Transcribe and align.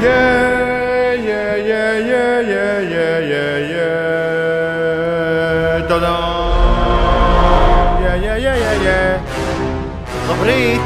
yeah, 0.00 1.12
yeah, 1.12 1.56
yeah, 1.56 1.98
yeah, 1.98 2.40
yeah, 2.40 2.80
yeah, 2.80 3.18
yeah, 3.32 3.58
yeah. 3.74 3.82
Ta-da! 5.88 6.16
Yeah, 8.00 8.16
yeah, 8.16 8.36
yeah, 8.36 8.56
yeah, 8.56 8.74
yeah. 8.86 9.20
Labrīt! 10.30 10.84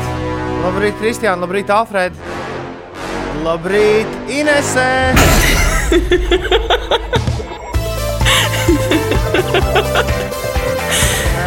Labrīt, 0.65 0.95
Kristiāna! 0.99 1.39
Labrīt, 1.47 1.71
Alfred! 1.71 2.13
Labrīt, 3.45 4.11
Inesē! 4.27 5.15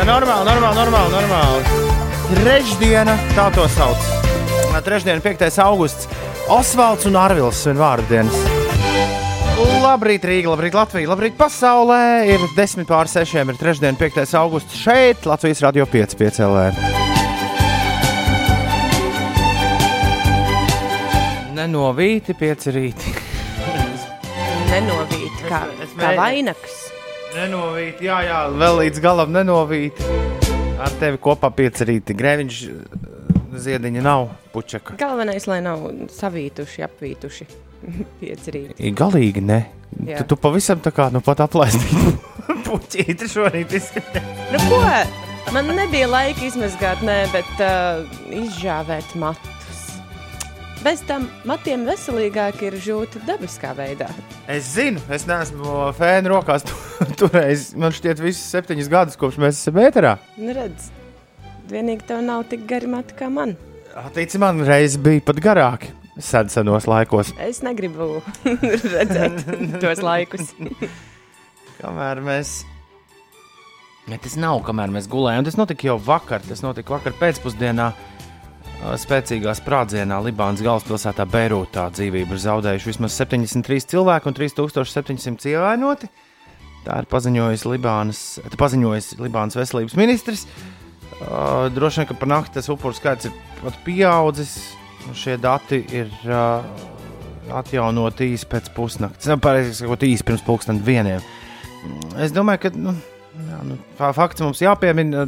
Normāli, 0.09 0.45
normāli, 0.47 0.75
normāli, 0.79 1.11
normāli. 1.13 1.61
Trešdiena, 2.29 3.13
tā 3.35 3.49
to 3.53 3.67
sauc. 3.69 3.99
Trešdiena, 4.85 5.21
5. 5.21 5.59
augusts. 5.65 6.07
Osvalds 6.49 7.05
un 7.05 7.13
Arvils 7.19 7.59
svin 7.61 7.77
vārdu 7.77 8.07
dienas. 8.09 8.33
Labrīt, 9.83 10.23
Rīga, 10.25 10.49
labrīt, 10.53 10.73
Latvija, 10.73 11.09
labrīt, 11.11 11.35
pasaulē. 11.37 11.99
Ir 12.29 12.41
10 12.57 12.87
pār 12.89 13.09
6, 13.11 13.35
ir 13.53 13.59
trešdiena, 13.59 13.97
5. 13.99 14.33
augusts 14.39 14.77
šeit, 14.81 15.27
Latvijas 15.29 15.61
radio 15.65 15.85
5, 15.89 16.15
5 16.17 16.41
LV. 16.47 16.63
Nenovīti, 21.59 22.33
pieci 22.39 22.73
rīti. 22.73 23.13
Nenovīt, 24.71 25.43
kā, 25.49 25.63
Es- 25.75 25.89
es 25.89 25.95
kā 25.99 26.13
vainags. 26.17 26.77
Nenovīti, 27.35 28.07
jā, 28.09 28.23
jā, 28.25 28.39
vēl 28.57 28.79
līdz 28.85 29.03
galam 29.05 29.35
nenovīti. 29.35 30.07
Ar 30.79 30.93
tevi 31.01 31.19
kopā 31.21 31.51
pieci 31.53 31.85
rīti. 31.85 32.15
Grēviņš 32.17 32.61
ziediņa 33.53 34.03
nav 34.05 34.27
pučaka. 34.53 34.95
Galvenais, 34.99 35.47
lai 35.49 35.59
nav 35.65 35.87
savītuši, 36.13 36.83
apvītuši. 36.87 37.47
Pieci 38.19 38.51
rīti. 38.55 38.75
I 38.83 38.91
Galīgi 38.95 39.41
ne. 39.45 39.61
Tu, 39.99 40.23
tu 40.29 40.37
pavisam 40.37 40.81
tā 40.83 40.91
kā 40.93 41.07
nu 41.13 41.21
pat 41.25 41.41
aplaistīji. 41.47 42.13
Puķīti 42.67 43.29
šorīt 43.31 43.73
izskatās. 43.79 44.27
Nu, 44.53 44.59
ko? 44.69 44.83
Man 45.55 45.71
nebija 45.73 46.05
laika 46.11 46.43
izmazgāt, 46.45 47.01
nē, 47.01 47.23
bet 47.33 47.63
uh, 47.63 48.03
izžāvēt 48.37 49.15
matus. 49.17 49.55
Bez 50.83 51.01
tam 51.07 51.25
matiem 51.49 51.81
veselīgāk 51.89 52.61
ir 52.67 52.77
žūt 52.79 53.17
dabiskā 53.27 53.73
veidā. 53.75 54.07
Es 54.47 54.69
zinu, 54.77 55.01
es 55.11 55.25
neesmu 55.27 55.89
fēnu 55.97 56.31
rokās 56.35 56.63
tu- 56.69 56.77
turējis. 57.23 57.71
Man 57.81 57.91
šķiet, 57.95 58.21
visus 58.23 58.45
septiņus 58.53 58.91
gadus, 58.93 59.17
kopš 59.19 59.41
mēs 59.43 59.59
esam 59.59 59.81
ēterā. 59.81 60.13
Nu, 60.37 60.53
redz, 60.55 60.91
vienīgi 61.71 62.07
tev 62.09 62.23
nav 62.25 62.45
tik 62.51 62.65
gari 62.69 62.89
mati 62.89 63.15
kā 63.17 63.29
man. 63.33 63.55
Tici 64.15 64.39
man, 64.41 64.61
reiz 64.67 64.97
bija 65.01 65.23
pat 65.25 65.41
garāki. 65.43 65.93
Senos 66.19 66.87
laikos. 66.89 67.31
Es 67.39 67.61
negribu 67.63 68.19
redzēt 68.95 69.45
tos 69.79 70.01
laikus. 70.03 70.51
Kamēr 71.79 72.19
mēs. 72.25 72.59
Ne, 74.09 74.17
tas 74.19 74.35
nav, 74.41 74.59
kamēr 74.65 74.91
mēs 74.91 75.07
gulējām. 75.07 75.45
Tas 75.47 75.55
notika 75.59 75.91
jau 75.91 75.99
vakar. 76.01 76.43
Tas 76.43 76.63
notika 76.65 76.97
vakar 76.97 77.15
pēcpusdienā. 77.19 77.91
Spēcīgā 78.79 79.51
sprādzienā 79.59 80.17
Libānas 80.23 80.63
galvaspilsētā 80.63 81.25
Beirūtā 81.27 81.89
dzīvību 81.91 82.35
ir 82.35 82.39
zaudējuši 82.39 82.87
vismaz 82.87 83.17
73 83.19 83.89
cilvēki 83.91 84.29
un 84.31 84.37
3700 84.37 85.49
ievainoti. 85.51 86.07
Tā 86.85 87.01
ir 87.01 87.09
paziņojis 87.11 87.65
Libānas, 87.67 88.21
paziņojis 88.59 89.09
Libānas 89.19 89.59
veselības 89.59 89.97
ministrs. 89.99 90.45
Uh, 91.19 91.67
droši 91.73 92.03
vien, 92.03 92.09
ka 92.11 92.15
par 92.21 92.29
nakti 92.31 92.59
tas 92.59 92.69
upuru 92.71 92.95
skaits 92.95 93.27
ir 93.27 93.35
pat 93.59 93.79
pieaudzis. 93.85 94.55
Šie 95.15 95.37
dati 95.41 95.79
ir 95.95 96.09
uh, 96.27 96.65
atjaunoti 97.55 98.27
īsi 98.35 98.47
pēc 98.49 98.69
pusnakts. 98.75 99.27
Nu, 99.29 99.39
Pareizi 99.41 99.73
sakot, 99.79 100.03
īsi 100.05 100.25
pirms 100.27 100.43
pulksten 100.45 100.81
vieniem. 100.85 101.23
Es 102.19 102.33
domāju, 102.35 102.65
ka 102.65 102.71
nu, 102.75 102.93
jā, 103.39 103.59
nu, 103.65 103.77
fa- 103.97 104.13
fakts 104.15 104.43
mums 104.43 104.61
jāpiemina. 104.63 105.25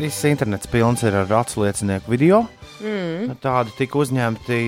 Viss 0.00 0.24
internets 0.28 0.68
pilns 0.70 1.04
ir 1.06 1.16
ar 1.22 1.32
acu 1.40 1.64
liecinieku 1.64 2.12
video. 2.12 2.44
Mm. 2.80 3.34
Tādi 3.42 3.74
tika 3.76 3.98
uzņemti 4.00 4.58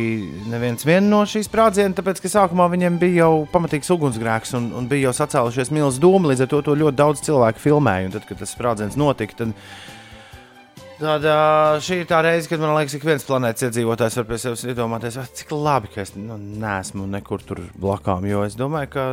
neviens 0.53 0.85
vien 0.85 1.07
no 1.09 1.23
šīs 1.29 1.49
sprādziena, 1.49 1.95
tāpēc 1.97 2.21
ka 2.21 2.29
sākumā 2.29 2.67
viņiem 2.75 2.99
bija 3.01 3.25
jau 3.25 3.47
pamatīgs 3.53 3.89
ugunsgrēks 3.95 4.53
un, 4.59 4.69
un 4.77 4.89
bija 4.91 5.09
jau 5.09 5.15
sacēlušies 5.23 5.73
milzīgas 5.73 6.01
dūmi. 6.03 6.33
Līdz 6.33 6.45
ar 6.45 6.53
to, 6.53 6.61
to 6.67 6.77
ļoti 6.83 7.01
daudz 7.01 7.25
cilvēku 7.25 7.63
filmēja. 7.63 8.11
Un 8.11 8.17
tad, 8.19 8.29
kad 8.29 8.43
tas 8.43 8.53
sprādziens 8.53 8.99
notika, 9.01 9.39
tad, 9.45 9.57
tad 11.03 11.27
šī 11.83 12.03
ir 12.03 12.09
tā 12.11 12.23
reize, 12.25 12.49
kad 12.51 12.63
man 12.63 12.77
liekas, 12.77 12.95
ik 12.97 13.05
viens 13.07 13.27
planētas 13.27 13.67
iedzīvotājs 13.69 14.17
var 14.21 14.27
pie 14.29 14.39
sevis 14.39 14.65
iedomāties, 14.71 15.19
"Ah, 15.19 15.27
cik 15.27 15.51
labi, 15.51 15.91
ka 15.95 16.01
es 16.03 16.15
nu, 16.17 16.39
neesmu 16.39 17.07
nekur 17.11 17.43
tur 17.43 17.61
blakām. 17.79 18.27
Jo 18.29 18.45
es 18.47 18.55
domāju, 18.57 18.91
ka 18.91 19.07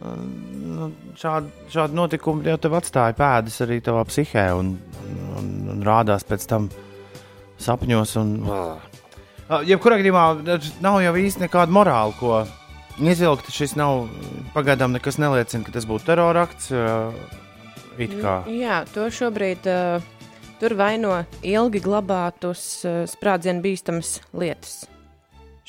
nu, 0.00 0.90
šādi, 1.18 1.50
šādi 1.72 1.96
notikumi 1.96 2.44
jau 2.44 2.58
tev 2.60 2.76
atstāja 2.78 3.16
pēdas 3.16 3.60
arī 3.64 3.80
tavā 3.84 4.04
psihē 4.08 4.46
un, 4.58 4.78
un, 5.38 5.50
un 5.74 5.82
rādās 5.86 6.24
pēc 6.24 6.46
tam 6.46 6.70
sapņos. 7.60 8.16
Un, 8.20 8.30
jebkurā 9.68 10.00
gadījumā 10.00 10.24
nav 10.80 11.00
jau 11.04 11.14
īsti 11.14 11.46
nekāda 11.46 11.74
morāla, 11.74 12.14
ko 12.20 12.46
izvilkt. 13.00 13.50
Šis 13.52 13.76
nav 13.76 14.08
pagaidām 14.54 14.92
nekas 14.96 15.18
neliecina, 15.18 15.64
ka 15.64 15.72
tas 15.72 15.88
būtu 15.88 16.12
terorakts. 16.12 16.72
It 18.00 18.14
kā. 18.22 18.40
Jā, 18.48 18.84
to 18.94 19.10
šobrīd 19.12 19.66
uh, 19.68 20.00
tur 20.60 20.76
vaino 20.78 21.16
ilgi 21.46 21.80
glabātus 21.84 22.64
uh, 22.88 23.02
sprādzienu 23.10 23.64
bīstamas 23.64 24.18
lietas 24.36 24.82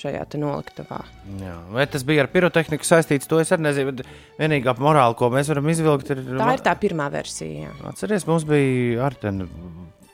šajā 0.02 0.24
noliktavā. 0.42 1.02
Jā. 1.42 1.56
Vai 1.76 1.86
tas 1.90 2.02
bija 2.08 2.24
ar 2.26 2.30
pirotehniku 2.34 2.88
saistīts, 2.88 3.28
to 3.30 3.38
es 3.42 3.52
arī 3.54 3.68
nezinu. 3.68 4.06
Vienīgā 4.40 4.74
morāla, 4.82 5.14
ko 5.18 5.30
mēs 5.34 5.52
varam 5.52 5.70
izvilkt, 5.70 6.10
ir. 6.14 6.24
Tā 6.40 6.48
ir 6.56 6.64
tā 6.66 6.74
pirmā 6.82 7.06
versija. 7.14 7.68
jā. 7.68 7.74
Atcerieties, 7.92 8.26
mums 8.30 8.48
bija 8.50 9.06
arī 9.06 9.20
ten 9.22 9.44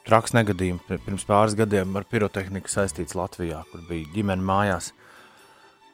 traks 0.08 0.36
negadījums 0.36 0.84
pir- 0.88 1.00
pirms 1.06 1.24
pāris 1.28 1.56
gadiem 1.60 1.96
ar 2.00 2.08
pirotehniku 2.08 2.72
saistīts 2.72 3.16
Latvijā, 3.16 3.64
kur 3.72 3.84
bija 3.88 4.08
ģimene 4.16 4.44
mājās. 4.44 4.92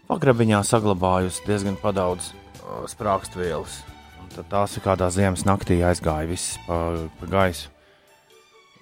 Pagrabiņā 0.10 0.64
saglabājusi 0.68 1.46
diezgan 1.48 1.78
daudz 1.94 2.32
sprāgstvielas. 2.92 3.82
Un 4.24 4.34
Tad 4.34 4.50
tās 4.50 4.78
ir 4.78 4.84
kādā 4.86 5.10
ziemas 5.14 5.46
naktī 5.46 5.82
aizgāja 5.86 6.28
viss 6.30 6.58
pa, 6.66 6.80
pa 7.20 7.30
gaisu. 7.30 7.73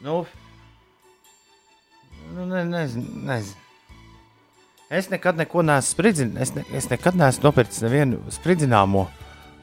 Nu, 0.04 0.26
nu 2.36 2.46
ne, 2.46 2.64
nezinu, 2.66 3.06
nezinu. 3.28 3.60
Es 4.92 5.08
nekad 5.08 5.38
neko 5.40 5.64
neesmu 5.64 5.94
spridzinājis. 5.94 6.50
Es, 6.50 6.54
ne, 6.56 6.64
es 6.76 6.90
nekad 6.92 7.16
neesmu 7.16 7.48
nopircis 7.48 7.84
nevienu 7.86 8.20
spridzināmo, 8.34 9.06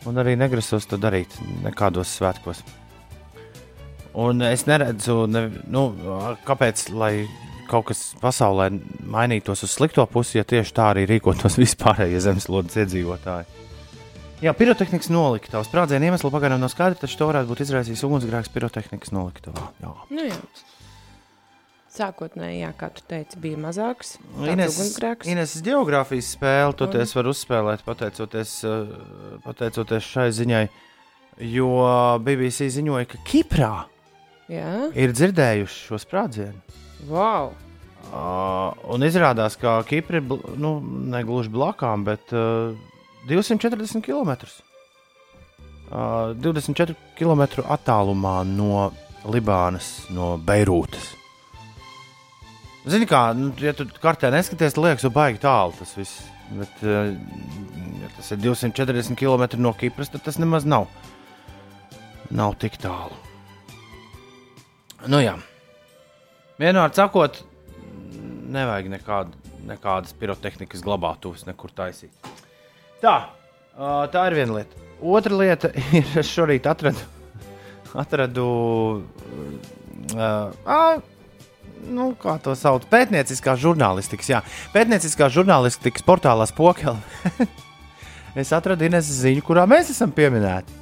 un 0.09 0.21
arī 0.23 0.39
negrasos 0.41 0.87
to 0.89 0.97
darīt 1.01 1.35
nekādos 1.67 2.15
svētkos. 2.17 2.63
Un 4.19 4.41
es 4.47 4.65
neredzu, 4.67 5.27
ne, 5.29 5.45
nu, 5.69 5.85
kāpēc 6.49 6.87
kaut 7.69 7.91
kas 7.91 8.01
pasaulē 8.23 8.71
mainītos 9.05 9.67
uz 9.67 9.75
slikto 9.77 10.07
pusi, 10.09 10.39
ja 10.39 10.47
tieši 10.49 10.75
tā 10.75 10.93
arī 10.95 11.05
rīkotos 11.11 11.59
vispārējie 11.63 12.25
zemeslodes 12.25 12.81
iedzīvotāji. 12.85 13.68
Jā, 14.39 14.53
pirotehnikas 14.55 15.09
noliktavā. 15.11 15.65
Sprādzienu 15.67 16.07
iemeslu 16.07 16.31
pagaidām 16.31 16.61
nav 16.63 16.71
skaidrs, 16.71 17.01
taču 17.03 17.17
to 17.19 17.27
varētu 17.27 17.51
būt 17.51 17.63
izraisījis 17.65 18.05
ugunsgrēks 18.07 18.53
pirotehnikas 18.55 19.11
noliktavā. 19.11 19.65
Jā. 19.83 19.95
Nu, 20.15 20.27
jā. 20.29 20.37
Sākotnēji, 21.99 22.61
jā, 22.61 22.69
kā 22.79 22.93
tu 22.95 23.03
teici, 23.11 23.41
bija 23.43 23.59
mazāks. 23.59 24.15
Ines, 25.27 25.57
geogrāfijas 25.67 26.29
spēle, 26.37 26.77
toties 26.79 27.15
var 27.17 27.31
uzspēlēt 27.33 27.83
pateicoties, 27.83 28.53
eh, 28.69 28.93
pateicoties 29.43 30.07
šai 30.07 30.29
ziņai, 30.37 30.65
jo 31.43 31.71
BBC 32.23 32.69
ziņoja, 32.77 33.09
ka 33.11 33.19
Kiprā 33.27 33.73
Jā, 34.53 34.93
ir 34.95 35.17
dzirdējuši 35.17 35.81
šo 35.89 35.99
sprādzienu. 36.05 36.79
wow! 37.11 37.51
Uh, 38.09 38.73
un 38.89 39.03
izrādās, 39.05 39.59
ka 39.61 39.83
Kipra 39.85 40.23
ir 40.23 40.31
nu, 40.57 40.79
ne 40.81 41.19
gluži 41.27 41.51
blakām, 41.53 42.07
bet 42.07 42.31
uh, 42.33 42.73
240 43.29 44.03
km. 44.05 44.33
Uh, 45.89 46.35
24 46.37 46.97
km 47.17 47.45
attālumā 47.65 48.43
no 48.49 48.89
Libānas, 49.29 50.09
no 50.13 50.37
Beirūtas. 50.37 51.15
Zini, 52.89 53.09
kā, 53.09 53.23
nu, 53.37 53.51
ja 53.61 53.75
tu 53.77 53.85
kartē 54.01 54.31
neskaties, 54.33 54.77
tad 54.77 54.85
liekas, 54.85 55.05
ka 55.05 55.13
baigi 55.13 55.41
tālu 55.43 55.75
tas 55.77 55.93
viss. 55.97 56.23
Bet, 56.57 56.81
uh, 56.85 57.13
ja 58.01 58.11
tas 58.17 58.33
ir 58.33 58.41
240 58.45 59.19
km 59.19 59.45
no 59.61 59.75
Kipras, 59.77 60.13
tad 60.13 60.25
tas 60.25 60.41
nemaz 60.41 60.69
nav. 60.69 60.89
Nav 62.33 62.57
tik 62.61 62.79
tālu. 62.81 63.17
Nu 65.09 65.21
jā. 65.23 65.37
Vienmēr 66.59 66.93
sakot, 66.97 67.43
nevajag 68.51 68.89
nekādu, 68.97 69.37
nekādas 69.69 70.17
pirotehnikas 70.19 70.83
glabātuves 70.85 71.45
nekur 71.47 71.73
taisīt. 71.77 72.13
Tā, 72.99 73.15
tā 74.11 74.25
ir 74.31 74.37
viena 74.41 74.59
lieta. 74.59 74.87
Otra 74.99 75.37
lieta 75.39 75.71
ir, 75.95 76.09
es 76.19 76.31
šorīt 76.33 76.67
atradu, 76.67 77.05
atradu 77.95 78.47
uh, 80.17 80.99
nu, 81.87 82.09
kā 82.19 82.35
to 82.43 82.57
sauc, 82.59 82.89
pētnieciskās 82.91 83.63
žurnālistikas, 83.63 84.33
jā, 84.33 84.43
pētnieciskās 84.75 85.31
žurnālistikas 85.37 86.07
portālā 86.07 86.49
Spokela. 86.51 86.99
es 88.43 88.51
atradu 88.57 88.89
Ines 88.89 89.07
ziņu, 89.21 89.47
kurā 89.47 89.69
mēs 89.71 89.95
esam 89.95 90.11
pieminēti. 90.15 90.75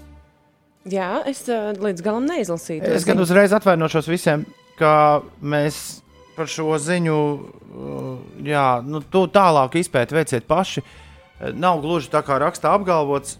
Jā, 0.89 1.21
es 1.29 1.45
uh, 1.51 1.75
līdz 1.77 2.01
galam 2.01 2.25
neizlasīju. 2.31 2.81
Es 2.87 3.05
gan 3.05 3.19
ziņu. 3.19 3.27
uzreiz 3.27 3.53
atvainošos 3.53 4.09
visiem, 4.09 4.47
ka 4.81 5.21
mēs 5.45 6.01
par 6.37 6.49
šo 6.49 6.79
ziņu, 6.81 7.17
uh, 7.37 8.13
jā, 8.47 8.69
nu, 8.87 9.05
tu 9.05 9.27
tālāk 9.29 9.77
izpēti 9.83 10.17
veiciet 10.17 10.49
paši. 10.49 10.81
Uh, 10.81 11.03
Nav 11.37 11.83
gluži 11.85 12.09
tā 12.13 12.23
kā 12.25 12.39
rakstā 12.41 12.73
apgalvots, 12.77 13.37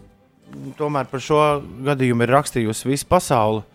tomēr 0.77 1.09
par 1.09 1.23
šo 1.23 1.41
gadījumu 1.87 2.25
ir 2.25 2.33
rakstījusi 2.35 2.91
visa 2.91 3.09
pasaule. 3.09 3.65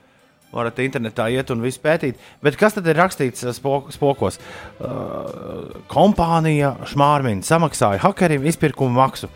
Varat 0.53 0.83
internetā 0.85 1.31
iet 1.33 1.49
un 1.51 1.63
visu 1.65 1.81
pētīt. 1.81 2.19
Bet 2.45 2.59
kas 2.61 2.77
tad 2.77 2.87
ir 2.91 2.99
rakstīts 3.01 3.47
uh, 3.47 3.55
spok 3.57 3.89
spokos? 3.95 4.37
Uh, 4.77 5.73
kompānija 5.89 6.75
Šmārmina 6.91 7.41
samaksāja 7.47 8.03
hakerim 8.05 8.45
izpirkuma 8.45 9.07
maksu. 9.07 9.31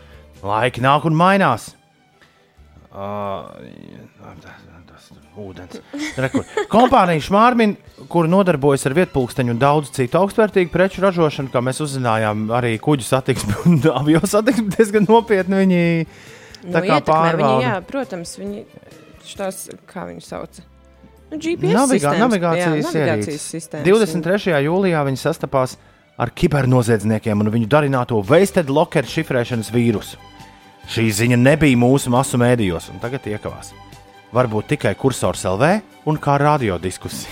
Laiki 0.45 0.83
nāk 0.85 1.09
un 1.09 1.17
mainās. 1.17 1.71
Uh, 2.93 3.49
ūdens. 5.41 5.79
Rekur. 6.19 6.45
Kompānija 6.71 7.23
Šmārmina, 7.27 7.77
kur 8.11 8.27
nodarbojas 8.31 8.85
ar 8.89 8.95
vietpunkteņu 8.97 9.53
un 9.55 9.61
daudz 9.61 9.91
citu 9.95 10.19
augstvērtīgu 10.21 10.71
preču 10.73 11.03
ražošanu, 11.05 11.51
kā 11.53 11.61
mēs 11.65 11.81
uzzinājām, 11.85 12.47
arī 12.57 12.75
kuģu 12.83 13.05
satiksmi 13.07 13.57
un 13.65 13.77
avio 13.99 14.21
satiksmi 14.27 14.73
diezgan 14.75 15.07
nopietni 15.09 15.61
viņi 15.63 15.81
tā 16.71 16.81
kā 16.81 16.97
ietekmē 16.97 16.97
Viņi, 16.97 17.05
pārvalda. 17.11 17.67
jā, 17.67 17.75
protams, 17.91 18.33
viņi 18.41 18.65
šos, 19.27 19.61
kā 19.89 20.07
viņi 20.09 20.25
sauc. 20.25 20.61
Nu, 21.27 21.35
GPS 21.43 21.73
Navigā, 21.75 21.91
sistēmas, 21.91 22.21
navigācijas, 22.23 22.77
jā, 22.77 22.87
navigācijas 22.87 23.45
sistēmas. 23.51 23.87
23. 23.89 24.61
jūlijā 24.63 25.01
viņi 25.09 25.19
sastapās 25.19 25.75
ar 26.17 26.31
kibernoziedzniekiem 26.31 27.43
un 27.43 27.51
viņu 27.53 27.67
darināto 27.69 28.21
Wasted 28.25 28.71
Locker 28.73 29.05
šifrēšanas 29.05 29.73
vīrusu. 29.75 30.17
Šī 30.87 31.09
ziņa 31.11 31.35
nebija 31.41 31.75
mūsu 31.75 32.09
masu 32.13 32.39
mēdījos, 32.39 32.87
un 32.93 33.01
tagad 33.03 33.27
iekavās. 33.27 33.73
Varbūt 34.35 34.73
tikai 34.73 34.91
kursors 34.99 35.45
LV 35.47 35.69
un 36.09 36.17
kā 36.19 36.35
radiodiskusija. 36.41 37.31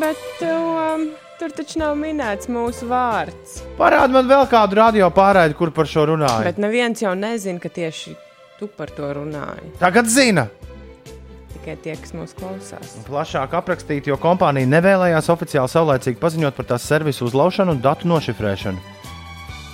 Bet 0.00 0.42
um, 0.44 1.06
tur 1.40 1.54
taču 1.56 1.80
nav 1.80 1.96
minēts 1.96 2.50
mūsu 2.52 2.88
vārds. 2.90 3.62
Parādi 3.78 4.16
man 4.16 4.28
vēl 4.28 4.44
kādu 4.52 4.76
radio 4.80 5.08
pārraidi, 5.16 5.56
kur 5.56 5.72
par 5.72 5.88
šo 5.88 6.10
runāja. 6.12 6.44
Bet 6.44 6.60
neviens 6.60 7.00
jau 7.00 7.14
nezina, 7.16 7.60
ka 7.62 7.72
tieši 7.72 8.14
tu 8.60 8.68
par 8.68 8.92
to 8.92 9.08
runāji. 9.16 9.72
Tagad 9.80 10.12
zina. 10.12 10.50
Tikai 11.54 11.76
tie, 11.80 11.96
kas 11.96 12.12
mūs 12.16 12.36
klausās. 12.36 12.98
Plašāk 13.08 13.56
aprakstīt, 13.56 14.08
jo 14.08 14.20
kompānija 14.20 14.68
nevēlējās 14.76 15.32
oficiāli 15.32 15.72
saulēcīgi 15.72 16.20
paziņot 16.20 16.56
par 16.56 16.68
tās 16.74 16.88
servisu 16.88 17.28
uzlaušanu 17.28 17.76
un 17.76 17.84
datu 17.84 18.08
nošifrēšanu. 18.12 18.80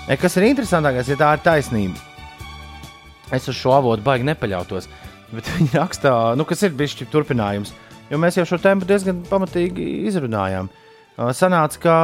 E, 0.06 0.14
kas 0.14 0.38
ir 0.38 0.46
interesantākais, 0.52 1.10
ja 1.10 1.18
tā 1.18 1.34
ir 1.34 1.42
taisnība? 1.42 2.05
Es 3.34 3.48
uz 3.50 3.58
šo 3.58 3.74
avotu 3.76 4.04
baigi 4.06 4.26
nepaļautos. 4.28 4.88
Bet 5.32 5.48
viņi 5.56 5.74
rakstā, 5.74 6.12
nu, 6.38 6.46
kas 6.46 6.62
ir 6.62 6.74
bijis 6.78 6.94
turpinājums, 7.10 7.72
jo 8.10 8.18
mēs 8.22 8.38
jau 8.38 8.46
šo 8.46 8.60
tēmu 8.62 8.86
diezgan 8.86 9.24
pamatīgi 9.26 9.86
izrunājām. 10.06 10.70
Sanāca, 11.16 11.80
ka 11.80 11.94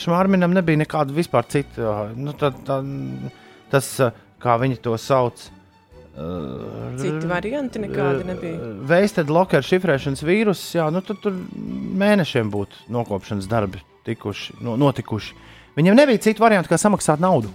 Šmārminam 0.00 0.54
nebija 0.56 0.80
nekāda 0.80 1.14
vispār 1.14 1.46
cita. 1.52 2.08
Nu, 2.16 2.32
tā, 2.38 2.50
tā, 2.66 2.80
tas, 3.70 3.90
kā 4.42 4.56
viņi 4.58 4.80
to 4.82 4.96
sauc, 4.98 5.44
uh, 5.44 5.62
Citi 7.00 7.28
varianti 7.28 7.80
nekādi 7.80 8.26
nebija. 8.28 8.72
Veisted 8.88 9.30
locker 9.32 9.64
šifrēšanas 9.64 10.24
vīrus, 10.26 10.64
jā, 10.76 10.88
nu 10.92 11.00
tad 11.04 11.22
tur 11.24 11.36
mēnešiem 12.02 12.50
būtu 12.52 12.88
nokopšanas 12.92 13.48
darbi 13.48 13.80
tikuši, 14.08 14.58
no, 14.64 14.76
notikuši. 14.80 15.36
Viņam 15.78 15.96
nebija 15.96 16.20
citu 16.26 16.44
variantu, 16.44 16.68
kā 16.72 16.80
samaksāt 16.80 17.22
naudu. 17.22 17.52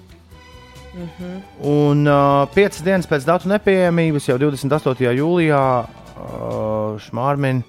Mm 0.98 1.10
-hmm. 1.18 1.42
Un 1.60 2.08
uh, 2.08 2.50
piecas 2.54 2.84
dienas 2.84 3.08
pēc 3.08 3.26
datu 3.26 3.50
nepieejamības, 3.50 4.28
jau 4.28 4.38
28. 4.38 5.14
jūlijā, 5.14 5.86
uh, 5.86 6.98
Šmārmina 6.98 7.62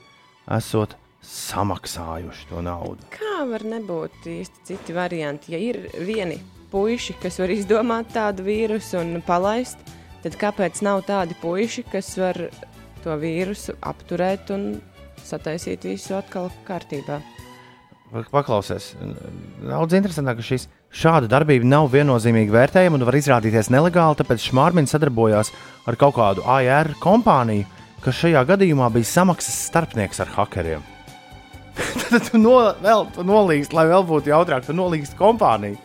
esot 0.57 0.97
samaksājuši 1.23 2.49
to 2.49 2.63
naudu. 2.63 3.05
Kā 3.13 3.45
var 3.51 3.65
nebūt 3.65 4.25
īsti 4.27 4.65
citi 4.65 4.95
varianti? 4.95 5.53
Ja 5.53 5.59
ir 5.59 5.91
vieni 6.07 6.41
puiši, 6.71 7.17
kas 7.23 7.39
var 7.39 7.53
izdomāt 7.53 8.13
tādu 8.15 8.43
vīrusu 8.43 9.01
un 9.01 9.23
palaist, 9.27 9.79
tad 10.23 10.37
kāpēc 10.41 10.83
nav 10.83 11.05
tādi 11.09 11.37
puiši, 11.43 11.85
kas 11.93 12.17
var 12.19 12.41
to 13.05 13.17
vīrusu 13.21 13.77
apturēt 13.81 14.51
un 14.51 14.81
sataisīt 15.25 15.85
visu 15.85 16.15
atkal 16.15 16.51
kārtībā? 16.69 17.21
Paklausies, 18.09 18.95
daudz 19.61 19.93
interesantāk, 19.93 20.39
ka 20.39 20.45
šis, 20.47 20.65
šāda 20.97 21.29
darbība 21.29 21.67
nav 21.69 21.91
viennozīmīgi 21.93 22.55
vērtējama 22.55 22.97
un 22.97 23.05
var 23.05 23.19
izrādīties 23.19 23.69
nelegāli, 23.75 24.17
tāpēc 24.17 24.47
Šmārmins 24.49 24.95
sadarbojās 24.95 25.51
ar 25.89 25.99
kaut 26.01 26.17
kādu 26.17 26.45
AR 26.49 26.95
kompāniju, 27.03 27.67
kas 28.05 28.23
šajā 28.23 28.47
gadījumā 28.49 28.89
bija 28.95 29.11
samaksas 29.11 29.59
starpnieks 29.69 30.23
ar 30.25 30.33
hakeriem. 30.39 30.87
Tad 32.09 32.31
tu, 32.31 32.41
no, 32.41 32.57
vēl, 32.81 33.05
tu 33.13 33.27
nolīgst, 33.29 33.77
lai 33.77 33.85
vēl 33.91 34.07
būtu 34.09 34.33
jautrāk, 34.33 34.65
tu 34.65 34.77
nolīgst 34.77 35.19
kompāniju, 35.19 35.77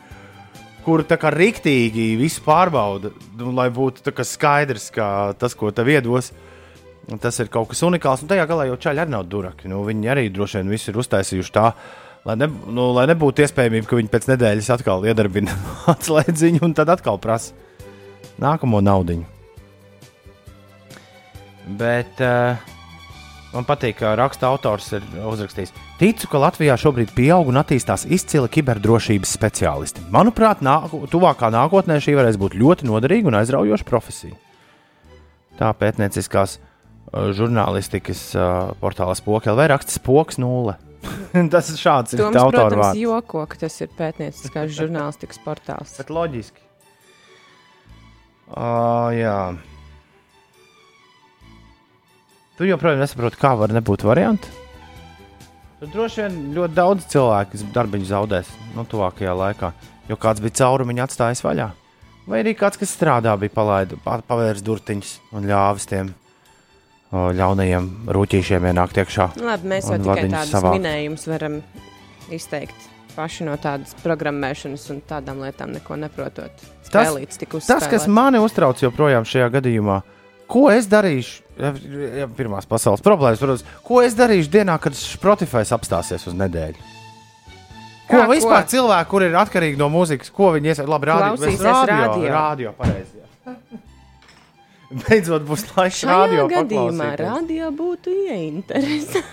kur 0.86 1.04
tā 1.08 1.18
kā 1.20 1.32
riktīgi 1.34 2.14
visu 2.20 2.44
pārbauda, 2.46 3.12
nu, 3.40 3.52
lai 3.56 3.68
būtu 3.74 4.16
skaidrs, 4.24 4.88
ka 4.96 5.08
tas, 5.40 5.58
ko 5.60 5.72
tev 5.76 5.92
iedos, 5.92 6.32
tas 7.20 7.40
ir 7.44 7.52
kaut 7.52 7.74
kas 7.74 7.84
unikāls. 7.84 8.24
Un 8.24 8.32
tajā 8.32 8.48
galā 8.48 8.70
jau 8.70 8.80
čaļi 8.88 9.04
arī 9.04 9.12
nav 9.12 9.28
duraki. 9.28 9.68
Nu, 9.72 9.84
viņi 9.84 10.12
arī 10.12 10.30
droši 10.32 10.62
vien 10.62 10.72
visu 10.72 10.92
ir 10.92 11.00
uztaisījuši 11.04 11.56
tā, 11.56 11.68
lai, 12.28 12.38
ne, 12.40 12.48
nu, 12.48 12.90
lai 12.96 13.06
nebūtu 13.12 13.44
iespējamība, 13.44 13.90
ka 13.90 14.00
viņi 14.00 14.12
pēc 14.14 14.30
nedēļas 14.32 14.72
atkal 14.78 15.06
iedarbina 15.08 15.56
atslēdziņu 15.94 16.64
un 16.66 16.76
tad 16.78 16.92
atkal 16.94 17.20
prasa 17.22 17.56
nākamo 18.42 18.82
naudu. 18.84 19.22
Bet 21.80 22.20
uh, 22.24 22.60
man 23.54 23.68
patīk, 23.68 24.00
ka 24.02 24.16
raksta 24.20 24.50
autors 24.52 24.90
ir 24.98 25.06
uzrakstījis. 25.24 25.72
Ticu, 26.00 26.28
ka 26.28 26.42
Latvijā 26.44 26.76
šobrīd 26.80 27.14
pieaug 27.16 27.48
un 27.52 27.62
attīstās 27.62 28.04
izcila 28.12 28.50
kiberdrošības 28.52 29.36
speciālisti. 29.38 30.04
Manuprāt, 30.12 30.64
nāku, 30.66 31.06
tuvākā 31.12 31.54
nākotnē 31.54 32.02
šī 32.04 32.18
varēs 32.20 32.40
būt 32.42 32.58
ļoti 32.60 32.90
noderīga 32.90 33.32
un 33.32 33.40
aizraujoša 33.40 33.88
profesija. 33.88 34.36
Tā 35.60 35.70
pētnieciskās 35.80 36.58
uh, 36.58 37.30
žurnālistikas 37.38 38.26
uh, 38.36 38.74
portālā 38.82 39.16
Spoka 39.16 39.54
LV 39.54 39.70
raksts 39.72 40.02
Spoks 40.02 40.42
nulle. 40.42 40.76
tas 41.54 41.70
ir 41.74 41.80
šāds 41.80 42.16
ir 42.16 42.24
Toms, 42.24 42.36
tā 42.36 42.44
autora 42.44 42.70
protams, 42.70 42.86
vārds. 42.86 43.02
joko, 43.04 43.44
ka 43.50 43.60
tas 43.66 43.78
ir 43.84 43.92
pētnieciskās 43.98 44.74
žurnālistikas 44.80 45.42
portāls. 45.44 45.94
Bet 46.00 46.12
loģiski. 46.14 46.66
Uh, 48.54 49.10
jā. 49.18 49.38
Tu 52.60 52.68
joprojām 52.70 53.02
nesaproti, 53.02 53.40
kā 53.42 53.56
var 53.58 53.74
nebūt 53.74 54.06
varianti. 54.06 54.52
Tad 55.82 55.90
droši 55.92 56.22
vien 56.22 56.36
ļoti 56.56 56.78
daudz 56.78 57.08
cilvēku 57.12 57.60
darbiņu 57.76 58.06
zaudēs 58.08 58.52
no 58.78 58.86
tuvākajā 58.88 59.34
laikā, 59.36 59.72
jo 60.08 60.16
kāds 60.22 60.44
bija 60.44 60.62
caurumiņu 60.62 61.04
atstājis 61.04 61.44
vaļā. 61.44 61.72
Vai 62.30 62.40
arī 62.40 62.54
kāds, 62.56 62.80
kas 62.80 62.94
strādā, 62.96 63.34
bija 63.40 63.52
palaidis, 63.52 64.00
pavērs 64.06 64.64
durtiņus 64.64 65.18
un 65.36 65.50
ļāvis 65.50 65.90
tiem 65.90 66.14
ļaunajiem 67.14 67.90
rūtīšiem 68.16 68.66
ienākt 68.72 68.98
iekšā. 69.04 69.28
Labi, 69.44 69.70
mēs 69.70 69.90
jau 69.92 70.00
tikai 70.02 70.26
tādus 70.32 70.54
savākt. 70.56 70.80
minējumus 70.80 71.28
varam 71.30 71.60
izteikt 72.34 72.90
paši 73.14 73.46
no 73.46 73.54
tādas 73.62 73.94
programmēšanas 74.02 74.88
un 74.90 75.02
tādām 75.10 75.44
lietām 75.46 75.74
neko 75.76 75.98
neprotot. 76.02 76.52
Tas- 76.58 76.90
Spēlīts 76.90 77.38
tik 77.38 77.54
Tas, 77.68 77.86
kas 77.88 78.08
mani 78.08 78.42
uztrauc 78.42 78.82
joprojām 78.82 79.26
šajā 79.26 79.52
gadījumā, 79.54 80.00
ko 80.50 80.70
es 80.74 80.88
darīšu, 80.90 81.42
ja, 81.62 82.28
pirmās 82.28 82.66
pasaules 82.70 83.02
problēmas, 83.06 83.38
protams, 83.42 83.64
ko 83.86 84.02
es 84.02 84.18
darīšu 84.18 84.50
dienā, 84.50 84.80
kad 84.82 84.94
Spotify 84.98 85.62
apstāsies 85.62 86.26
uz 86.28 86.34
nedēļu. 86.34 86.82
Ko 88.10 88.18
Kā, 88.18 88.26
ko? 88.26 88.34
vispār 88.34 88.66
cilvēki, 88.68 89.10
kur 89.10 89.24
ir 89.24 89.38
atkarīgi 89.40 89.78
no 89.78 89.88
mūzikas, 89.90 90.30
ko 90.34 90.52
viņi 90.58 90.74
iesaistās? 90.74 90.90
Labi, 90.90 91.08
Klausīsies 91.08 91.62
radio, 91.64 91.96
radio. 91.96 92.32
radio 92.34 92.74
pareizi. 92.78 93.22
Beidzot 95.02 95.46
būs 95.48 95.64
laiks 95.74 96.04
radio 96.08 96.46
gadījumā 96.52 97.14
radio 97.20 97.72
būtu 97.74 98.14
ieinteresēts. 98.28 99.24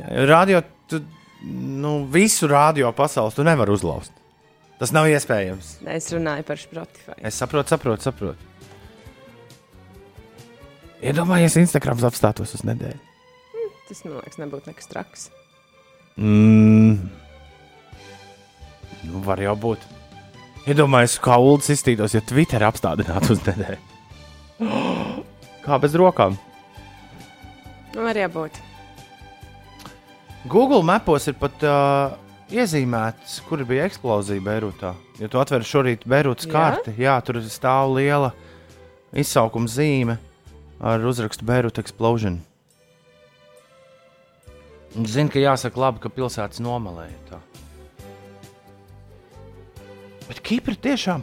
Jā, 0.00 0.24
Radio, 0.28 0.62
tu, 0.90 1.00
nu, 1.44 1.92
visu 2.10 2.48
radio 2.50 2.90
pasaules 2.96 3.36
tu 3.36 3.44
nevari 3.46 3.72
uzlauzt. 3.74 4.12
Tas 4.80 4.92
nav 4.96 5.08
iespējams. 5.12 5.74
es 5.92 6.08
runāju 6.14 6.46
par 6.48 6.60
Spotify. 6.60 7.16
Es 7.28 7.36
saprotu, 7.40 7.74
saprotu, 7.74 8.08
saprotu. 8.08 8.48
Iedomājies, 11.00 11.56
Instagrams 11.60 12.04
apstātos 12.04 12.56
uz 12.56 12.64
nedēļu. 12.68 13.00
Tas, 13.88 14.02
man 14.04 14.18
liekas, 14.18 14.40
nebūtu 14.40 14.70
nekas 14.70 14.90
traks. 14.90 15.28
Mm. 16.20 16.98
Nu, 19.08 19.22
var 19.24 19.40
jau 19.40 19.56
būt. 19.56 19.84
Iedomājieties, 20.68 21.20
kā 21.24 21.38
ULDS 21.40 21.72
izstītos, 21.76 22.16
ja 22.16 22.20
Twitter 22.24 22.64
apstādinātu 22.68 23.34
uz 23.36 23.40
nedēļu. 23.48 23.89
Kā 25.64 25.78
bez 25.82 25.94
rokām. 25.98 26.36
Var 27.94 28.16
jābūt. 28.16 28.58
Google 30.48 30.80
mapos 30.86 31.26
ir 31.28 31.36
pat 31.36 31.64
uh, 31.66 32.14
iezīmēts, 32.48 33.40
kur 33.48 33.60
bija 33.68 33.84
eksplozija 33.88 34.40
Beirutā. 34.44 34.94
Ja 35.20 35.28
tu 35.28 35.40
atver 35.40 35.66
šorīt 35.66 36.06
Beirutas 36.08 36.48
Jā? 36.48 36.52
karti, 36.54 36.94
jā, 36.96 37.16
tur 37.24 37.40
stāv 37.44 37.92
liela 37.98 38.30
izsaukuma 39.12 39.68
zīme 39.68 40.16
ar 40.80 41.04
uzrakstu 41.04 41.44
Beiruta 41.44 41.82
Explosion. 41.84 42.40
Zinu, 44.90 45.30
ka 45.30 45.38
jāsaka 45.38 45.78
labi, 45.78 46.02
ka 46.02 46.10
pilsētas 46.10 46.62
nomalēja 46.64 47.18
tā. 47.28 47.38
Bet 50.26 50.40
Kipra 50.46 50.74
tiešām 50.74 51.22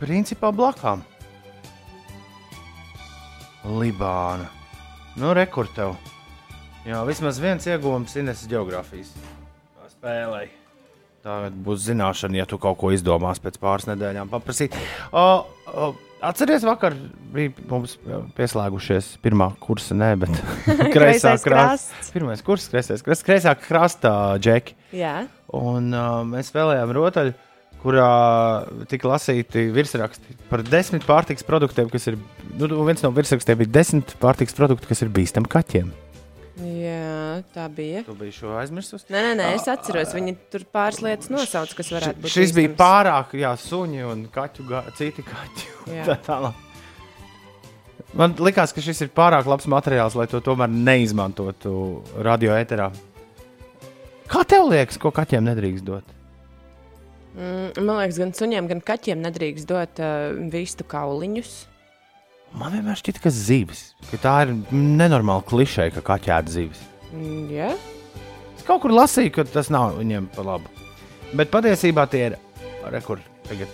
principā 0.00 0.52
blakām. 0.54 1.02
Libāna. 3.64 4.48
Nu, 5.20 5.34
rekur 5.36 5.68
tev. 5.74 5.96
Jā, 6.86 7.02
vismaz 7.04 7.40
viens 7.42 7.66
iegūms 7.68 8.16
Ineses 8.20 8.48
geogrāfijas 8.48 9.12
spēlē. 9.90 10.46
Tā 11.20 11.34
būs 11.52 11.82
zināšana, 11.84 12.38
ja 12.40 12.46
tu 12.48 12.56
kaut 12.56 12.78
ko 12.80 12.92
izdomās 12.94 13.42
pēc 13.44 13.58
pāris 13.60 13.84
nedēļām 13.90 14.30
paprasīt. 14.32 14.72
O, 15.12 15.24
o, 15.68 15.88
atceries, 16.24 16.64
vakar 16.64 16.96
bija 17.34 17.52
mums 17.68 17.98
pieslēgušies 18.38 19.18
pirmā 19.20 19.50
kursa, 19.60 19.98
ne, 19.98 20.14
bet 20.22 20.32
kreisā 20.96 21.34
krasts. 21.44 22.08
Pirmais 22.14 22.40
kurs, 22.46 22.70
kreisais 22.72 23.04
krasts, 23.04 23.26
kreisā 23.26 23.52
krasta 23.60 24.14
džeki. 24.40 24.78
Jā, 24.96 25.18
Un 25.56 25.90
uh, 25.90 26.20
mēs 26.30 26.52
spēlējām 26.52 26.92
rotaļu, 26.94 27.32
kurā 27.82 28.10
tika 28.90 29.08
lasīti 29.10 29.66
virsraksti 29.74 30.36
par 30.50 30.62
desmit 30.66 31.06
pārtiks 31.08 31.46
produktiem, 31.46 31.90
kas 31.92 32.10
ir. 32.12 32.18
Nu, 32.60 32.68
viens 32.86 33.02
no 33.04 33.12
virsrakstiem 33.16 33.60
bija 33.62 33.74
desmit 33.80 34.14
pārtiks 34.20 34.56
produkti, 34.56 34.90
kas 34.90 35.04
ir 35.04 35.12
bīstami 35.14 35.50
kaķiem. 35.50 35.90
jā, 36.60 37.42
tā 37.54 37.66
bija. 37.72 38.02
Tu 38.04 38.16
biji 38.18 38.36
šo 38.40 38.56
aizmirsus? 38.60 39.06
Nē, 39.08 39.22
nē, 39.28 39.34
nē, 39.38 39.50
es 39.56 39.68
atceros, 39.70 40.12
viņi 40.16 40.36
tur 40.52 40.66
pāris 40.68 41.00
lietas 41.04 41.32
nosauca, 41.32 41.78
kas 41.78 41.92
varētu 41.96 42.24
būt. 42.24 42.34
Šis 42.34 42.52
bija 42.56 42.74
pārāk, 42.76 43.32
jā, 43.40 43.54
suņi 43.56 44.04
un 44.10 44.26
kaķu, 44.34 44.66
gā, 44.68 44.82
citi 44.98 45.24
kaķi. 45.24 45.70
Tā 46.08 46.18
tālāk. 46.26 46.66
Man 48.16 48.34
liekas, 48.42 48.74
ka 48.74 48.82
šis 48.82 49.04
ir 49.06 49.12
pārāk 49.14 49.46
labs 49.46 49.68
materiāls, 49.70 50.16
lai 50.18 50.26
to 50.28 50.40
tomēr 50.42 50.68
neizmantotu 50.68 51.72
radio 52.26 52.56
eterā. 52.58 52.90
Kā 54.30 54.42
tev 54.46 54.66
liekas, 54.70 54.98
ko 54.98 55.12
kaķiem 55.14 55.46
nedrīkst 55.46 55.86
dot? 55.86 56.19
Mm, 57.36 57.84
man 57.86 58.00
liekas, 58.00 58.18
gan 58.18 58.34
suņiem, 58.34 58.70
gan 58.70 58.80
kaķiem 58.82 59.20
nedrīkst 59.22 59.68
dot 59.70 60.00
uh, 60.02 60.32
vistu 60.50 60.86
kauliņus. 60.90 61.52
Man 62.58 62.74
vienmēr 62.74 62.98
šķiet, 62.98 63.20
ka 63.22 63.30
zivis, 63.30 63.92
ka 64.10 64.18
tā 64.18 64.34
ir 64.46 64.56
nenormāla 64.74 65.44
klišeja, 65.46 65.94
ka 65.94 66.02
kaķi 66.14 66.32
ēd 66.34 66.50
zivis. 66.50 66.82
Mm, 67.14 67.46
jā, 67.54 67.70
Es 68.60 68.66
kaut 68.68 68.82
kur 68.82 68.92
lasīju, 68.92 69.30
ka 69.32 69.46
tas 69.48 69.70
nav 69.72 69.94
viņiem 69.96 70.26
pa 70.34 70.42
labu. 70.44 70.68
Bet 71.32 71.48
patiesībā 71.48 72.02
tie 72.12 72.26
ir 72.26 72.34
rekordi. 72.92 73.24
Tagad, 73.48 73.70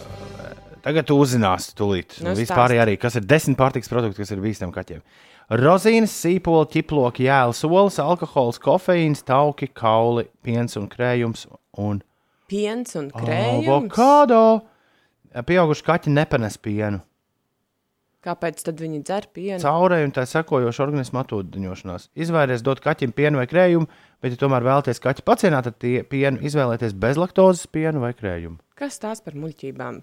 uh, 0.00 0.78
tagad 0.80 1.04
tu 1.10 1.18
uzzināsi, 1.20 1.74
tūlīt. 1.76 2.16
Nu, 2.24 2.32
Vispār 2.38 2.72
arī, 2.80 2.94
kas 3.02 3.18
ir 3.20 3.26
desmit 3.28 3.58
pārtiks 3.60 3.92
produkti, 3.92 4.22
kas 4.22 4.32
ir 4.32 4.40
bīstami 4.40 4.72
kaķiem. 4.72 5.02
Rozīnes, 5.60 6.14
sīpola, 6.22 6.64
ķiploki, 6.72 7.26
jēlas, 7.26 7.60
olas, 7.68 8.00
alkohols, 8.00 8.62
kofeīns, 8.62 9.20
tauki, 9.28 9.68
kauli, 9.68 10.24
piens 10.40 10.80
un 10.80 10.88
krējums 10.88 11.44
un 11.82 12.00
piens 12.52 12.98
un 13.00 13.08
krējums. 13.14 13.66
avokado. 13.66 14.42
Pieauguši 15.32 15.88
kaķi 15.88 16.12
nepanes 16.12 16.60
pienu. 16.60 17.00
Kāpēc 18.22 18.60
tad 18.62 18.78
viņi 18.78 19.00
dzer 19.02 19.26
pienu? 19.34 19.58
Caurēji 19.58 20.06
un 20.06 20.12
tā 20.14 20.22
sekojoša 20.30 20.84
organisma 20.84 21.24
atūdeņošanās. 21.24 22.06
Izvairies 22.22 22.62
dot 22.62 22.78
kaķim 22.84 23.10
pienu 23.16 23.40
vai 23.40 23.48
krējumu, 23.50 23.88
bet, 24.22 24.36
ja 24.36 24.38
tomēr 24.44 24.62
vēlaties 24.68 25.02
kaķi 25.02 25.24
pacienāt, 25.26 25.66
tad 25.66 25.80
tie 25.82 26.04
pienu 26.06 26.38
izvēlēties 26.46 26.94
bez 27.02 27.18
laktozes 27.18 27.66
pienu 27.66 28.04
vai 28.04 28.12
krējumu. 28.14 28.60
Kas 28.78 29.02
tās 29.02 29.24
par 29.24 29.34
muļķībām? 29.34 29.98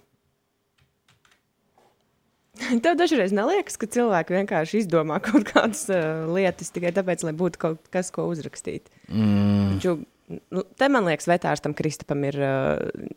Tev 2.84 3.00
dažreiz 3.00 3.32
neliekas, 3.36 3.80
ka 3.80 3.88
cilvēki 3.88 4.36
vienkārši 4.36 4.84
izdomā 4.84 5.22
kaut 5.24 5.48
kādas 5.54 5.86
uh, 5.94 6.28
lietas 6.28 6.74
tikai 6.76 6.92
tāpēc, 6.96 7.24
lai 7.24 7.36
būtu 7.40 7.62
kaut 7.62 7.88
kas, 7.94 8.12
ko 8.12 8.28
uzrakstīt. 8.34 8.92
Mm. 9.08 9.78
Taču, 9.78 9.96
nu, 10.30 10.64
te 10.78 10.90
man 10.92 11.08
liekas, 11.10 11.28
vetārstam 11.30 11.76
Kristapam 11.78 12.24
ir 12.28 12.38
uh, 12.42 13.08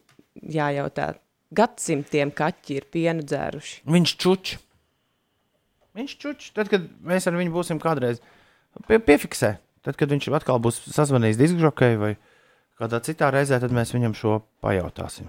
jājautā. 0.43 1.13
Gadsimtiem 1.53 2.31
kaķi 2.33 2.79
ir 2.79 2.87
pienu 2.89 3.25
dzēruši. 3.29 3.83
Viņš 3.93 4.13
čuč. 4.25 4.55
Viņš 5.99 6.15
čuč. 6.23 6.47
Tad, 6.57 6.71
kad 6.73 6.87
mēs 7.05 7.29
ar 7.29 7.37
viņu 7.37 7.53
būsim 7.53 7.81
kādreiz 7.83 8.23
pie, 8.89 8.97
piefiksē, 8.97 9.59
tad, 9.85 9.99
kad 10.01 10.15
viņš 10.15 10.31
atkal 10.39 10.63
būs 10.65 10.81
sazvanījis 10.95 11.41
diskžokei 11.41 11.99
vai 12.01 12.15
kādā 12.81 13.03
citā 13.05 13.29
reizē, 13.35 13.61
tad 13.61 13.75
mēs 13.77 13.93
viņam 13.93 14.17
šo 14.17 14.41
pajautāsim. 14.65 15.29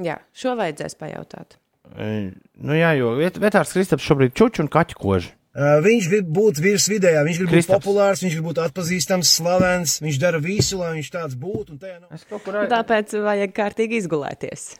Jā, 0.00 0.20
šo 0.36 0.54
vajadzēs 0.60 0.96
pajautāt. 1.00 1.56
E, 1.96 2.30
Nu, 2.60 2.76
jā, 2.76 2.92
jo 2.98 3.14
vetārs 3.16 3.72
Kristaps 3.72 4.04
šobrīd 4.04 4.34
čuč 4.36 4.60
un 4.60 4.68
kaķu 4.68 4.98
kož. 5.00 5.30
Viņš 5.56 6.04
grib 6.12 6.28
būt 6.30 6.60
virs 6.62 6.84
vidējā, 6.86 7.24
viņš 7.26 7.38
grib 7.40 7.48
būt 7.48 7.56
Kristaps. 7.56 7.82
populārs, 7.84 8.20
viņš 8.22 8.34
grib 8.36 8.44
būt 8.46 8.60
atpazīstams, 8.68 9.32
slavens, 9.34 9.96
viņš 10.00 10.18
dara 10.22 10.38
visu, 10.38 10.78
lai 10.78 10.92
viņš 11.00 11.08
tāds 11.10 11.34
būtu. 11.34 11.74
nav- 11.80 12.12
Es 12.12 12.22
kaut 12.24 12.44
kur 12.44 12.52
Tāpēc 12.54 13.16
vajag 13.24 13.52
kārtīgi 13.52 13.98
izgulēties. 13.98 14.78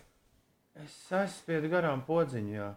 Es 0.79 0.95
aizspiedu 1.11 1.69
garām 1.69 2.05
podziņu. 2.07 2.53
Jā. 2.55 2.75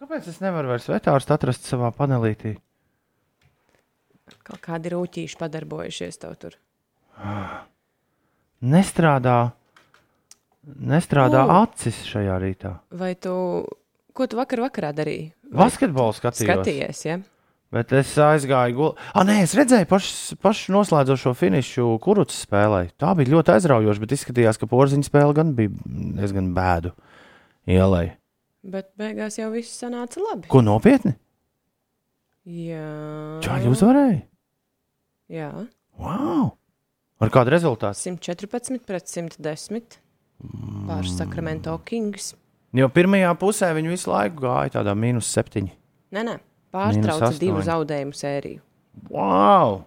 Kāpēc 0.00 0.26
es 0.28 0.40
nevaru 0.40 0.68
vairs 0.68 0.86
vetārstu 0.88 1.30
atrast 1.36 1.62
savā 1.62 1.92
panelītī? 1.94 2.56
Kaut 4.42 4.60
kādi 4.60 4.90
rūtīši 4.90 5.36
padarbojušies 5.38 6.18
tev 6.18 6.34
tur. 6.38 6.56
Nestrādā, 8.62 9.52
nestrādā 10.66 11.44
O. 11.46 11.62
acis 11.62 12.02
šajā 12.04 12.36
rītā. 12.42 12.74
Vai 12.90 13.14
tu, 13.14 13.64
ko 14.20 14.28
tu 14.30 14.38
vakar 14.38 14.62
vakarā 14.68 14.94
darīji? 14.96 15.30
Basketbolu 15.56 16.16
skatījos. 16.16 16.46
Skatījies, 16.46 17.04
ja? 17.08 17.20
Bet 17.70 17.92
es 17.94 18.10
aizgāju 18.18 18.74
gulēt. 18.74 19.02
Ah, 19.14 19.22
nē, 19.26 19.36
es 19.44 19.52
redzēju 19.54 19.86
pašu, 19.90 20.36
pašu 20.42 20.72
noslēdzošo 20.74 21.32
finišu 21.38 21.86
kurus 22.02 22.40
spēlē. 22.42 22.88
Tā 22.98 23.12
bija 23.18 23.30
ļoti 23.36 23.54
aizraujoša, 23.54 24.02
bet 24.02 24.14
izskatījās, 24.16 24.58
ka 24.58 24.66
porziņa 24.70 25.06
spēle 25.06 25.36
gan 25.38 25.52
bija 25.58 25.70
diezgan 26.18 26.50
bēdu 26.56 26.90
ielai. 27.70 28.08
Bet 28.66 28.90
beigās 28.98 29.38
jau 29.38 29.52
viss 29.54 29.78
sanāca 29.80 30.18
labi. 30.24 30.50
Ko 30.50 30.64
nopietni? 30.66 31.14
Jā. 32.50 32.90
Čāļi 33.46 33.70
uzvarēja. 33.70 34.20
Jā. 35.30 35.52
Wow! 36.00 36.56
Ar 37.22 37.30
kādu 37.30 37.54
rezultātu? 37.54 38.00
114 38.00 38.82
pret 38.88 39.06
110 39.06 40.00
pār 40.88 41.06
Sakramento 41.06 41.76
Kings. 41.86 42.32
Jo 42.76 42.86
pirmajā 42.94 43.32
pusē 43.40 43.72
viņi 43.74 43.90
visu 43.90 44.10
laiku 44.12 44.44
gāja 44.44 44.76
tādā 44.78 44.92
mīnus 44.94 45.30
septiņi. 45.34 45.72
Nē, 46.14 46.22
nē, 46.26 46.36
pārtrauca 46.74 47.32
divu 47.40 47.62
zaudējumu 47.66 48.14
sēriju. 48.14 48.60
Wow! 49.10 49.80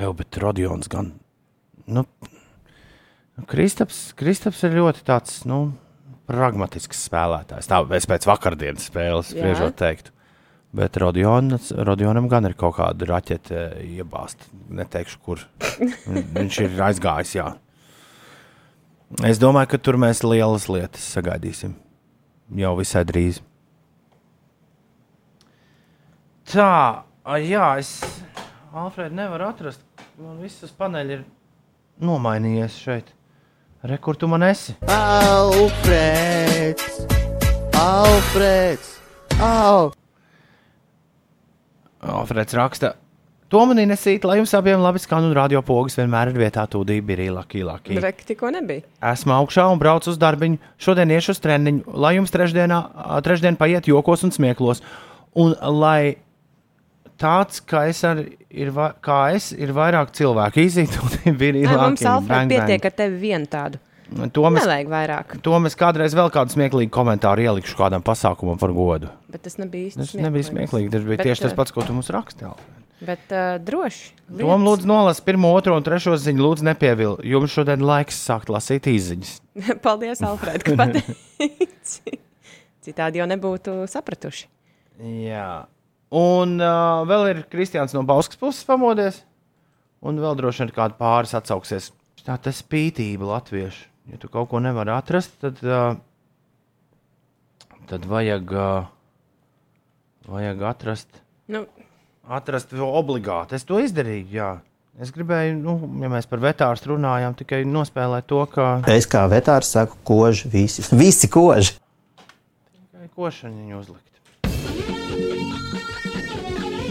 Jā, 0.00 0.10
bet 0.16 0.36
Rodions 0.40 0.88
gan. 0.92 1.12
Nu, 1.86 2.04
Kristaps, 3.48 4.10
Kristaps 4.16 4.62
ir 4.64 4.74
ļoti 4.78 5.04
tāds, 5.06 5.42
nu, 5.48 5.60
pragmatisks 6.28 7.04
spēlētājs. 7.08 7.68
Tā 7.70 7.82
es 7.96 8.08
pēc 8.08 8.26
vakardienas 8.28 8.88
spēles 8.88 9.32
spriežot 9.34 9.76
teiktu. 9.80 10.12
Bet 10.76 10.96
Rodionas, 11.00 11.70
Rodionam 11.86 12.26
gan 12.28 12.44
ir 12.48 12.56
kaut 12.58 12.74
kāda 12.80 13.06
raķete 13.08 13.60
iebāzta. 13.86 14.48
Neteikšu, 14.76 15.20
kur. 15.24 15.44
Viņ- 15.78 16.26
Viņš 16.40 16.58
ir 16.66 16.80
aizgājis, 16.88 17.36
jā. 17.38 17.46
Es 19.26 19.38
domāju, 19.38 19.70
ka 19.70 19.78
tur 19.78 19.96
mēs 20.02 20.24
lielas 20.26 20.66
lietas 20.68 21.04
sagaidīsim. 21.14 21.76
Jau 22.58 22.72
visai 22.78 23.04
drīz. 23.06 23.38
Tā, 26.46 27.02
a, 27.26 27.38
jā, 27.42 27.68
es 27.78 27.96
Alfrēdu 28.76 29.16
nevaru 29.16 29.46
atrast. 29.46 29.80
Man 30.20 30.36
viss 30.42 30.60
uz 30.66 30.72
paneļa 30.76 31.14
ir 31.16 31.22
nomainījies 32.04 32.74
šeit. 32.76 33.08
Re, 33.86 33.96
kur 34.02 34.18
tu 34.20 34.28
man 34.28 34.42
esi? 34.44 34.74
Alfrēds! 34.92 36.84
Alfrēds! 37.80 38.90
Au! 39.40 39.92
Alfrēds 42.04 42.56
raksta. 42.58 42.92
To 43.52 43.62
manī 43.70 43.84
nesīt, 43.86 44.24
lai 44.26 44.40
jums 44.40 44.50
abiem 44.58 44.80
labi 44.82 44.98
skan 44.98 45.28
un 45.28 45.34
radio 45.36 45.60
pogas 45.62 45.94
vienmēr 45.94 46.32
ir 46.32 46.40
vietā 46.40 46.64
tūdī 46.66 46.98
bija 47.06 47.30
laki. 47.30 47.62
Reki 48.02 48.26
tikko 48.32 48.50
nebija. 48.50 48.82
Esmu 49.12 49.36
augšā 49.36 49.68
un 49.70 49.78
braucu 49.78 50.10
uz 50.10 50.18
darbiņu. 50.18 50.58
Šodien 50.82 51.12
iešu 51.14 51.36
uz 51.36 51.42
treniņu, 51.44 51.84
lai 51.94 52.16
jums 52.16 52.34
trešdienā, 52.34 52.80
trešdien 53.22 53.58
paiet 53.60 53.86
jokos 53.86 54.26
un 54.26 54.34
smieklos. 54.34 54.82
Un 55.38 55.54
lai 55.78 56.16
tāds, 57.20 57.62
kā 57.62 57.86
es, 57.90 58.02
ar, 58.06 58.24
ir, 58.50 58.72
kā 59.04 59.20
es 59.36 59.52
ir 59.54 59.72
vairāk 59.76 60.10
cilvēku 60.16 60.64
izīt, 60.66 60.96
un 60.98 61.36
bija 61.40 61.70
Ai, 61.70 61.76
mums. 61.84 62.02
Alfred 62.02 62.50
pietiek 62.50 62.88
ar 62.90 62.96
tevi 62.98 63.20
vienu 63.28 63.50
tādu. 63.52 63.82
To 64.06 64.46
mēs, 64.54 64.66
to 65.42 65.58
mēs 65.58 65.74
kādreiz 65.78 66.14
vēl 66.14 66.30
kādu 66.34 66.54
smieklīgu 66.54 66.92
komentāru 66.94 67.42
ielikšu 67.42 67.74
kādam 67.78 68.04
pasākumam 68.06 68.58
par 68.60 68.70
godu. 68.74 69.10
Bet 69.32 69.42
tas 69.46 69.58
nebija 69.58 69.90
īsti 69.90 70.02
Tas 70.04 70.12
nebija 70.22 70.46
smieklīgi. 70.46 70.92
Tas 70.92 71.06
bija 71.06 71.18
Bet, 71.18 71.26
tieši 71.26 71.46
tas 71.48 71.54
eh, 71.54 71.58
pats, 71.58 71.74
ko 71.74 71.82
tu 71.82 71.96
mums 71.96 72.12
rakstīji. 72.14 72.54
Bet 73.04 73.28
uh, 73.28 73.58
droši. 73.60 74.14
Tom 74.38 74.62
lūdzu 74.64 74.88
nolas 74.88 75.20
pirmo, 75.24 75.50
otro 75.52 75.74
un 75.76 75.84
trešo 75.84 76.14
ziņu. 76.20 76.40
Lūdzu, 76.40 76.64
nepievil. 76.64 77.18
Jums 77.28 77.52
šodien 77.52 77.82
laiks 77.84 78.16
sākt 78.24 78.48
lasīt 78.52 78.88
izziņas. 78.88 79.34
Paldies, 79.84 80.22
Alfred, 80.24 80.64
ka 80.64 80.76
pateici. 80.80 82.16
Citādi 82.86 83.20
jau 83.20 83.26
nebūtu 83.28 83.82
sapratuši. 83.90 84.48
Jā. 85.26 85.66
Un 86.16 86.56
uh, 86.62 87.02
vēl 87.08 87.32
ir 87.34 87.42
Kristians 87.52 87.92
no 87.92 88.04
Bauskas 88.08 88.40
puses 88.40 88.64
pamodies. 88.64 89.20
Un 90.06 90.22
vēl 90.22 90.38
droši 90.38 90.64
vien 90.64 90.72
kāda 90.76 90.96
pāris 90.96 91.36
atsauksies. 91.36 91.90
Tā 92.24 92.38
tas 92.42 92.62
spītība 92.62 93.28
latviešu. 93.28 93.90
Ja 94.08 94.18
tu 94.22 94.30
kaut 94.30 94.48
ko 94.52 94.60
nevari 94.62 94.94
atrast, 94.94 95.34
tad, 95.42 95.60
uh, 95.66 95.98
tad 97.90 98.06
vajag, 98.08 98.52
uh, 98.54 98.88
vajag 100.30 100.62
atrast, 100.70 101.22
Nu, 101.46 101.62
atrast 102.28 102.70
to 102.74 102.86
obligāti. 102.98 103.54
Es 103.58 103.64
to 103.66 103.78
izdarīju, 103.82 104.26
jā. 104.34 104.50
Es 105.00 105.10
gribēju, 105.12 105.56
nu, 105.60 105.74
ja 106.00 106.08
mēs 106.08 106.26
par 106.28 106.38
vetārstu 106.40 106.88
runājām, 106.94 107.34
tikai 107.36 107.64
nospēlēt 107.68 108.26
to, 108.30 108.46
ka 108.48 108.80
Es 108.88 109.06
kā 109.10 109.26
vetārs 109.28 109.68
saku, 109.76 109.96
koži 110.08 110.48
visi. 110.52 110.82
Visi 111.02 111.28
koži. 111.28 111.72
košaniņu 113.16 113.78
uzlikt. 113.80 114.02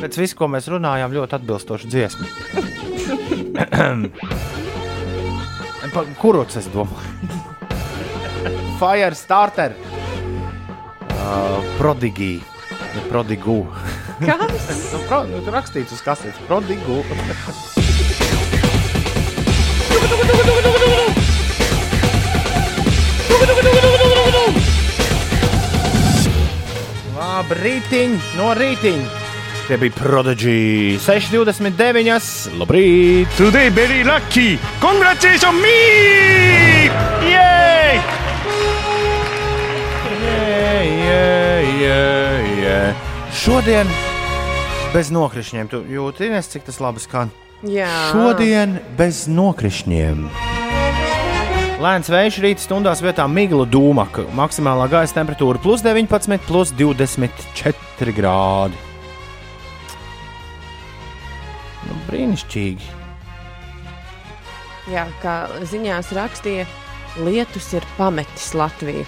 Pēc 0.01 0.18
visu, 0.18 0.36
ko 0.38 0.48
mēs 0.50 0.68
runājām, 0.70 1.12
ļoti 1.13 1.36
atbilstoši 1.38 1.88
dziesma. 1.89 2.25
Pa- 5.96 6.06
Kurots 6.20 6.56
es 6.60 6.68
domāju? 6.74 7.30
Fire 8.82 9.15
starter. 9.15 9.72
Uh, 11.15 11.62
prodigī. 11.80 12.42
Prodigu. 13.10 13.62
kas? 14.19 14.69
Nu, 14.93 15.00
pro, 15.10 15.24
nu, 15.29 15.41
tur 15.43 15.53
rakstīts 15.57 15.91
uz 15.95 16.01
kasetes. 16.05 16.39
Prodigu. 16.48 17.01
Labi, 27.15 27.55
rītiņ, 27.60 28.17
no 28.39 28.51
rītiņa. 28.55 29.24
Tie 29.65 29.77
bija 29.81 29.95
Prodigy 29.98 31.00
629. 31.01 32.53
Labrīt! 32.60 33.31
Today 33.34 33.72
very 33.74 34.03
lucky. 34.03 34.60
Congratulations 34.79 35.57
me! 35.57 36.86
Yay! 37.25 37.98
Yeah, 40.22 40.84
yeah, 40.86 41.79
yeah, 41.81 42.60
yeah. 42.62 42.93
Šodien 43.34 43.89
bez 44.94 45.12
nokrišņiem. 45.13 45.70
Tu 45.72 45.82
jūties, 45.96 46.51
cik 46.51 46.68
tas 46.68 46.82
labi 46.84 47.01
skan? 47.04 47.32
Jā. 47.65 47.89
Šodien 48.12 48.77
bez 49.00 49.25
nokrišņiem. 49.32 50.27
Lēns 51.82 52.08
vējš 52.08 52.38
rīta 52.44 52.63
stundās 52.63 53.01
vietā 53.04 53.25
migla 53.27 53.65
dūmaka. 53.68 54.24
Maksimālā 54.38 54.88
gaisa 54.92 55.18
temperatūra 55.18 55.60
plus 55.63 55.84
19, 55.84 56.39
plus 56.48 56.72
24 56.77 58.13
grādi. 58.15 58.80
Nu, 61.86 61.98
brīnišķīgi. 62.08 62.94
Jā, 64.94 65.08
kā 65.22 65.36
ziņās 65.65 66.12
rakstīja, 66.15 66.65
lietus 67.25 67.72
ir 67.74 67.86
pametis 67.98 68.54
Latviju. 68.58 69.06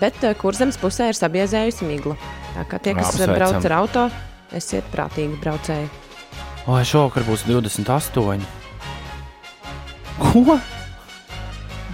Bet 0.00 0.16
uh, 0.24 0.34
kurzems 0.38 0.78
pusē 0.80 1.10
ir 1.12 1.18
sabiezējusi 1.18 1.86
migla. 1.88 2.16
Tā 2.56 2.64
kā 2.68 2.80
tie, 2.82 2.96
kas 2.98 3.12
Apsveicam. 3.14 3.36
brauc 3.36 3.68
ar 3.68 3.74
auto, 3.76 4.04
esiet 4.56 4.86
prātīgi 4.92 5.38
braucēji. 5.42 5.88
Vai 6.66 6.82
šovakar 6.86 7.24
būs 7.28 7.46
28? 7.48 8.44
Ko? 10.20 10.58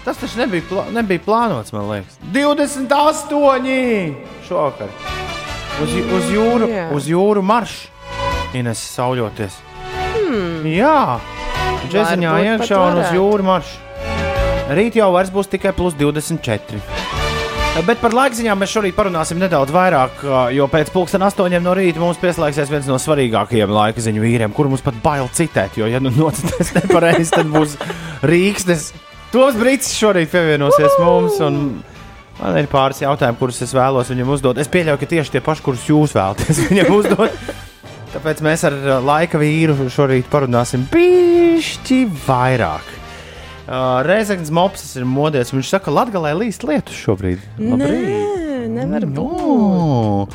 Tas 0.07 0.19
taču 0.21 0.39
nebija, 0.39 0.63
plā, 0.71 0.85
nebija 0.95 1.23
plānots, 1.25 1.73
man 1.75 1.88
liekas. 1.90 2.19
28! 2.35 4.16
Šovakar. 4.47 4.92
Uz, 5.83 5.95
uz 6.19 6.29
jūru, 6.33 6.69
Jā. 6.71 6.85
uz 6.95 7.09
jūru 7.11 7.42
maršu. 7.45 7.90
Ines 8.57 8.81
sauļoties. 8.95 9.59
Hmm. 9.97 10.62
Jā, 10.71 11.19
pat 11.90 12.23
iekšā 12.23 12.79
un 12.81 13.03
uz 13.03 13.11
jūru 13.16 13.47
maršu. 13.47 13.83
Rīt 14.77 14.97
jau 14.99 15.11
vairs 15.14 15.31
būs 15.35 15.51
tikai 15.53 15.75
plus 15.77 15.95
24. 15.99 16.95
Bet 17.85 18.01
par 18.01 18.15
laikziņām 18.17 18.57
mēs 18.62 18.73
šorīt 18.73 18.95
parunāsim 18.97 19.37
nedaudz 19.41 19.73
vairāk, 19.75 20.23
jo 20.57 20.65
pēc 20.73 20.89
pusdienas 20.95 21.35
astoņiem 21.35 21.65
no 21.65 21.75
rīta 21.77 22.01
mums 22.01 22.21
pieslēgsies 22.23 22.71
viens 22.73 22.89
no 22.89 22.97
svarīgākajiem 23.03 23.75
laika 23.75 24.01
ziņu 24.01 24.23
vīriem, 24.23 24.55
kuru 24.57 24.73
mums 24.73 24.85
pat 24.87 24.97
bail 25.05 25.29
citēt. 25.37 25.77
Jo, 25.77 25.91
ja 25.91 26.01
nu 26.01 26.12
nocitēs 26.15 26.73
nepareizi, 26.79 27.35
tad 27.35 27.53
būs 27.53 27.77
Rīgas. 28.25 28.89
Tos 29.35 29.59
brīdis 29.61 29.93
šorīt 29.99 30.33
pievienosies 30.33 30.97
mums. 31.03 31.37
un 31.45 31.61
Man 32.37 32.57
ir 32.61 32.67
pāris 32.69 32.99
jautājumu, 33.01 33.39
kurus 33.41 33.62
es 33.65 33.73
vēlos 33.73 34.11
viņam 34.12 34.35
uzdot. 34.35 34.59
Es 34.61 34.69
pieļauju, 34.69 35.01
ka 35.01 35.09
tieši 35.09 35.33
tie 35.37 35.41
paši, 35.45 35.65
kurus 35.65 35.87
jūs 35.89 36.12
vēlaties 36.17 36.61
viņam 36.69 36.93
uzdot. 36.99 37.39
Tāpēc 38.12 38.43
mēs 38.45 38.65
ar 38.69 38.77
uh, 38.77 38.99
laika 39.05 39.41
vīru 39.41 39.89
šorīt 39.93 40.29
parunāsim 40.33 40.85
pišķi 40.93 42.05
vairāk. 42.27 43.06
Uh, 43.66 44.00
Reizekns 44.07 44.52
Mopsis 44.55 44.94
ir 44.94 45.07
modies. 45.11 45.50
Viņš 45.50 45.72
saka, 45.74 45.88
ka 45.88 45.94
Latvijā 45.94 46.35
līst 46.38 46.66
lietus 46.66 46.98
šobrīd. 47.02 47.42
Nē, 47.59 48.68
nevar 48.70 49.07
būt. 49.11 49.40
No. 49.42 50.29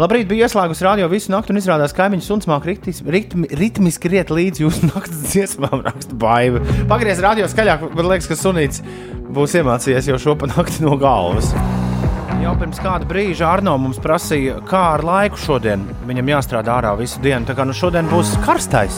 Labrīt, 0.00 0.24
bija 0.26 0.48
ieslēgusi 0.48 0.86
radio 0.86 1.06
visu 1.12 1.30
nakti 1.30 1.52
un 1.52 1.60
izrādās, 1.60 1.92
ka 1.92 2.06
kaimiņš 2.06 2.26
suns 2.26 2.48
māk 2.48 2.64
ritmis, 2.64 3.02
ritmi, 3.04 3.46
ritmiski 3.60 4.10
riet 4.10 4.32
līdzi 4.32 4.64
jūsu 4.64 4.88
naktas 4.94 5.20
dziesmām, 5.28 5.84
raksta 5.84 6.16
baiva. 6.18 6.62
Pagriez 6.90 7.20
radio 7.22 7.46
skaļāk, 7.50 7.84
man 7.92 8.08
liekas, 8.08 8.30
ka 8.30 8.38
sunīts 8.40 8.82
būs 9.32 9.54
iemācījies 9.60 10.08
jau 10.10 10.18
šo 10.24 10.36
panākti 10.40 10.82
no 10.86 10.96
galvas. 11.00 11.52
Jau 12.42 12.56
pirms 12.58 12.80
kāda 12.82 13.06
brīža 13.06 13.46
Arno 13.52 13.76
mums 13.78 14.00
prasīja, 14.02 14.56
kā 14.66 14.80
ar 14.96 15.04
laiku 15.06 15.38
šodien. 15.38 15.84
Viņam 16.08 16.32
jāstrādā 16.34 16.80
ārā 16.80 16.96
visu 16.98 17.22
dienu, 17.22 17.46
tā 17.46 17.54
kā 17.54 17.68
nu 17.68 17.76
šodien 17.76 18.08
būs 18.10 18.34
karstais. 18.42 18.96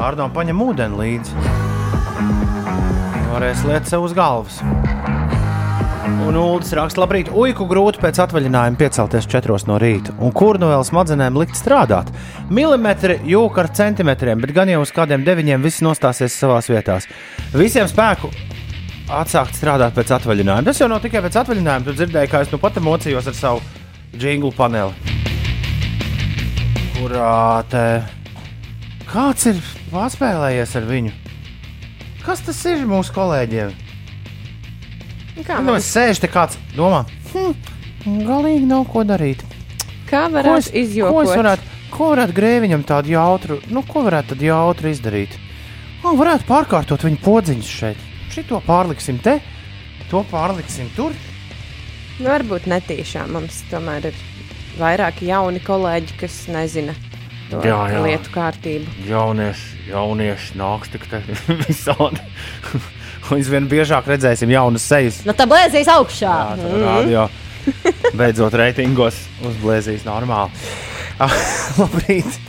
Arno 0.00 0.30
paņem 0.32 0.62
ūdeni 0.70 1.02
līdzi. 1.02 1.83
Varēs 3.34 3.64
liet 3.66 3.88
sev 3.90 4.04
uz 4.06 4.12
galvas. 4.14 4.60
Un 6.22 6.36
Ulas 6.38 6.68
raksta, 6.76 7.00
labrīt, 7.02 7.32
uiku 7.34 7.64
grūti 7.66 7.98
pēc 7.98 8.20
atvaļinājuma 8.22 8.78
piecelties 8.78 9.26
četros 9.26 9.64
no 9.66 9.74
rīta. 9.82 10.12
Un 10.22 10.30
kur 10.30 10.54
nu 10.62 10.68
vēl 10.70 10.84
smadzenēm 10.86 11.34
likt 11.40 11.58
strādāt? 11.58 12.12
Milimetri 12.54 13.16
jūka 13.26 13.64
ar 13.64 13.70
centimetriem, 13.74 14.38
bet 14.38 14.52
gan 14.54 14.70
jau 14.70 14.84
uz 14.84 14.92
kādiem 14.94 15.26
deviņiem 15.26 15.66
viss 15.66 15.82
nostāsies 15.82 16.36
savās 16.38 16.70
vietās. 16.70 17.08
Visiem 17.58 17.90
spēku 17.90 18.30
atsākt 19.10 19.58
strādāt 19.58 19.98
pēc 19.98 20.14
atvaļinājuma. 20.20 20.68
Tas 20.70 20.84
jau 20.84 20.88
nav 20.94 21.02
tikai 21.02 21.24
pēc 21.26 21.40
atvaļinājuma. 21.42 21.88
Tu 21.88 21.96
dzirdēji, 21.98 22.30
kā 22.30 22.44
es 22.46 22.54
nu 22.54 22.62
pat 22.62 22.78
mocījos 22.86 23.32
ar 23.32 23.38
savu 23.40 23.66
jinglu 24.14 24.54
paneli. 24.54 24.94
Kurā 27.00 27.66
te 27.66 27.84
kāds 29.10 29.50
ir 29.50 29.60
paspēlējies 29.90 30.78
ar 30.78 30.90
viņu? 30.94 31.23
Kas 32.24 32.40
tas 32.44 32.60
ir 32.70 32.84
mūsu 32.88 33.12
kolēģiem? 33.14 33.72
Kā, 35.44 35.58
Nu, 35.66 35.74
es 35.76 35.88
sēžu 35.90 36.22
te 36.24 36.28
kāds 36.30 36.56
domā, 36.76 37.02
hm, 37.32 37.54
galīgi 38.24 38.68
nav 38.70 38.86
ko 38.92 39.02
darīt. 39.04 39.42
kā 40.08 40.26
Ko 40.28 40.34
varētu 40.36 40.70
ko 40.70 40.78
izjokot? 40.78 41.24
es 41.26 41.36
varētu, 41.40 41.62
ko 41.90 42.10
varētu 42.14 42.36
grēviņam 42.38 42.84
tādu 42.86 43.12
jautru, 43.16 43.58
nu, 43.68 43.82
ko 43.82 44.04
varētu 44.06 44.34
tad 44.34 44.42
jautru 44.46 44.88
izdarīt? 44.92 45.34
O, 46.04 46.14
varētu 46.16 46.46
pārkārtot 46.48 47.02
viņa 47.04 47.20
podziņus 47.24 47.72
šeit. 47.80 47.98
Šito 48.30 48.60
pārliksim 48.66 49.18
te, 49.22 49.40
to 50.10 50.22
pārliksim 50.30 50.88
tur. 50.96 51.12
Nu, 52.20 52.28
varbūt 52.30 52.68
netīšām 52.70 53.32
mums 53.34 53.62
tomēr 53.70 54.10
ir 54.12 54.14
vairāki 54.78 55.26
jauni 55.32 55.60
kolēģi, 55.64 56.14
kas 56.20 56.44
nezina 56.48 56.94
to 57.62 57.68
Jā, 57.68 57.78
jā. 57.92 58.00
lietu 58.04 58.32
kārtību. 58.34 58.94
Jaunieši, 59.08 59.84
jaunieši 59.90 60.58
nāks 60.60 60.92
tik 60.92 61.06
te 61.10 61.20
visādi. 61.64 62.20
Līdz 63.30 63.48
vien 63.54 63.68
biežāk 63.70 64.08
redzēsim 64.10 64.50
jaunas 64.52 64.84
sejas. 64.84 65.22
Nu, 65.24 65.32
tā 65.36 65.46
blēzīs 65.48 65.88
augšā. 65.88 66.32
Jā, 66.34 66.56
tā 66.60 66.80
rādio. 66.82 67.26
Beidzot, 68.20 68.52
reitingos 68.60 69.16
uzblēzīs 69.48 70.04
normāli. 70.04 70.52
Ah, 71.22 71.32
Labrīt! 71.80 72.40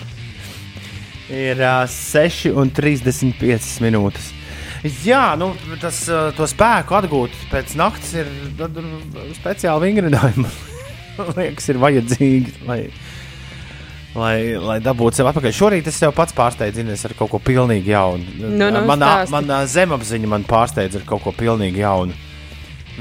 Ir 1.31 1.57
uh, 1.63 1.85
6,35 1.89 3.79
minūtes. 3.81 4.31
Jā, 5.01 5.31
nu, 5.39 5.47
tas 5.81 6.03
uh, 6.13 6.27
to 6.37 6.45
spēku 6.45 6.93
atgūt 6.99 7.33
pēc 7.49 7.71
naktas 7.79 8.11
ir 8.19 8.27
speciāli 9.39 9.87
vingrinājumi. 9.87 10.45
Liekas, 11.39 11.71
ir 11.71 11.79
vajadzīgi, 11.81 12.53
lai, 12.67 12.81
lai, 14.15 14.55
lai 14.59 14.77
dabūtu 14.83 15.19
sev 15.19 15.29
atpakaļ. 15.29 15.53
Šorīt 15.55 15.89
es 15.91 15.99
sev 15.99 16.13
pats 16.15 16.35
pārsteidzu 16.35 16.83
Ines, 16.83 17.03
ar 17.07 17.13
kaut 17.17 17.31
ko 17.33 17.39
pilnīgi 17.43 17.91
jaunu. 17.93 18.25
Nu, 18.41 18.69
nu, 18.71 18.83
manā, 18.87 19.11
stāsti. 19.25 19.35
manā 19.35 19.59
zemapziņa 19.71 20.31
man 20.31 20.45
pārsteidza 20.47 21.01
ar 21.01 21.07
kaut 21.09 21.23
ko 21.25 21.33
pilnīgi 21.35 21.83
jaunu. 21.83 22.15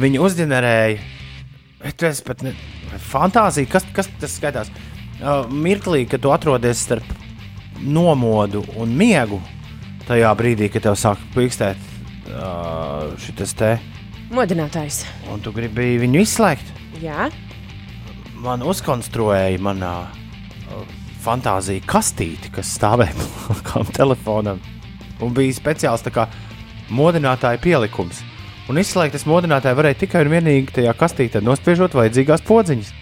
Viņi 0.01 0.21
uzģenerēja, 0.27 0.99
tas 2.01 2.23
pat 2.27 2.43
ne, 2.43 2.55
fantāzija, 3.11 3.71
kas, 3.71 3.87
kas 3.95 4.11
tas 4.21 4.35
skaitās. 4.41 4.73
Uh, 5.23 5.47
mirklī, 5.51 6.03
kad 6.11 6.23
tu 6.25 6.33
atrodies 6.35 6.83
starp 6.83 7.07
nomodu 7.81 8.65
un 8.81 8.91
miegu 8.99 9.39
tajā 10.09 10.33
brīdī, 10.37 10.69
kad 10.73 10.89
tev 10.89 10.99
sāk 10.99 11.23
pīkstēt 11.37 11.79
uh, 12.35 13.15
šis 13.23 13.55
te, 13.57 13.77
Modinātājs. 14.35 15.05
un 15.31 15.41
tu 15.45 15.53
gribi 15.55 15.95
viņu 16.03 16.25
izslēgt. 16.27 16.75
Jā, 17.03 17.29
Man 18.45 18.61
uzkonstruēja 18.67 19.57
manā 19.63 19.95
uh, 20.05 21.04
fantāzija 21.25 21.85
kastīti, 21.89 22.53
kas 22.55 22.75
stāvēja 22.77 23.15
blakus 23.17 23.95
telefonam. 23.97 24.61
Un 25.23 25.33
bija 25.35 25.55
speciāls 25.57 26.05
kā 26.13 26.29
modinātāja 26.93 27.61
pielikums. 27.63 28.23
Un 28.69 28.81
izslēgt 28.81 29.17
es 29.19 29.27
modinātāju 29.29 29.77
varēju 29.77 30.01
tikai 30.05 30.25
un 30.25 30.33
vienīgi 30.33 30.79
tajā 30.79 30.93
kastītē, 30.97 31.43
nospiežot 31.45 31.97
vajadzīgās 31.97 32.45
podziņas. 32.49 32.93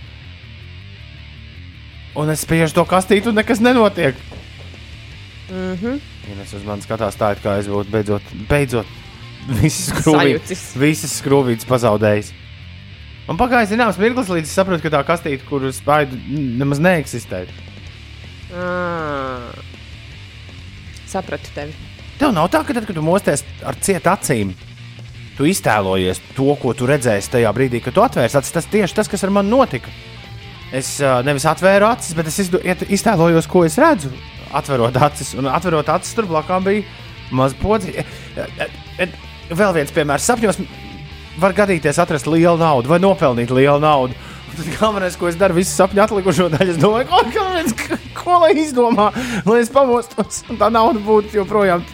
Un 2.18 2.32
es 2.32 2.42
spiežu 2.44 2.74
to 2.76 2.84
kastīti, 2.84 3.30
un 3.30 3.38
nekas 3.38 3.60
nenotiek. 3.60 4.14
mm 5.50 5.74
-hmm. 5.74 6.00
Ines 6.32 6.52
uz 6.54 6.64
mani 6.64 6.82
skatās 6.82 7.16
tā, 7.16 7.32
it 7.32 7.42
kā 7.44 7.58
es 7.58 7.66
būtu 7.66 7.90
beidzot, 7.90 8.22
beidzot 8.48 8.86
visas 9.48 9.90
skrūvītes, 9.90 10.46
Sajūcis. 10.46 10.78
visas 10.78 11.22
skrūvītes 11.22 11.66
pazaudējis. 11.66 12.32
Un 13.28 13.36
pagāja 13.36 13.66
zināms 13.66 13.98
mirklis, 13.98 14.28
līdz 14.28 14.48
es 14.48 14.54
sapratu, 14.54 14.82
ka 14.82 14.90
tā 14.90 15.04
kastīte, 15.06 15.44
kur 15.48 15.72
spaidu, 15.72 16.16
nemaz 16.58 16.78
neeksistē. 16.78 17.46
Ah. 18.52 19.52
Sapratu 21.08 21.52
tevi. 21.54 21.74
Tev 22.20 22.34
nav 22.36 22.50
tā, 22.52 22.62
ka 22.66 22.76
tad, 22.76 22.86
kad 22.86 22.96
tu 22.96 23.04
mosties 23.04 23.42
ar 23.66 23.76
cietu 23.82 24.10
acīm, 24.12 24.52
tu 25.36 25.48
iztēlojies 25.48 26.20
to, 26.36 26.52
ko 26.60 26.74
tu 26.76 26.86
redzēsi 26.88 27.32
tajā 27.32 27.52
brīdī, 27.56 27.80
kad 27.84 27.96
tu 27.96 28.04
atvērsi 28.04 28.38
acis. 28.38 28.54
Tas 28.54 28.68
tieši 28.72 28.98
tas, 28.98 29.10
kas 29.10 29.24
ar 29.24 29.32
mani 29.34 29.52
notika. 29.52 29.92
Es 30.72 30.94
nevis 31.26 31.44
atvēru 31.48 31.88
acis, 31.90 32.14
bet 32.16 32.30
es 32.30 32.38
iztēlojos, 32.96 33.48
ko 33.50 33.64
es 33.68 33.76
redzu. 33.80 34.12
Atverot 34.56 34.96
acis, 35.08 35.34
un 35.40 35.48
atverot 35.48 35.88
acis, 35.92 36.14
tur 36.16 36.28
blakus 36.28 36.64
bija 36.64 36.84
maza 37.32 37.56
podziņa. 37.60 38.04
Vēl 39.52 39.74
viens 39.76 39.92
piemērs 39.92 40.28
sapņos 40.28 40.60
var 41.40 41.54
gadīties 41.56 42.00
atrast 42.00 42.28
lielu 42.28 42.58
naudu 42.60 42.92
vai 42.92 43.00
nopelnīt 43.00 43.52
lielu 43.52 43.80
naudu. 43.82 44.16
Tad 44.52 44.68
galvenais, 44.76 45.16
ko 45.16 45.30
es 45.30 45.38
daru, 45.40 45.56
visu 45.56 45.72
sapņu 45.72 46.02
atlikušo 46.04 46.50
daļu, 46.52 46.74
es 46.74 46.80
domāju, 46.80 47.08
ko, 47.08 47.22
ko, 47.32 47.98
ko 48.18 48.38
lai 48.44 48.52
izdomā, 48.60 49.08
lai 49.48 49.62
es 49.62 49.72
pamostos, 49.72 50.42
un 50.52 50.60
tā 50.60 50.68
nauda 50.72 51.00
būtu 51.02 51.38
joprojām. 51.40 51.84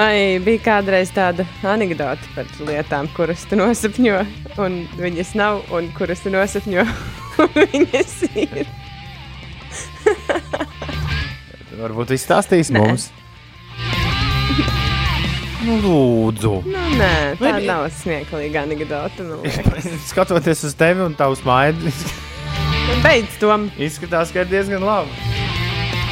Ai, 0.00 0.38
bija 0.42 0.62
kādreiz 0.64 1.10
tāda 1.14 1.44
anekdote 1.66 2.30
par 2.34 2.48
lietām, 2.66 3.10
kuras 3.16 3.44
tu 3.50 3.58
nosapņo, 3.60 4.22
un 4.64 4.80
viņas 4.96 5.34
nav, 5.38 5.60
un 5.76 5.90
kuras 5.98 6.24
tu 6.24 6.32
nosapņo, 6.34 6.86
un 7.44 7.54
viņas 7.76 8.16
ir. 8.32 8.66
Varbūt 11.76 12.16
izstāstīs 12.16 12.72
Nē. 12.72 12.82
mums. 12.82 13.10
Nu, 15.64 15.78
lūdzu. 15.80 16.52
Nu, 16.68 16.82
nē, 17.00 17.12
tā 17.40 17.40
Vai- 17.40 17.64
nav 17.64 17.86
smieklīga 17.96 18.66
anekdote. 18.66 19.24
liekas. 19.24 19.86
Skatoties 20.10 20.64
uz 20.68 20.74
tevi 20.76 21.00
un 21.04 21.14
tavu 21.16 21.36
smaidu, 21.38 21.92
Beidz 23.02 23.38
to. 23.40 23.50
izskatās, 23.82 24.30
ka 24.32 24.44
ir 24.44 24.50
diezgan 24.50 24.84
labi. 24.84 25.10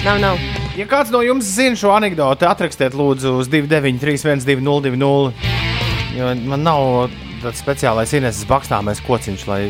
Nav, 0.05 0.19
nav. 0.21 0.39
Ja 0.77 0.87
kāds 0.91 1.13
no 1.15 1.21
jums 1.23 1.47
zina 1.55 1.77
šo 1.79 1.93
anekdoti, 1.95 2.45
atrakstiet 2.49 2.97
lūdzu 2.99 3.37
uz 3.39 3.49
293, 3.53 4.43
202, 4.43 5.33
jo 6.19 6.33
man 6.51 6.65
nav 6.67 7.11
tāds 7.45 7.61
speciālais 7.63 8.11
Ineses 8.17 8.45
bakstāmais 8.49 9.01
kociņš, 9.07 9.45
lai 9.47 9.61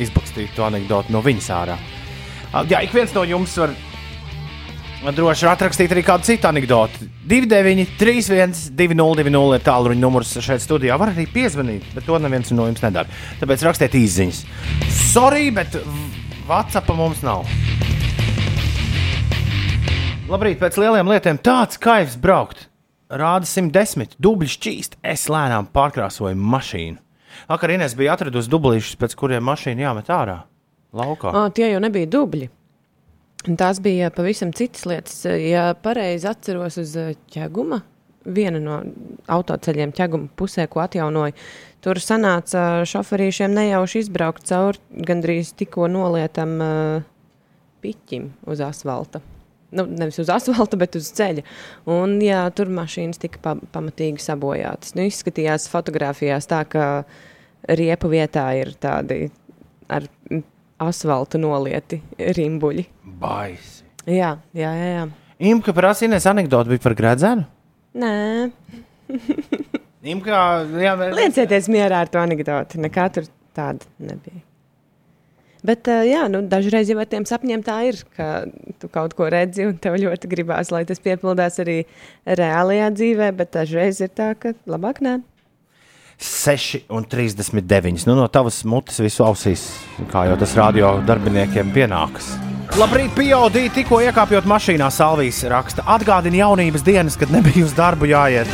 izbakstītu 0.00 0.54
to 0.56 0.64
anekdoti 0.68 1.12
no 1.12 1.20
viņas 1.24 1.48
ārā. 1.56 1.76
Jā, 2.70 2.82
ik 2.84 2.92
viens 2.94 3.12
no 3.16 3.24
jums 3.26 3.56
var 3.58 3.72
droši 5.10 5.48
atrakstīt 5.50 5.90
arī 5.90 6.04
kādu 6.06 6.28
citu 6.28 6.46
anekdoti. 6.46 7.08
29, 7.26 7.96
31, 7.98 8.54
202 8.78 9.56
ir 9.56 9.64
tālruņa 9.66 9.98
numurs 9.98 10.30
šeit 10.44 10.62
studijā. 10.62 10.94
Var 11.00 11.10
arī 11.10 11.26
piezvanīt, 11.32 11.88
bet 11.96 12.06
to 12.06 12.20
neviens 12.22 12.52
no 12.54 12.68
jums 12.68 12.84
nedara. 12.84 13.10
Tāpēc 13.40 13.64
rakstiet 13.66 13.96
īsiņas. 13.98 14.44
Sorry, 15.10 15.50
bet 15.54 15.74
WhatsApp 16.46 16.94
mums 16.94 17.24
nav. 17.26 17.48
Labrīt, 20.30 20.62
pēc 20.62 20.78
lieliem 20.78 21.10
lietiem 21.10 21.42
tāds 21.42 21.82
kaivs 21.82 22.14
braukt. 22.20 22.68
Rāda 23.12 23.44
110, 23.44 24.14
dubļi 24.22 24.54
šķīst, 24.54 25.00
es 25.02 25.26
lēnām 25.28 25.66
pārkrāsoju 25.74 26.38
mašīnu. 26.38 27.02
Vakar 27.50 27.74
Inês 27.74 27.98
bija 27.98 28.14
atradusi 28.14 28.48
dublīšus, 28.52 28.96
pēc 29.02 29.18
kuriem 29.18 29.44
mašīna 29.50 29.88
jāmet 29.88 30.08
ārā. 30.14 30.42
Laukā. 30.96 31.34
O, 31.34 31.48
tie 31.52 31.72
jau 31.72 31.80
nebija 31.82 32.08
dubļi. 32.12 32.48
Tās 33.42 33.80
bija 33.82 34.10
pavisam 34.14 34.52
citas 34.54 34.84
lietas. 34.86 35.24
Ja 35.26 35.72
pareizi 35.74 36.28
atceros 36.30 36.78
uz 36.78 36.94
eh, 36.98 37.14
ķēguma, 37.34 37.80
viena 38.22 38.60
no 38.62 38.78
autoceļiem 39.34 39.94
ķēguma 39.96 40.30
pusē, 40.38 40.68
ko 40.70 40.84
atjaunoja, 40.84 41.34
tur 41.82 41.98
sanāca 41.98 42.84
šoferīšiem 42.86 43.54
nejauši 43.56 44.04
izbraukt 44.04 44.46
cauri 44.46 45.02
gandrīz 45.08 45.50
tikko 45.58 45.88
nolietam 45.90 46.54
uh, 46.62 47.08
piķim 47.82 48.30
uz 48.46 48.62
asfalta. 48.62 49.22
Nu, 49.72 49.86
nevis 49.88 50.20
uz 50.20 50.30
asfalta, 50.30 50.78
bet 50.78 50.94
uz 51.00 51.08
ceļa. 51.16 51.42
Un, 51.90 52.18
jā, 52.22 52.44
tur 52.54 52.70
mašīnas 52.70 53.18
tika 53.18 53.40
pa 53.42 53.56
pamatīgi 53.74 54.22
sabojātas. 54.22 54.94
Nu, 54.94 55.06
izskatījās 55.08 55.66
fotografijās 55.72 56.46
tā, 56.50 56.60
ka 56.68 56.86
riepu 57.80 58.12
vietā 58.12 58.50
ir 58.60 58.74
tādi 58.82 59.24
ar 59.92 60.06
asfaltu 60.82 61.40
nolieti 61.40 62.00
rimbuļi. 62.18 62.86
Baisi. 63.22 63.82
Jā, 64.06 64.36
jā, 64.56 64.70
jā. 64.74 64.88
jā. 64.96 65.08
Imka 65.52 65.74
prasa, 65.74 66.06
Inês 66.06 66.26
anekdote 66.30 66.70
bija 66.70 66.82
par 66.84 66.94
gredzenu. 66.98 67.46
Nē, 67.98 68.14
Imka, 70.12 70.38
jā, 70.82 70.94
mēs... 70.98 71.12
liecieties 71.14 71.68
mierā 71.70 72.02
ar 72.02 72.10
to 72.10 72.18
anekdoti. 72.22 72.80
Nekā 72.82 73.06
tur 73.14 73.28
tāda 73.54 73.86
nebija. 74.02 74.42
Bet, 75.62 75.86
uh, 75.86 76.02
jā, 76.02 76.24
nu, 76.30 76.40
dažreiz 76.50 76.88
jau 76.90 76.98
ar 76.98 77.06
tiem 77.06 77.22
sapņiem 77.28 77.60
tā 77.62 77.76
ir, 77.86 78.00
ka 78.16 78.48
tu 78.82 78.90
kaut 78.90 79.14
ko 79.14 79.28
redzi 79.30 79.68
un 79.68 79.76
tev 79.78 79.94
ļoti 80.02 80.30
gribās, 80.32 80.72
lai 80.74 80.82
tas 80.88 80.98
piepildās 81.02 81.60
arī 81.62 81.84
reālajā 82.26 82.88
dzīvē, 82.96 83.28
bet 83.38 83.52
dažreiz 83.54 84.00
ir 84.02 84.10
tā, 84.10 84.32
ka 84.34 84.56
labāk 84.66 84.98
nē. 85.06 85.20
6 86.18 86.84
un 86.88 87.04
39. 87.04 88.06
Nu, 88.06 88.14
no 88.14 88.28
tavas 88.28 88.62
mutes 88.64 89.00
visu 89.02 89.24
ausīs, 89.26 89.66
kā 90.12 90.26
jau 90.28 90.38
tas 90.40 90.54
radio 90.58 90.94
darbiniekiem 91.06 91.72
pienākas. 91.74 92.32
Labrīt, 92.78 93.10
pieaudī, 93.12 93.66
tikko 93.74 93.98
iekāpjot 94.00 94.46
mašīnā, 94.48 94.86
Salvijas 94.92 95.42
raksta. 95.52 95.84
Atgādina 95.92 96.40
jaunības 96.40 96.84
dienas, 96.86 97.18
kad 97.20 97.32
nebija 97.34 97.66
uz 97.66 97.74
darbu 97.76 98.08
jāiet. 98.08 98.48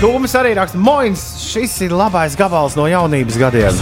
Tūmis 0.00 0.34
arī 0.36 0.56
raksta, 0.58 0.80
Moins, 0.82 1.22
šis 1.46 1.78
ir 1.86 1.94
labais 1.94 2.34
gabals 2.36 2.74
no 2.76 2.88
jaunības 2.90 3.38
gadiem. 3.40 3.78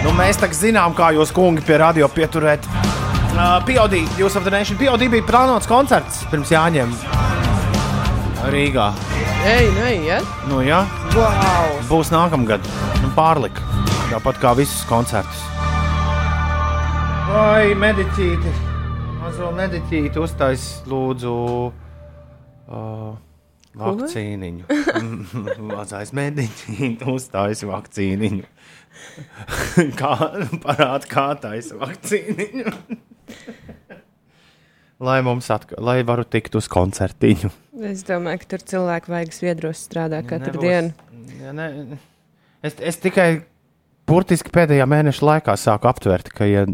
Nu, 0.00 0.14
mēs 0.16 0.40
tagad 0.40 0.58
zinām, 0.58 0.96
kā 0.96 1.12
jūs, 1.14 1.30
kungi, 1.36 1.62
pie 1.64 1.78
radio 1.80 2.08
pieturēt. 2.10 2.66
Uh, 3.30 3.60
Pieaudī, 3.64 4.02
jūs 4.18 4.34
nation, 4.50 4.76
Pieaudī 4.80 5.08
bija 5.12 5.28
plānots 5.28 5.70
koncerts 5.70 6.24
pirms 6.32 6.50
jāņem 6.50 6.92
Rīgā. 8.48 8.86
Ej, 9.44 9.66
nu, 9.74 9.82
ej, 9.84 9.98
ja? 10.08 10.18
Nu, 10.48 10.60
jā, 10.64 10.80
Wow! 11.12 11.74
būs 11.90 12.08
nākamgad. 12.08 12.64
Nu, 13.02 13.10
pārlika. 13.12 13.60
Tāpat 14.08 14.40
kā 14.40 14.54
visus 14.56 14.80
koncertus. 14.88 15.42
Vai 17.28 17.76
mediķīti? 17.76 18.54
Mazo 19.20 19.50
mediķīti 19.54 20.22
uztais 20.24 20.64
lūdzu 20.88 21.34
uh, 21.68 23.12
vakcīniņu. 23.84 24.64
Mazais 25.74 26.14
mediķīti 26.16 27.12
uztais 27.12 27.60
vakcīniņu. 27.68 28.48
kā 30.00 30.14
parāda, 30.64 31.04
kā 31.12 31.28
taisa 31.44 31.76
vakcīniņu. 31.84 32.72
lai 35.00 35.20
mums 35.24 35.48
atkal, 35.52 35.80
lai 35.84 36.00
varu 36.06 36.26
tikt 36.28 36.56
uz 36.60 36.68
koncertiņu. 36.70 37.50
Es 37.90 38.04
domāju, 38.08 38.42
ka 38.42 38.50
tur 38.54 38.64
cilvēki 38.74 39.12
vajag 39.14 39.36
sviedros 39.36 39.84
strādā 39.86 40.20
katru 40.26 40.58
Nebūs- 40.58 40.66
dienu. 40.66 40.92
Ja 41.40 41.54
ne, 41.56 41.98
es, 42.66 42.76
es 42.76 42.98
tikai 43.00 43.42
burtiski 44.10 44.52
pēdējā 44.52 44.86
mēneša 44.90 45.26
laikā 45.26 45.54
sāku 45.60 45.88
aptvert, 45.90 46.32
ka, 46.34 46.48
ja 46.48 46.66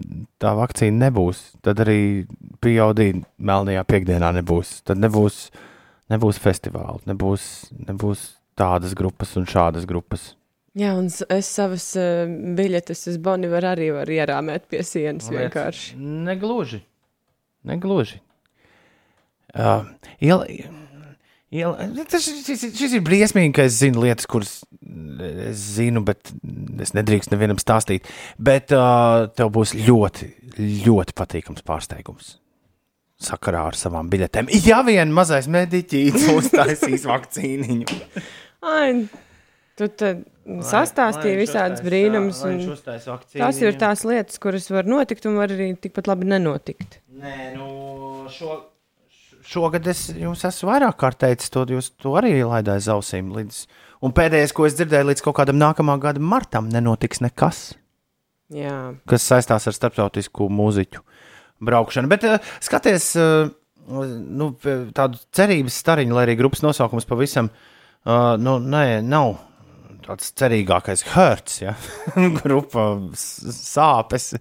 tā 0.42 0.54
vakcīna 0.58 1.06
nebūs, 1.06 1.42
tad 1.62 1.82
arī 1.84 2.26
pieaudī 2.64 3.12
melnajā 3.38 3.84
piekdienā 3.86 4.32
nebūs. 4.40 4.80
Tad 4.88 5.02
nebūs, 5.02 5.46
nebūs 6.12 6.40
festivāla, 6.42 6.98
nebūs, 7.06 7.70
nebūs 7.76 8.26
tādas 8.58 8.96
grupas 8.96 9.36
un 9.38 9.46
šādas 9.46 9.86
grupas. 9.88 10.32
Jā, 10.76 10.90
un 10.98 11.06
es 11.08 11.48
savas 11.48 11.86
uh, 11.96 12.26
biļetes 12.56 13.06
uz 13.12 13.16
Bonivaru 13.24 13.70
arī 13.70 13.86
varu 13.94 14.18
ierāmēt 14.18 14.66
pie 14.68 14.82
sienas 14.84 15.30
vienkārši. 15.32 15.96
Negluži. 15.96 16.82
Negluži. 17.66 18.20
Uh, 19.56 19.86
iela, 20.20 20.44
iela, 21.54 21.86
tas, 22.10 22.26
šis, 22.26 22.66
šis 22.76 22.96
ir 22.98 23.04
briesmīgi, 23.06 23.54
ka 23.56 23.64
es 23.66 23.78
zinu 23.80 24.02
lietas, 24.04 24.28
kuras 24.28 24.58
es 25.48 25.62
zinu, 25.78 26.02
bet 26.06 26.32
es 26.82 26.92
nedrīkstu 26.96 27.32
nevienam 27.34 27.60
stāstīt. 27.62 28.06
Bet 28.36 28.74
uh, 28.76 29.26
tev 29.36 29.52
būs 29.56 29.72
ļoti, 29.78 30.28
ļoti 30.86 31.16
patīkams 31.16 31.64
pārsteigums. 31.66 32.36
sakarā 33.22 33.62
ar 33.70 33.76
savām 33.78 34.10
biļetēm. 34.12 34.50
Ja 34.66 34.82
vien 34.84 35.12
mazais 35.16 35.48
mediķīts 35.48 36.28
uztaisīs 36.38 37.06
vakcīniņu. 37.08 37.86
Ai, 38.66 39.06
tu 39.78 39.88
tad 39.88 40.26
sastāstīji 40.44 41.40
visādas 41.40 41.82
brīnumus. 41.84 42.42
un 42.46 42.60
Tās 43.32 43.62
ir 43.62 43.78
tās 43.80 44.04
lietas, 44.06 44.38
kuras 44.42 44.68
var 44.70 44.88
notikt 44.88 45.26
un 45.28 45.40
var 45.40 45.52
arī 45.52 45.72
tikpat 45.80 46.10
labi 46.10 46.28
nenotikt. 46.28 47.00
Nē, 47.16 47.36
nu, 47.56 47.66
šo, 48.28 48.58
šogad 49.46 49.86
es 49.88 50.10
jums 50.12 50.42
esmu 50.44 50.68
vairāk 50.68 50.98
kārt 51.00 51.22
teicis, 51.22 51.48
to 51.54 51.62
jūs 51.72 51.94
to 52.02 52.12
arī 52.18 52.34
laidāt 52.42 52.76
aiz 52.76 52.88
ausīm. 52.92 53.30
Līdz, 53.32 53.62
un 54.04 54.12
pēdējais, 54.16 54.52
ko 54.56 54.66
es 54.68 54.76
dzirdēju, 54.76 55.08
līdz 55.10 55.24
kaut 55.24 55.38
kādam 55.38 55.56
nākamā 55.62 55.96
gada 56.02 56.20
martam, 56.20 56.68
nenotiks 56.72 57.22
nekas, 57.24 57.70
Jā, 58.52 58.94
kas 59.10 59.24
saistās 59.26 59.64
ar 59.66 59.74
starptautisku 59.74 60.46
mūziķu 60.52 61.00
braukšanu. 61.66 62.10
Bet 62.12 62.26
uh, 62.28 62.36
skaties, 62.62 63.08
uh, 63.18 63.48
nu, 63.88 64.52
tādu 64.94 65.18
cerības 65.34 65.80
stariņu, 65.82 66.14
lai 66.14 66.28
arī 66.28 66.36
grupas 66.38 66.62
nosaukums 66.62 67.08
pavisam 67.08 67.48
uh, 67.50 68.36
nu, 68.38 68.58
nē, 68.62 69.00
nav. 69.06 69.38
Tāds 70.06 70.28
cerīgākais 70.38 71.02
hurts, 71.16 71.62
ja? 71.64 71.72
grupa 72.38 72.92
sāpes. 73.18 74.34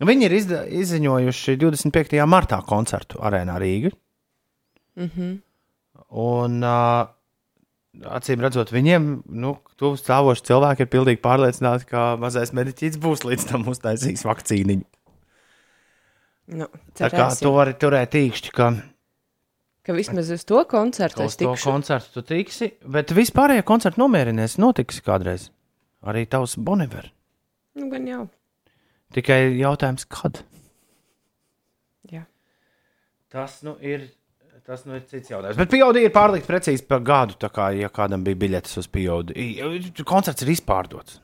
Viņi 0.00 0.26
ir 0.26 0.32
izda, 0.32 0.64
izziņojuši 0.64 1.56
25. 1.60 2.18
martā 2.28 2.60
koncertu 2.66 3.20
arēnā 3.20 3.58
Rīgā. 3.60 3.90
mm 4.96 5.10
-hmm. 5.16 5.38
Un, 6.10 6.62
uh, 6.64 7.06
acīm 8.16 8.40
redzot, 8.40 8.72
viņiem, 8.72 9.22
nu, 9.26 9.58
tuvu 9.76 9.98
stāvoši 9.98 10.46
cilvēki 10.48 10.86
ir 10.86 10.88
pilnīgi 10.88 11.20
pārliecināti, 11.20 11.86
ka 11.90 12.16
mazais 12.16 12.52
mediķis 12.52 12.98
būs 13.02 13.24
līdz 13.24 13.46
tam 13.50 13.68
uztaisījis 13.68 14.24
vakcīniņu. 14.24 14.86
nu, 16.46 16.66
Tā 16.94 17.10
kā 17.10 17.10
cerēsim, 17.10 17.44
tu 17.44 17.52
vari 17.52 17.74
turēt 17.74 18.14
īkšķi, 18.14 18.50
ka 18.50 18.72
ka 19.82 19.94
vismaz 19.96 20.30
uz 20.30 20.44
to 20.46 20.64
koncertu 20.70 21.24
uz 21.24 21.32
es 21.32 21.36
to 21.36 21.50
tikšu. 21.50 21.70
koncertu 21.70 22.12
tu 22.14 22.22
tiksi, 22.22 22.72
bet 22.86 23.10
vispārējie 23.16 23.64
koncerti 23.66 24.00
nomierinies, 24.00 24.58
notiks 24.58 25.00
kādreiz. 25.00 25.50
Arī 26.00 26.26
tavs 26.30 26.56
Boniver. 26.56 27.10
Nu, 27.76 27.90
gan 27.90 28.06
jau. 28.08 28.28
Tikai 29.14 29.38
jautājums, 29.58 30.06
kad? 30.06 30.42
Jā. 32.12 32.24
Tas 33.32 33.60
nu 33.66 33.76
ir. 33.82 34.08
Tas 34.66 34.84
nu 34.86 34.94
ir 34.94 35.02
cits 35.08 35.32
jautājums. 35.32 35.58
Bet 35.58 35.70
pieaudī 35.72 36.04
ir 36.06 36.12
pārlikt 36.14 36.46
precīzi 36.46 36.84
par 36.86 37.00
gadu. 37.02 37.34
Tā 37.40 37.48
kā, 37.50 37.70
ja 37.74 37.88
kādam 37.90 38.22
bija 38.22 38.38
biļetes 38.38 38.78
uz 38.78 38.86
pieaudī, 38.92 39.48
koncerts 40.06 40.44
ir 40.44 40.52
izpārdots. 40.52 41.18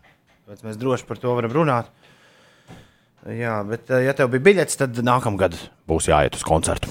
Tāpēc 0.47 0.65
mēs 0.67 0.81
droši 0.81 1.07
par 1.07 1.21
to 1.23 1.37
varam 1.37 1.55
runāt. 1.55 1.93
Jā, 3.27 3.59
bet, 3.67 3.91
eh, 3.91 4.05
ja 4.07 4.15
tev 4.15 4.31
bija 4.35 4.45
biļetes, 4.49 4.79
tad 4.83 4.99
nākamgad 5.03 5.55
būs 5.87 6.07
jāiet 6.11 6.39
uz 6.39 6.47
koncertu. 6.47 6.91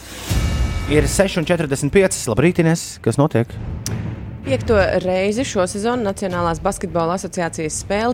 Ir 0.91 1.07
6,45. 1.07 2.27
Labrīt, 2.29 2.59
Ines. 2.59 2.99
Kas 3.01 3.17
notiek? 3.17 3.49
Piekto 4.45 4.75
reizi 5.01 5.41
šo 5.41 5.63
sezonu 5.65 6.05
Nacionālās 6.05 6.59
basketbola 6.61 7.15
asociācijas 7.17 7.79
spēli 7.81 8.13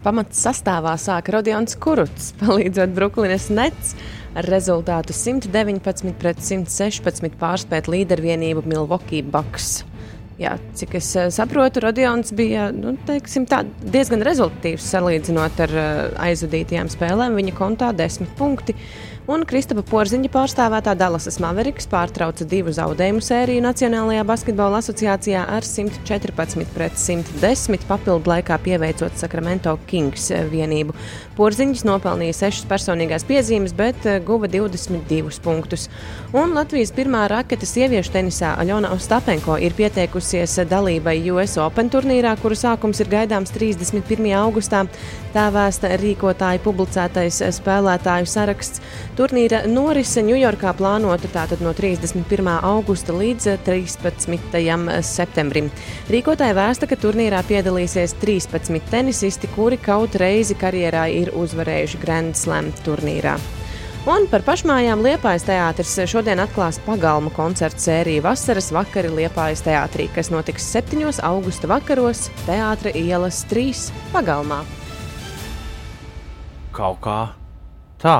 pamatsastāvā 0.00 0.94
sāka 0.96 1.34
Rodions 1.34 1.76
Kuruts, 1.76 2.30
palīdzot 2.40 2.94
Brooklynas 2.96 3.50
Nets 3.52 3.92
ar 4.32 4.48
rezultātu 4.48 5.12
119 5.12 6.16
pret 6.22 6.40
116 6.40 7.36
pārspēt 7.36 7.92
līdervienību 7.92 8.64
Milwaukee 8.64 9.20
Bucks. 9.20 9.82
Jā, 10.40 10.56
cik 10.72 10.96
es 10.96 11.10
eh, 11.20 11.28
saprotu, 11.28 11.82
Rodions 11.84 12.32
bija 12.32 12.70
nu, 12.72 12.96
teiksim, 13.06 13.44
tā, 13.44 13.60
diezgan 13.84 14.24
rezultatīvs 14.24 14.88
salīdzinot 14.94 15.60
ar 15.66 15.76
eh, 15.76 15.90
aizvadītajām 16.30 16.88
spēlēm. 16.96 17.36
Viņa 17.36 17.58
kontā 17.60 17.92
desmit 17.92 18.32
punkti. 18.40 18.72
Un 19.30 19.44
Kristapa 19.46 19.84
Porziņa 19.86 20.26
pārstāvētā 20.34 20.96
Dallasas 20.98 21.36
Mavericks 21.38 21.86
pārtrauca 21.86 22.42
divu 22.42 22.72
zaudējumu 22.74 23.20
sēriju 23.22 23.62
Nacionālajā 23.62 24.24
basketbola 24.26 24.80
asociācijā 24.82 25.44
ar 25.46 25.62
114 25.62 26.66
pret 26.74 26.98
110 26.98 27.86
papildu 27.86 28.32
laikā 28.32 28.58
pieveicot 28.64 29.14
Sacramento 29.20 29.76
Kings 29.86 30.26
vienību. 30.50 30.96
Porziņš 31.36 31.86
nopelnīja 31.88 32.34
6 32.36 32.66
personīgās 32.68 33.24
piezīmes, 33.24 33.72
bet 33.76 34.04
eh, 34.04 34.18
guva 34.20 34.50
22 34.52 35.40
punktus. 35.44 35.88
Un 36.36 36.52
Latvijas 36.56 36.92
pirmā 36.92 37.24
raketa 37.32 37.66
sieviešu 37.68 38.12
tenisā 38.12 38.52
Aļona 38.60 38.92
Ostapenko 38.92 39.56
ir 39.60 39.72
pieteikusies 39.76 40.58
dalībai 40.68 41.16
US 41.32 41.56
Open 41.60 41.88
turnīrā, 41.92 42.34
kuru 42.40 42.56
sākums 42.56 43.00
ir 43.00 43.08
gaidāms 43.12 43.52
31. 43.54 44.28
augustā. 44.42 44.84
Tā 45.32 45.46
vēsta 45.52 45.94
rīkotāja 45.96 46.60
publicētais 46.60 47.38
spēlētāju 47.56 48.28
saraksts. 48.28 48.82
Turnīra 49.16 49.62
norise 49.68 50.20
Ņujorkā 50.24 50.74
plānota 50.76 51.30
tātad 51.32 51.62
no 51.64 51.72
31. 51.76 52.50
augusta 52.60 53.16
līdz 53.16 53.48
13. 53.64 55.00
septembrim. 55.08 55.72
Rīkotāja 56.12 56.56
vēsta, 56.60 56.88
ka 56.88 57.00
turnīrā 57.00 57.40
piedalīsies 57.48 58.18
13 58.20 58.92
tenisisti, 58.92 59.48
kuri 59.56 59.80
kaut 59.80 60.20
reizi 60.20 60.56
karjerā 60.60 61.08
ir 61.12 61.31
uzvarējuši 61.38 62.00
Grand 62.02 62.36
Slam 62.36 62.72
turnīrā. 62.84 63.36
Un 64.02 64.24
par 64.26 64.42
pašmājām 64.42 64.98
Liepājas 65.04 65.44
teātris 65.46 65.92
šodien 66.10 66.40
atklās 66.42 66.80
pagalmu 66.82 67.30
koncertu 67.36 67.78
sēriju 67.84 68.24
Vasaras 68.24 68.72
vakari 68.74 69.08
Liepājas 69.14 69.62
teātrī, 69.62 70.08
kas 70.14 70.32
notiks 70.34 70.64
7. 70.74 71.04
augusta 71.22 71.70
vakaros 71.70 72.24
Teātra 72.48 72.90
ielas 72.98 73.44
3 73.46 73.92
pagalmā. 74.12 74.64
Kaut 76.72 76.98
kā 77.04 77.18
tā. 78.02 78.16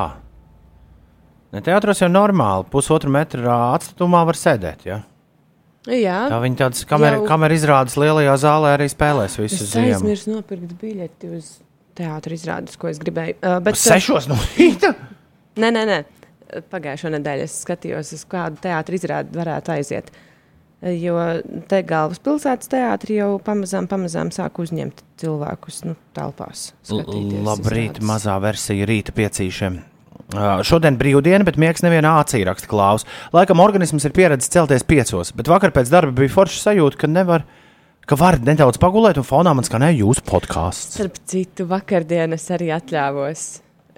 Ne 1.52 1.60
teātros 1.64 2.00
jau 2.00 2.08
normāli, 2.12 2.64
pusotru 2.72 3.10
metru 3.12 3.42
atstutumā 3.50 4.22
var 4.28 4.38
sēdēt. 4.38 4.86
Ja? 4.88 5.00
Jā, 5.88 6.28
Tā 6.30 6.38
viņi 6.44 6.56
tādas 6.60 6.84
kameras 6.86 7.18
Jau- 7.20 7.26
kamer 7.28 7.50
izrādes 7.56 7.96
lielajā 7.98 8.36
zālē 8.38 8.76
arī 8.76 8.86
spēlēs 8.92 9.34
visu 9.40 9.64
es 9.64 9.72
ziemu. 9.72 9.96
aizmirsu 9.96 10.30
nopirkt 10.36 10.76
biļeti 10.80 11.32
uz 11.36 11.48
teātra 11.98 12.36
izrādes, 12.36 12.78
ko 12.80 12.90
es 12.90 13.00
gribēju. 13.02 13.38
Uh, 13.40 13.58
bet, 13.64 13.78
Uz 13.78 13.86
Sešos 13.86 14.28
no 14.30 14.38
rīta. 14.56 14.94
Nē, 15.60 15.70
nē, 15.74 15.86
nē. 15.88 16.02
Pagājušā 16.72 17.12
nedēļa 17.14 17.46
es 17.48 17.54
skatījos, 17.64 18.12
uz 18.16 18.26
kādu 18.28 18.60
teātrus 18.60 19.00
izrādi 19.00 19.38
varētu 19.38 19.72
aiziet. 19.72 20.10
Jo 20.82 21.14
te 21.70 21.78
galvaspilsētas 21.86 22.68
teātris 22.72 23.20
jau 23.20 23.36
pamazām, 23.44 23.86
pamazām 23.88 24.32
sāk 24.34 24.58
uzņemt 24.64 25.04
cilvēkus 25.22 25.84
nu, 25.86 25.94
telpās. 26.16 26.72
skatīties 26.82 27.44
Labrīt, 27.46 27.92
izrādes. 27.92 28.08
mazā 28.10 28.34
versija 28.42 28.88
rīta 28.90 29.14
piecīšiem. 29.14 29.78
Uh, 30.32 30.62
šodien 30.64 30.96
brīvdiena, 30.96 31.44
bet 31.44 31.58
miegs 31.60 31.84
nevienā 31.84 32.16
acī 32.22 32.40
raksta 32.48 32.68
klaus. 32.70 33.04
Laikam 33.36 33.60
organisms 33.60 34.06
ir 34.08 34.14
pieredzējis 34.16 34.52
celties 34.54 34.84
piecos, 34.88 35.30
bet 35.36 35.50
vakar 35.52 35.74
pēc 35.76 35.92
darba 35.92 36.14
bija 36.16 36.32
forša 36.32 36.62
sajūta, 36.64 37.02
ka 37.04 37.10
nevar, 37.10 37.44
ka 38.08 38.18
var 38.18 38.38
nedaudz 38.42 38.78
pagulēt, 38.82 39.18
un 39.20 39.26
fonā 39.26 39.52
man 39.56 39.66
skanēja 39.66 40.00
jūsu 40.02 40.24
podkāsts. 40.28 40.96
Starp 40.98 41.18
citu, 41.28 41.66
vakardienas 41.70 42.48
arī 42.54 42.70
atļāvos. 42.76 43.44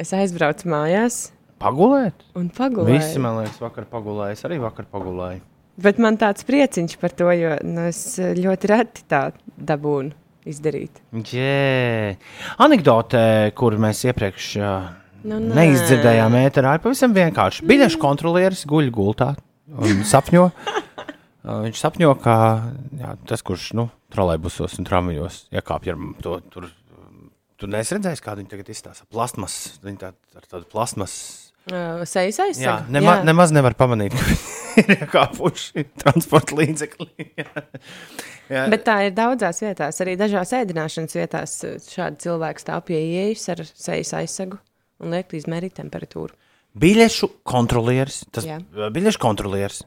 Es 0.00 0.10
aizbraucu 0.16 0.66
mājās 0.72 1.28
Pagulēt? 1.62 2.24
un 2.36 2.48
pagulēju. 2.52 2.96
Visi, 2.98 3.20
man 3.22 3.38
liekas, 3.40 3.60
vakar 3.62 3.86
pagulēja. 3.88 4.34
Es 4.34 4.42
arī 4.48 4.58
vakar 4.62 4.88
pagulēju. 4.90 5.40
Bet 5.84 5.98
man 6.02 6.18
tāds 6.18 6.44
prieciņš 6.46 6.96
par 7.00 7.14
to, 7.18 7.30
jo 7.34 7.54
nu, 7.66 7.86
es 7.90 8.18
ļoti 8.18 8.70
reti 8.70 9.06
tā 9.10 9.22
dabūnu 9.58 10.12
izdarīt. 10.50 11.00
Jē, 11.30 12.16
anekdote, 12.62 13.22
kur 13.58 13.78
mēs 13.80 14.02
iepriekš 14.10 14.50
uh, 14.60 14.90
Nu, 15.24 15.38
nē. 15.40 15.54
neizdzirdējām, 15.56 16.34
ēterā, 16.42 16.74
ir 16.76 16.82
pavisam 16.84 17.14
vienkārši. 17.16 17.64
Biļešu 17.64 18.00
kontrolieris 18.02 18.66
guļ 18.68 18.90
gultā 18.92 19.30
un 19.72 20.02
sapņo. 20.04 20.50
Viņš 21.44 21.80
sapņo, 21.80 22.14
ka 22.24 22.34
jā, 22.96 23.10
tas, 23.28 23.42
kurš 23.44 23.74
nu, 23.76 23.90
trolēļbusos 24.14 24.78
un 24.80 24.86
tramvajos 24.88 25.42
iekāpj 25.52 25.92
ar 25.92 26.00
to 26.24 26.38
tur. 26.52 26.70
Tur 27.60 27.70
neesmu 27.70 27.98
redzējis, 28.00 28.22
kāda 28.24 28.40
viņa 28.40 28.50
tagad 28.50 28.70
izstāsta. 28.72 29.04
Plasmas, 29.12 29.54
viņa 29.84 29.98
tā, 30.00 30.08
ar 30.40 30.46
tādu 30.50 30.66
plasmas. 30.72 31.12
Uh, 31.68 32.02
Sejas 32.04 32.40
Jā, 32.40 32.48
aizsardzības. 32.48 32.90
nema, 32.92 33.14
nemaz 33.24 33.52
nevar 33.54 33.76
pamanīt, 33.78 34.16
ka 34.16 34.34
ir 34.82 34.90
iekāpuši 34.96 35.84
transporta 36.02 36.58
līdzekļi. 36.58 37.28
jā, 38.56 38.64
Bet 38.72 38.84
tā 38.88 38.98
ir 39.06 39.14
daudzās 39.16 39.62
vietās, 39.64 40.00
arī 40.02 40.16
dažās 40.20 40.52
ēdināšanas 40.58 41.16
vietās. 41.20 41.56
Šādi 41.92 42.24
cilvēki 42.26 42.64
stāv 42.66 42.84
pie 42.90 42.98
ieejas 42.98 43.46
ar 43.54 43.64
sejas 43.68 44.12
aizsegu 44.18 44.58
un 45.04 45.14
liek 45.14 45.32
izmērīt 45.38 45.78
temperatūru. 45.78 46.34
Biļešu 46.74 47.30
kontrolieris. 47.46 48.24
Tas 48.34 48.48
Jā. 48.48 48.58
biļešu 48.90 49.22
kontrolieris 49.22 49.84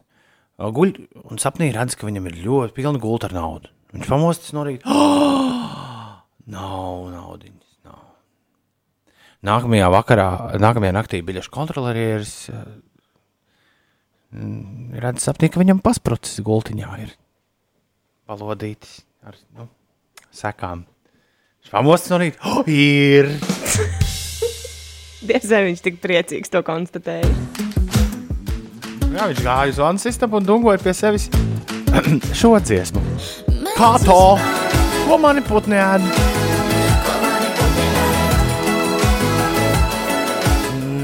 guļ 0.58 0.94
un 1.30 1.38
sapnī 1.38 1.70
redz, 1.74 1.94
ka 1.94 2.08
viņam 2.08 2.26
ir 2.30 2.40
ļoti 2.42 2.74
pilna 2.74 2.98
gulta 3.02 3.30
ar 3.30 3.36
naudu. 3.36 3.70
Viņš 3.94 4.10
pamostas 4.10 4.54
no 4.56 4.66
rīta. 4.66 4.84
Oh! 4.98 5.68
Nav 6.48 7.10
naudiņas. 7.12 7.72
Nav. 7.84 8.00
Nākamajā 9.44 9.88
vakarā, 9.92 10.28
nākamajā 10.56 10.94
naktī 10.96 11.20
biļešu 11.24 11.52
kontrolieris 11.52 12.32
mm, 14.32 14.96
redz 15.04 15.28
sapnī, 15.28 15.50
ka 15.52 15.60
viņam 15.60 15.82
pasprucis 15.84 16.40
gultiņā 16.44 16.94
ir 17.04 17.12
palodītis 18.28 19.02
ar 19.28 19.36
nu, 19.58 19.68
sekām. 20.32 20.86
Viņš 21.60 21.76
pamostas 21.76 22.16
no 22.16 22.22
rīta. 22.24 22.40
Oh, 22.48 22.64
ir! 22.64 23.28
Diez 25.28 25.48
vai 25.52 25.66
viņš 25.68 25.84
tik 25.84 26.00
priecīgs 26.00 26.52
to 26.52 26.64
konstatēja. 26.64 27.67
Jā, 29.08 29.24
viņš 29.30 29.40
gāja 29.40 29.72
uz 29.72 29.78
vannas 29.80 30.04
istabu 30.10 30.36
un 30.38 30.46
dungoja 30.46 30.80
pie 30.82 30.92
sevis 30.96 31.28
šo 32.40 32.54
dziesmu. 32.60 33.00
Kā 33.78 33.94
to? 34.04 34.18
Ko 35.08 35.16
mani 35.22 35.40
putni 35.46 35.78
ēd? 35.80 36.04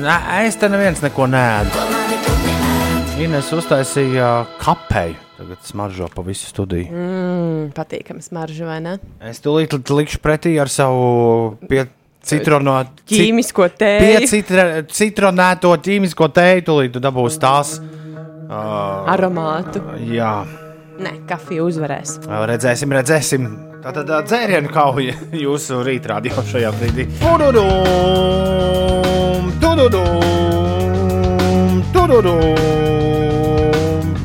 Nē, 0.04 0.16
es 0.44 0.58
te 0.60 0.68
neviens 0.68 1.00
neko 1.00 1.28
nēdu. 1.32 1.84
Ines 3.24 3.48
uztaisīja 3.56 4.30
kapeju. 4.60 5.16
Tagad 5.34 5.64
smaržo 5.66 6.06
pa 6.14 6.22
visu 6.22 6.46
studiju. 6.46 6.92
Mm, 6.92 7.62
patīkami 7.74 8.22
smarža, 8.22 8.68
vai 8.68 8.76
ne? 8.84 8.92
Es 9.24 9.40
tūlīt 9.42 9.72
likšu 9.74 10.20
pretī 10.22 10.52
ar 10.62 10.70
savu 10.70 11.56
pie 11.66 11.88
citrono, 12.24 12.78
ci- 13.06 13.18
Ķīmisko 13.20 13.68
tēju. 13.78 14.24
Piecitra- 14.24 14.82
citronēto 14.88 15.74
ķīmisko 15.84 16.28
tēju, 16.37 16.64
tūlīt 16.70 16.94
tu 16.96 17.00
dabūsi 17.04 17.38
tās. 17.42 17.76
Uh, 18.44 19.08
Aromātu. 19.14 19.80
jā, 20.08 20.34
Nē, 21.00 21.14
kafija 21.26 21.64
uzvarēs. 21.66 22.18
redzēsim, 22.28 22.92
redzēsim. 22.94 23.46
Tā 23.84 23.92
tad 23.92 24.06
dzērienu 24.28 24.70
kauja 24.72 25.12
jūsu 25.44 25.82
rītrādio 25.84 26.44
šajā 26.52 26.70
brīdī. 26.78 27.08
Tududum, 28.14 29.50
tududum, 29.60 30.20
tududum, 31.92 32.54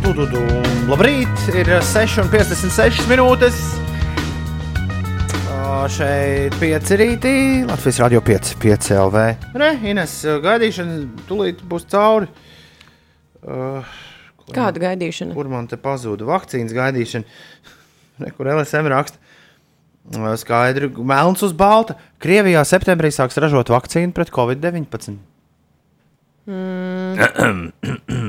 tududum. 0.03 0.47
Labrīt, 0.89 1.41
ir 1.53 1.67
6,56 1.85 3.05
minūtes. 3.09 3.57
Šeit 5.87 6.57
pieci 6.59 6.97
rītī, 6.99 7.31
Latvijas 7.63 7.99
radio 8.03 8.19
5, 8.25 8.49
5 8.59 8.89
LV. 8.99 9.21
Re, 9.55 9.69
Ines, 9.87 10.11
gaidīšana 10.43 10.97
tūlīt 11.29 11.61
būs 11.71 11.85
cauri. 11.89 12.27
Uh, 13.39 13.87
Kāda 14.51 14.81
gaidīšana? 14.83 15.31
kur 15.37 15.47
man 15.47 15.69
te 15.71 15.79
pazuda 15.79 16.27
vakcīnas 16.27 16.75
gaidīšana? 16.75 17.23
Re, 18.25 18.31
kur 18.35 18.51
LSM 18.51 18.91
raksta? 18.91 19.17
Ā, 20.19 20.35
Skaidri, 20.41 20.91
melns 20.99 21.45
uz 21.47 21.55
balta. 21.55 21.95
Krievijā 22.19 22.61
septembrī 22.67 23.09
sāks 23.15 23.39
ražot 23.39 23.71
vakcīnu 23.71 24.11
pret 24.13 24.29
covid-19. 24.35 25.15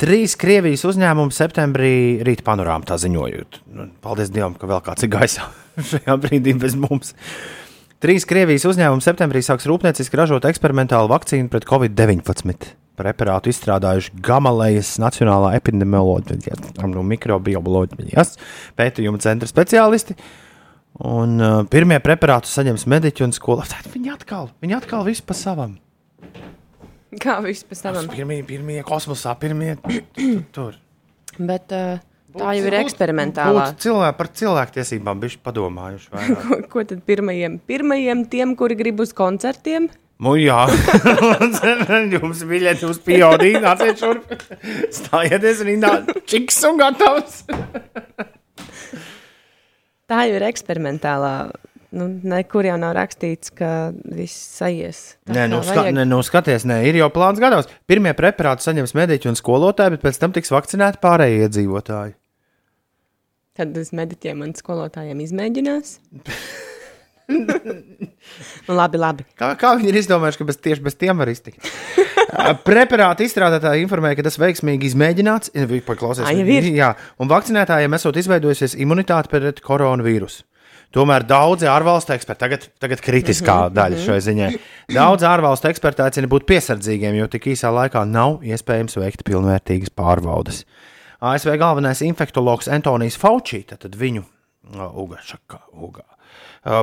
Trīs 0.00 0.32
Krievijas 0.40 0.80
uzņēmumi 0.88 1.34
septembrī 1.36 1.94
rīt 2.24 2.40
panorāmā 2.46 2.88
tā 2.88 2.96
ziņojot. 3.02 3.58
Nu, 3.76 3.84
Paldies 4.00 4.30
Dievam, 4.32 4.54
ka 4.56 4.68
vēl 4.70 4.80
kāds 4.86 5.04
ir 5.04 5.10
gaisā 5.12 5.48
šajā 5.90 6.14
brīdī 6.22 6.54
bez 6.56 6.72
mums. 6.78 7.12
Trīs 8.00 8.24
Krievijas 8.24 8.64
uzņēmumi 8.70 9.04
septembrī 9.04 9.42
sāks 9.44 9.68
rūpnieciski 9.68 10.16
ražot 10.16 10.46
eksperimentālu 10.48 11.10
vakcīnu 11.12 11.52
pret 11.52 11.66
covid-19. 11.68 12.70
Preparātu 12.96 13.52
izstrādājuši 13.52 14.22
Gamalejas 14.24 14.94
Nacionālā 15.04 15.52
epidemioloģijas 15.58 16.80
un 16.80 16.96
mikrobioloģijas 17.10 18.32
pētījuma 18.80 19.20
centra 19.20 19.48
speciālisti. 19.52 20.16
Un, 21.00 21.36
uh, 21.36 21.60
pirmie 21.68 22.00
preparātu 22.00 22.48
saņems 22.48 22.88
mediķi 22.88 23.28
un 23.28 23.36
skolotāji. 23.36 23.92
Viņi 23.92 24.16
atkal, 24.16 24.48
viņi 24.64 24.80
atkal 24.80 25.04
visu 25.04 25.28
pa 25.28 25.36
savam. 25.36 25.76
Kā 27.24 27.38
viss 27.44 27.66
pēc 27.66 27.82
tam? 27.86 27.98
Pirmie, 28.12 28.42
pirmie 28.46 28.82
kosmosā, 28.86 29.34
pirmie 29.40 29.76
tu- 29.82 30.38
tur. 30.54 30.76
Bet 31.38 31.72
uh, 31.74 32.02
tā 32.36 32.52
jau 32.58 32.68
ir 32.68 32.76
eksperimentālā. 32.82 33.70
Būtu 33.70 33.86
cilvēki 33.86 34.18
par 34.20 34.30
cilvēktiesībām 34.42 35.22
bijuši 35.22 35.40
padomājuši. 35.46 36.12
Ko, 36.44 36.60
ko 36.76 36.84
tad 36.86 37.02
pirmajiem? 37.08 37.58
Pirmajiem 37.70 38.26
tiem, 38.30 38.54
kuri 38.58 38.78
grib 38.78 39.02
uz 39.02 39.14
koncertiem? 39.16 39.88
Nu, 40.20 40.34
jā, 40.36 40.66
jums 42.12 42.42
biļete 42.44 42.84
uz 42.90 42.98
pieaugļu, 43.06 43.62
nāciet 43.64 44.02
šurp. 44.02 44.34
Stājieties 44.92 45.62
rindā, 45.64 45.94
čiks 46.28 46.58
un 46.68 46.76
gatavs. 46.76 47.38
Tā 50.10 50.26
jau 50.28 50.36
ir 50.36 50.44
eksperimentālā. 50.50 51.32
Nu, 51.90 52.06
nekur 52.06 52.68
jau 52.68 52.76
nav 52.78 52.92
rakstīts, 52.94 53.50
ka 53.58 53.90
viss 54.14 54.60
aizies. 54.62 55.00
Nē, 55.26 55.48
nu, 55.50 55.58
ska, 55.66 55.88
ne, 55.90 56.04
nu 56.06 56.20
skaties, 56.22 56.62
nē, 56.68 56.78
ir 56.86 57.00
jau 57.00 57.08
plāns 57.10 57.40
gados. 57.42 57.66
Pirmie 57.90 58.12
preparāti 58.14 58.68
saņems 58.68 58.94
mediķi 58.94 59.32
un 59.32 59.38
skolotāji, 59.38 59.96
bet 59.96 60.04
pēc 60.04 60.20
tam 60.22 60.34
tiks 60.36 60.54
vakcinēti 60.54 61.02
pārējie 61.02 61.48
iedzīvotāji. 61.48 62.14
Tad 63.58 63.74
uz 63.80 63.90
mediķiem 63.96 64.44
un 64.46 64.52
skolotājiem 64.54 65.18
izmēģinās. 65.24 65.96
nu, 67.34 67.56
labi, 68.70 69.00
labi. 69.02 69.26
Kā, 69.38 69.50
kā 69.58 69.72
viņi 69.80 69.90
ir 69.90 69.98
izdomājuši, 70.04 70.40
ka 70.40 70.46
bez, 70.46 70.60
tieši 70.62 70.84
bez 70.86 70.98
tiem 71.00 71.18
var 71.18 71.32
iztikt? 71.32 71.66
Preparāta 72.64 73.26
izstrādātāji 73.26 73.82
informēja, 73.82 74.20
ka 74.20 74.28
tas 74.28 74.38
veiksmīgi 74.38 74.92
izmēģināts. 74.92 75.50
Paklausies, 75.88 76.30
ir. 76.38 76.70
Jā, 76.76 76.92
un 77.18 77.30
vakcinētājiem 77.34 77.98
esot 77.98 78.22
izveidojusies 78.22 78.78
imunitāte 78.78 79.32
pret 79.32 79.58
koronavīrusu. 79.66 80.46
Tomēr 80.90 81.22
daudzi 81.22 81.68
ārvalstu 81.70 82.16
eksperti, 82.16 82.40
tagad, 82.40 82.64
tagad 82.82 83.02
kritiskā 83.04 83.54
mm 83.54 83.66
-hmm. 83.68 83.74
daļa 83.78 83.98
šai 84.04 84.20
ziņai, 84.26 84.50
daudzi 84.94 85.26
ārvalstu 85.26 85.70
eksperti 85.70 86.02
aicina 86.02 86.26
būt 86.26 86.48
piesardzīgiem, 86.50 87.14
jo 87.14 87.28
tik 87.30 87.46
īsā 87.52 87.70
laikā 87.70 88.02
nav 88.10 88.40
iespējams 88.42 88.98
veikt 88.98 89.22
pilnvērtīgas 89.24 89.94
pārbaudes. 89.94 90.64
ASV 91.20 91.54
galvenais 91.60 92.00
infektologs 92.02 92.68
Antonijs 92.68 93.18
Fauci, 93.18 93.62
tad 93.68 93.94
viņu 93.94 94.24
ā, 94.74 94.90
Uga, 94.90 96.04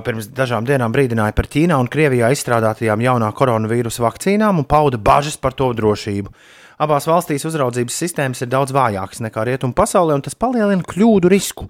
pirms 0.06 0.30
dažām 0.34 0.66
dienām 0.66 0.94
brīdināja 0.94 1.36
par 1.36 1.50
Ķīnā 1.52 1.76
un 1.78 1.90
Krievijā 1.92 2.32
izstrādātajām 2.32 3.02
jaunā 3.02 3.32
koronavīrusa 3.34 4.04
vakcīnām 4.06 4.64
un 4.64 4.66
pauda 4.66 4.98
bažas 4.98 5.38
par 5.38 5.54
to 5.54 5.74
drošību. 5.74 6.32
Abās 6.80 7.08
valstīs 7.10 7.46
uzraudzības 7.50 8.00
sistēmas 8.04 8.42
ir 8.42 8.50
daudz 8.54 8.72
vājākas 8.72 9.22
nekā 9.26 9.44
rietumu 9.50 9.74
pasaulē, 9.74 10.14
un 10.14 10.22
tas 10.22 10.38
palielina 10.38 10.86
kļūdu 10.86 11.30
risku. 11.34 11.70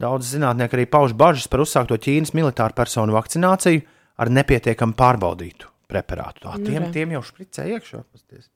Daudz 0.00 0.32
zinātnieki 0.34 0.74
arī 0.78 0.86
pauž 0.90 1.14
bažas 1.14 1.46
par 1.50 1.62
uzsākto 1.62 1.98
Ķīnas 2.02 2.34
militāru 2.34 2.74
personu 2.74 3.14
vakcināciju 3.14 3.84
ar 4.18 4.30
nepietiekami 4.30 4.96
pārbaudītu 4.98 5.70
preparātu. 5.90 6.48
Tā, 6.48 6.56
tiem, 6.58 6.80
re. 6.82 6.90
tiem 6.94 7.14
jau 7.14 7.22
spricē 7.26 7.68
iekšā. 7.76 8.02
pasties. 8.10 8.48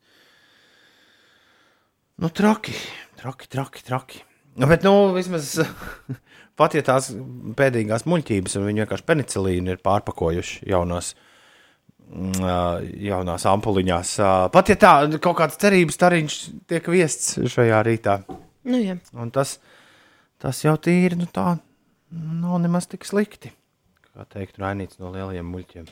Nu, 2.18 2.33
traki, 2.35 2.74
traki, 3.20 3.46
traki. 3.46 3.85
traki. 3.87 4.24
Nu, 4.59 4.66
Bet, 4.66 4.83
nu, 4.83 5.12
vismaz 5.14 5.61
pat 6.59 6.74
ja 6.74 6.83
tās 6.83 7.12
pēdējās 7.59 8.09
muļķības, 8.11 8.59
un 8.59 8.66
viņi 8.66 8.83
vienkārši 8.83 9.07
penicilīnu 9.07 9.74
ir 9.74 9.83
pārpakojuši 9.87 10.66
jaunās, 10.72 11.12
mm, 12.11 12.42
jaunās 13.07 13.46
ampuliņās. 13.46 14.16
Pat 14.55 14.74
ja 14.74 14.79
tā 14.83 14.92
kaut 15.22 15.38
kāds 15.38 15.61
cerības 15.62 16.01
stariņš 16.01 16.40
tiek 16.70 16.90
viests 16.90 17.38
šajā 17.55 17.85
rītā. 17.87 18.18
Nu, 18.66 18.83
jā. 18.83 18.98
Un 19.14 19.31
tas, 19.35 19.61
tas 20.42 20.62
jau 20.64 20.74
tīri 20.79 21.18
nu, 21.18 21.27
tā, 21.31 21.59
nav 22.11 22.61
nemaz 22.62 22.87
tik 22.90 23.07
slikti. 23.09 23.53
Kā 24.14 24.27
teikt, 24.31 24.59
rainīts 24.62 24.98
no 25.03 25.12
lielajiem 25.14 25.46
muļķiem. 25.55 25.90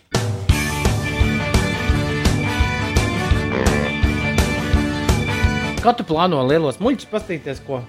Kā 5.83 5.93
tu 5.95 6.07
plāno 6.07 6.41
lielos 6.49 6.81
muļķus 6.83 7.11
pastīties, 7.13 7.61
ko? 7.67 7.83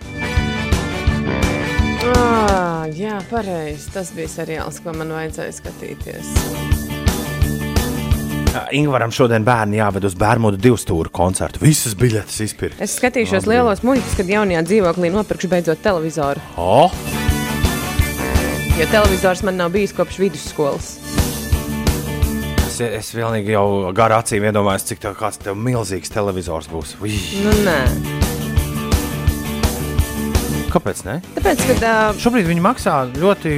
Ah, 2.07 2.85
jā, 2.93 3.17
pareizi. 3.31 3.89
Tas 3.95 4.13
bija 4.13 4.29
seriāls, 4.29 4.77
ko 4.85 4.93
man 4.93 5.15
vajadzēja 5.17 5.57
skatīties. 5.57 6.86
Ingūram 8.77 9.11
šodien 9.13 9.45
bērni 9.47 9.79
jāved 9.79 10.05
uz 10.07 10.15
Bērmudu 10.19 10.57
divu 10.61 10.77
stūra 10.79 11.11
koncertu. 11.13 11.59
Visas 11.63 11.95
biļetes 11.99 12.39
izpirkt. 12.47 12.81
Es 12.83 12.97
skatīšos 12.99 13.45
Labi. 13.45 13.55
lielos 13.55 13.83
muļķus, 13.87 14.17
kad 14.19 14.29
jaunajā 14.33 14.63
dzīvoklī 14.69 15.11
nopirkšu 15.13 15.49
beidzot 15.53 15.81
televizoru. 15.85 16.41
Oh, 16.57 16.91
Jo 18.77 18.85
televizors 18.91 19.41
man 19.41 19.55
nav 19.57 19.71
bijis 19.73 19.93
kopš 19.97 20.19
vidusskolas. 20.21 20.91
es, 22.67 22.77
es 22.81 23.09
vienīgi 23.17 23.55
jau 23.55 23.89
garā 23.97 24.19
acīm 24.21 24.45
iedomājos, 24.51 24.85
cik 24.91 24.99
tev 25.01 25.55
milzīgs 25.57 26.13
televizors 26.13 26.69
būs. 26.69 26.93
Ui, 27.01 27.17
Nu, 27.41 27.55
nē. 27.65 28.16
Kāpēc 30.71 31.03
ne? 31.07 31.17
Tāpēc, 31.35 31.63
kad. 31.69 31.83
Uh, 31.83 32.19
Šobrīd 32.21 32.47
viņi 32.49 32.63
maksā 32.63 32.95
ļoti, 33.17 33.53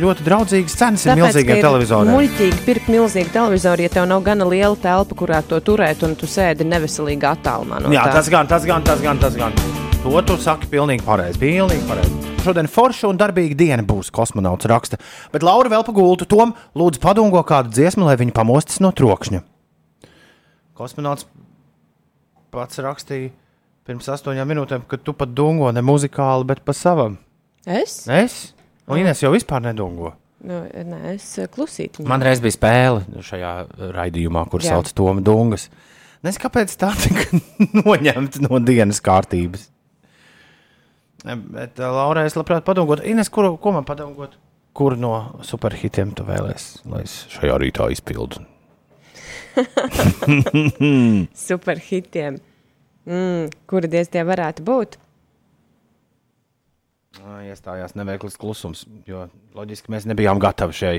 ļoti 0.00 0.26
draudzīgas 0.26 0.76
cenas 0.78 1.04
Tāpēc, 1.06 1.16
ka 1.16 1.28
milzīgiem 1.28 1.60
televizoriem. 1.64 2.12
Muļķīgi 2.16 2.64
pirkt 2.66 2.90
milzīgu 2.92 3.34
televizoru, 3.34 3.86
ja 3.86 3.92
tev 3.92 4.08
nav 4.10 4.24
gana 4.26 4.48
liela 4.48 4.78
telpa, 4.80 5.18
kurā 5.18 5.42
to 5.46 5.60
turēt, 5.64 6.04
un 6.06 6.16
tu 6.18 6.28
sēdi 6.30 6.66
neveselīgā 6.68 7.34
attālumā. 7.38 7.82
No 7.84 7.92
Jā, 7.94 8.06
tā. 8.08 8.20
tas 8.20 8.32
gan, 8.32 8.50
tas 8.50 8.66
gan, 8.68 8.86
tas 8.86 9.02
gan. 9.04 9.20
Tas 9.20 9.36
gan. 9.38 9.56
To 10.00 10.16
tu 10.24 10.38
saki 10.40 10.70
pilnīgi 10.72 11.04
pareizi. 11.04 11.36
Pilnīgi 11.42 11.84
pareizi. 11.88 12.30
Šodien 12.40 12.70
forša 12.72 13.10
un 13.10 13.18
darbīga 13.20 13.56
diena 13.58 13.84
būs 13.84 14.08
kosmonauts 14.16 14.68
raksta. 14.70 14.96
Bet 15.34 15.44
Laura 15.44 15.68
vēl 15.68 15.84
pagultu 15.84 16.24
Tom, 16.24 16.54
lūdzu, 16.78 17.02
padungo 17.02 17.42
kādu 17.44 17.68
dziesmu, 17.74 18.06
lai 18.08 18.16
viņa 18.16 18.32
pamostas 18.38 18.80
no 18.80 18.94
trokšņa. 18.96 19.42
Kosmonauts 20.80 21.28
pats 22.54 22.80
rakstīja 22.80 23.34
pirms 23.88 24.08
astoņām 24.12 24.48
minūtēm, 24.50 24.86
ka 24.88 24.98
tu 25.00 25.14
pat 25.16 25.32
dungo 25.36 25.70
ne 25.74 25.82
muzikāli, 25.84 26.46
bet 26.48 26.64
pa 26.66 26.74
savam. 26.76 27.18
Es? 27.66 28.02
Es? 28.08 28.40
Un 28.90 29.00
Ines 29.00 29.22
jau 29.22 29.30
vispār 29.34 29.62
nedungo. 29.64 30.14
Nu, 30.40 30.62
nē, 30.72 31.00
es 31.12 31.26
eh, 31.38 31.48
klusīti. 31.52 32.04
Man 32.08 32.22
reiz 32.24 32.40
bija 32.40 32.56
spēle 32.56 33.22
šajā 33.26 33.52
raidījumā, 33.92 34.46
kur 34.50 34.64
Jā. 34.64 34.74
sauc 34.74 34.88
Toma 34.96 35.20
Dungas. 35.24 35.68
Nezinu, 36.24 36.42
kāpēc 36.46 36.72
tā 36.80 36.90
tika 37.00 37.40
noņemta 37.84 38.42
no 38.46 38.60
dienas 38.64 39.02
kārtības. 39.04 39.68
Bet, 41.20 41.76
uh, 41.76 41.90
Laura, 41.92 42.24
es 42.24 42.36
labprāt 42.38 42.64
padomātu, 42.64 43.04
Ines, 43.08 43.28
kur, 43.32 43.50
ko 43.60 43.74
man 43.76 43.84
padomāt, 43.88 44.38
kur 44.76 44.96
no 44.96 45.12
superhitiem 45.44 46.14
tu 46.16 46.24
vēlēsies, 46.24 46.86
lai 46.88 47.04
es 47.04 47.18
šajā 47.34 47.58
rītā 47.60 47.90
izpildu? 47.92 48.40
Superhitiem. 51.48 52.40
Mm, 53.10 53.48
kuri 53.66 53.90
diez 53.90 54.10
tie 54.12 54.22
varētu 54.26 54.62
būt? 54.66 54.98
Iestājās 57.50 57.96
neveikls 57.98 58.38
klusums, 58.38 58.84
jo 59.08 59.24
loģiski 59.56 59.90
mēs 59.90 60.06
nebijām 60.06 60.38
gatavi 60.40 60.76
šai, 60.78 60.94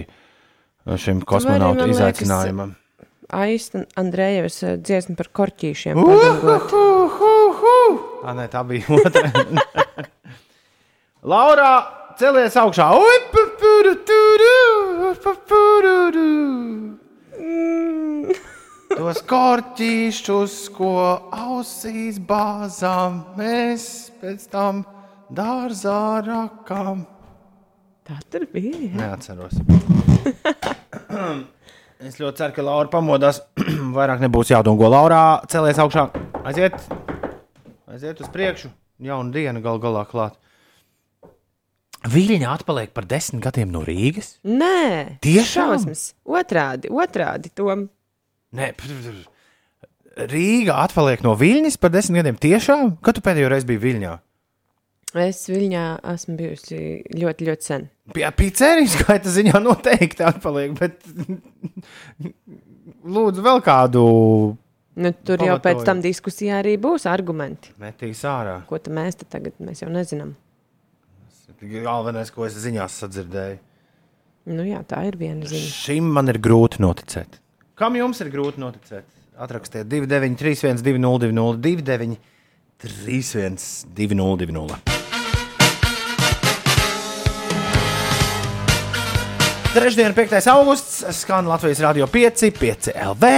šim 1.00 1.22
kosmonautu 1.28 1.88
izaicinājumam. 1.94 2.76
Aista 3.32 3.86
Andrejevs 3.96 4.58
eh, 4.68 4.76
dziesma 4.84 5.16
par 5.16 5.32
korķīšiem. 5.40 5.96
padangot. 5.96 6.76
Ah, 8.28 8.36
nē, 8.36 8.50
tā 8.52 8.66
bija 8.68 9.00
otra. 9.00 9.32
Laura, 11.32 11.72
celies 12.20 12.60
augšā! 12.60 12.92
Ui, 13.00 13.18
pu, 13.32 13.48
pu, 13.62 13.72
ru, 13.88 13.96
tu, 14.04 14.22
Tos 18.98 19.22
korķīšus, 19.28 20.56
ko 20.76 20.92
ausīs 21.32 22.18
bāzām, 22.28 23.22
mēs 23.38 23.86
pēc 24.22 24.48
tam 24.52 24.84
dārzā 25.32 26.22
rakām. 26.26 27.06
Tā 28.08 28.18
tur 28.34 28.46
bija. 28.52 28.74
jā. 28.90 28.98
Neatceros. 29.00 29.56
es 32.08 32.20
ļoti 32.20 32.42
ceru, 32.42 32.56
ka 32.58 32.66
Laura 32.66 32.92
pamodās. 32.92 33.42
Vairāk 33.98 34.24
nebūs 34.26 34.52
jādomā. 34.52 34.90
Laura, 34.92 35.22
celies 35.52 35.80
augšā. 35.82 36.10
Aiziet, 36.50 36.78
aiziet 37.92 38.22
uz 38.24 38.30
priekšu. 38.34 38.74
Jauna 39.02 39.34
diena 39.34 39.62
gal 39.64 39.80
galā 39.82 40.04
klāt. 40.10 40.36
Viļņa 42.12 42.50
atpaliek 42.50 42.90
par 42.98 43.06
desmit 43.06 43.44
gadiem 43.46 43.70
no 43.74 43.84
Rīgas. 43.86 44.36
Nē, 44.42 45.22
Tiešām? 45.22 45.76
šausmas. 45.78 46.06
Otrādi, 46.26 46.90
otrādi. 46.90 47.54
Tom. 47.54 47.88
Nē, 48.58 48.72
Rīga 50.32 50.76
atpaliek 50.84 51.22
no 51.24 51.38
Viļņas 51.40 51.78
par 51.80 51.94
desmit 51.94 52.20
gadiem. 52.20 52.36
Tiešām? 52.42 52.98
Kad 53.04 53.18
tu 53.18 53.24
pēdējo 53.24 53.52
reizi 53.54 53.70
biji 53.70 53.82
Viļņā? 53.86 54.12
Es 55.22 55.40
Viļņā 55.52 55.86
esmu 56.14 56.36
bijusi 56.40 56.78
ļoti, 57.16 57.48
ļoti 57.48 57.68
sen. 57.68 57.88
Pie 58.16 58.26
pizzerijas 58.36 58.98
skaita 59.00 59.32
ziņā 59.38 59.60
noteikti 59.64 60.24
atpaliek, 60.28 60.76
bet 60.80 61.00
lūdzu 63.16 63.44
vēl 63.48 63.64
kādu 63.66 64.04
Nu, 65.02 65.14
tur 65.24 65.40
jau 65.40 65.56
pēc 65.56 65.78
Pamatoju. 65.80 65.88
tam 65.88 66.02
diskusijā 66.04 66.58
arī 66.60 66.74
būs 66.82 67.06
argumenti. 67.08 67.72
metīs 67.80 68.26
ārā. 68.28 68.58
Ko 68.68 68.76
tad 68.76 68.92
mēs 68.98 69.16
te 69.22 69.28
tagad 69.32 69.56
mēs 69.64 69.80
jau 69.86 69.88
nezinām? 69.92 70.34
Galvenais, 71.62 72.32
ko 72.34 72.44
es 72.48 72.58
ziņās 72.60 72.98
sadzirdēju. 73.04 73.60
Nu, 74.52 74.66
jā, 74.68 74.82
tā 74.90 75.04
ir 75.08 75.16
viena 75.20 75.48
ziņa. 75.48 75.70
Šim 75.72 76.08
man 76.12 76.28
ir 76.34 76.40
grūti 76.44 76.82
noticēt. 76.84 77.38
Kam 77.80 77.96
jums 77.96 78.20
ir 78.22 78.30
grūti 78.32 78.62
noticēt? 78.62 79.08
Atrakstiet 79.42 79.88
293, 79.90 80.84
202, 80.84 81.58
29, 81.64 82.18
31, 82.82 83.86
202. 83.96 84.82
Trešdien, 89.72 90.12
5. 90.12 90.48
augusts, 90.52 90.98
skan 91.22 91.48
Latvijas 91.48 91.80
Rādio 91.80 92.08
5, 92.12 92.52
5 92.60 92.92
LV. 92.92 93.30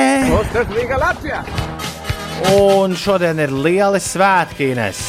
Un 2.57 2.97
šodien 2.97 3.37
ir 3.45 3.53
lieli 3.53 4.01
svētki, 4.01 4.71
Ines. 4.73 5.03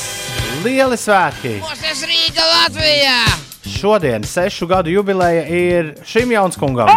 Lieli 0.67 1.01
svētki. 1.01 1.57
Mūsu 1.65 2.11
Rīga 2.13 2.45
Latvijā! 2.53 3.17
Šodien, 3.65 4.29
sešu 4.29 4.69
gadu 4.69 4.93
jubileja 4.93 5.49
ir 5.49 5.95
šim 6.05 6.37
jaunskungam. 6.37 6.93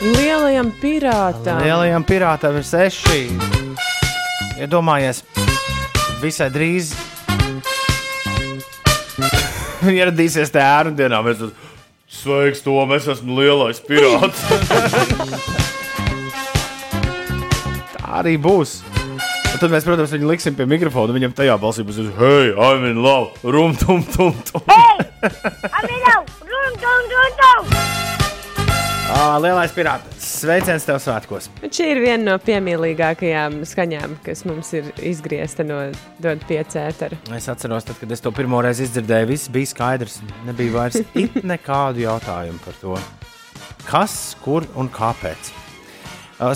Lielajam 0.00 0.72
pirātam. 0.80 1.60
Lielajam 1.64 2.04
pirātam 2.04 2.56
ir 2.58 2.64
seši. 2.68 3.22
Iedomājies, 4.60 5.22
visai 6.20 6.50
drīz 6.52 6.92
ieradīsies 9.88 10.52
te 10.52 10.60
ērnu 10.60 10.92
dienā. 10.98 11.22
Mēs 11.24 11.40
esam 11.40 11.52
sveiks, 12.20 12.60
to 12.66 12.76
mēs 12.90 13.08
esam 13.08 13.32
lielais 13.38 13.80
pirāts. 13.86 14.44
Tā 17.94 18.04
arī 18.20 18.36
būs. 18.36 18.80
Un 19.50 19.58
tad 19.58 19.72
mēs, 19.72 19.86
protams, 19.88 20.12
viņu 20.14 20.28
liksim 20.28 20.54
pie 20.58 20.66
mikrofona. 20.68 21.16
Viņam 21.16 21.32
tajā 21.40 21.56
balsī 21.62 21.82
būs, 21.88 22.02
hei, 22.20 22.52
I'm 22.52 22.84
in 22.90 23.00
love, 23.02 23.32
rum, 23.44 23.72
tum, 23.80 24.04
tum, 24.12 24.36
tum. 24.52 24.62
Ā, 24.68 24.80
lielais 29.40 29.72
pirāts. 29.74 30.22
Sveiciens 30.40 30.84
tev 30.86 30.98
svētkos! 31.02 31.48
Šī 31.66 31.90
ir 31.92 32.00
viena 32.02 32.22
no 32.30 32.36
piemīlīgākajām 32.40 33.60
skaņām, 33.68 34.16
kas 34.24 34.44
mums 34.48 34.72
ir 34.76 34.90
izgriezta 35.06 35.66
no 35.66 35.80
Dod 36.22 36.44
piecētara. 36.48 37.18
Es 37.36 37.48
atceros, 37.52 37.86
tad, 37.88 37.98
kad 38.00 38.12
es 38.14 38.24
to 38.24 38.32
pirmo 38.34 38.62
reizi 38.64 38.86
izdzirdēju, 38.88 39.30
viss 39.30 39.52
bija 39.52 39.72
skaidrs. 39.72 40.20
Nebija 40.48 40.76
vairs 40.78 41.00
it 41.22 41.40
nekādu 41.44 42.04
jautājumu 42.06 42.62
par 42.64 42.78
to, 42.80 42.96
kas, 43.88 44.20
kur 44.44 44.68
un 44.80 44.88
kāpēc. 44.92 45.52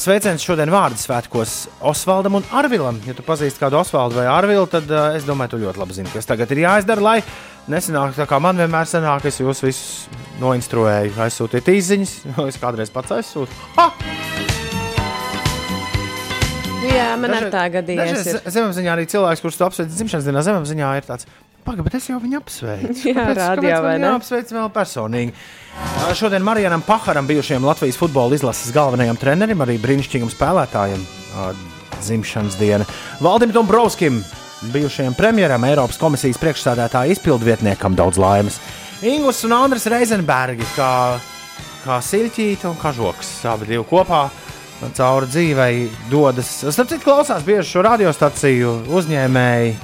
Sveiciens 0.01 0.41
šodien 0.41 0.71
vārdu 0.73 0.97
svētkos 0.97 1.67
Osvaldam 1.85 2.39
un 2.39 2.47
Arvilam. 2.57 2.97
Ja 3.05 3.13
tu 3.13 3.25
pazīsti 3.27 3.61
kādu 3.61 3.77
Osvaldu 3.83 4.17
vai 4.17 4.31
Arvilu, 4.33 4.65
tad 4.73 4.89
es 5.13 5.27
domāju, 5.29 5.53
tu 5.53 5.67
ļoti 5.67 5.83
labi 5.83 5.97
zini, 5.99 6.13
kas 6.15 6.31
tagad 6.31 6.55
ir 6.57 6.63
jāizdara, 6.63 7.05
lai 7.05 7.19
nesanāk 7.71 8.17
tā 8.17 8.27
kā 8.29 8.41
man 8.43 8.59
vienmēr 8.61 8.89
sanāk. 8.89 9.27
Es 9.31 9.41
jūs 9.41 9.63
visus 9.65 10.21
noinstruēju, 10.43 11.15
aizsūtiet 11.27 11.71
īsiņas, 11.75 12.15
jo 12.31 12.47
es 12.51 12.61
kādreiz 12.61 12.93
pats 12.95 13.17
aizsūtu. 13.19 13.63
Ha! 13.79 13.91
Jā, 16.85 17.15
man 17.17 17.33
ar 17.33 17.49
tā 17.53 17.65
gadījās. 17.73 18.13
Dažreiz 18.13 18.29
ir. 18.29 18.53
zemapziņā 18.59 18.93
arī 18.93 19.09
cilvēks, 19.09 19.43
kurš 19.45 19.57
to 19.57 19.67
apsveic 19.69 19.91
dzimšanas 19.95 20.29
dienā, 20.29 20.45
zemapziņā 20.45 20.93
ir 21.01 21.09
tāds. 21.09 21.29
Pagaid, 21.65 21.87
bet 21.87 21.95
es 21.97 22.11
jau 22.11 22.19
viņu 22.21 22.37
apsveicu. 22.43 23.07
Jā, 23.09 23.23
man 23.31 23.85
vai 23.87 23.95
ne? 23.97 24.11
Jāapsveic 24.11 24.51
vēl 24.53 24.69
personīgi. 24.75 25.33
Šodien 26.19 26.45
Marijam 26.45 26.85
Pakaram, 26.85 27.27
bijušajam 27.27 27.65
Latvijas 27.65 27.97
futbola 27.99 28.37
izlases 28.37 28.69
galvenajam 28.77 29.17
trenerim, 29.17 29.65
arī 29.65 29.79
brīnišķīgam 29.81 30.29
spēlētājam, 30.35 31.01
dzimšanas 32.03 32.59
diena. 32.61 32.85
Valdim 33.25 33.55
Dombrovskim, 33.57 34.21
bijušajam 34.73 35.15
premjeram, 35.19 35.65
Eiropas 35.69 35.99
komisijas 36.01 36.39
priekšsādātāja 36.43 37.13
izpildvietniekam 37.15 37.97
daudz 37.99 38.21
laimes. 38.21 38.61
Ingus 39.05 39.43
un 39.45 39.53
Andris 39.57 39.87
Reizenbergi, 39.91 40.65
kā, 40.77 40.91
kā 41.85 41.99
siļķīte 42.01 42.71
un 42.71 42.79
kažoks, 42.81 43.37
abi 43.51 43.75
divi 43.75 43.85
kopā. 43.91 44.29
Cauri 44.95 45.29
dzīvei 45.31 45.85
dodas. 46.11 46.49
Starp 46.67 46.91
citu, 46.91 47.05
klausās 47.07 47.45
bieži 47.47 47.71
šo 47.71 47.85
radiostaciju 47.87 48.73
uzņēmēji, 48.93 49.77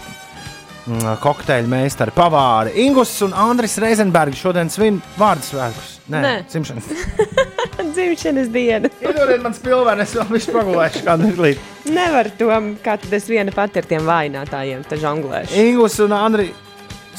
mm, 0.91 1.16
kokteļu 1.22 1.70
meistari, 1.70 2.14
pavāri. 2.16 2.74
Ingus 2.84 3.12
un 3.26 3.34
Andris 3.38 3.78
Reizenbergi 3.82 4.38
šodien 4.41 4.70
svin 4.72 4.99
vārdu 5.18 5.47
svētkus. 5.53 5.97
Nē, 6.11 6.20
Nē. 6.24 6.32
dzimšanas. 6.51 6.88
Dzimšanas 7.95 8.51
diena. 8.53 8.91
Iedodiet 9.03 9.45
man 9.45 9.55
spilvenu, 9.57 10.03
es 10.05 10.12
vēl 10.18 10.26
visu 10.34 10.53
pagulēšu 10.55 11.05
kādu 11.07 11.28
mirklīt. 11.30 11.62
Nevar 11.91 12.28
to, 12.38 12.51
kā 12.84 12.97
tad 13.01 13.14
es 13.16 13.28
viena 13.30 13.55
pati 13.55 13.80
ar 13.80 13.88
tiem 13.88 14.05
vājinātājiem 14.09 14.82
te 14.91 14.99
žonglēšu. 15.01 15.57
Ingus 15.70 15.97
un 16.05 16.16
Andri. 16.16 16.51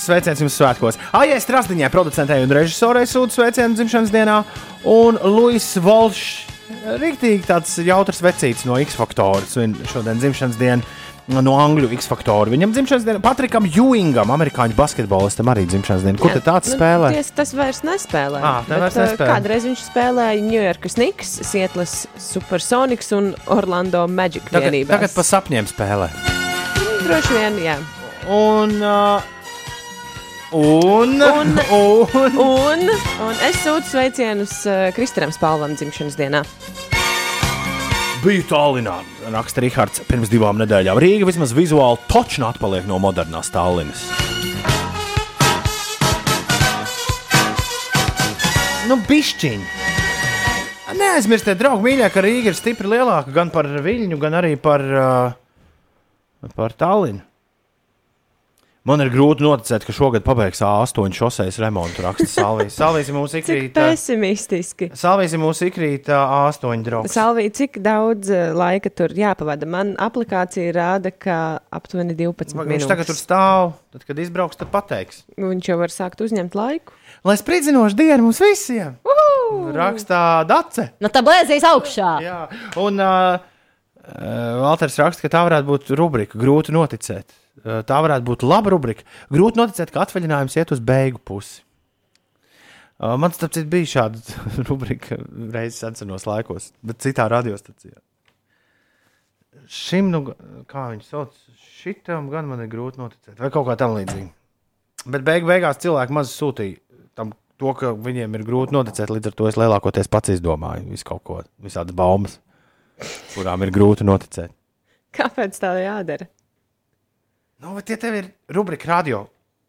Sveiciens 0.02 0.40
jums 0.40 0.56
svētkos. 0.56 0.98
Aijai 1.20 1.42
Strasdiņai, 1.44 1.90
producentei 1.94 2.40
un 2.46 2.54
režisorei 2.56 3.04
sūta 3.10 3.36
sveicienu 3.36 3.76
dzimšanas 3.76 4.14
dienā. 4.14 4.38
Un 4.88 5.20
Luis 5.28 5.68
Volšs, 5.84 6.48
rīktīgi 7.02 7.44
tāds 7.46 7.76
jautrs 7.86 8.24
vecītis 8.24 8.64
no 8.66 8.80
X 8.82 8.96
Factor, 8.98 9.44
svin 9.52 9.76
šodien 9.92 10.22
dzimšanas 10.24 10.58
dienu. 10.58 10.88
No 11.32 11.54
angļu 11.62 11.88
X 11.96 12.08
Factor. 12.10 12.50
Viņam 12.52 12.72
dzimšanas 12.74 13.04
diena, 13.06 13.20
Patrikam 13.24 13.64
Ewingam, 13.70 14.32
amerikāņu 14.34 14.74
basketbolistam, 14.76 15.48
arī 15.54 15.68
dzimšanas 15.70 16.02
diena. 16.04 16.18
Kur 16.20 16.34
tad 16.34 16.44
tāds 16.48 16.72
spēlē? 16.74 17.12
Ties, 17.14 17.30
tas 17.38 17.54
vairs 17.56 17.84
nespēlē. 17.88 18.42
Tā 18.42 18.80
vairs 18.82 18.96
Bet, 18.98 18.98
ā, 18.98 19.06
nespēlē. 19.06 19.28
Kādreiz 19.30 19.68
viņš 19.70 19.84
spēlēja 19.92 20.42
New 20.44 20.60
York 20.62 20.88
Snigs, 20.92 21.36
Sietlas 21.48 21.94
Supersonics 22.20 23.14
un 23.16 23.32
Orlando 23.54 24.08
Magic 24.12 24.50
Tagad, 24.50 24.72
vienībās. 24.74 24.96
tagad 24.98 25.14
pa 25.16 25.24
sapņiem 25.30 25.70
spēlē. 25.72 26.10
Droši 27.06 27.38
vien, 27.38 27.62
jā. 27.70 27.78
Un, 28.28 28.76
uh, 28.82 29.22
un, 30.52 31.16
Un- 31.22 31.58
un, 31.72 32.38
Un, 32.42 32.90
un 33.30 33.36
es 33.48 33.62
sūtu 33.64 33.88
sveicienus 33.94 34.66
uh, 34.68 34.90
Kristēnam 34.98 35.32
Spalvam 35.32 35.78
dzimšanas 35.80 36.18
dienā. 36.20 36.44
Biju 38.22 38.44
Tallinā, 38.46 39.00
raksta 39.34 39.64
Rahards 39.64 40.04
pirms 40.06 40.30
divām 40.30 40.60
nedēļām. 40.62 41.00
Rīga 41.02 41.26
vismaz 41.26 41.56
vizuāli 41.58 41.98
točni 42.06 42.46
atpaliek 42.46 42.86
no 42.86 43.00
modernās 43.02 43.50
Tallinas. 43.50 44.04
Nu, 48.86 49.00
bišķiņi. 49.10 49.66
neaizmirstiet, 51.02 51.58
draugi, 51.58 51.82
mīļā, 51.88 52.12
ka 52.14 52.22
Rīga 52.22 52.54
ir 52.54 52.60
stipri 52.60 52.94
lielāka 52.94 53.34
gan 53.34 53.50
par 53.50 53.66
Viļņu, 53.66 54.22
gan 54.22 54.38
arī 54.38 54.54
par, 54.62 54.86
uh, 54.86 56.52
par 56.54 56.78
Tallinu. 56.78 57.26
Man 58.90 58.98
ir 59.04 59.12
grūti 59.14 59.44
noticēt, 59.46 59.84
ka 59.86 59.94
šogad 59.94 60.24
pabeigs 60.26 60.58
A8 60.66 61.14
šoseis 61.14 61.60
remontu 61.62 62.02
raksta 62.02 62.26
Salvijas. 62.26 62.74
Salvijas 62.82 63.12
mums 63.14 63.36
Cik 63.36 63.44
ikrīt. 63.46 63.76
pesimistiski. 63.76 64.88
Salvijas 64.98 65.36
mums 65.38 65.60
ikrīt 65.68 66.08
ā, 66.10 66.18
A8 66.50 66.82
draugs. 66.88 67.14
Salvija, 67.14 67.52
cik 67.60 67.78
daudz 67.86 68.32
eh, 68.34 68.50
laika 68.58 68.90
tur 68.90 69.14
jāpavada? 69.14 69.68
Man 69.70 69.92
aplikācija 70.02 70.74
rāda, 70.74 71.12
ka 71.14 71.36
aptuveni 71.70 72.16
12 72.18 72.58
Viņš 72.58 72.72
minūtes. 72.72 72.88
tagad 72.90 73.12
tur 73.12 73.20
stāv, 73.20 73.76
tad, 73.94 74.08
kad 74.08 74.22
izbrauks, 74.26 74.58
tad 74.58 74.72
pateiks. 74.74 75.22
Viņš 75.38 75.70
jau 75.70 75.78
var 75.84 75.94
sākt 75.94 76.26
uzņemt 76.26 76.58
laiku. 76.58 76.98
Lai 77.30 77.38
spridzinoši 77.38 78.00
diena 78.02 78.18
mums 78.26 78.42
visiem! 78.42 78.98
Rakstā 79.78 80.24
Dace. 80.50 80.88
Nu, 81.04 81.12
tā 81.14 81.22
blēzīs 81.22 81.62
augšā. 81.70 82.16
Jā, 82.26 82.40
un 82.82 82.98
uh, 82.98 83.38
Valters 84.64 84.98
raksta, 84.98 85.28
ka 85.28 85.32
tā 85.38 85.46
varētu 85.46 85.70
būt 85.70 85.94
rubrika, 86.00 86.40
grūti 86.42 86.74
noticēt. 86.74 87.38
Uh, 87.62 87.82
tā 87.84 87.98
varētu 88.02 88.26
būt 88.30 88.46
laba 88.48 88.72
rubrika. 88.72 89.04
Grūti 89.34 89.60
noticēt, 89.60 89.92
ka 89.92 90.06
atvaļinājums 90.06 90.56
iet 90.56 90.72
uz 90.72 90.80
beigu 90.84 91.20
pusi. 91.20 91.60
Uh, 93.02 93.18
man 93.20 93.34
starp 93.36 93.56
citu 93.58 93.68
bija 93.70 93.90
šāda 93.90 94.22
rubrika 94.70 95.18
reizes 95.52 96.00
senos 96.00 96.28
laikos, 96.30 96.70
bet 96.86 97.02
citā 97.04 97.28
radiostacijā. 97.32 97.98
Šim, 99.72 100.10
nu, 100.14 100.24
kā 100.70 100.88
viņš 100.94 101.10
sauc, 101.10 101.36
šitam 101.80 102.30
gan 102.32 102.48
man 102.50 102.64
ir 102.64 102.70
grūti 102.72 103.02
noticēt, 103.02 103.36
vai 103.40 103.52
kaut 103.54 103.68
kā 103.68 103.76
tam 103.80 103.96
līdzīga. 103.98 104.32
Bet 105.12 105.26
beig 105.28 105.48
beigās 105.50 105.80
cilvēki 105.82 106.16
maz 106.16 106.32
sūtīja 106.36 106.80
tam, 107.18 107.34
to, 107.62 107.74
ka 107.78 107.94
viņiem 107.98 108.38
ir 108.38 108.46
grūti 108.48 108.76
noticēt. 108.76 109.12
Līdz 109.14 109.32
ar 109.32 109.38
to 109.38 109.48
es 109.50 109.58
lielākoties 109.60 110.12
pats 110.12 110.34
izdomāju 110.36 110.92
visu 110.94 111.08
kaut 111.08 111.24
ko, 111.28 111.40
visādas 111.62 111.96
baumas, 111.98 112.38
kurām 113.36 113.66
ir 113.66 113.74
grūti 113.76 114.08
noticēt. 114.08 114.54
Kāpēc 115.16 115.58
tā 115.60 115.74
jādara? 115.82 116.30
Nu, 117.62 117.76
bet, 117.78 117.92
ja 117.94 117.98
tev 118.02 118.16
ir 118.18 118.28
rubrika 118.50 118.90
radio, 118.90 119.26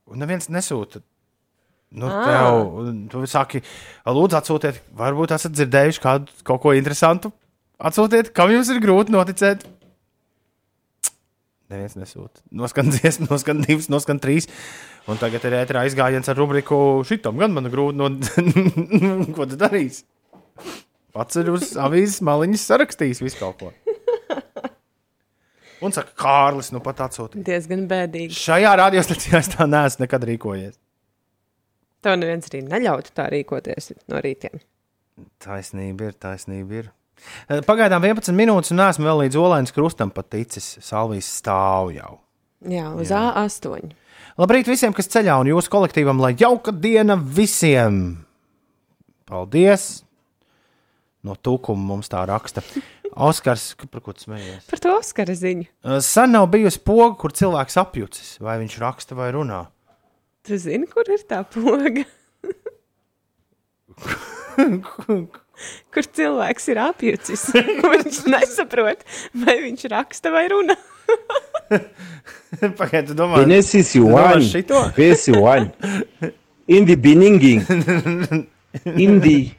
un 0.09 0.23
neviens 0.23 0.49
nesūta, 0.49 1.03
nu, 1.93 2.09
Ā. 2.09 2.23
tev, 2.25 2.95
tu 3.13 3.21
saki, 3.29 3.61
lūdzu, 4.09 4.39
atsūtiet, 4.39 4.79
varbūt 4.97 5.35
esat 5.37 5.53
dzirdējuši 5.53 6.01
kādu 6.01 6.43
kaut 6.49 6.63
ko 6.65 6.73
interesantu. 6.73 7.35
Atsūtiet, 7.83 8.31
kam 8.33 8.53
jums 8.55 8.71
ir 8.73 8.81
grūti 8.81 9.13
noticēt. 9.13 9.67
Neviens 11.73 11.99
nesūta. 11.99 12.41
Noskan 12.63 12.89
dziesmu, 12.95 13.29
noskan 13.33 13.61
divas, 13.65 13.91
noskan 13.93 14.21
trīs. 14.23 14.49
Un 15.11 15.21
tagad 15.21 15.45
ir 15.49 15.59
ēterā 15.61 15.85
izgājiens 15.89 16.29
ar 16.33 16.39
rubriku 16.39 17.03
šitam. 17.09 17.37
Gan 17.43 17.53
man 17.53 17.69
grūti 17.73 17.99
no... 17.99 18.09
ko 19.37 19.49
tu 19.51 19.61
darīsi? 19.61 20.05
Pats 21.13 21.37
ir 21.37 21.51
uz 21.53 21.75
avīzes 21.77 22.23
maliņas 22.25 22.69
sarakstījis 22.71 23.21
visu 23.25 23.41
kaut 23.41 23.59
ko. 23.61 23.73
Un 25.83 25.95
saka, 25.95 26.15
Kārlis, 26.19 26.71
nu 26.75 26.81
pat 26.85 27.03
atsūtīja. 27.09 27.43
Diezgan 27.47 27.87
bēdīgi. 27.91 28.35
Šajā 28.39 28.73
radiostacijā 28.79 29.41
es 29.43 29.51
tā 29.53 29.67
neesmu 29.67 30.05
nekad 30.05 30.27
rīkojies. 30.31 30.77
Tev 32.03 32.19
neviens 32.19 32.51
arī 32.51 32.65
neļautu 32.67 33.15
tā 33.15 33.29
rīkoties 33.31 33.93
no 34.11 34.21
rītiem. 34.23 34.63
Taisnība 35.43 36.11
ir, 36.11 36.19
taisnība 36.19 36.79
ir. 36.81 36.91
Eh, 37.49 37.61
Pagaidām 37.67 38.03
11 38.07 38.35
minūtes, 38.35 38.73
un 38.75 38.83
esmu 38.83 39.07
vēl 39.07 39.25
līdz 39.27 39.39
Olēnas 39.39 39.75
krustam 39.75 40.11
pat 40.15 40.31
ticis. 40.35 40.77
Salvijas 40.83 41.29
stāv 41.41 41.93
jau. 41.95 42.17
Jā, 42.71 42.89
uz 42.99 43.11
A8. 43.15 43.93
Labrīt 44.39 44.71
visiem, 44.71 44.95
kas 44.97 45.11
ceļā, 45.13 45.35
un 45.43 45.51
jūsu 45.51 45.71
kolektīvam, 45.73 46.23
lai 46.23 46.33
jauka 46.39 46.73
diena 46.73 47.19
visiem! 47.19 48.25
Paldies! 49.29 50.05
No 51.23 51.37
tūkuma 51.39 51.85
mums 51.93 52.11
tā 52.11 52.23
raksta. 52.27 52.65
Oskars, 53.17 53.75
ka- 53.77 53.87
par 53.93 54.01
ko 54.01 54.13
tu 54.17 54.25
smējies? 54.25 54.65
Par 54.71 54.79
to 54.81 54.95
Oskara 54.97 55.35
ziņu. 55.37 55.67
Eh, 55.85 56.01
Sen 56.01 56.33
nav 56.33 56.47
bijusi 56.53 56.81
poga, 56.81 57.11
kur 57.21 57.31
cilvēks 57.37 57.77
apjucis, 57.83 58.39
vai 58.41 58.59
viņš 58.63 58.79
raksta 58.81 59.15
vai 59.19 59.31
runā. 59.37 59.67
Tu 60.47 60.57
zini, 60.59 60.87
kur 60.91 61.05
ir 61.13 61.21
tā 61.29 61.43
poga? 61.45 62.05
kur 65.93 66.07
cilvēks 66.17 66.69
ir 66.73 66.81
apjucis? 66.83 67.45
viņš 67.55 68.23
nesaprot, 68.33 69.05
vai 69.45 69.59
viņš 69.67 69.85
raksta 69.93 70.33
vai 70.35 70.47
runā. 70.53 70.77
Pagaidiet, 72.79 73.15
domāju, 73.17 73.45
Genesis 73.47 73.93
domā 73.97 74.25
1, 74.37 74.49
šito? 74.53 74.81
verse 74.97 75.33
1. 75.33 75.71
In 76.73 76.85
the 76.87 76.95
beginning, 76.97 77.61
in 79.05 79.21
the, 79.21 79.51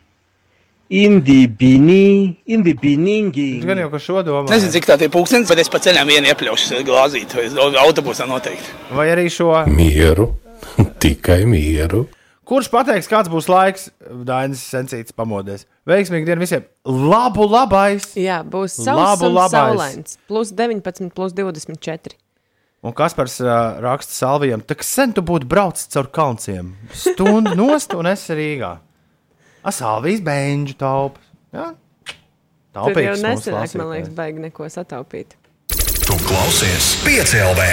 in 0.94 1.24
the 1.26 1.48
beginning, 1.48 2.36
in 2.46 2.62
the 2.62 2.74
beginning. 2.78 3.32
gan 3.66 3.80
jau, 3.82 3.90
ka 3.90 4.02
šo 4.02 4.22
domā. 4.26 4.46
Nezinu, 4.52 4.74
cik 4.76 4.86
tā 4.92 4.98
ir 5.02 5.10
pūkstens, 5.14 5.50
bet 5.50 5.62
es 5.64 5.72
pa 5.74 5.82
ceļam 5.82 6.10
vienu 6.12 6.30
iepļaušu 6.30 6.84
glāzīt, 6.86 7.34
vai 7.34 7.48
autobusā 7.82 8.28
noteikti. 8.30 8.76
Vai 8.94 9.08
arī 9.16 9.26
šo. 9.34 9.50
Mieru, 9.74 10.30
tikai 11.04 11.44
mieru. 11.50 12.06
Kurš 12.44 12.68
pateiks, 12.70 13.08
kāds 13.08 13.32
būs 13.32 13.48
laiks? 13.50 13.88
Dainis 14.28 14.62
Sencīts 14.68 15.16
pamodies. 15.16 15.64
Veiksmīgi 15.88 16.28
dienu 16.28 16.44
visiem! 16.44 16.66
Labu, 16.86 17.48
labais! 17.48 18.10
Jā, 18.20 18.42
būs 18.44 18.76
Labu, 18.84 18.90
sauss 18.90 19.24
un 19.24 19.34
labais. 19.38 19.56
saulains. 19.56 20.18
Plus 20.28 20.52
19, 20.52 21.10
plus 21.16 21.34
24. 21.34 22.18
Un 22.84 22.92
Kaspars 22.92 23.38
uh, 23.40 23.80
raksta 23.80 24.12
Salvijam, 24.12 24.60
tā 24.60 24.76
kā 24.76 24.84
sen 24.84 25.14
tu 25.16 25.24
būtu 25.24 25.48
braucis 25.48 25.88
caur 25.96 26.10
kalnciem. 26.12 26.74
Stundu 26.92 27.56
nost 27.56 27.96
un 27.96 28.12
es 28.12 28.28
Rīgā. 28.28 28.74
Asalvijas 29.64 30.24
beņģu 30.26 30.76
taupas. 30.80 31.32
Jā. 31.56 31.70
Tur 32.74 33.00
jau 33.00 33.16
nesenāk, 33.22 33.76
man 33.78 33.92
liekas, 33.94 34.12
baigi 34.18 34.42
neko 34.44 34.68
sataupīt. 34.72 35.38
Tu 36.04 36.16
klausies 36.28 36.90
piecēlē. 37.06 37.68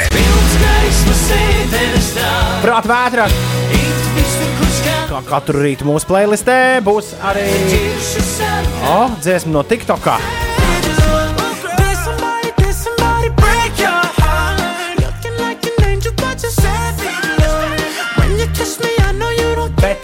Prāt 2.62 2.90
vētrā! 2.90 3.26
Kā 5.10 5.22
katru 5.26 5.64
rītu 5.64 5.88
mūsu 5.88 6.06
playlistē 6.06 6.60
būs 6.86 7.16
arī 7.26 7.48
oh, 8.86 9.10
dziesma 9.18 9.56
no 9.56 9.66
TikTokā. 9.66 10.39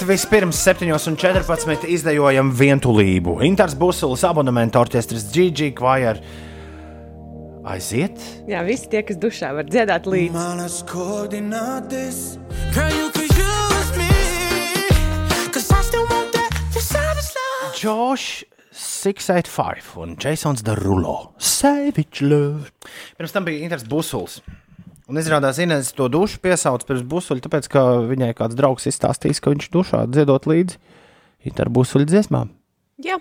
Vispirms 0.06 0.58
7,14 0.62 1.86
izdejojam 1.90 2.50
vientulību. 2.54 3.40
Inters 3.46 3.74
Busulis, 3.78 4.22
abonementa 4.26 4.80
orķestris 4.82 5.26
GG 5.34 5.72
Choir. 5.78 6.20
Aiziet! 7.66 8.20
Jā, 8.46 8.62
visi 8.66 8.86
tie, 8.92 9.02
kas 9.06 9.18
dušā 9.18 9.50
var 9.56 9.66
dziedāt 9.66 10.06
līdzi. 10.06 10.34
Manas 10.36 10.78
koordinātes, 10.86 12.38
me. 13.98 14.10
Cause 15.50 15.70
I 15.72 15.82
still 15.82 16.06
want 16.10 16.30
that, 16.36 16.54
your 16.74 16.82
savage 16.82 17.32
love. 17.34 17.74
Josh 17.74 18.44
685 18.70 19.96
un 19.96 20.16
Jasons 20.20 20.62
Derulo. 20.62 21.32
Savage 21.38 22.22
love. 22.22 22.70
Pirms 23.18 23.34
tam 23.34 23.48
bija 23.48 23.66
Inters 23.66 23.86
Busulis. 23.88 24.38
Un 25.06 25.20
izrādās, 25.20 25.60
Inês 25.62 25.92
to 25.94 26.08
dušu 26.10 26.40
piesauc 26.42 26.82
pirms 26.88 27.04
busuļa, 27.06 27.44
tāpēc, 27.44 27.70
ka 27.70 27.84
viņai 28.08 28.32
kāds 28.38 28.58
draugs 28.58 28.88
izstāstījis, 28.90 29.38
ka 29.42 29.54
viņš 29.54 29.70
dušā 29.74 30.02
dziedot 30.10 30.48
līdzi 30.50 30.80
Inters 31.46 31.70
Busuļa 31.70 32.08
dziesmām. 32.10 32.50
Jā, 33.04 33.20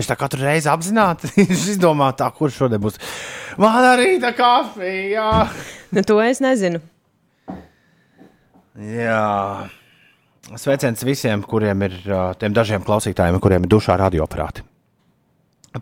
Viņš 0.00 0.08
tā 0.08 0.16
katru 0.16 0.40
reizi 0.40 0.70
apzināti 0.72 1.28
izdomā, 1.74 2.06
tā, 2.16 2.30
kurš 2.32 2.62
šodien 2.62 2.80
būs. 2.80 2.96
Man 3.60 3.84
arī 3.84 4.14
tā 4.22 4.30
kafija. 4.32 5.26
nu, 5.94 6.04
to 6.08 6.16
es 6.24 6.40
nezinu. 6.40 6.80
Jā. 8.80 9.68
Sveiciens 10.56 11.04
visiem, 11.04 11.44
kuriem 11.44 11.84
ir 11.84 11.98
tiem 12.40 12.56
dažiem 12.56 12.82
klausītājiem, 12.86 13.36
kuriem 13.44 13.66
ir 13.66 13.70
dušā 13.70 13.98
radioaparāti. 14.00 14.64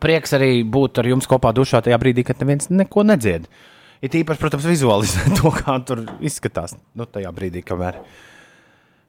Prieks 0.03 0.35
arī 0.37 0.51
būt 0.67 0.99
ar 1.01 1.07
jums 1.09 1.31
kopā 1.31 1.55
dušā 1.57 1.81
tajā 1.87 1.97
brīdī, 2.03 2.27
kad 2.27 2.43
neviens 2.43 2.69
neko 2.69 3.07
nedzied. 3.07 3.47
Ir 3.99 4.15
īpaši, 4.21 4.41
protams, 4.41 4.67
vizualizēt 4.69 5.35
to, 5.41 5.51
kā 5.55 5.75
tur 5.87 6.05
izskatās. 6.23 6.77
Nu, 6.99 7.07
tajā 7.11 7.33
brīdī, 7.35 7.65
kamēr, 7.67 7.99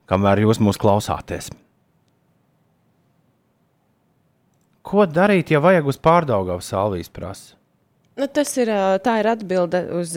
kamēr 0.09 0.45
jūs 0.45 0.61
mūs 0.63 0.81
klausāties. 0.81 1.51
Ko 4.89 5.05
darīt, 5.05 5.51
ja 5.53 5.61
vajag 5.61 5.91
uz 5.91 5.99
pārdaugavu 6.01 6.63
salvijas 6.65 7.11
prasa? 7.13 7.59
Nu, 8.19 8.25
tas 8.27 8.49
ir, 8.59 8.67
ir 8.67 9.27
atbilde 9.31 9.79
uz 9.95 10.15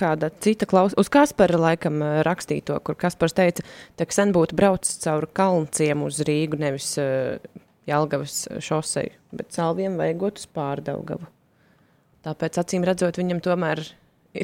kāda 0.00 0.32
cita 0.42 0.66
klausītāja, 0.66 1.02
uz 1.04 1.10
Kaspara 1.14 1.60
laikam 1.60 2.00
rakstīto, 2.26 2.80
kur 2.82 2.96
Kaspars 2.98 3.36
teica, 3.36 3.62
ka 4.00 4.08
sen 4.10 4.32
būtu 4.34 4.56
braucis 4.58 4.98
cauri 5.04 5.28
kalnciem 5.36 6.02
uz 6.08 6.18
Rīgu, 6.26 6.58
nevis 6.58 6.96
ā, 6.98 7.36
Jelgavas 7.86 8.48
šosei, 8.66 9.12
bet 9.30 9.54
salviem 9.54 9.94
vajagot 10.00 10.40
uz 10.42 10.48
pārdaugavu. 10.58 11.28
Tāpēc, 12.26 12.58
acīm 12.58 12.88
redzot, 12.88 13.20
viņam 13.20 13.44
tomēr 13.44 13.84
ir 13.84 13.92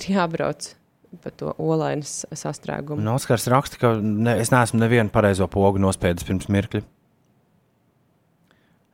jābrauc 0.08 0.72
pa 1.20 1.30
to 1.36 1.52
olainas 1.60 2.22
sastrēgumu. 2.32 3.02
Un 3.02 3.12
Oskars 3.12 3.44
raksta, 3.52 3.76
ka 3.80 3.94
ne, 4.00 4.38
es 4.40 4.52
neesmu 4.52 4.80
nevienu 4.80 5.12
pareizo 5.12 5.48
pogu 5.52 5.80
nospiedis 5.82 6.24
pirms 6.24 6.48
mirkļa. 6.48 6.82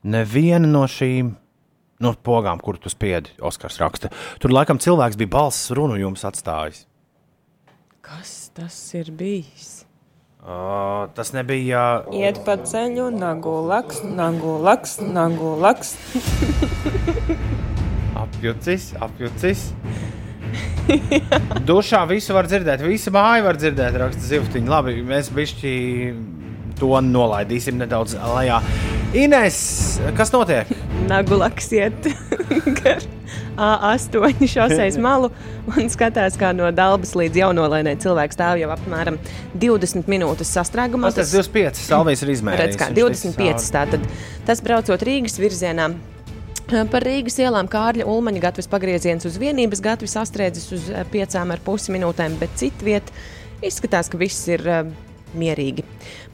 neviena 0.02 0.66
no 0.66 0.84
šīm 0.88 1.34
no 2.02 2.12
pogām, 2.22 2.60
kur 2.62 2.78
tu 2.78 2.90
spiedi, 2.90 3.34
Oskars 3.42 3.78
raksta. 3.82 4.10
Tur 4.42 4.54
laikam 4.54 4.78
cilvēks 4.82 5.18
bija 5.18 5.34
balss 5.34 5.70
runu 5.74 5.98
jums 5.98 6.24
atstājis. 6.26 6.86
Kas 8.02 8.50
tas 8.56 8.76
ir 8.96 9.10
bijis? 9.12 9.84
Uh, 10.38 11.10
tas 11.18 11.34
nebija. 11.34 12.04
Iet 12.14 12.38
pa 12.46 12.54
ceļu, 12.62 13.10
nagu 13.12 13.58
laks, 13.68 14.00
nagu 14.06 14.54
laks, 14.62 14.96
nagu 15.02 15.56
laks. 15.60 15.96
Apjucis, 18.22 18.92
apjucis. 19.02 19.68
Dušā 21.68 22.02
visu 22.10 22.36
var 22.36 22.48
dzirdēt, 22.48 22.82
visu 22.86 23.12
māju 23.14 23.46
var 23.48 23.60
dzirdēt, 23.60 23.98
raksta 24.02 24.24
zivtiņa. 24.30 24.72
Labi, 24.72 24.98
mēs 25.06 25.30
bišķi 25.34 25.72
to 26.78 26.94
nolaidīsim 27.02 27.78
nedaudz 27.80 28.16
lejā. 28.36 28.60
Ines, 29.16 29.58
kas 30.18 30.32
notiek? 30.34 30.68
Nagu 31.08 31.38
laks 31.40 31.70
iet 31.72 32.10
gar 32.82 33.00
A8 33.58 34.44
šoseis 34.46 34.98
malu 35.06 35.30
un 35.72 35.88
skatās, 35.90 36.36
kā 36.38 36.52
no 36.56 36.68
Dabas 36.74 37.14
līdz 37.18 37.40
jaunolēnai 37.40 37.96
cilvēks 38.02 38.38
stāv 38.38 38.60
jau 38.60 38.68
apmēram 38.74 39.18
20 39.58 40.10
minūtes 40.12 40.52
sastrēgumā. 40.54 41.10
Tas 41.16 41.32
25, 41.34 41.80
Salvijas 41.88 42.22
ir 42.26 42.34
izmērījis. 42.36 42.68
Redz, 42.68 42.78
kā 42.78 42.92
viņš 42.92 43.24
25. 43.32 43.72
Tātad 43.74 44.06
tas 44.46 44.62
braucot 44.64 45.08
Rīgas 45.08 45.40
virzienā. 45.40 45.90
Par 46.68 47.00
Rīgas 47.00 47.38
ielām 47.40 47.68
Kārļa 47.70 48.04
Ulmaņa 48.04 48.42
gatavs 48.42 48.68
pagrieziens 48.68 49.24
uz 49.24 49.38
vienības 49.40 49.80
gatavs 49.80 50.18
sastrēdzis 50.18 50.72
uz 50.76 50.88
5,5 51.14 51.92
minūtēm, 51.94 52.34
bet 52.42 52.58
citviet 52.60 53.08
izskatās, 53.64 54.10
ka 54.12 54.20
viss 54.20 54.50
ir 54.52 54.64
uh, 54.68 54.90
mierīgi. 55.32 55.84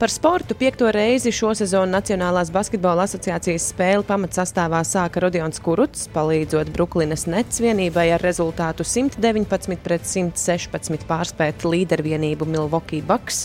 Par 0.01 0.11
sportu 0.11 0.57
piekto 0.59 0.89
reizi 0.95 1.31
šo 1.35 1.53
sezonu 1.55 1.93
Nacionālās 1.95 2.51
basketbola 2.55 3.07
asociācijas 3.07 3.69
spēli 3.71 4.07
pamatsastāvā 4.09 4.81
sāka 4.87 5.23
Rodions 5.23 5.63
Kuruts, 5.63 6.09
palīdzot 6.15 6.73
Brooklynas 6.75 7.29
Nets 7.31 7.63
vienībai 7.63 8.09
ar 8.17 8.25
rezultātu 8.27 8.83
119 8.87 9.79
pret 9.87 10.09
116 10.11 11.07
pārspēt 11.11 11.63
līdervienību 11.63 12.49
Milwaukee 12.51 13.07
Bucks. 13.07 13.45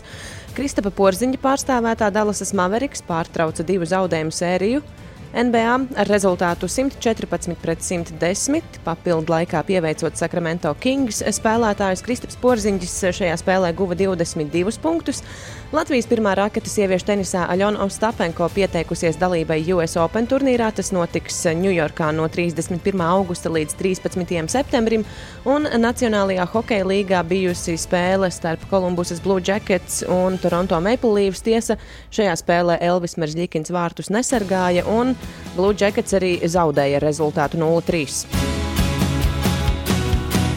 Kristapa 0.58 0.90
Porziņa 0.90 1.38
pārstāvētā 1.44 2.10
Dallasas 2.14 2.56
Mavericks 2.58 3.06
pārtrauca 3.06 3.62
divu 3.66 3.86
zaudējumu 3.94 4.34
sēriju. 4.34 4.82
NBA 5.30 5.74
ar 6.02 6.10
rezultātu 6.10 6.66
114 6.66 7.54
pret 7.62 7.84
110, 7.86 8.80
papildu 8.86 9.30
laikā 9.30 9.62
pieveicot 9.68 10.18
Sacramento 10.18 10.72
Kings 10.82 11.22
spēlētājus 11.38 12.02
Kristaps 12.06 12.40
Porziņģis 12.42 12.96
šajā 13.20 13.36
spēlē 13.38 13.70
guva 13.78 13.98
22 14.00 14.80
punktus. 14.82 15.22
Latvijas 15.70 16.08
pirmā 16.10 16.32
raketa 16.34 16.66
sieviešu 16.66 17.06
tenisā 17.06 17.44
Aļona 17.54 17.84
Ostapenko 17.86 18.48
pieteikusies 18.50 19.20
dalībai 19.22 19.60
US 19.76 19.94
Open 20.02 20.26
turnīrā. 20.26 20.72
Tas 20.74 20.88
notiks 20.90 21.36
Ņujorkā 21.46 22.08
no 22.18 22.24
31. 22.26 23.04
augusta 23.06 23.52
līdz 23.54 23.76
13. 23.78 24.50
septembrim, 24.50 25.04
un 25.46 25.70
Nacionālajā 25.70 26.48
hokeja 26.56 26.88
līgā 26.90 27.20
bijusi 27.22 27.76
spēle 27.78 28.32
starp 28.34 28.66
Kolumbusas 28.72 29.22
Blue 29.22 29.44
Jackets 29.46 30.02
un 30.10 30.40
Toronto 30.42 30.80
Maple 30.82 31.14
Leafs. 31.14 31.46
Tiesa, 31.46 31.78
šajā 32.18 32.34
spēlē 32.42 32.80
Elvis 32.90 33.14
Meržģīkins 33.22 33.70
vārtus 33.70 34.10
nesargāja, 34.10 34.88
un 34.90 35.14
Blue 35.54 35.78
Jackets 35.78 36.18
arī 36.18 36.40
zaudēja 36.50 37.04
rezultātu 37.06 37.62
0-3. 37.62 38.26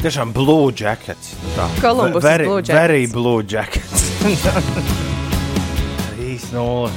Tiešām 0.02 0.32
blue 0.32 0.72
jackets. 0.72 1.36
Tā. 1.52 1.68
Columbus 1.84 2.24
very, 2.24 2.48
Blue 2.48 2.64
Jackets. 2.64 2.80
Very 2.80 3.06
blue 3.12 3.44
jackets. 3.44 4.01
3-0. 4.22 6.90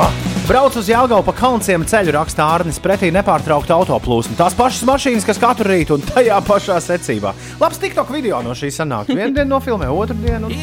Ah, 0.00 0.08
brauc 0.48 0.72
uz 0.80 0.88
Jāgaunu 0.88 1.20
pa 1.26 1.34
kalnciem 1.36 1.82
ceļu, 1.84 2.14
raksta 2.16 2.46
Arnis, 2.48 2.80
pretī 2.80 3.12
nepārtraukta 3.12 3.76
autoplūsma. 3.76 4.32
Tās 4.38 4.54
pašas 4.56 4.86
mašīnas, 4.88 5.26
kas 5.28 5.36
katru 5.42 5.68
rītu 5.68 5.98
un 5.98 6.06
tajā 6.06 6.38
pašā 6.46 6.78
secībā. 6.80 7.34
Labs 7.60 7.76
TikTok 7.82 8.08
video 8.14 8.40
no 8.40 8.56
šī 8.56 8.70
sanāk. 8.72 9.12
Vienu 9.12 9.36
dienu 9.36 9.50
nofilmē, 9.52 9.86
otru 9.92 10.16
dienu. 10.24 10.48
Un... 10.48 10.56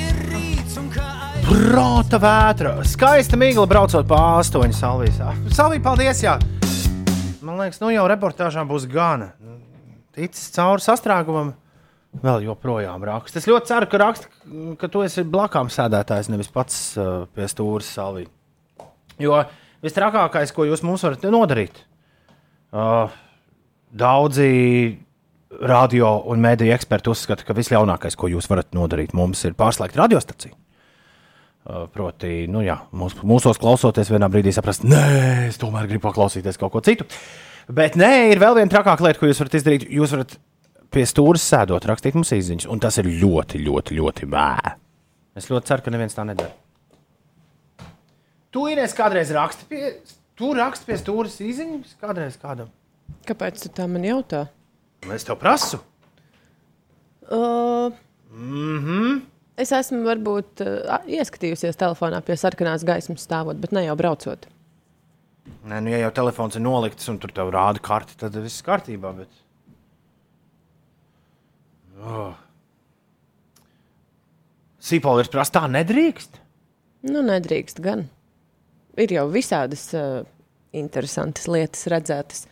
Prāta 1.45 2.17
vētra. 2.25 2.81
Skaista 2.89 3.37
mīkla 3.37 3.69
braucot 3.69 4.09
pa 4.09 4.17
astoņu 4.39 4.73
salvijā. 4.81 5.29
Salvija, 5.53 5.85
paldies! 5.91 6.17
Jā. 6.25 6.41
Man 7.45 7.61
liekas, 7.61 7.77
nu 7.85 7.93
jau 7.93 8.09
reportāžām 8.09 8.65
būs 8.69 8.89
gana. 8.89 9.27
Ticis 10.17 10.49
cauri 10.57 10.81
sastrēgumam. 10.81 11.53
Vēl 12.09 12.47
joprojām 12.47 13.03
raksta. 13.05 13.37
Es 13.37 13.47
ļoti 13.47 13.69
ceru, 13.69 13.87
ka 13.89 13.99
raksta, 14.01 14.29
ka 14.81 14.87
tu 14.89 15.03
esi 15.05 15.21
blakām 15.29 15.69
sēdētājs, 15.69 16.31
nevis 16.33 16.49
pats 16.51 16.79
uh, 16.97 17.27
pie 17.37 17.45
stūra 17.51 17.85
salvī. 17.85 18.25
Jo 19.21 19.43
visstrakākais, 19.85 20.53
ko 20.55 20.65
jūs 20.65 20.81
mums 20.83 21.05
varat 21.05 21.27
nodarīt, 21.29 21.77
uh, 22.73 23.13
daudzi 23.93 24.49
radio 25.69 26.15
un 26.29 26.41
mēdīju 26.41 26.73
eksperti 26.73 27.13
uzskata, 27.13 27.45
ka 27.45 27.55
visļaunākais, 27.57 28.17
ko 28.17 28.31
jūs 28.33 28.49
varat 28.49 28.73
nodarīt 28.77 29.13
mums, 29.17 29.45
ir 29.45 29.57
pārslēgt 29.59 29.97
radiostaciju. 30.01 30.57
Uh, 31.69 31.85
proti, 31.93 32.47
nu 32.49 32.65
jā, 32.65 32.79
mūs, 32.89 33.19
mūsos 33.21 33.61
klausoties, 33.61 34.09
vienā 34.09 34.31
brīdī 34.33 34.55
saprast, 34.55 34.81
nē, 34.87 35.05
es 35.51 35.61
tomēr 35.61 35.85
gribu 35.91 36.07
paklausīties 36.07 36.57
kaut 36.57 36.73
ko 36.73 36.81
citu. 36.81 37.05
Bet 37.69 37.93
nē, 37.99 38.31
ir 38.33 38.41
vēl 38.41 38.57
viena 38.57 38.71
trakāka 38.73 39.05
lieta, 39.05 39.21
ko 39.21 39.29
jūs 39.29 39.43
varat 39.43 39.59
izdarīt. 39.59 39.85
Jūs 39.93 40.15
varat 40.15 40.39
pie 40.93 41.05
stūra 41.09 41.39
sēdot, 41.41 41.85
rakstīt 41.89 42.17
mums 42.17 42.33
īsiņas, 42.35 42.67
un 42.71 42.81
tas 42.83 42.97
ir 43.01 43.09
ļoti, 43.09 43.61
ļoti, 43.65 43.97
ļoti 43.99 44.29
bēr. 44.29 44.73
Es 45.37 45.49
ļoti 45.51 45.71
ceru, 45.71 45.85
ka 45.85 45.93
neviens 45.93 46.17
tā 46.17 46.25
nedara. 46.27 46.51
Tu 48.49 48.65
Inês 48.71 48.95
kādreiz 48.97 49.29
raksti 49.35 49.69
pie, 49.69 49.93
tu 50.39 50.51
raksti 50.57 50.89
pie 50.89 50.97
stūra 50.97 51.29
īsiņas, 51.29 51.95
kādreiz 52.01 52.37
kādam. 52.41 52.71
Kāpēc 53.29 53.61
tu 53.61 53.73
tā 53.73 53.85
man 53.89 54.05
jautā? 54.05 54.47
Es 55.13 55.25
tev 55.25 55.37
prasu. 55.39 55.79
Uh, 57.29 57.93
Mm 58.31 58.79
-hmm. 58.85 59.21
es 59.57 59.71
esmu 59.71 60.03
varbūt 60.05 60.61
uh, 60.61 60.99
ieskatījusies 61.07 61.77
telefonā 61.77 62.21
pie 62.21 62.35
sarkanās 62.37 62.85
gaismas 62.85 63.25
stāvot, 63.25 63.57
bet 63.57 63.71
ne 63.71 63.83
jau 63.85 63.95
braucot. 63.95 64.47
Nē, 65.65 65.81
nu, 65.81 65.89
ja 65.89 65.97
jau 65.97 66.11
telefons 66.11 66.55
ir 66.55 66.61
nolikts 66.61 67.09
un 67.09 67.17
tur 67.17 67.31
tev 67.31 67.49
rāda 67.49 67.81
karti, 67.81 68.15
tad 68.17 68.35
viss 68.35 68.61
kārtībā. 68.61 69.15
Bet... 69.17 69.27
Oh. 71.99 72.35
Sīpola 74.79 75.25
ir 75.25 75.29
prasa, 75.31 75.57
tā 75.59 75.65
nedrīkst. 75.71 76.39
Nu, 77.11 77.23
nedrīkst 77.25 77.81
gan. 77.83 78.05
Ir 78.99 79.11
jau 79.15 79.25
visādas 79.31 79.85
uh, 79.95 80.23
interesantas 80.75 81.47
lietas 81.51 81.85
redzētas, 81.91 82.45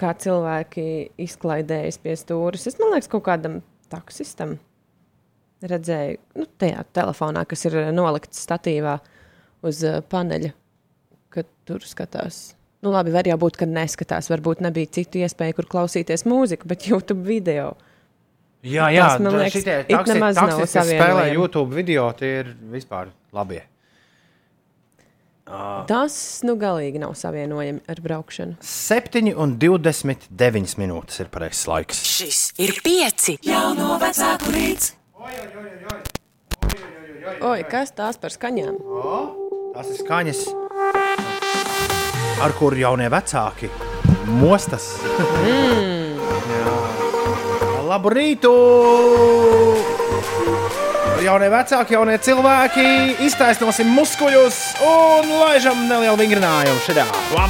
kā 0.00 0.12
cilvēki 0.20 0.86
izklaidējas 1.24 2.00
pie 2.02 2.16
stūres. 2.20 2.66
Es 2.68 2.78
domāju, 2.80 3.06
ka 3.06 3.14
kaut 3.16 3.26
kādam 3.28 3.58
taksistam 3.92 4.58
redzēju, 5.64 6.20
nu, 6.40 6.48
tajā 6.60 6.84
telefonā, 6.96 7.44
kas 7.48 7.64
ir 7.70 7.78
nolikts 7.96 8.44
statīvā 8.44 8.98
uz 9.64 9.80
uh, 9.88 10.02
paneļa, 10.12 10.52
kad 11.32 11.48
tur 11.68 11.84
skatās. 11.88 12.52
Nu, 12.84 12.92
labi, 12.92 13.14
var 13.14 13.24
jau 13.24 13.38
būt, 13.40 13.56
ka 13.56 13.68
neskatās. 13.68 14.28
Varbūt 14.28 14.60
nebija 14.64 14.92
citu 14.92 15.22
iespēju, 15.24 15.56
kur 15.56 15.70
klausīties 15.72 16.26
mūziku, 16.28 16.68
bet 16.68 16.84
YouTube 16.90 17.24
video. 17.24 17.72
Jā, 18.64 18.88
jā 18.94 19.04
Tas, 19.04 19.20
man 19.20 19.34
liekas, 19.36 19.52
šitie 19.58 19.76
it 19.82 19.88
taksi- 19.92 20.20
taksisti, 20.34 20.78
kas 20.78 20.88
spēlē. 20.88 21.24
YouTube 21.34 21.74
video, 21.74 22.08
tie 22.16 22.38
ir 22.40 22.56
vispār 22.72 23.10
labi. 23.32 23.60
Tas 25.86 26.40
nu 26.48 26.54
galīgi 26.56 26.98
nav 27.02 27.12
savienojami 27.20 27.82
ar 27.86 28.00
braukšanu. 28.00 28.56
7 28.64 29.34
un 29.36 29.58
29 29.60 30.78
minūtes 30.80 31.20
ir 31.20 31.28
pareizais 31.28 31.66
laiks. 31.68 32.00
Šis 32.00 32.38
ir 32.58 32.72
pieci 32.80 33.36
jauno 33.44 33.98
vecāku 34.00 34.54
rīts. 34.56 34.94
Oi, 37.44 37.60
kas 37.68 37.92
tās 37.92 38.16
par 38.20 38.32
skaņām? 38.32 38.80
Tas 39.74 39.90
ir 39.92 40.00
skaņas, 40.00 40.40
ar 42.40 42.56
kurām 42.56 42.80
jaunie 42.80 43.10
vecāki 43.12 43.68
mostas. 44.40 44.94
Mm. 45.44 46.16
Jā. 46.54 46.83
Labu 47.94 48.10
rītu! 48.10 48.50
Jaunie 51.22 51.46
vecāki, 51.52 51.94
jaunie 51.94 52.16
cilvēki, 52.18 52.86
iztaisnosim 53.22 53.86
muskuļus 53.94 54.56
un 54.82 55.28
laižam 55.30 55.84
nelielu 55.86 56.18
vingrinājumu 56.18 56.80
šajā. 56.88 57.04
Pa. 57.30 57.44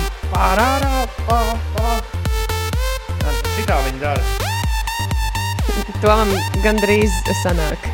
Šitā 3.54 3.78
viņi 3.86 4.02
dara. 4.02 4.20
To 6.04 6.12
man 6.12 6.34
gandrīz 6.66 7.16
sanāk. 7.40 7.88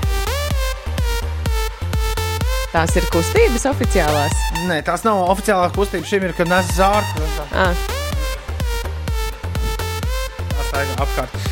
Tās 2.75 2.97
ir 2.99 3.07
kustības 3.15 3.69
oficiālās. 3.71 4.35
Nē, 4.67 4.81
tās 4.91 5.07
nav 5.07 5.23
oficiālās 5.37 5.79
kustības. 5.79 6.11
Šim 6.11 6.27
ir, 6.27 6.35
kad 6.35 6.51
nes 6.51 6.75
zārku. 6.75 7.31
Ah. 7.55 7.87
Tā 10.51 10.69
staigā 10.73 10.99
apkārt. 11.07 11.50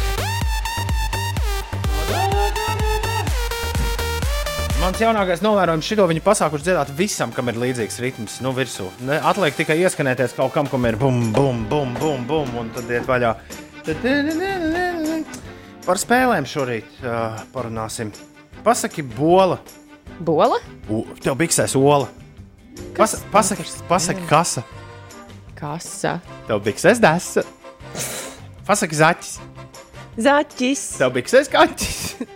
Mans 4.98 5.12
jaunākais 5.12 5.42
novērojums 5.44 5.86
šito 5.86 6.04
viņi 6.10 6.20
pasākuši 6.26 6.64
dziedāt 6.66 6.88
visam, 6.98 7.30
kam 7.30 7.46
ir 7.52 7.58
līdzīgs 7.62 8.00
ritms, 8.02 8.40
nu, 8.42 8.50
virsū. 8.50 8.88
Ne, 9.06 9.14
atliek 9.30 9.54
tikai 9.54 9.76
ieskanēties 9.78 10.32
kaut 10.34 10.50
kam, 10.56 10.66
kam 10.66 10.88
ir 10.90 10.96
bum, 10.98 11.20
bum, 11.36 11.60
bum, 11.70 11.92
bum, 12.00 12.24
bum, 12.26 12.48
un 12.58 12.72
tad 12.74 12.90
iet 12.90 13.06
vaļā. 13.06 13.30
Par 15.86 16.00
spēlēm 16.02 16.48
šorīt 16.50 16.98
uh, 17.04 17.36
parunāsim. 17.54 18.10
Pasaki, 18.66 19.04
bola. 19.06 19.60
Bola? 20.18 20.58
U, 20.90 21.04
tev 21.22 21.38
biksēs 21.44 21.76
ola. 21.78 22.08
Pas, 22.98 23.14
pasaki, 23.30 23.68
pasaki, 23.86 24.26
kasa. 24.26 24.64
Kasa. 25.60 26.16
Tev 26.50 26.64
biksēs 26.66 26.98
desa. 27.06 27.46
Pasaki, 28.66 28.98
zaķis. 28.98 29.38
Zaķis. 30.26 30.84
Tev 30.98 31.14
biksēs 31.20 31.54
kaķis. 31.54 32.34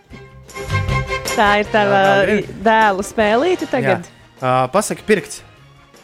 Tā 1.32 1.48
ir 1.62 1.66
Jā, 1.66 1.72
tā 1.72 1.84
ir. 2.28 2.42
dēlu 2.66 3.04
spēlīte 3.06 3.68
tagad. 3.70 4.04
Uh, 4.42 4.66
pasaki, 4.72 5.04
pirkts. 5.06 5.40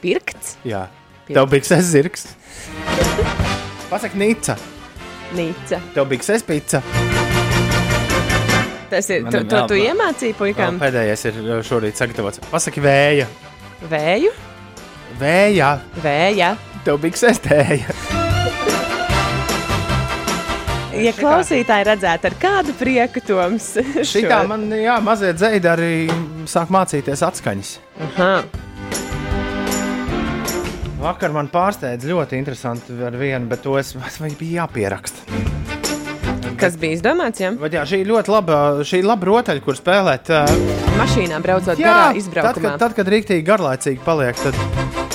Pirkts, 0.01 0.55
Jā. 0.65 0.87
Pirkts. 1.27 1.35
Tev 1.37 1.49
biksēs 1.53 1.89
zirgs. 1.93 2.27
Pasaki, 3.91 4.17
nīca. 4.21 4.57
nīca. 5.37 5.81
Tev 5.95 6.07
biksēs 6.09 6.45
pizza. 6.47 6.81
Tas 8.89 9.11
ir. 9.13 9.23
Man 9.27 9.33
Tu, 9.35 9.43
tu 9.45 9.75
vēl- 9.77 9.91
iemācīji 9.91 10.35
puikām. 10.39 10.79
Pēdējais 10.81 11.25
ir 11.29 11.43
šorīt 11.69 11.99
sagatavots. 12.01 12.41
Pasaki, 12.51 12.81
vēja. 12.81 13.27
Vēju, 13.91 14.33
Vējā. 15.21 15.75
vēja. 16.03 16.55
Tev 16.85 16.99
biksēs 17.05 17.39
tēja. 17.45 18.28
Ja 20.99 21.13
klausītāji 21.15 21.87
redzētu, 21.87 22.31
ar 22.31 22.37
kādu 22.43 22.75
prieku 22.79 23.23
Toms 23.27 23.71
Šitā 24.11 24.41
man, 24.51 24.67
jā, 24.75 24.99
mazie 25.05 25.35
dzēdi 25.37 25.71
arī 25.71 25.93
sāk 26.51 26.73
mācīties 26.75 27.23
atskaņas. 27.29 27.75
Aha. 28.09 28.33
Vakar 30.99 31.31
man 31.31 31.47
pārsteidza 31.53 32.11
ļoti 32.11 32.41
interesanti 32.41 32.97
ar 33.07 33.15
vienu, 33.19 33.47
bet 33.51 33.63
to 33.63 33.77
es 33.79 33.95
man 33.95 34.35
bija 34.41 34.65
jāpieraksta. 34.65 35.39
Kas 36.59 36.75
bija 36.81 36.97
izdomāts? 36.97 37.39
Ja? 37.39 37.53
Bet 37.55 37.77
jā, 37.77 37.85
šī 37.87 38.01
ir 38.03 38.09
ļoti 38.11 38.33
laba, 38.35 38.57
šī 38.87 38.99
laba 39.07 39.29
rotaļa, 39.29 39.63
kur 39.63 39.79
spēlēt. 39.79 40.33
Uh, 40.35 40.89
Mašīnā 40.99 41.39
braucot 41.45 41.79
garā 41.79 42.09
tad, 42.09 42.19
izbraukumā. 42.19 42.73
kad, 42.73 42.81
tad, 42.83 42.97
kad 42.99 43.11
rīktīgi 43.15 43.47
garlaicīgi 43.47 44.03
paliek, 44.03 44.41
tad, 44.43 44.59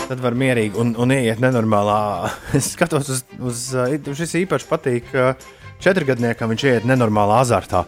tad 0.07 0.23
var 0.23 0.37
mierīgi 0.39 0.79
un, 0.79 0.93
un 0.95 1.11
ieiet 1.11 1.43
nenormālā. 1.43 1.99
Es 2.59 2.71
skatos 2.77 3.11
uz, 3.11 3.25
uz 3.43 3.65
uh, 3.75 4.15
šis 4.15 4.37
īpaši 4.45 4.69
patīk 4.71 5.11
uh, 5.17 5.51
četrgadniekam, 5.85 6.51
viņš 6.53 6.63
ieiet 6.69 6.87
nenormālā 6.89 7.41
azartā. 7.43 7.83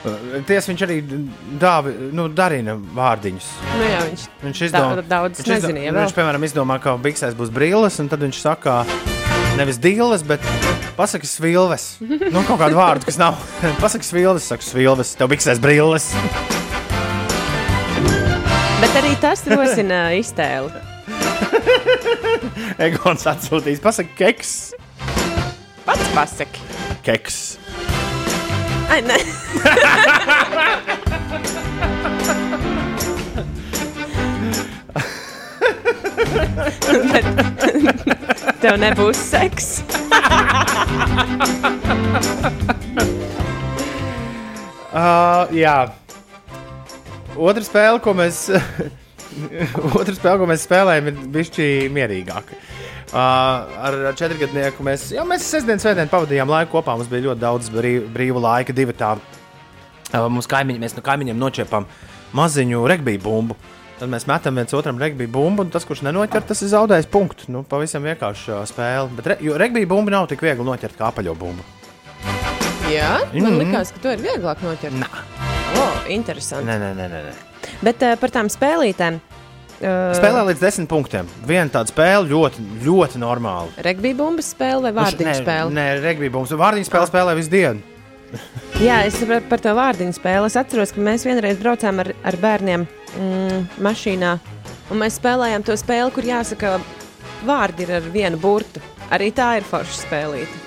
Uh, 0.00 0.40
Tiesa 0.48 0.70
viņš 0.70 0.82
arī 0.86 0.94
dāvi, 1.60 1.90
nu, 2.16 2.24
darina 2.32 2.72
vārdiņus. 2.96 3.48
Nu, 3.76 3.84
jā, 3.84 3.98
viņš 4.06 4.22
Viņš 4.46 4.62
izdomā, 4.70 4.94
Da- 4.96 5.04
daudz 5.10 5.42
viņš, 5.42 5.50
nezināja 5.52 5.90
vēl. 5.92 5.98
viņš, 6.06 6.14
piemēram, 6.16 6.46
izdomā, 6.48 6.78
ka 6.80 6.94
biksēs 6.96 7.36
būs 7.36 7.50
brilles, 7.52 7.98
un 8.00 8.08
tad 8.08 8.24
viņš 8.24 8.38
saka, 8.40 8.78
nevis 9.60 9.76
dīles, 9.76 10.24
bet 10.24 10.40
pasakā 10.96 11.28
svilves. 11.28 11.98
Nu, 12.00 12.40
kaut 12.48 12.62
kādu 12.62 12.80
vārdu, 12.80 13.04
kas 13.10 13.20
nav. 13.20 13.36
pasakā 13.84 14.08
svilves, 14.08 14.48
saka 14.48 14.64
svilves, 14.64 15.12
tev 15.20 15.28
biksēs 15.34 15.60
brilles. 15.60 16.08
Bet 18.80 18.96
arī 19.02 19.12
tas 19.20 19.44
rosina 19.52 20.06
iztēli. 20.16 20.72
Egons 22.88 23.28
atsūtīs, 23.28 23.84
pasakā 23.84 24.16
keks. 24.16 24.54
Pats 25.84 26.08
pasaki. 26.16 26.69
Keks. 27.02 27.58
Ai, 28.90 29.00
nē. 29.06 29.16
Tev 38.60 38.76
nebūs 38.82 39.16
seks. 39.30 39.80
Uh, 44.90 45.46
jā. 45.54 45.76
Otra 47.38 47.62
spēle, 47.64 48.00
ko 48.04 48.12
mēs, 48.18 48.50
otra 50.00 50.14
spēle, 50.16 50.38
ko 50.42 50.46
mēs 50.50 50.64
spēlējam, 50.66 51.10
ir 51.12 51.18
bijusi 51.34 51.66
mierīgāka. 51.94 52.58
Uh, 53.10 53.16
ar 53.82 53.96
četrgadnieku 54.14 54.84
mēs, 54.86 55.08
jā, 55.16 55.24
mēs 55.26 55.42
sestdienas 55.50 55.82
svētdienu 55.82 56.10
pavadījām 56.12 56.50
laiku 56.52 56.76
kopā. 56.76 56.94
Mums 56.98 57.10
bija 57.10 57.24
ļoti 57.30 57.42
daudz 57.42 57.70
brīv, 57.74 58.04
brīva 58.14 58.42
laika, 58.44 58.74
divi 58.76 58.94
tādi. 58.94 59.24
Uh, 60.12 60.28
mums 60.30 60.46
kaimiņi, 60.50 60.78
mēs 60.82 60.94
no 60.94 61.02
kaimiņiem 61.06 61.38
noķepām 61.38 61.88
maziņu 62.38 62.84
regbiju 62.92 63.22
bumbu. 63.24 63.56
Tad 63.98 64.08
mēs 64.08 64.24
metam 64.30 64.56
viens 64.56 64.72
otram 64.78 64.96
regbiju 65.02 65.28
bumbu, 65.34 65.66
un 65.66 65.74
tas, 65.74 65.84
kurš 65.84 66.04
nenoķer, 66.06 66.46
tas 66.48 66.62
ir 66.64 66.70
zaudējis 66.72 67.10
punktu. 67.12 67.50
Nu, 67.52 67.64
pavisam 67.68 68.06
vienkārši 68.06 68.54
uh, 68.54 68.62
spēle. 68.70 69.10
Bet 69.18 69.26
re, 69.34 69.38
jo 69.44 69.58
regbiju 69.60 69.90
bumbu 69.90 70.14
nav 70.14 70.30
tik 70.30 70.46
viegli 70.46 70.64
noķert 70.70 70.96
kā 70.96 71.10
apaļo 71.10 71.34
bumbu. 71.42 71.66
Jā, 72.90 73.12
man 73.34 73.52
Mhm. 73.52 73.60
liekas, 73.60 73.92
ka 73.94 74.06
to 74.06 74.14
ir 74.14 74.22
vieglāk 74.24 74.62
noķert. 74.64 74.96
Nā. 75.02 75.10
O, 75.78 75.84
interesanti. 76.10 76.66
Nē, 76.70 76.78
nē, 76.78 76.94
nē, 76.94 77.08
nē. 77.10 77.49
Bet 77.84 78.02
uh, 78.04 78.16
par 78.20 78.32
tām 78.34 78.50
spēlītēm. 78.52 79.20
Uh, 79.80 80.10
Spēlē 80.12 80.42
līdz 80.50 80.60
desmit 80.60 80.90
punktiem. 80.90 81.28
Viena 81.48 81.70
tāda 81.72 81.88
spēle 81.88 82.28
ļoti, 82.28 82.64
ļoti 82.84 83.20
normāla. 83.22 83.72
Regbija 83.80 84.18
bumbas 84.18 84.50
spēle 84.52 84.90
vai 84.90 84.92
vārdiņu 84.98 85.36
spēle? 85.38 85.72
Nē, 85.72 85.86
regbija 86.04 86.34
bumbu. 86.34 86.58
Vārdiņu 86.60 86.88
spēle 86.90 87.08
spēlē 87.08 87.36
visu 87.38 87.52
dienu. 87.54 87.86
Jā, 88.80 89.00
es 89.08 89.16
saprotu 89.18 89.48
par 89.50 89.62
to 89.64 89.72
vārdiņu 89.76 90.14
spēli. 90.16 90.50
Es 90.52 90.58
atceros, 90.60 90.92
ka 90.94 91.02
mēs 91.04 91.24
vienreiz 91.26 91.58
braucām 91.60 92.04
ar, 92.04 92.12
ar 92.28 92.36
bērniem 92.40 92.84
mm, 92.86 93.62
mašīnā, 93.82 94.36
un 94.92 95.00
mēs 95.00 95.16
spēlējām 95.18 95.64
to 95.66 95.76
spēli, 95.80 96.12
kur 96.14 96.28
jāsaka, 96.28 96.76
vārdi 97.48 97.86
ir 97.86 97.96
ar 97.98 98.10
vienu 98.12 98.40
burtu. 98.40 98.84
Arī 99.10 99.32
tā 99.34 99.54
ir 99.58 99.66
forša 99.66 100.04
spēlīte. 100.04 100.66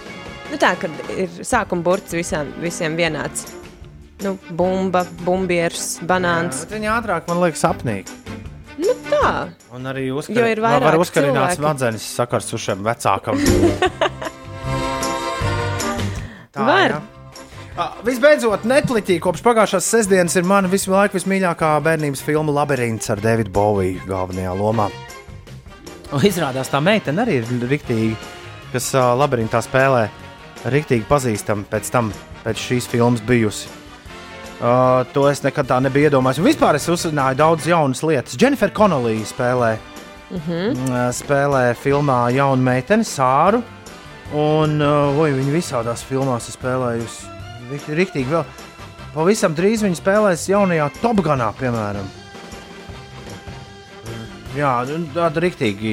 Nu, 0.51 0.59
tā 0.61 0.73
kā 0.77 0.89
ir 1.15 1.31
sākuma 1.45 1.85
burts 1.85 2.17
visām, 2.17 2.49
visiem 2.61 2.97
vienāds. 2.99 3.47
Nu, 4.21 4.37
bumba, 4.53 5.01
bumbieris, 5.25 5.97
banāns. 6.07 6.61
Bet 6.67 6.77
viņa 6.77 6.93
ātrāk, 6.99 7.25
man 7.27 7.41
liekas, 7.43 7.63
sapnīgi. 7.65 8.13
Nu, 8.77 8.93
tā. 9.09 9.31
Un 9.75 9.89
arī 9.89 10.07
Jo 10.07 10.21
uzkar... 10.21 10.47
ir 10.49 10.61
vairāk 10.63 10.85
var 10.85 10.97
uzkarināt 11.01 11.57
smadzenes 11.57 12.05
sakars 12.17 12.47
uz 12.55 12.61
šiem 12.63 12.85
vecākam. 12.85 13.41
Tā, 16.53 16.61
Var. 16.67 16.91
jā. 16.93 17.01
Ah, 17.73 17.95
Visbeidzot, 18.05 18.67
Netflixī 18.69 19.15
kopš 19.21 19.41
pagājušās 19.41 19.87
sestdienas 19.95 20.35
ir 20.37 20.45
mana 20.45 20.69
visu 20.69 20.91
laiku 20.93 21.17
vismīļākā 21.17 21.71
bērnības 21.81 22.21
filma 22.21 22.53
Labyrinths 22.53 23.09
ar 23.09 23.21
Davidu 23.23 23.49
Boviju 23.55 24.03
galvenajā 24.05 24.51
lomā. 24.59 24.85
Un 26.13 26.21
izrādās, 26.29 26.69
tā 26.69 26.77
meitene 26.85 27.23
arī 27.25 27.39
ir 27.39 27.49
rīktīgi, 27.65 28.13
kas 28.75 28.91
uh, 28.93 29.15
labyrintā 29.17 29.63
spēlē, 29.65 30.03
rīktīgi 30.69 31.09
pazīstama 31.09 31.65
pēc 31.71 31.89
tam, 31.95 32.11
pēc 32.45 32.61
šīs 32.61 32.91
filmas 32.93 33.25
bijusi. 33.25 33.65
Uh, 34.63 35.03
to 35.11 35.25
es 35.27 35.41
nekad 35.43 35.67
tā 35.67 35.81
nebiju 35.83 36.07
iedomājies. 36.07 36.39
Un 36.39 36.45
vispār 36.47 36.77
es 36.79 36.85
uzzināju 36.87 37.35
daudz 37.35 37.65
jaunas 37.67 37.99
lietas. 38.07 38.37
Jennifer 38.39 38.71
Connolly 38.71 39.17
spēlē, 39.27 39.73
mm, 40.31 40.87
spēlē 41.19 41.63
filmā 41.75 42.19
jaunu 42.31 42.63
meiteni, 42.63 43.03
Sāru. 43.03 43.59
Un 44.33 44.79
uh, 44.81 45.19
oi, 45.19 45.33
viņa 45.35 45.51
visādās 45.51 46.05
filmās 46.07 46.47
ir 46.47 46.55
spēlējusi. 46.55 47.27
Rik- 47.73 47.91
Riktīgi 47.99 48.31
vēl. 48.31 48.45
Pavisam 49.13 49.53
drīz 49.53 49.83
viņa 49.83 49.99
spēlēs 49.99 50.47
jaunajā 50.49 50.87
Topganā, 51.01 51.51
piemēram. 51.59 52.07
Jā, 54.53 54.71
un 54.93 55.07
tāda 55.15 55.41
rīktīgi 55.41 55.91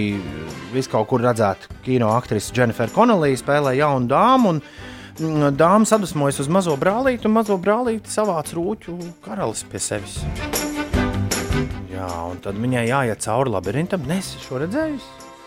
visu 0.75 0.91
kaut 0.93 1.09
kur 1.09 1.23
redzēta 1.25 1.69
kino 1.85 2.11
aktrise 2.13 2.53
Jennifer 2.55 2.91
Connolly 2.93 3.33
spēlē 3.41 3.73
jaunu 3.79 4.07
dāmu. 4.11 4.49
Un, 4.55 4.61
mm, 4.61 4.90
Dāmas 5.19 5.91
sadusmojas 5.91 6.39
uz 6.41 6.49
mazo 6.49 6.77
brālīti, 6.81 7.27
un 7.29 7.35
mazo 7.35 7.57
brālīti 7.61 8.13
savāc 8.13 8.53
rūķu 8.57 8.95
karalis 9.25 9.65
pie 9.69 9.81
sevis. 9.83 10.21
Jā, 11.91 12.07
un 12.31 12.39
tad 12.41 12.57
viņai 12.61 12.87
jāiet 12.89 13.25
cauri 13.27 13.53
labirintam. 13.53 14.07
Nē, 14.09 14.21
es 14.23 14.31
šo 14.45 14.61
redzēju. 14.63 15.01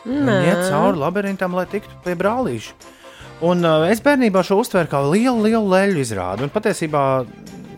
Viņa 0.03 0.25
Nē. 0.27 0.35
iet 0.49 0.65
cauri 0.67 0.99
labirintam, 0.99 1.55
lai 1.57 1.65
tiktu 1.71 1.95
pie 2.03 2.17
brālīša. 2.19 2.75
Un 3.43 3.63
uh, 3.65 3.87
es 3.89 4.03
bērnībā 4.03 4.43
šo 4.45 4.59
uztvēru 4.61 4.91
kā 4.91 5.01
lielu, 5.07 5.39
lielu 5.47 5.63
leļu 5.71 6.03
izrādi. 6.03 6.45
Un 6.45 6.53
patiesībā, 6.53 7.23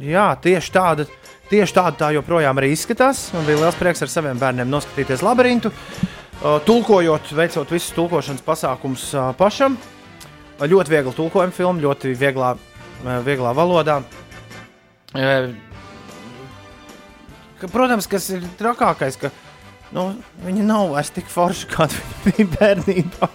jā, 0.03 0.27
tieši 0.41 0.73
tāda, 0.75 1.07
tieši 1.51 1.77
tāda 1.77 1.95
tā 2.01 2.11
joprojām 2.17 2.59
arī 2.59 2.73
izskatās. 2.75 3.29
Man 3.37 3.47
bija 3.47 3.63
liels 3.63 3.79
prieks 3.79 4.03
ar 4.03 4.11
saviem 4.11 4.41
bērniem 4.41 4.69
noskatīties 4.73 5.23
labirintu, 5.25 5.71
uh, 5.71 6.57
tulkojot, 6.67 7.31
veicot 7.37 7.71
visus 7.71 7.95
tulkošanas 7.95 8.43
pasākumus 8.45 9.11
uh, 9.15 9.31
pašam. 9.39 9.77
Uh, 9.79 9.94
Ļoti 10.59 10.93
viegli 10.93 11.11
tulkojama 11.15 11.51
filma, 11.55 11.83
ļoti 11.83 12.13
vieglā, 12.15 12.53
uh, 12.55 13.17
vieglā 13.25 13.51
valodā. 13.57 13.99
Protams, 17.65 18.07
kas 18.11 18.29
ir 18.35 18.43
trakākais, 18.59 19.17
ka 19.19 19.31
nu, 19.95 20.09
viņi 20.43 20.65
nav 20.67 20.91
vairs 20.95 21.11
tik 21.15 21.29
forši, 21.31 21.69
kāda 21.71 22.01
viņi 22.25 22.35
bija 22.35 22.49
bērnībā. 22.55 23.29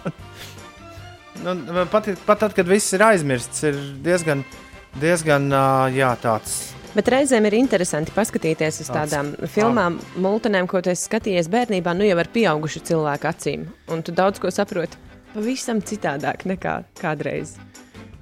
nu, 1.45 1.87
pat, 1.93 2.11
pat 2.27 2.45
tad, 2.45 2.57
kad 2.57 2.69
viss 2.69 2.93
ir 2.97 3.05
aizmirsts, 3.05 3.65
ir 3.69 3.81
diezgan, 4.05 4.45
diezgan 5.01 5.49
jā, 5.97 6.13
tāds 6.21 6.61
Bet 6.91 7.07
reizēm 7.07 7.45
ir 7.47 7.55
interesanti 7.55 8.11
paskatīties 8.11 8.81
uz 8.83 8.89
Tāds- 8.91 9.13
tādām 9.13 9.29
filmām, 9.47 10.01
multinēm, 10.19 10.67
ko 10.67 10.81
tu 10.83 10.91
esi 10.91 11.07
skatījies 11.07 11.47
bērnībā, 11.53 11.95
nu 11.95 12.09
jau 12.09 12.19
ar 12.19 12.27
pieaugušu 12.27 12.83
cilvēku 12.89 13.31
acīm. 13.31 13.69
Un 13.95 14.03
tu 14.03 14.11
daudz 14.11 14.43
ko 14.43 14.51
saproti 14.51 14.99
pavisam 15.35 15.81
citādāk 15.83 16.47
nekā 16.49 16.83
kādreiz. 17.01 17.57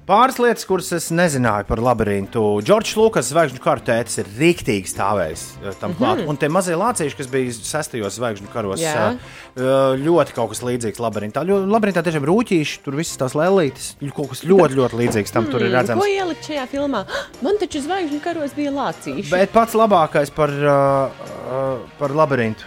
Pāris 0.09 0.39
lietas, 0.41 0.63
kuras 0.65 0.87
es 0.97 1.11
nezināju 1.13 1.67
par 1.69 1.77
labirintu. 1.85 2.41
Džordžs 2.65 2.95
Lukas, 2.97 3.27
zvaigžņu 3.29 3.59
kartētis, 3.61 4.15
ir 4.17 4.25
rīktīgi 4.39 4.89
stājis 4.89 5.43
tam 5.77 5.93
klāt. 5.93 6.15
Mm 6.17 6.17
Mhm. 6.17 6.23
-hmm. 6.25 6.29
Un 6.29 6.37
tie 6.37 6.49
mazie 6.49 6.73
lācīši, 6.73 7.15
kas 7.17 7.27
bija 7.27 7.53
sestajos 7.53 8.17
zvaigžņu 8.17 8.49
karos, 8.53 8.79
Jā. 8.81 9.13
ā, 9.13 10.01
ļoti 10.01 10.33
kaut 10.33 10.49
kas 10.49 10.63
līdzīgs 10.65 10.97
labirintā. 10.99 11.45
Labirintā 11.45 12.01
tiešām 12.01 12.25
rūtīši, 12.25 12.79
tur 12.83 12.95
visas 12.95 13.17
tās 13.17 13.35
lēlītes, 13.37 13.93
kaut 14.15 14.29
kas 14.29 14.41
ļoti, 14.43 14.73
ļoti 14.81 14.95
līdzīgs 14.97 15.31
tam 15.31 15.45
tur 15.45 15.61
ir 15.61 15.67
Hmm, 15.69 15.75
redzams. 15.77 16.01
Ko 16.01 16.07
ielikt 16.07 16.41
šajā 16.43 16.65
filmā? 16.67 17.05
Man 17.45 17.57
taču 17.59 17.77
zvaigžņu 17.79 18.19
karos 18.23 18.51
bija 18.55 18.71
lācīši. 18.71 19.29
Bet 19.29 19.51
pats 19.51 19.75
labākais 19.75 20.31
par, 20.33 20.49
uh, 20.49 21.11
uh, 21.53 21.79
par 21.99 22.09
labirintu, 22.09 22.63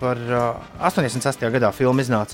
par 0.00 0.16
uh, 0.16 0.54
86. 0.80 1.36
gadā 1.52 1.70
filmu 1.70 2.00
iznāca. 2.00 2.32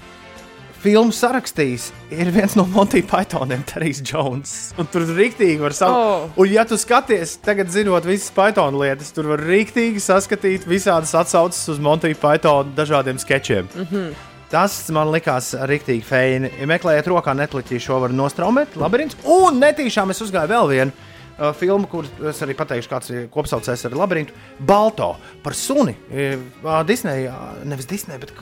Filmu 0.85 1.14
sarakstījis 1.16 1.87
ir 2.12 2.28
viens 2.28 2.53
no 2.59 2.66
Monty 2.68 3.01
Pythoniem, 3.09 3.62
Terijs 3.64 4.03
Jones. 4.05 4.51
Un 4.76 4.85
tur 4.93 5.07
rīktīgi 5.16 5.57
var 5.62 5.72
savu. 5.72 5.97
Oh. 5.97 6.35
Un, 6.43 6.51
ja 6.53 6.66
tu 6.68 6.76
skaties, 6.76 7.39
tagad 7.41 7.70
zinot 7.72 8.05
visas 8.05 8.28
Python 8.37 8.76
lietas, 8.76 9.14
tur 9.16 9.30
var 9.30 9.41
rīktīgi 9.49 10.03
saskatīt 10.05 10.66
visādas 10.68 11.14
atsauces 11.16 11.72
uz 11.72 11.80
Monty 11.80 12.12
Python 12.12 12.74
dažādiem 12.76 13.16
sketčiem. 13.16 13.70
Mm 13.72 13.87
-hmm. 13.89 14.12
Tas 14.53 14.76
man 14.93 15.09
likās 15.09 15.55
rīktīgi 15.55 16.05
feini. 16.05 16.53
Ja 16.61 16.68
meklējiet, 16.68 17.09
rokā 17.09 17.32
netliķī 17.32 17.80
šo 17.80 18.03
var 18.05 18.12
nostraumēt, 18.12 18.76
labirints. 18.76 19.16
Un 19.24 19.57
netīšām 19.64 20.11
es 20.11 20.20
uzgāju 20.20 20.53
vēl 20.53 20.68
vienu 20.68 20.93
uh, 21.39 21.51
filmu, 21.57 21.89
kur 21.91 22.09
es 22.30 22.41
arī 22.45 22.57
pateikšu, 22.59 22.91
kāds 22.91 23.12
ir 23.12 23.28
kopsaucējs 23.32 23.87
ar 23.89 23.97
labirintu. 23.99 24.35
Balto 24.59 25.14
par 25.45 25.57
suni. 25.59 25.97
Uh, 26.11 26.80
Disney, 26.89 27.28
uh, 27.28 27.55
nevis 27.66 27.89
Disney, 27.91 28.18
bet 28.22 28.35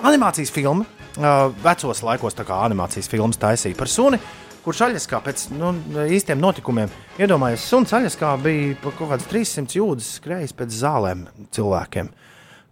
animācijas 0.00 0.52
filma. 0.54 0.86
Uh, 1.16 1.48
vecos 1.64 2.02
laikos 2.06 2.36
tā 2.36 2.46
kā 2.48 2.60
animācijas 2.66 3.10
filmas 3.12 3.40
taisīja 3.42 3.78
par 3.78 3.90
suni. 3.92 4.20
Kurš 4.66 4.80
aļaskā 4.88 5.20
pēc 5.22 5.44
nu, 5.54 5.70
īstiem 6.10 6.40
notikumiem 6.42 6.90
iedomājās, 7.22 7.68
suns 7.70 7.92
aļaskā 7.94 8.32
bija 8.42 8.74
kaut 8.82 9.12
kāds 9.12 9.28
300 9.30 9.78
jūdzes 9.78 10.16
skrējis 10.18 10.56
pēc 10.58 10.80
zālēm 10.80 11.28
cilvēkiem 11.54 12.10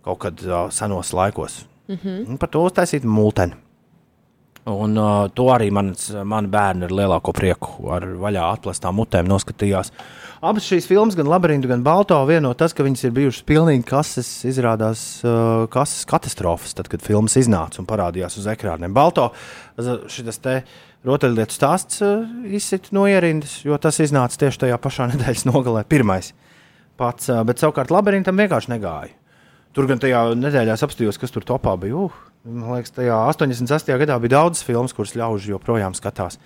kaut 0.04 0.20
kad 0.26 0.42
uh, 0.44 0.66
senos 0.74 1.14
laikos. 1.16 1.62
Mhm. 1.88 2.24
Un 2.32 2.40
par 2.40 2.50
to 2.52 2.64
uztaisīt 2.64 3.04
multeni. 3.04 3.56
Un 4.64 4.96
uh, 4.96 5.26
to 5.36 5.50
arī 5.52 5.66
mans, 5.74 6.06
mani 6.24 6.48
bērni 6.48 6.86
ar 6.86 6.92
lielāko 6.96 7.34
prieku, 7.36 7.82
ar 7.92 8.06
vaļā 8.16 8.46
atklātām 8.54 8.96
mutēm 8.96 9.28
noskatījās. 9.28 9.90
Abas 10.44 10.64
šīs 10.64 10.88
filmas, 10.88 11.16
gan 11.18 11.28
Labirintu, 11.28 11.68
gan 11.68 11.84
Balto, 11.84 12.16
vieno 12.28 12.54
tas, 12.56 12.72
ka 12.72 12.86
viņas 12.86 13.04
ir 13.04 13.12
bijušas 13.16 13.44
pilnīgi 13.48 13.84
kases, 13.90 14.30
izrādās 14.48 15.04
uh, 15.20 15.66
kases 15.72 16.08
katastrofas, 16.08 16.72
tad, 16.78 16.88
kad 16.92 17.04
filmas 17.04 17.36
iznāca 17.40 17.82
un 17.82 17.88
parādījās 17.90 18.38
uz 18.40 18.48
ekrāniem. 18.54 18.96
Balto 18.96 19.30
šis 19.76 20.40
te 20.40 20.58
rotaļlietu 21.04 21.60
stāsts 21.60 22.00
uh, 22.04 22.24
izsit 22.48 22.88
no 22.96 23.04
ierindas, 23.04 23.60
jo 23.68 23.76
tas 23.76 24.00
iznāca 24.00 24.46
tieši 24.46 24.64
tajā 24.64 24.80
pašā 24.80 25.08
nedēļas 25.12 25.44
nogalē, 25.50 25.84
pirmais 25.84 26.32
pats, 26.96 27.28
uh, 27.28 27.44
bet 27.44 27.60
savukārt 27.60 27.92
Labirintam 27.92 28.40
vienkārši 28.40 28.78
negāja. 28.78 29.12
Tur 29.76 29.92
gan 29.92 30.00
tajā 30.00 30.30
nedēļā 30.40 30.80
apstājos, 30.80 31.20
kas 31.20 31.36
tur 31.36 31.44
topā 31.44 31.76
bija. 31.80 32.06
Uh, 32.08 32.33
man 32.44 32.76
liekas, 32.76 32.92
tajā 32.94 33.16
88. 33.32 33.98
gadā 34.04 34.18
bija 34.22 34.36
daudz 34.36 34.62
filmu, 34.66 34.90
kuras 34.96 35.14
ļaužu 35.18 35.54
joprojām 35.54 35.96
skatās. 35.96 36.38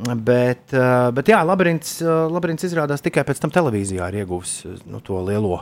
Bet, 0.00 0.72
uh, 0.72 1.10
bet 1.12 1.28
jā, 1.28 1.42
labirints, 1.44 1.98
uh, 2.00 2.24
labirints 2.32 2.64
izrādās 2.64 3.04
tikai 3.04 3.24
pēc 3.28 3.42
tam 3.42 3.52
televīzijā 3.52 4.06
ir 4.08 4.22
ieguvis 4.22 4.54
uh, 4.64 4.78
nu, 4.88 5.02
to 5.04 5.20
lielo 5.26 5.60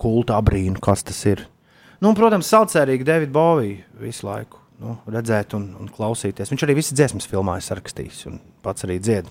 kultu 0.00 0.32
abrīnu, 0.36 0.80
kas 0.82 1.04
tas 1.04 1.20
ir. 1.28 1.44
Nu, 2.00 2.10
un, 2.10 2.16
protams, 2.16 2.48
saucērīgi 2.48 3.06
Davidu 3.06 3.34
Boviju 3.36 4.00
visu 4.00 4.26
laiku 4.26 4.62
nu, 4.80 4.96
redzēt 5.12 5.54
un, 5.58 5.68
un 5.80 5.92
klausīties. 5.92 6.50
Viņš 6.52 6.64
arī 6.66 6.78
visas 6.80 6.96
dziesmas 6.96 7.28
filmā 7.28 7.58
ir 7.60 7.66
sarakstījis 7.66 8.24
un 8.32 8.40
pats 8.64 8.88
arī 8.88 8.98
dzied. 9.02 9.28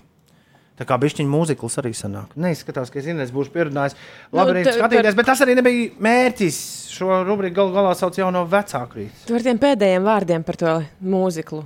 Tā 0.73 0.87
kā 0.89 0.95
bišķiņa 0.97 1.29
mūzikls 1.29 1.75
arī 1.77 1.91
sanāk. 1.93 2.31
Neizskatās, 2.39 2.89
ka 2.89 2.97
es 2.97 3.05
Inês 3.11 3.29
būšu 3.33 3.51
pierunājis. 3.53 3.93
Labi, 4.33 4.55
Nu, 4.55 4.59
nu, 4.59 4.63
te- 4.65 4.73
skatīties, 4.79 5.15
bet 5.19 5.27
tas 5.29 5.43
arī 5.45 5.53
nebija 5.59 5.91
mērķis. 6.01 6.57
Šo 6.93 7.19
rubriku 7.27 7.55
gal 7.59 7.69
galā 7.75 7.91
sauc 7.97 8.17
jau 8.17 8.31
no 8.33 8.41
vecāku 8.49 9.03
rīta. 9.03 9.25
Tu 9.29 9.37
ar 9.37 9.45
tiem 9.45 9.59
pēdējiem 9.61 10.03
vārdiem 10.09 10.43
par 10.45 10.57
to 10.57 10.73
mūziklu 11.05 11.61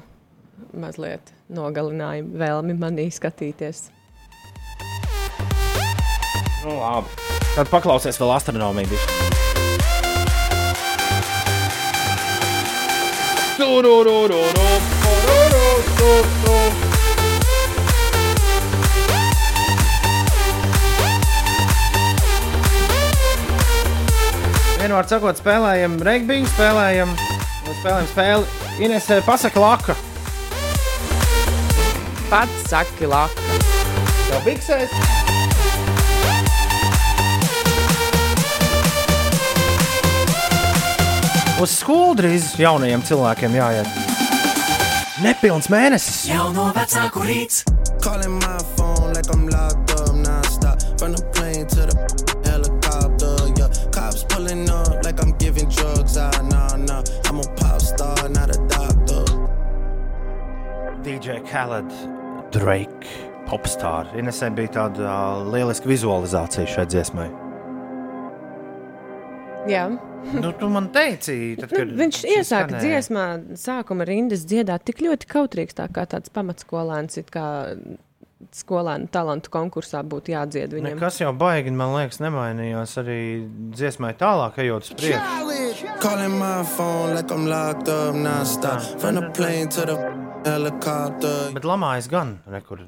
mazliet 0.75 1.31
nogalinājumu 1.49 2.35
vēlmi 2.43 2.75
manī 2.77 3.07
skatīties. 3.15 3.85
Nu, 6.65 6.75
labi. 6.75 7.07
Tad 7.55 7.71
paklausies 7.71 8.19
vēl 8.19 8.35
astronomiju. 8.35 8.99
Bišķi. 24.88 24.93
Vienmēr 24.93 25.07
sakot, 25.09 25.38
spēlējam 25.38 25.97
regbiju, 25.99 26.47
spēlējam, 26.47 27.09
spēlējam 27.81 28.07
spēli. 28.07 28.45
Ines, 28.79 29.09
eh, 29.09 29.21
pasaka 29.25 29.59
laka. 29.59 29.95
Pats 32.29 32.69
saki, 32.69 33.05
laka. 33.05 33.41
Jau 34.29 34.41
biksēs. 34.45 34.89
Uz 41.59 41.71
skolu 41.71 42.15
drīz 42.15 42.55
jaunajiem 42.57 43.01
cilvēkiem 43.01 43.51
jāiet. 43.57 43.88
Nepilns 45.21 45.67
mēnesis. 45.67 46.27
Jauno 46.29 46.71
vecāku 46.71 47.25
rīts. 47.25 47.63
Calling 48.01 48.39
my 48.39 48.57
phone 48.75 49.13
like 49.13 49.27
I'm 49.33 49.49
locked 49.49 49.91
up 49.91 50.15
nonstop. 50.15 50.99
From 50.99 51.13
the 51.13 51.26
DJ 61.28 61.43
Khaled, 61.51 61.91
Drake, 62.51 63.07
popstar. 63.49 64.07
Inesē 64.15 64.47
bija 64.55 64.69
tāda 64.78 65.03
uh, 65.03 65.41
lieliska 65.51 65.89
vizualizācija 65.89 66.63
šai 66.71 66.86
dziesmai. 66.88 67.25
Jā. 69.67 69.89
Nu, 70.32 70.53
tu 70.55 70.69
man 70.71 70.88
teici, 70.95 71.57
tad, 71.59 71.73
kad 71.73 71.91
Nu, 71.91 71.97
Viņš 71.99 72.21
iesāka 72.23 72.69
skanēja. 72.71 72.80
dziesmā, 72.86 73.25
sākuma 73.59 74.07
rindas 74.07 74.45
dziedāt 74.47 74.88
tik 74.88 75.03
ļoti 75.03 75.28
kautrīgs, 75.28 75.75
tā 75.75 75.89
kā 75.91 76.07
tāds 76.07 76.32
pamatskolēns, 76.32 77.19
it 77.19 77.28
kā 77.36 77.75
skolēnu 78.55 79.11
talantu 79.11 79.51
konkursā 79.51 80.05
būtu 80.07 80.32
jādzied 80.32 80.78
viņam. 80.78 80.95
Nekas 80.95 81.19
jau 81.19 81.34
baigi, 81.36 81.75
man 81.75 81.91
liekas, 81.97 82.21
nemainījās 82.23 82.95
arī 83.03 83.19
dziesmai 83.75 84.15
tālāk, 84.15 84.63
ejot 84.63 84.88
uz 84.88 84.95
priekšu. 84.95 85.28
Helicopter. 90.47 91.51
Bet 91.55 91.65
lamājas 91.67 92.07
gan, 92.11 92.37
rekur, 92.51 92.85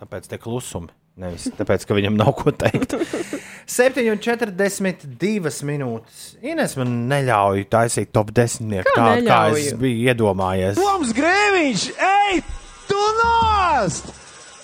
tāpēc 0.00 0.30
tie 0.30 0.38
klusumi. 0.42 0.92
Nevis 1.16 1.46
tāpēc, 1.56 1.86
ka 1.88 1.96
viņam 1.96 2.18
nav 2.18 2.34
ko 2.36 2.52
teikt. 2.52 2.92
7,42 3.76 5.64
minūtes. 5.66 6.24
Ines 6.44 6.76
man 6.78 6.92
neļauj 7.10 7.64
taisīt 7.72 8.12
top 8.14 8.34
10. 8.36 8.74
Kā 8.84 8.94
Tādu 8.98 9.26
kā 9.26 9.38
es 9.56 9.72
biju 9.80 10.10
iedomājies. 10.12 10.76
Toms 10.76 11.14
Grēviņš, 11.16 11.86
ej, 12.10 12.42
tu 12.90 13.00
nost! 13.22 14.12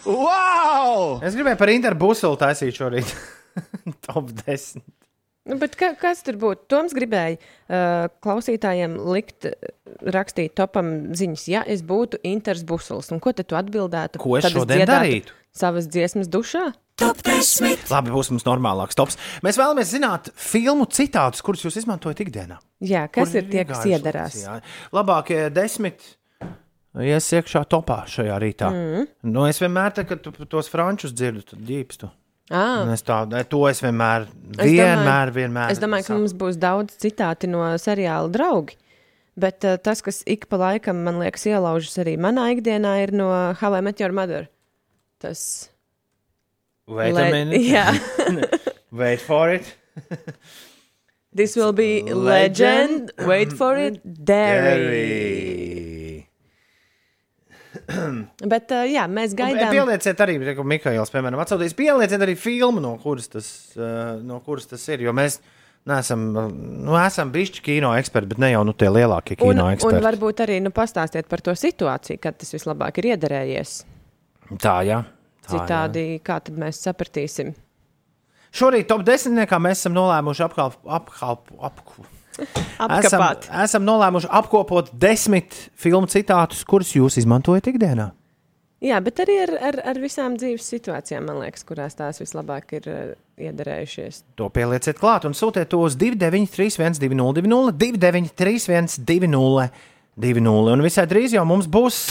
Wow! 0.05 1.23
Es 1.25 1.35
gribēju 1.39 1.59
par 1.61 1.73
interbusulu 1.73 2.37
taisīt 2.41 2.77
šorīt. 2.77 3.17
top 4.07 4.31
10. 4.45 4.85
Nu, 5.49 5.57
bet 5.59 5.75
ka, 5.79 5.91
kas 5.99 6.21
tur 6.23 6.37
būtu? 6.39 6.69
Toms 6.71 6.93
gribēja 6.95 7.35
uh, 7.39 8.07
klausītājiem 8.23 8.95
likt, 9.11 9.49
uh, 9.49 9.73
rakstīt 10.15 10.55
topam 10.59 10.93
ziņas, 11.19 11.47
ja 11.51 11.65
es 11.67 11.83
būtu 11.87 12.21
Inters 12.29 12.63
Busls. 12.67 13.11
Un 13.15 13.19
ko 13.23 13.35
tad 13.35 13.51
tu 13.51 13.59
atbildētu? 13.59 14.23
Ko 14.23 14.37
es 14.39 14.47
Tad 14.47 14.55
šodien 14.55 14.85
dziedātu 14.85 14.95
darītu? 14.95 15.37
Savas 15.53 15.91
dziesmas 15.91 16.31
dušā? 16.33 16.71
Top 17.01 17.19
10. 17.27 17.89
Labi, 17.91 18.13
būs 18.15 18.31
mums 18.31 18.47
normālāks 18.47 18.97
tops. 18.97 19.19
Mēs 19.43 19.59
vēlamies 19.59 19.91
zināt 19.91 20.31
filmu 20.39 20.87
citātus, 20.93 21.43
kurus 21.45 21.65
jūs 21.67 21.81
izmantojat 21.83 22.23
ikdienā. 22.23 22.61
Jā, 22.85 23.09
kas 23.11 23.33
Kur 23.33 23.43
ir 23.43 23.51
tie, 23.51 23.63
kas 23.67 23.83
iedarās? 23.89 24.39
jā. 24.39 24.59
Labākie 24.95 25.47
desmit. 25.51 26.05
Ies 27.03 27.31
iekšā 27.33 27.65
topā 27.73 28.03
šajā 28.13 28.37
rītā. 28.43 28.69
Mm. 28.69 29.07
Nu, 29.33 29.47
es 29.49 29.59
vienmēr, 29.63 29.95
tad, 29.97 30.11
kad 30.11 30.21
tu 30.23 30.47
tos 30.47 30.69
frančus 30.69 31.15
dzirdu, 31.17 31.47
tad 31.55 31.63
ģīpstu. 31.65 32.13
Ah. 32.53 32.85
Es 32.93 33.05
tādu, 33.07 33.41
to 33.49 33.65
es 33.71 33.81
vienmēr, 33.81 34.29
Es 34.59 34.69
vienmēr, 34.69 35.33
domāju, 35.33 35.35
vienmēr. 35.39 35.73
Es 35.73 35.81
domāju, 35.81 36.07
ka 36.11 36.17
mums 36.19 36.35
būs 36.37 36.61
daudz 36.61 36.99
citāti 37.01 37.49
no 37.49 37.65
seriāla 37.81 38.29
draugi. 38.33 38.77
Bet 39.41 39.65
uh, 39.65 39.79
tas, 39.81 40.03
kas 40.05 40.21
ik 40.29 40.45
pa 40.53 40.59
laikam, 40.61 41.01
man 41.07 41.17
liekas, 41.23 41.47
ielaužas 41.49 41.97
arī 42.03 42.19
manā 42.21 42.51
ikdienā, 42.53 42.99
ir 43.07 43.15
no 43.17 43.31
How 43.57 43.73
I 43.73 43.81
Met 43.81 44.03
Your 44.05 44.13
Mother. 44.13 44.51
Tas 45.25 45.71
Wait 46.87 47.17
a 47.17 47.31
minute. 47.31 47.63
Jā. 47.73 47.89
Wait 48.93 49.21
for 49.21 49.49
it. 49.51 49.73
This 51.33 51.57
will 51.57 51.73
be 51.73 52.03
legend. 52.03 53.13
Wait 53.25 53.53
for 53.53 53.79
it, 53.79 54.03
Derry. 54.05 54.77
Derry. 54.77 55.92
Bet, 58.53 58.71
uh, 58.75 58.85
jā, 58.89 59.07
mēs 59.11 59.35
gaidām. 59.39 59.73
Pielieciet 59.75 60.21
arī, 60.25 60.37
ko 60.57 60.65
Mikails, 60.67 61.11
piemēram, 61.13 61.41
atsūtīs. 61.43 61.75
Pielieciet 61.79 62.23
arī 62.23 62.37
filmu, 62.39 62.83
no 62.85 62.95
kuras 63.03 63.29
tas, 63.33 63.49
uh, 63.79 64.15
no 64.23 64.39
kuras 64.47 64.69
tas 64.71 64.85
ir. 64.93 65.03
Jo 65.09 65.15
mēs 65.17 65.41
neesam, 65.89 66.29
nu, 66.33 66.95
esam 67.01 67.33
bijuši 67.35 67.65
kino 67.65 67.91
eksperti, 67.99 68.31
bet 68.35 68.43
ne 68.43 68.53
jau 68.53 68.63
nu, 68.69 68.75
tie 68.79 68.91
lielākie 68.93 69.35
Un, 69.39 69.43
kino 69.43 69.67
un 69.67 69.75
eksperti. 69.75 70.05
varbūt 70.07 70.45
arī 70.45 70.61
nu, 70.63 70.71
pastāstiet 70.75 71.29
par 71.31 71.43
to 71.45 71.57
situāciju, 71.59 72.21
kad 72.23 72.39
tas 72.39 72.55
vislabāk 72.55 73.03
ir 73.03 73.13
iederējies. 73.17 73.75
Tā, 74.63 74.79
jā. 74.87 75.03
Tā, 75.43 75.57
Citādi, 75.57 76.07
kā 76.23 76.39
tad 76.45 76.59
mēs 76.61 76.79
sapratīsim? 76.85 77.51
Šorīt 78.53 78.87
top 78.91 79.03
desmitniekā 79.07 79.59
mēs 79.65 79.81
esam 79.81 79.95
nolēmuši 79.97 80.45
apkalp, 80.45 80.77
apkalp, 80.87 81.49
apku. 81.67 82.05
Esam, 82.41 83.23
esam 83.63 83.85
nolēmuši 83.87 84.31
apkopot 84.41 84.91
desmit 84.97 85.55
filmu 85.79 86.09
citātus, 86.11 86.65
kurus 86.69 86.95
jūs 86.97 87.19
izmantojat 87.21 87.69
ikdienā. 87.75 88.11
Jā, 88.83 88.97
bet 88.99 89.21
arī 89.23 89.37
ar, 89.45 89.53
ar, 89.63 89.77
ar 89.93 89.99
visām 90.03 90.35
dzīves 90.35 90.65
situācijām, 90.73 91.29
man 91.29 91.39
liekas, 91.45 91.63
kurās 91.69 91.95
tās 91.95 92.19
vislabāk 92.19 92.73
ir 92.81 92.89
uh, 92.91 93.13
iederējušies. 93.39 94.25
To 94.41 94.49
pielieciet 94.51 94.99
klāt 94.99 95.23
un 95.29 95.37
sūtiet 95.39 95.71
to 95.71 95.79
uz 95.87 95.95
293, 96.01 96.99
202, 96.99 97.47
293, 97.79 98.99
202, 99.07 99.69
20. 100.19 100.73
Un 100.75 100.83
visai 100.83 101.07
drīz 101.09 101.37
jau 101.37 101.45
mums 101.47 101.71
būs 101.71 102.11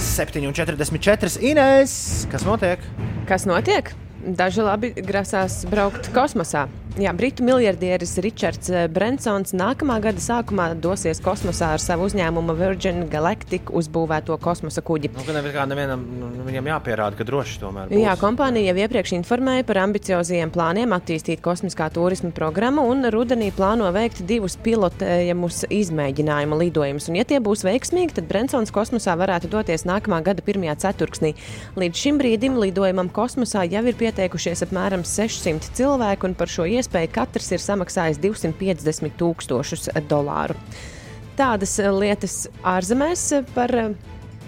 7,44 0.00 1.44
Inês. 1.44 1.92
Kas 2.32 2.48
notiek? 2.48 2.80
Kas 3.28 3.44
notiek? 3.48 3.92
Daži 4.24 4.64
labi 4.64 4.92
grasās 5.04 5.64
braukt 5.68 6.08
kosmosā. 6.16 6.64
Jā, 6.94 7.10
britu 7.10 7.42
miljardieris 7.42 8.12
Ričards 8.22 8.68
eh, 8.70 8.84
Brensons 8.86 9.50
nākamā 9.58 9.96
gada 9.98 10.20
sākumā 10.22 10.68
dosies 10.78 11.18
kosmosā 11.18 11.72
ar 11.74 11.80
savu 11.82 12.04
uzņēmumu 12.06 12.54
Virgin 12.54 13.08
Galactic 13.10 13.72
uzbūvēto 13.74 14.36
kosmosa 14.38 14.78
kuģi. 14.86 15.10
Nu, 15.16 15.24
nevienam 15.34 16.04
viņam 16.46 16.68
jāpierāda, 16.70 17.18
ka 17.18 17.26
droši 17.26 17.58
tomēr 17.58 17.90
būs. 17.90 17.98
Jā, 17.98 18.12
kompānija 18.20 18.70
jau 18.70 18.84
iepriekš 18.84 19.14
informēja 19.16 19.64
par 19.66 19.80
ambiciozajiem 19.82 20.52
plāniem 20.54 20.94
attīstīt 20.94 21.42
kosmiskā 21.42 21.88
turisma 21.90 22.30
programmu 22.36 22.84
un 22.92 23.08
rudenī 23.10 23.50
plāno 23.56 23.90
veikt 23.96 24.22
divus 24.30 24.54
pilotējumus 24.62 25.64
izmēģinājumu 25.74 26.60
lidojumus. 26.62 27.10
Un, 27.10 27.18
ja 27.18 27.26
tie 27.26 27.42
būs 27.42 27.66
veiksmīgi, 27.66 28.20
tad 28.20 28.30
Brensons 28.30 28.70
kosmosā 28.70 29.18
varētu 29.18 29.50
doties 29.50 29.82
nākamā 29.90 30.22
gada 30.30 30.46
pirmajā 30.46 30.78
ceturksnī. 30.86 31.34
Līdz 31.74 32.06
šim 32.06 32.22
brīdim 32.22 32.62
lidojumam 32.62 33.10
kosmosā 33.10 33.66
jau 33.66 33.82
ir 33.82 33.98
pieteikušies 33.98 34.62
apmēram 34.68 35.02
600 35.02 35.74
cilvēku, 35.74 36.30
un 36.30 36.38
par 36.38 36.54
šo 36.54 36.70
iespēju 36.70 36.83
katrs 37.12 37.52
ir 37.54 37.62
samaksājis 37.62 38.20
250 38.22 39.16
tūkstošus 39.20 39.88
dolāru. 40.10 40.56
Tādas 41.38 41.78
lietas 41.98 42.44
ārzemēs 42.62 43.26
par 43.54 43.72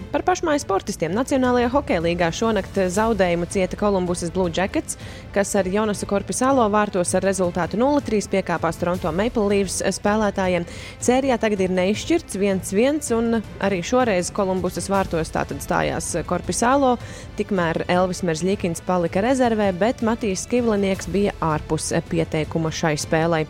Par 0.07 0.23
pašmāju 0.23 0.61
sportistiem 0.63 1.11
Nacionālajā 1.11 1.67
hokeja 1.73 2.01
līgā 2.05 2.29
šonakt 2.31 2.77
zaudējumu 2.95 3.47
cieta 3.51 3.75
Kolumbusas 3.79 4.31
Blue 4.31 4.47
Jackets, 4.53 4.95
kas 5.35 5.51
ar 5.59 5.67
Jonasu 5.67 6.07
Korpisālo 6.07 6.63
vārtos 6.71 7.11
ar 7.17 7.25
rezultātu 7.27 7.79
0-3 7.81 8.29
piekāpās 8.31 8.79
Toronto 8.79 9.11
Maple 9.11 9.43
Leafs 9.51 9.81
spēlētājiem. 9.97 10.67
Sērijā 11.03 11.35
tagad 11.43 11.65
ir 11.65 11.73
neizšķirts 11.75 12.39
1-1, 12.39 13.01
un 13.17 13.41
arī 13.59 13.81
šoreiz 13.83 14.31
Kolumbusas 14.31 14.87
vārtos 14.93 15.33
tātad 15.35 15.59
stājās 15.65 16.13
Korpisālo, 16.29 16.95
tikmēr 17.35 17.83
Elvis 17.91 18.23
Merzļikins 18.23 18.85
palika 18.87 19.25
rezervē, 19.27 19.73
bet 19.75 20.05
Matīs 20.07 20.47
Skivlinieks 20.47 21.11
bija 21.11 21.35
ārpus 21.43 21.91
pieteikuma 22.07 22.71
šai 22.71 22.95
spēlei. 23.01 23.43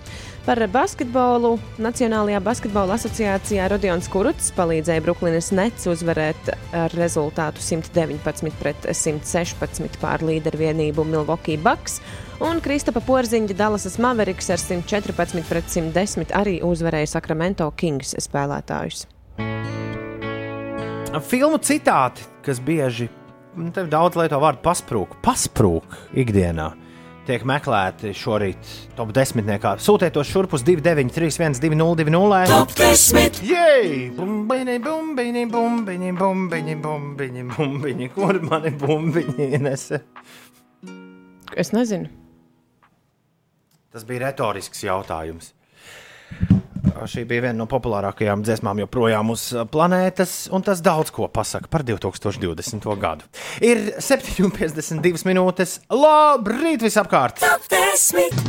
Par 0.47 0.61
basketbolu 0.71 1.57
Nacionālajā 1.75 2.39
basketbola 2.39 2.95
asociācijā 2.95 3.65
Rodions 3.67 4.05
Kuruts 4.07 4.53
palīdzēja 4.55 5.03
Brooklynas 5.03 5.49
Nets 5.51 5.89
uzvarēt 5.91 6.53
ar 6.71 6.95
rezultātu 6.95 7.59
119 7.59 8.55
pret 8.55 8.87
116 8.87 9.99
pār 9.99 10.23
līdervienību 10.23 11.03
Milwaukee 11.03 11.59
Bucks, 11.59 11.99
un 12.39 12.63
Kristapa 12.63 13.03
Porziņģa 13.03 13.59
Dallasas 13.59 13.99
Mavericks 13.99 14.47
ar 14.55 14.63
114 14.63 15.43
pret 15.51 15.67
110 15.67 16.31
arī 16.39 16.61
uzvarēja 16.63 17.11
Sacramento 17.17 17.67
Kings 17.75 18.15
spēlētājus. 18.15 19.03
Filmu 21.27 21.59
citāti, 21.59 22.23
kas 22.47 22.63
bieži, 22.63 23.11
nu, 23.59 23.67
tev 23.75 23.91
daudz 23.91 24.15
lieto 24.15 24.39
vārdu 24.39 24.63
pasprūk, 24.63 25.19
pasprūk 25.27 26.05
ikdienā. 26.23 26.71
Tiek 27.27 27.43
meklēti 27.43 28.13
šorīt 28.15 28.69
top 28.95 29.09
10. 29.11 29.49
Sūtiet 29.83 30.13
to 30.15 30.21
šurp 30.23 30.53
uz 30.55 30.61
293, 30.63 31.59
202, 31.59 32.37
Top 32.47 32.71
10. 32.71 33.41
Jej! 33.43 33.97
Bumbiņi, 34.15 34.77
bumbiņi, 34.85 35.43
bumbiņi, 35.51 36.13
bumbiņi, 36.21 36.77
bumbiņi, 36.85 37.43
bumbiņi. 37.51 38.07
Kur 38.15 38.39
mani 38.47 38.71
bumbiņi 38.79 39.59
nesa? 39.59 39.99
Es 41.51 41.73
nezinu. 41.75 42.07
Tas 43.91 44.07
bija 44.07 44.29
retorisks 44.29 44.87
jautājums. 44.87 45.51
Šī 47.05 47.23
bija 47.29 47.47
viena 47.47 47.59
no 47.59 47.67
populārākajām 47.69 48.41
dziesmām 48.45 48.81
joprojām 48.81 49.29
uz 49.33 49.49
planētas, 49.71 50.47
un 50.55 50.63
tas 50.65 50.81
daudz 50.83 51.11
ko 51.13 51.27
pasaka 51.29 51.69
par 51.69 51.85
2020. 51.85 52.87
gadu. 53.01 53.27
Ir 53.61 53.99
7,52 54.01 55.27
minūtes. 55.27 55.77
Labrīt, 55.93 56.81
visapkārt! 56.85 57.43
Top 57.43 57.67
10. 57.69 58.41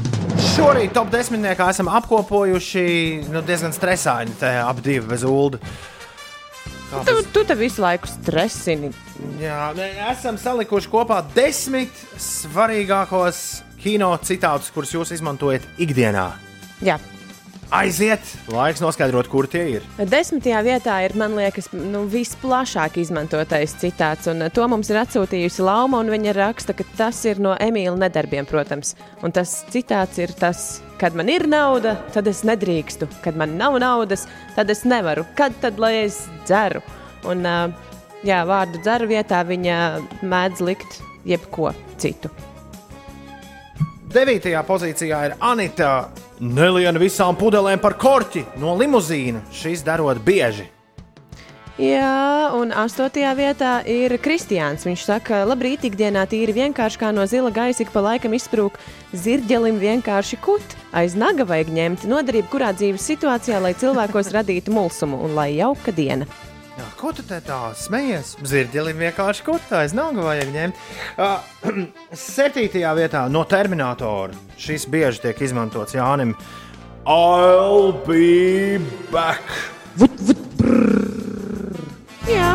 Šorīt 0.55 0.95
top 0.97 1.11
10. 1.13 1.45
esam 1.69 1.91
apkopojuši 1.99 2.89
nu, 3.33 3.43
diezgan 3.45 3.75
stresaini, 3.75 4.37
te 4.41 4.51
ap 4.63 4.81
divi 4.85 5.05
bez 5.11 5.27
ulu. 5.29 5.61
Tu, 7.05 7.15
tu 7.35 7.45
te 7.45 7.53
visu 7.59 7.83
laiku 7.85 8.09
stresini. 8.09 8.89
Jā, 9.43 9.75
esam 10.09 10.39
salikuši 10.41 10.89
kopā 10.89 11.21
desmit 11.35 11.93
svarīgākos 12.23 13.43
kino 13.83 14.15
citātus, 14.25 14.73
kurus 14.73 14.95
jūs 14.97 15.13
izmantojat 15.19 15.69
ikdienā. 15.85 16.31
Jā. 16.87 16.97
Aiziet, 17.69 18.25
laiks 18.49 18.81
noskaidrot, 18.81 19.27
kur 19.29 19.45
tie 19.51 19.61
ir. 19.75 19.87
Desmitajā 20.01 20.61
vietā 20.65 20.95
ir, 21.05 21.13
man 21.21 21.35
liekas, 21.37 21.67
nu, 21.77 22.07
visplašāk 22.09 22.97
izmantotais 23.03 23.75
citāts, 23.77 24.25
un 24.33 24.47
to 24.57 24.65
mums 24.73 24.89
ir 24.89 24.97
atsūtījusi 25.03 25.67
Lauma, 25.67 25.99
un 26.01 26.09
viņa 26.09 26.33
raksta, 26.39 26.73
ka 26.73 26.87
tas 26.97 27.19
ir 27.29 27.43
no 27.45 27.53
Emīļa 27.61 27.99
nedarbiem, 28.01 28.49
protams. 28.49 28.95
Un 29.21 29.35
tas 29.37 29.53
citāts 29.69 30.17
ir 30.17 30.33
tas, 30.39 30.79
kad 31.01 31.19
man 31.19 31.29
ir 31.29 31.45
nauda, 31.51 31.99
tad 32.15 32.31
es 32.33 32.41
nedrīkstu, 32.49 33.11
kad 33.25 33.37
man 33.37 33.59
nav 33.61 33.77
naudas, 33.83 34.25
tad 34.57 34.73
es 34.73 34.87
nevaru, 34.89 35.27
kad 35.37 35.53
tad 35.61 35.77
lai 35.83 36.07
es 36.07 36.23
dzeru. 36.49 36.81
Un, 37.29 37.45
ā, 37.45 37.59
jā, 38.25 38.39
vārdu 38.49 38.81
dzeru 38.81 39.11
vietā 39.13 39.43
viņa 39.45 39.77
mēdz 40.25 40.65
likt 40.65 41.03
jebko 41.29 41.75
citu. 42.01 42.33
Devītajā 44.09 44.65
pozīcijā 44.65 45.21
ir 45.29 45.37
Anita. 45.45 45.93
Neliena 46.39 47.01
visām 47.03 47.35
pudelēm 47.35 47.81
par 47.83 47.97
korķi 47.99 48.45
no 48.63 48.77
limuzīna. 48.79 49.41
Šis 49.51 49.83
darot 49.87 50.21
bieži. 50.23 50.69
Jā, 51.79 52.51
un 52.59 52.73
astotajā 52.75 53.33
vietā 53.39 53.73
ir 53.87 54.17
Kristiāns. 54.23 54.83
Viņš 54.87 55.03
saka, 55.07 55.45
labrīt, 55.47 55.85
ikdienā 55.87 56.25
tīri 56.31 56.55
vienkārši 56.57 56.99
kā 56.99 57.13
no 57.15 57.27
zila 57.31 57.53
gaisa, 57.55 57.85
ik 57.85 57.93
pa 57.95 58.03
laikam 58.03 58.35
izsprūk 58.35 58.79
zirģelim 59.15 59.79
vienkārši 59.83 60.41
kut. 60.43 60.75
Aiz 60.91 61.15
naga 61.19 61.47
vajag 61.47 61.71
ņemt 61.75 62.07
noderību, 62.11 62.51
kurā 62.51 62.73
dzīves 62.75 63.07
situācijā, 63.13 63.63
lai 63.63 63.75
cilvēkos 63.79 64.35
radītu 64.35 64.75
mulsumu 64.75 65.23
un 65.23 65.39
lai 65.39 65.53
jauka 65.61 65.95
diena. 65.95 66.27
Jā, 66.79 66.87
ko 66.95 67.11
tu 67.11 67.25
tā 67.27 67.59
smejies? 67.75 68.37
Zirģelim 68.47 69.01
vienkārši 69.03 69.43
kutājs, 69.43 69.97
nav 69.99 70.15
vajag 70.15 70.53
ņemt. 70.55 70.83
Uh, 71.19 71.41
septītajā 72.15 72.93
vietā 72.95 73.25
no 73.33 73.43
Terminatora. 73.51 74.37
Šis 74.61 74.87
bieži 74.87 75.25
tiek 75.27 75.43
izmantots 75.43 75.97
Jānim. 75.99 76.37
I'll 77.03 77.91
be 78.07 78.79
back! 79.11 79.43
Vut, 79.99 80.15
vut, 80.23 80.39
Jā. 82.29 82.53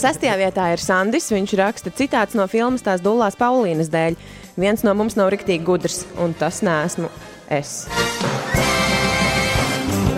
Sestajā 0.00 0.38
vietā 0.40 0.70
ir 0.72 0.80
Sandis. 0.80 1.28
Viņš 1.34 1.56
raksta 1.60 1.92
citāts 1.92 2.38
no 2.38 2.48
filmas 2.48 2.84
Tās 2.86 3.04
Dulās 3.04 3.36
Paulīnas 3.36 3.92
dēļ. 3.92 4.16
Viens 4.56 4.84
no 4.88 4.96
mums 4.96 5.20
nav 5.20 5.32
riktīgi 5.34 5.64
gudrs, 5.68 6.04
un 6.16 6.32
tas 6.38 6.64
neesmu 6.64 7.12
es. 7.52 7.82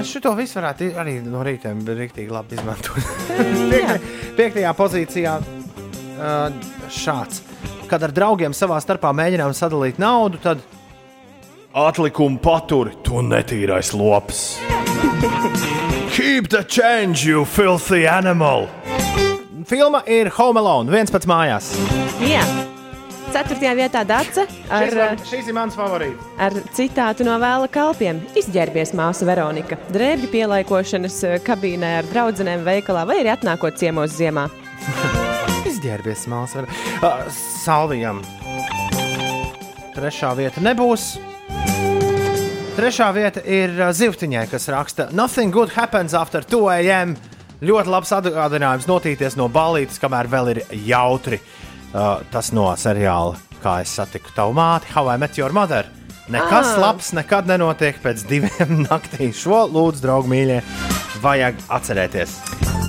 Es 0.05 0.11
šo 0.13 0.35
visu 0.37 0.59
varētu 0.59 0.91
arī 1.01 1.15
no 1.25 1.41
rīta 1.47 1.71
rīktīgi 1.73 2.29
labi 2.29 2.59
izmantot. 2.59 2.99
Piekta- 3.73 4.01
Piektajā 4.37 4.73
pozīcijā 4.77 5.39
uh, 5.41 6.59
šāds. 6.93 7.41
Kad 7.89 8.05
ar 8.05 8.13
draugiem 8.13 8.53
savā 8.53 8.77
starpā 8.85 9.15
mēģinām 9.17 9.55
sadalīt 9.57 9.97
naudu, 10.03 10.37
tad 10.45 10.61
atlikumu 11.73 12.37
paturi 12.45 12.93
tu 13.03 13.23
netīrais 13.25 13.95
lops. 13.97 14.59
Keep 16.13 16.51
the 16.53 16.63
change, 16.69 17.25
you 17.25 17.47
filthy 17.49 18.05
animal! 18.07 18.69
Filma 19.65 20.03
ir 20.05 20.29
Home 20.37 20.61
Alone, 20.61 20.93
viens 20.93 21.09
pats 21.11 21.25
mājās. 21.27 21.73
Jā, 22.21 22.45
Ceturtajā 23.35 23.73
vietā 23.75 24.05
Dace 24.07 24.45
ar, 24.71 24.93
Šis, 25.27 25.49
ir 25.51 25.57
mans 25.57 25.75
favorīts. 25.75 26.23
ar 26.39 26.55
citātu 26.77 27.25
no 27.27 27.35
vēla 27.43 27.67
kalpiem. 27.73 28.21
Izģērbies 28.39 28.93
māsa 28.95 29.27
Veronika, 29.27 29.79
drēbju 29.91 30.31
pielaikošanas 30.31 31.17
eh, 31.27 31.35
kabīnē 31.43 31.97
ar 31.99 32.11
draudzenēm 32.13 32.63
veikalā 32.67 33.03
vai 33.11 33.19
arī 33.25 33.33
atnākot 33.35 33.75
ciemos 33.81 34.15
ziemā. 34.15 34.47
Izģērbies 35.73 36.29
māsas. 36.31 36.71
Uh, 37.03 37.27
Salvijam. 37.65 38.23
Trešā 39.95 40.31
vieta 40.39 40.63
nebūs. 40.63 41.17
Trešā 42.75 43.11
vieta 43.15 43.43
ir 43.47 43.75
Zivtiņai, 43.95 44.47
kas 44.51 44.71
raksta 44.71 45.11
Nothing 45.15 45.55
good 45.55 45.75
happens 45.75 46.15
after 46.15 46.43
2 46.43 46.71
a.m. 46.79 47.19
Ļoti 47.65 47.91
labs 47.91 48.11
atgādinājums 48.15 48.87
notīties 48.91 49.39
no 49.39 49.47
balītes, 49.51 49.99
kamēr 50.03 50.31
vēl 50.31 50.51
ir 50.55 50.65
jautri. 50.87 51.39
Uh, 51.95 52.19
tas 52.35 52.49
no 52.51 52.67
seriāla, 52.75 53.37
kā 53.63 53.77
es 53.85 53.93
satiku 53.95 54.33
tavu 54.35 54.55
māti, 54.57 54.89
How 54.95 55.07
I 55.13 55.17
Met 55.21 55.37
Your 55.39 55.53
Mother. 55.55 55.87
Nekas 56.29 56.73
Ah. 56.75 56.81
labs 56.81 57.13
nekad 57.15 57.47
nenotiek 57.47 58.01
pēc 58.03 58.25
diviem 58.27 58.81
naktī. 58.89 59.29
Šo 59.37 59.63
lūdzu, 59.71 60.01
draugi, 60.03 60.31
mīļie, 60.33 60.57
vajag 61.23 61.61
atcerēties. 61.77 62.35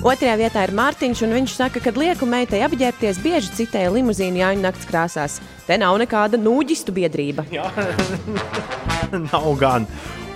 Otrajā 0.06 0.34
vietā 0.38 0.62
ir 0.66 0.72
Mārtiņš, 0.76 1.22
un 1.26 1.32
viņš 1.38 1.54
saka, 1.56 1.80
ka 1.82 1.92
lieku 1.96 2.26
meitai 2.28 2.60
apģērbties 2.66 3.18
bieži 3.22 3.54
citēja 3.60 3.92
limuzīnu 3.94 4.42
Jāņu 4.42 4.62
nakts 4.66 4.86
krāsās. 4.90 5.38
Te 5.66 5.78
nav 5.80 5.96
nekāda 6.02 6.38
nūģistu 6.38 6.94
biedrība. 6.94 7.46
Nav 9.32 9.48
gan. 9.60 9.86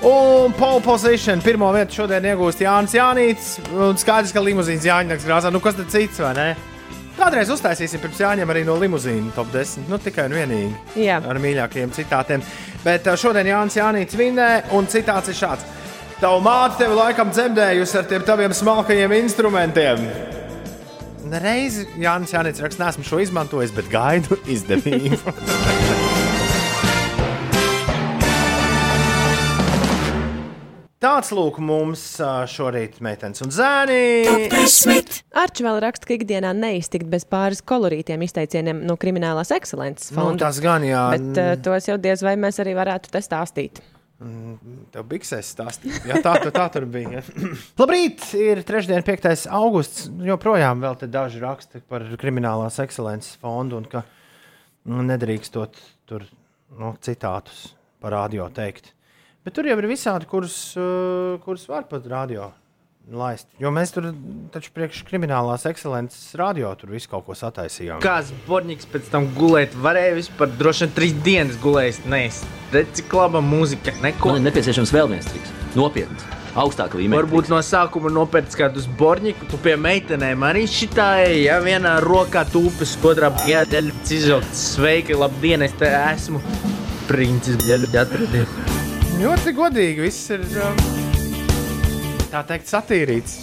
Un 0.06 0.54
pole 0.56 0.80
position 0.80 1.42
pirmo 1.44 1.68
vietu 1.74 2.00
šodien 2.00 2.24
iegūst 2.32 2.62
Jānis 2.64 2.94
Jānis. 2.96 3.50
Un 3.74 3.98
skaidrs, 4.00 4.32
ka 4.32 4.42
limuzīns 4.42 4.86
Jānis 4.88 5.26
grāzā. 5.26 5.50
Nu, 5.52 5.60
kas 5.60 5.76
tad 5.78 5.90
cits, 5.92 6.20
vai 6.24 6.32
ne? 6.38 6.48
Kādreiz 7.20 7.50
uztaisīsim 7.52 8.00
pirms 8.00 8.20
jāņem 8.22 8.48
arī 8.48 8.62
no 8.64 8.78
limuzīna 8.80 9.34
top 9.36 9.50
10. 9.52 9.84
Nu, 9.90 9.98
tikai 10.00 10.24
un 10.30 10.36
vienīgi. 10.38 10.70
Jā. 11.04 11.18
Ar 11.20 11.36
mīļākajiem 11.42 11.92
citātiem. 11.92 12.44
Bet 12.80 13.10
uh, 13.10 13.18
šodien 13.20 13.50
Jānis 13.50 13.76
Jānis 13.76 14.16
vinnē, 14.16 14.48
un 14.76 14.88
citāts 14.88 15.28
ir 15.28 15.36
šāds. 15.36 15.66
Tava 16.20 16.40
māte 16.44 16.80
tevi 16.80 16.96
laikam 16.96 17.32
dzemdējusi 17.32 17.98
ar 18.00 18.08
tiem 18.08 18.24
taviem 18.24 18.56
smalkajiem 18.56 19.16
instrumentiem. 19.20 20.06
Reizi 21.44 21.84
Jānis 22.00 22.32
Jānis 22.32 22.64
raksta, 22.64 22.86
nesmu 22.86 23.04
šo 23.06 23.20
izmantojis, 23.26 23.76
bet 23.76 23.92
gaidu 23.92 24.40
izdevību. 24.56 25.36
Tāds 31.00 31.30
lūk 31.32 31.56
mums 31.64 32.02
šorīt 32.52 32.98
meitenes 33.00 33.40
un 33.40 33.48
zēni. 33.56 34.00
Arčs 35.40 35.62
vēl 35.64 35.78
raksta, 35.80 36.04
ka 36.04 36.12
ikdienā 36.18 36.50
neiztikt 36.52 37.08
bez 37.08 37.24
pāris 37.24 37.62
kolorītiem 37.64 38.20
izteicieniem 38.26 38.82
no 38.84 38.98
kriminālās 39.00 39.48
ekscelences 39.56 40.10
Nu, 40.12 40.18
fonda. 40.18 40.44
tas 40.44 40.58
gan, 40.60 40.84
jā. 40.84 41.06
Bet 41.14 41.40
uh, 41.40 41.54
tos 41.64 41.88
jau 41.88 41.96
diez 41.96 42.20
vai 42.26 42.34
mēs 42.36 42.60
arī 42.60 42.76
varētu 42.76 43.14
te 43.14 43.24
stāstīt. 43.24 43.80
Tev 44.92 45.06
biksēs 45.08 45.54
stāstīja. 45.54 46.02
Jā, 46.10 46.20
tā, 46.20 46.34
tā, 46.44 46.52
tā 46.52 46.66
tur 46.76 46.84
bija. 46.92 47.22
Labrīt! 47.80 48.26
Ir 48.36 48.60
trešdiena, 48.68 49.00
5. 49.06 49.46
augusts. 49.56 50.10
Joprojām 50.28 50.84
vēl 50.84 51.00
te 51.00 51.08
daži 51.08 51.40
raksta 51.40 51.80
par 51.88 52.04
kriminālās 52.20 52.76
ekscelences 52.84 53.40
fondu 53.40 53.80
un 53.80 53.88
ka 53.88 54.04
nu, 54.84 55.00
nedrīkstot 55.08 55.80
tur 56.04 56.28
nu, 56.76 56.92
citātus 57.00 57.70
par 58.04 58.18
radio 58.18 58.52
teikt. 58.52 58.92
Bet 59.44 59.56
tur 59.56 59.68
jau 59.70 59.76
ir 59.80 59.88
visādi, 59.88 60.28
kurus, 60.28 60.56
uh, 60.76 61.38
kurus 61.44 61.64
var 61.70 61.86
pat 61.88 62.04
radio 62.10 62.50
laist. 63.10 63.48
Jo 63.58 63.70
mēs 63.74 63.94
tur 63.94 64.10
taču 64.52 64.72
priekš 64.74 65.00
kriminālās 65.08 65.64
ekscelences 65.70 66.34
radio 66.38 66.70
tur 66.78 66.92
visu 66.92 67.08
kaut 67.10 67.24
ko 67.26 67.36
sataisījām. 67.38 68.02
Kāds 68.04 68.34
borņiks 68.46 68.90
pēc 68.92 69.08
tam 69.12 69.30
gulēt, 69.38 69.72
varēja 69.80 70.18
vispār 70.18 70.52
droši 70.60 70.84
vien 70.84 70.92
trīs 70.98 71.14
dienas 71.24 71.56
gulējis. 71.62 72.02
Nē, 72.10 72.22
cik 72.98 73.16
laba 73.16 73.42
mūzika. 73.44 73.96
Neko. 74.04 74.34
Man 74.34 74.42
ir 74.42 74.50
nepieciešams 74.50 74.92
vēl 74.94 75.10
viens 75.14 75.30
triks. 75.30 75.56
Nopietns, 75.78 76.26
augstāka 76.58 77.00
līmeņa. 77.00 77.22
Varbūt 77.22 77.50
no 77.52 77.62
sākuma 77.64 78.12
nopērts 78.12 78.58
kādus 78.58 78.90
borņikus, 79.00 79.48
tu 79.52 79.62
pie 79.64 79.78
meitenēm 79.80 80.44
arī 80.50 80.66
šitā 80.70 81.08
ja 81.38 81.60
vienā 81.64 81.96
rokā 82.04 82.44
tūpes, 82.52 82.98
otrā 83.06 83.32
pēdas 83.40 84.14
izvilkt. 84.18 84.52
Sveiki, 84.66 85.16
labdien, 85.16 85.64
es 85.66 85.74
te 85.80 85.88
esmu. 85.88 86.44
Princis, 87.08 87.58
atradies. 87.90 88.89
Ļoti 89.20 89.52
godīgi 89.52 90.00
viss 90.00 90.30
ir 90.32 90.40
um, 90.64 90.78
tā 92.32 92.40
teikt 92.48 92.70
satīrīts. 92.70 93.34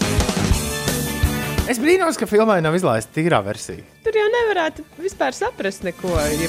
Es 1.70 1.78
brīnos, 1.78 2.18
ka 2.18 2.26
filmai 2.26 2.56
nav 2.64 2.74
izlaista 2.74 3.14
tīrā 3.14 3.38
versija. 3.46 3.84
Tur 4.02 4.18
jau 4.18 4.24
nevarētu 4.32 4.82
vispār 4.98 5.36
saprast 5.38 5.86
neko. 5.86 6.10
Ja 6.18 6.48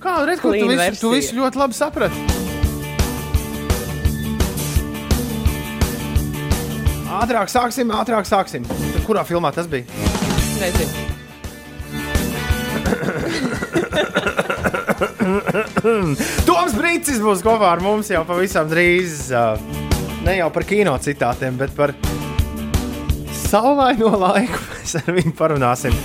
Kādu 0.00 0.24
reizi, 0.30 0.40
kur 0.40 0.56
tu 0.56 0.70
visu, 0.72 0.96
tu 1.02 1.12
visu 1.12 1.36
ļoti 1.36 1.60
labi 1.60 1.76
saprati? 1.76 2.16
Ātrāk 7.20 7.52
sāksim, 7.52 7.92
ātrāk 7.92 8.24
sāksim. 8.24 8.64
Tad 8.72 9.04
Kurā 9.04 9.20
filmā 9.28 9.52
tas 9.52 9.68
bija? 9.68 9.84
Nezinu. 10.64 10.92
Toms 15.52 16.72
Brīsīs 16.76 17.20
būs 17.20 17.42
kopā 17.44 17.74
ar 17.74 17.82
mums 17.84 18.08
jau 18.12 18.22
pavisam 18.28 18.70
drīz. 18.70 19.28
Ne 20.24 20.38
jau 20.38 20.48
par 20.54 20.64
kino 20.64 20.94
citātiem, 21.02 21.58
bet 21.60 21.74
par 21.76 21.92
saulaino 23.36 24.14
laiku. 24.16 24.60
Mēs 24.78 24.96
ar 25.02 25.10
viņu 25.12 25.34
parunāsim. 25.36 25.96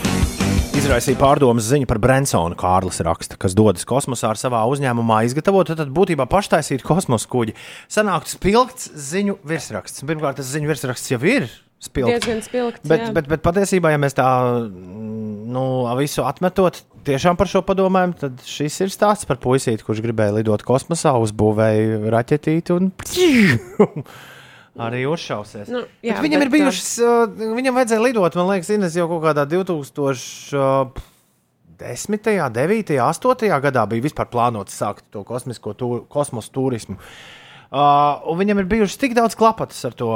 Izraisīja 0.78 1.18
pārdomas 1.18 1.66
ziņa 1.72 1.88
par 1.90 1.98
Brensonu, 2.04 2.58
Kārlis 2.60 3.00
raksta, 3.06 3.38
kas 3.40 3.56
dodas 3.58 3.88
kosmosā 3.88 4.30
ar 4.34 4.38
savā 4.38 4.60
uzņēmumā 4.70 5.24
izgatavot, 5.26 5.72
tad 5.80 5.90
būtībā 5.96 6.28
paštaisīt 6.30 6.84
kosmosa 6.86 7.32
kuģi. 7.32 7.56
Sanāktu 7.90 8.36
spilgts 8.36 8.92
ziņu 9.08 9.40
virsraksts. 9.48 10.06
Pirmkārt, 10.06 10.38
tas 10.42 10.52
ziņu 10.52 10.70
virsraksts 10.70 11.16
jau 11.16 11.24
ir 11.26 11.48
spilgts. 11.84 12.26
Diezgan 12.26 12.42
spilgts. 12.46 12.88
Bet, 12.88 13.08
jā. 13.08 13.12
bet, 13.16 13.28
bet 13.32 13.44
patiesībā, 13.46 13.92
ja 13.94 14.00
mēs 14.02 14.18
tā 14.18 14.28
mm, 14.68 15.28
nu, 15.54 15.66
visu 16.00 16.26
atmetot, 16.28 16.82
tiešām 17.08 17.38
par 17.40 17.48
šo 17.52 17.62
padomājam, 17.66 18.16
tad 18.24 18.42
šis 18.48 18.82
ir 18.86 18.94
stāsts 18.94 19.28
par 19.30 19.40
puisīti, 19.44 19.86
kurš 19.86 20.02
gribēja 20.06 20.36
lidot 20.40 20.66
kosmosā, 20.68 21.14
uzbūvēja 21.24 22.02
raķetīti 22.14 22.76
un 22.76 22.92
arī 24.88 25.06
uzšausies. 25.10 25.68
Nu, 25.74 25.86
Bet 26.02 26.10
jā, 26.10 26.18
viņam 26.24 26.44
bet, 26.44 26.48
ir 26.48 26.54
bijušas, 26.58 26.90
uh, 27.02 27.26
viņam 27.58 27.80
vajadzēja 27.80 28.04
lidot, 28.04 28.38
man 28.40 28.52
liekas, 28.52 28.74
Ines 28.76 28.98
jau 28.98 29.08
kaut 29.12 29.24
kādā 29.26 29.44
2010, 29.50 31.00
9, 31.78 32.94
8 33.08 33.62
gadā 33.68 33.88
bija 33.90 34.06
vispār 34.06 34.28
plānots 34.34 34.78
sākt 34.78 35.04
to 35.14 35.24
kosmisko 35.28 35.74
tū- 35.78 36.06
kosmosa 36.12 36.54
turismu. 36.54 36.98
Uh, 37.68 38.24
un 38.32 38.38
viņam 38.40 38.62
ir 38.62 38.70
bijušas 38.72 39.00
tik 39.02 39.12
daudz 39.18 39.36
klapatas 39.36 39.82
ar 39.84 39.94
to 39.98 40.08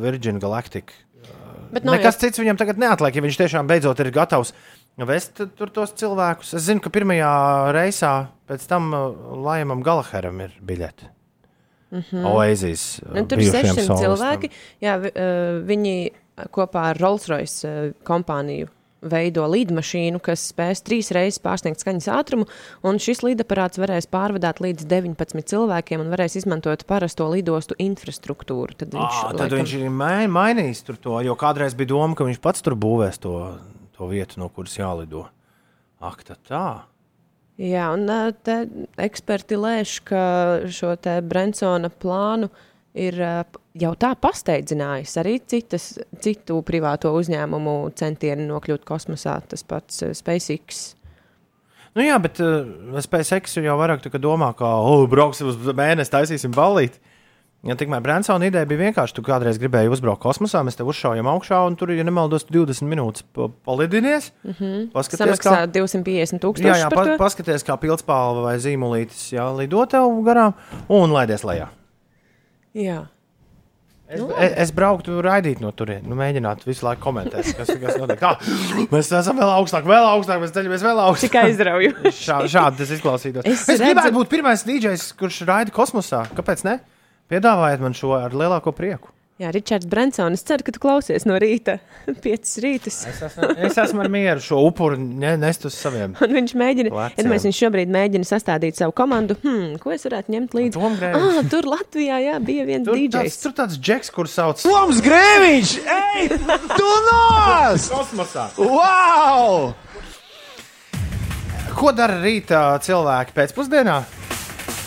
Virgin 0.00 0.38
Galactic. 0.40 0.94
Bet 1.74 1.84
nav 1.84 1.96
Nekas 1.98 2.16
jau- 2.16 2.20
cits 2.26 2.38
viņam 2.42 2.58
tagad 2.60 2.78
neatliek, 2.78 3.14
ja 3.18 3.22
viņš 3.24 3.38
tiešām 3.40 3.66
beidzot 3.70 4.00
ir 4.04 4.10
gatavs 4.14 4.52
vest 4.98 5.40
tur 5.58 5.70
tos 5.74 5.90
cilvēkus. 5.98 6.54
Es 6.54 6.68
zinu, 6.68 6.80
ka 6.84 6.90
pirmajā 6.94 7.30
reisā 7.74 8.12
pēc 8.48 8.66
tam 8.70 8.92
uh, 8.94 9.08
Lajamam 9.44 9.82
Galaheram 9.82 10.40
ir 10.46 10.52
biļete. 10.62 11.10
Mhm. 11.94 12.24
Oasis. 12.26 13.00
uh, 13.02 13.14
Nu, 13.14 13.26
tur 13.26 13.38
ir 13.38 13.44
bijušajam 13.50 13.74
600 13.76 13.86
solistam. 13.86 13.98
cilvēki. 14.04 14.50
Jā, 14.82 14.94
vi- 15.02 15.12
uh, 15.14 15.60
viņi 15.66 15.96
kopā 16.50 16.88
ar 16.92 16.98
Rolls-Royce 16.98 17.64
uh, 17.88 17.92
kompāniju 18.06 18.68
veido 19.04 19.44
līdmašīnu, 19.52 20.20
kas 20.24 20.46
spēs 20.52 20.82
trīs 20.86 21.10
reizes 21.14 21.40
pārsniegt 21.44 21.82
skaņas 21.84 22.08
ātrumu, 22.14 22.46
un 22.86 22.98
šis 23.02 23.20
līdaparāts 23.26 23.80
varēs 23.82 24.08
pārvadāt 24.10 24.62
līdz 24.64 24.86
19 24.90 25.44
cilvēkiem 25.52 26.00
un 26.04 26.10
varēs 26.14 26.38
izmantot 26.40 26.86
parasto 26.88 27.28
lidostu 27.32 27.76
infrastruktūru. 27.78 28.76
Tad 28.80 28.96
viņš, 28.96 29.20
Ah, 29.28 29.32
tad 29.36 29.52
viņš 29.52 29.74
ir 29.80 29.90
mai- 29.90 30.26
mainījis 30.26 30.84
to, 31.00 31.20
jo 31.20 31.36
kādreiz 31.36 31.74
bija 31.76 31.92
doma, 31.94 32.14
ka 32.16 32.24
viņš 32.24 32.40
pats 32.40 32.62
tur 32.62 32.74
būvēs 32.74 33.20
to, 33.20 33.58
to 33.96 34.08
vietu, 34.10 34.38
no 34.38 34.48
kuras 34.48 34.76
jālido. 34.76 35.26
Ak, 36.00 36.24
tā 36.24 36.36
tā. 36.48 36.82
Jā, 37.56 37.92
un 37.94 38.06
te 38.42 38.66
eksperti 38.98 39.54
lēš, 39.54 40.00
ka 40.04 40.22
šo 40.66 40.96
te 40.98 41.20
Brensona 41.22 41.88
plānu 41.88 42.50
ir 42.94 43.18
jau 43.74 43.92
tā 43.98 44.12
pasteidzinājis 44.14 45.16
arī 45.22 45.38
citas, 45.50 45.92
citu 46.22 46.60
privāto 46.66 47.10
uzņēmumu 47.18 47.78
centieni 47.98 48.46
nokļūt 48.48 48.84
kosmosā. 48.86 49.40
Tas 49.50 49.66
pats 49.66 50.04
SpaceX. 50.14 50.84
Nu 51.94 52.02
jā, 52.02 52.18
bet 52.22 52.40
uh, 52.42 52.66
SpaceX 53.02 53.58
jau 53.62 53.74
vairāk 53.78 54.02
tā 54.02 54.10
kā 54.10 54.18
domā, 54.22 54.50
ka, 54.58 54.76
oh, 54.82 55.04
brauksim 55.10 55.50
uz 55.52 55.58
mēnesi, 55.74 56.10
taisīsim 56.10 56.54
balīt. 56.54 56.98
Ja 57.64 57.72
tikmēr 57.80 58.02
Bransona 58.04 58.44
ideja 58.50 58.66
bija 58.68 58.90
vienkārši, 58.90 59.14
tu 59.16 59.22
kādreiz 59.24 59.56
gribēji 59.56 59.88
uzbraukt 59.94 60.20
kosmosā, 60.20 60.60
mēs 60.66 60.76
te 60.76 60.84
uzšaujam 60.84 61.30
augšā, 61.32 61.62
un 61.64 61.78
tur, 61.80 61.94
ja 61.96 62.04
nemaldos, 62.04 62.44
tu 62.44 62.58
20 62.58 62.90
minūtes 62.90 63.24
pa- 63.32 63.48
palidinies. 63.64 64.32
Mm 64.44 64.56
-hmm. 64.58 64.82
Paskaties, 64.92 65.22
Samaksā 65.22 65.54
250 65.72 66.42
tūkstoši 66.42 66.68
Jā, 66.68 66.76
jā 66.82 66.90
pa, 66.92 67.16
paskaties, 67.16 67.64
kā 67.64 67.78
pilspāle 67.80 68.42
vai 68.42 68.58
zīmolītis 68.58 69.32
jā, 69.32 69.46
lido 69.56 69.86
tev 69.86 70.10
garām 70.26 70.52
un 70.88 71.10
laidies 71.10 71.44
lejā. 71.44 71.70
Jā. 72.74 73.02
Es, 74.04 74.20
es, 74.20 74.52
es 74.66 74.70
brauktu 74.76 75.14
raidīt 75.24 75.62
no 75.64 75.70
turienes, 75.72 76.04
nu, 76.10 76.16
mēģinātu 76.18 76.66
visu 76.68 76.84
laiku 76.84 77.00
komentēt, 77.06 77.46
kas, 77.56 77.70
kas 77.80 77.96
notiek. 77.96 78.18
Kā, 78.20 78.34
mēs 78.92 79.08
esam 79.16 79.38
vēl 79.40 79.52
augstāk, 79.54 79.86
vēl 79.88 80.08
augstāk, 80.10 80.42
mēs 80.42 80.52
ceļamies 80.52 80.84
vēl 80.84 81.00
augstāk. 81.06 81.24
Cik 81.30 81.38
aizraujoši. 81.40 82.12
Šā, 82.18 82.36
šādi 82.52 82.82
tas 82.82 82.92
izklausītos. 82.98 83.48
Es 83.48 83.62
Es, 83.64 83.70
redzu- 83.72 83.86
gribētu 83.88 84.12
būt 84.18 84.30
pirmais 84.34 84.66
DJs, 84.68 85.06
kurš 85.18 85.40
raida 85.48 85.72
kosmosā. 85.74 86.20
Kāpēc 86.36 86.66
ne? 86.68 86.76
Piedāvājiet 87.32 87.80
man 87.86 87.96
šo 87.96 88.12
ar 88.18 88.36
lielāko 88.36 88.74
prieku. 88.76 89.08
Jā, 89.34 89.48
Ričards 89.50 89.88
Brensons, 89.90 90.38
es 90.38 90.46
ceru, 90.46 90.62
ka 90.62 90.70
tu 90.70 90.78
klausies 90.78 91.24
no 91.26 91.34
rīta, 91.42 91.80
piecas 92.22 92.52
rītas. 92.62 93.00
Es 93.10 93.18
esmu, 93.26 93.48
es 93.66 93.78
esmu 93.82 94.04
ar 94.04 94.10
mieru 94.14 94.38
šo 94.44 94.60
upuri 94.68 94.94
ne, 95.02 95.32
nest 95.42 95.66
uz 95.66 95.74
saviem. 95.74 96.14
Un 96.22 96.34
viņš 96.36 96.52
mēģina, 96.60 96.92
iedomājieties, 96.92 97.46
viņš 97.48 97.58
šobrīd 97.64 97.90
mēģina 97.96 98.28
sastādīt 98.30 98.78
savu 98.78 98.94
komandu. 98.94 99.34
Hmm, 99.42 99.74
ko 99.82 99.90
es 99.96 100.06
varētu 100.06 100.36
ņemt 100.36 100.54
līdzi? 100.54 100.84
Ah, 101.10 101.40
tur 101.50 101.66
Latvijā 101.66 102.20
jā, 102.22 102.38
bija 102.46 102.68
viens 102.70 102.86
Tur 102.86 102.94
DJs. 103.00 103.10
tāds, 103.18 103.40
tur 103.42 103.56
tāds 103.58 103.82
džeks, 103.82 104.14
kurš 104.14 104.36
sauc 104.38 104.62
Toms 104.62 105.02
Grēviņš! 105.02 105.74
Ej, 105.98 106.30
tu 106.78 106.94
nos! 107.10 107.90
kosmosā. 107.90 108.46
Wow! 108.62 109.72
Ko 111.74 111.90
dara 111.90 112.22
rītā 112.22 112.68
cilvēki 112.86 113.34
pēcpusdienā? 113.34 113.98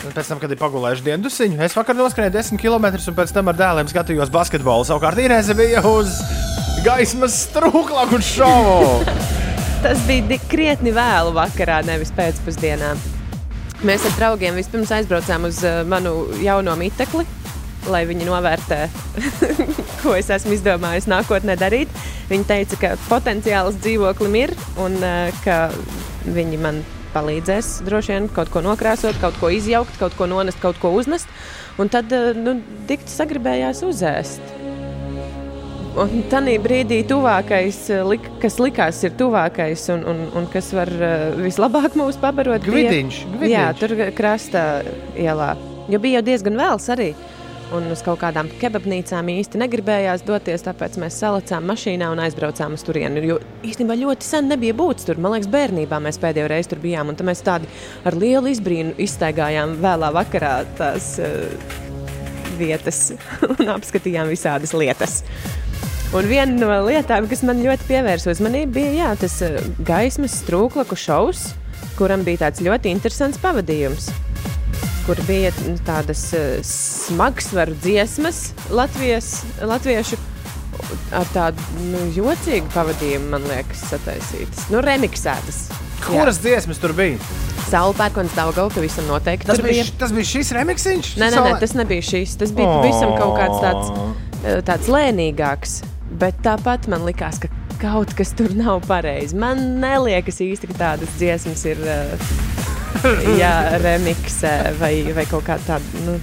Un 0.08 0.14
Pēc 0.16 0.30
tam, 0.30 0.38
kad 0.40 0.48
ir 0.48 0.56
pagulējuši 0.56 1.04
diendusiņu, 1.04 1.58
es 1.66 1.74
vakar 1.76 1.96
noskrēju 1.98 2.32
10 2.32 2.60
km 2.62 2.86
un 2.96 3.16
pēc 3.18 3.32
tam 3.36 3.50
ar 3.50 3.58
dēliem 3.58 3.90
skatījos 3.90 4.30
basketbolu. 4.32 4.86
Savukārt 4.88 5.20
Inês 5.20 5.50
bija 5.58 5.82
uz 5.84 6.14
gaismas 6.80 7.36
strūklaku 7.42 8.16
šovu. 8.24 9.04
Tas 9.84 10.00
bija 10.08 10.40
krietni 10.48 10.94
vēlu 10.96 11.36
vakarā, 11.36 11.82
nevis 11.84 12.14
pēcpusdienā. 12.16 12.94
Mēs 13.84 14.08
ar 14.08 14.16
draugiem 14.16 14.56
vispirms 14.56 14.94
aizbraucām 14.96 15.44
uz 15.50 15.60
uh, 15.68 15.82
manu 15.84 16.14
jauno 16.40 16.72
mitekli, 16.80 17.28
lai 17.92 18.06
viņi 18.08 18.32
novērtē, 18.32 18.82
ko 20.02 20.16
es 20.16 20.32
esmu 20.32 20.56
izdomājis 20.56 21.10
nākotnē 21.12 21.60
darīt. 21.60 21.92
Viņi 22.32 22.48
teica, 22.48 22.80
ka 22.80 22.96
potenciāls 23.10 23.76
dzīvoklim 23.84 24.40
ir 24.40 24.56
un 24.80 24.96
uh, 25.04 25.42
ka 25.44 25.66
viņi 26.32 26.64
man 26.64 26.80
palīdzēs 27.14 27.78
droši 27.86 28.14
vien 28.14 28.28
kaut 28.34 28.52
ko 28.52 28.62
nokrāsot, 28.64 29.18
kaut 29.22 29.38
ko 29.40 29.50
izjaukt, 29.54 29.98
kaut 30.00 30.16
ko 30.18 30.28
nonest, 30.30 30.60
kaut 30.62 30.80
ko 30.82 30.92
uznest. 30.96 31.30
Un 31.78 31.90
tad 31.92 32.12
uh, 32.14 32.32
nu, 32.36 32.58
dikti 32.88 33.12
sagribējās 33.12 33.84
uzēst. 33.86 34.54
Un 35.98 36.22
tādā 36.30 36.52
brīdī 36.62 37.00
tuvākais, 37.10 37.78
eh, 37.90 38.04
lik, 38.06 38.26
kas 38.42 38.58
likās 38.62 39.00
ir 39.02 39.16
tuvākais 39.18 39.88
un, 39.94 40.04
un, 40.06 40.20
un 40.38 40.46
kas 40.52 40.68
var 40.76 40.92
uh, 40.94 41.32
vislabāk 41.40 41.96
mūs 41.98 42.20
pabarot, 42.22 42.62
Gvidiņš, 42.62 43.24
gvidiņš. 43.32 43.50
Jā, 43.50 43.64
tur 43.78 43.96
krasta 44.14 44.68
ielā. 45.18 45.56
Jo 45.90 45.98
bija 46.02 46.20
jau 46.20 46.28
diezgan 46.28 46.60
vēls 46.60 46.86
arī. 46.94 47.12
Un 47.76 47.84
uz 47.92 48.00
kaut 48.00 48.22
kādām 48.22 48.48
kebabnīcām 48.62 49.28
īsti 49.28 49.58
negribējās 49.60 50.22
doties, 50.24 50.62
tāpēc 50.64 50.94
mēs 51.02 51.18
salicām 51.20 51.66
mašīnā 51.68 52.06
un 52.14 52.22
aizbraucām 52.24 52.78
uz 52.78 52.84
turieni. 52.86 53.20
Jo 53.28 53.36
īstenībā 53.60 53.98
ļoti 54.00 54.24
sen 54.24 54.48
nebija 54.48 54.76
būtis 54.78 55.04
tur. 55.04 55.20
Man 55.20 55.34
liekas, 55.34 55.50
bērnībā 55.52 55.98
mēs 56.00 56.20
pēdējo 56.22 56.48
reizi 56.48 56.72
tur 56.72 56.80
bijām. 56.80 57.12
Un 57.12 57.18
tad 57.18 57.28
mēs 57.28 57.44
tādi 57.44 57.68
ar 58.08 58.16
lielu 58.16 58.48
izbrīnu 58.54 58.96
izstaigājām 59.04 59.76
vēlā 59.84 60.08
vakarā 60.16 60.54
tās 60.80 61.10
uh, 61.20 61.76
vietas 62.56 63.10
un 63.52 63.74
apskatījām 63.76 64.32
visādas 64.32 64.72
lietas. 64.72 65.20
Un 66.16 66.24
viena 66.24 66.54
no 66.56 66.78
lietām, 66.86 67.28
kas 67.28 67.44
man 67.44 67.60
ļoti 67.60 67.84
pievērsa 67.90 68.32
uzmanību, 68.32 68.72
bija 68.78 68.94
jā, 68.96 69.10
tas 69.20 69.34
eh, 69.44 69.60
gaismas 69.84 70.38
strūklaku 70.40 70.96
šovs, 70.96 71.50
kuram 72.00 72.24
bija 72.24 72.46
tāds 72.46 72.64
ļoti 72.64 72.96
interesants 72.96 73.40
pavadījums. 73.44 74.08
Kur 75.06 75.20
bija 75.28 75.52
mm, 75.54 75.78
tādas 75.86 76.24
eh, 76.36 76.58
smagsvaru 76.64 77.76
dziesmas, 77.82 78.50
Latvijas, 78.70 79.38
latviešu 79.64 80.18
ar 81.16 81.28
tādu 81.32 81.64
nu, 81.88 82.04
jocīgu 82.14 82.68
pavadījumu, 82.74 83.30
man 83.32 83.46
liekas, 83.48 83.84
sataisītas. 83.92 84.68
Nu, 84.72 84.82
remiksētas. 84.84 85.66
Kuras 86.04 86.40
dziesmas 86.44 86.80
tur 86.82 86.94
bija? 86.96 87.18
Saula 87.68 87.92
pērkons 87.98 88.32
Daugava 88.36 88.72
pavisam 88.72 89.08
noteikti. 89.10 89.48
Tas 89.50 89.60
bija, 89.64 89.84
tas 90.00 90.12
bija 90.14 90.28
šis 90.28 90.52
remiksiņš? 90.56 91.12
Nē, 91.20 91.30
nē, 91.34 91.42
nē, 91.44 91.54
tas 91.60 91.74
nebija 91.76 92.04
šis. 92.04 92.36
Tas 92.40 92.54
bija 92.56 92.68
pavisam 92.78 93.12
kaut 93.18 93.36
kāds 93.36 93.58
tāds, 93.64 93.90
eh, 94.42 94.60
tāds 94.64 94.88
lēnīgāks. 94.92 95.80
Bet 96.20 96.38
tāpat 96.44 96.88
man 96.88 97.04
likās, 97.04 97.42
ka 97.42 97.50
kaut 97.82 98.14
kas 98.16 98.32
tur 98.38 98.54
nav 98.56 98.80
pareizi. 98.88 99.36
Man 99.36 99.80
neliekas 99.82 100.40
īsti, 100.44 100.72
ka 100.72 100.78
tādas 100.84 101.12
dziesmas 101.20 101.66
ir 101.68 101.84
eh, 103.08 103.30
jāremiksē 103.38 104.52
vai, 104.80 104.92
vai 105.16 105.24
kaut 105.30 105.46
kā 105.48 105.58
tāda. 105.66 106.04
Nu, 106.06 106.18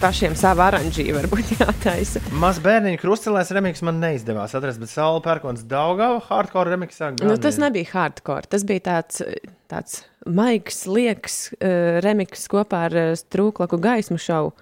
Pašiem 0.00 0.34
savu 0.36 0.60
oranžiju 0.60 1.14
varbūt 1.16 1.54
jātaisa. 1.54 2.20
Maz 2.36 2.58
bērniņu 2.60 2.98
krustelēs 3.00 3.52
remiks 3.56 3.80
man 3.86 4.02
neizdevās 4.02 4.52
atrast, 4.58 4.82
bet 4.82 4.90
Saula 4.92 5.22
Pērkons 5.24 5.62
Daugava 5.70 6.18
hardcore 6.26 6.74
remiksā. 6.74 7.12
Nu, 7.22 7.38
tas 7.40 7.56
nebija 7.62 7.88
hardcore. 7.94 8.44
Tas 8.52 8.66
bija 8.68 8.82
tāds, 8.90 9.22
tāds 9.70 10.02
maigs, 10.28 10.82
liekas, 10.90 11.38
uh, 11.56 12.02
remiks 12.04 12.44
kopā 12.52 12.82
ar 12.90 12.98
uh, 13.00 13.14
strūklaku 13.16 13.78
gaismu 13.80 14.18
šovu. 14.20 14.52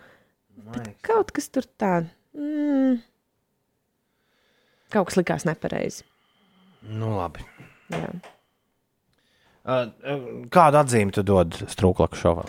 Kaut 1.03 1.33
kas 1.35 1.51
tur 1.51 1.67
tā. 1.81 1.95
Mm, 2.39 3.01
kaut 4.95 5.11
kas 5.11 5.19
likās 5.19 5.49
nepareizi. 5.49 6.07
Nu, 6.87 7.17
labi. 7.19 7.45
Jā. 7.93 8.15
Kādu 9.63 10.81
atzīmi 10.81 11.15
tu 11.15 11.23
dod 11.27 11.55
strūklaku 11.71 12.19
šovam? 12.19 12.49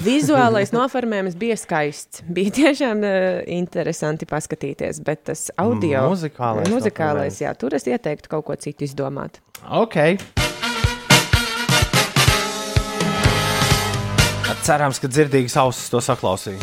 Vizuālais 0.00 0.70
noformējums 0.72 1.34
bija 1.36 1.56
skaists. 1.60 2.22
Bija 2.32 2.54
tiešām 2.56 3.02
uh, 3.04 3.42
interesanti 3.52 4.24
paskatīties, 4.28 5.02
bet 5.04 5.26
tas 5.28 5.50
audio 5.60 6.06
Muzikālais 6.08 6.70
muzikālais 6.72 7.42
jā, 7.42 7.52
tur 7.58 7.76
es 7.76 7.84
ieteiktu 7.84 8.30
kaut 8.32 8.46
ko 8.48 8.56
citu 8.56 8.86
izdomāt. 8.88 9.42
Ok. 9.68 10.16
Cerams, 14.66 14.98
ka 14.98 15.06
dzirdīgas 15.06 15.54
ausis 15.60 15.92
to 15.92 16.00
saklausīja. 16.02 16.58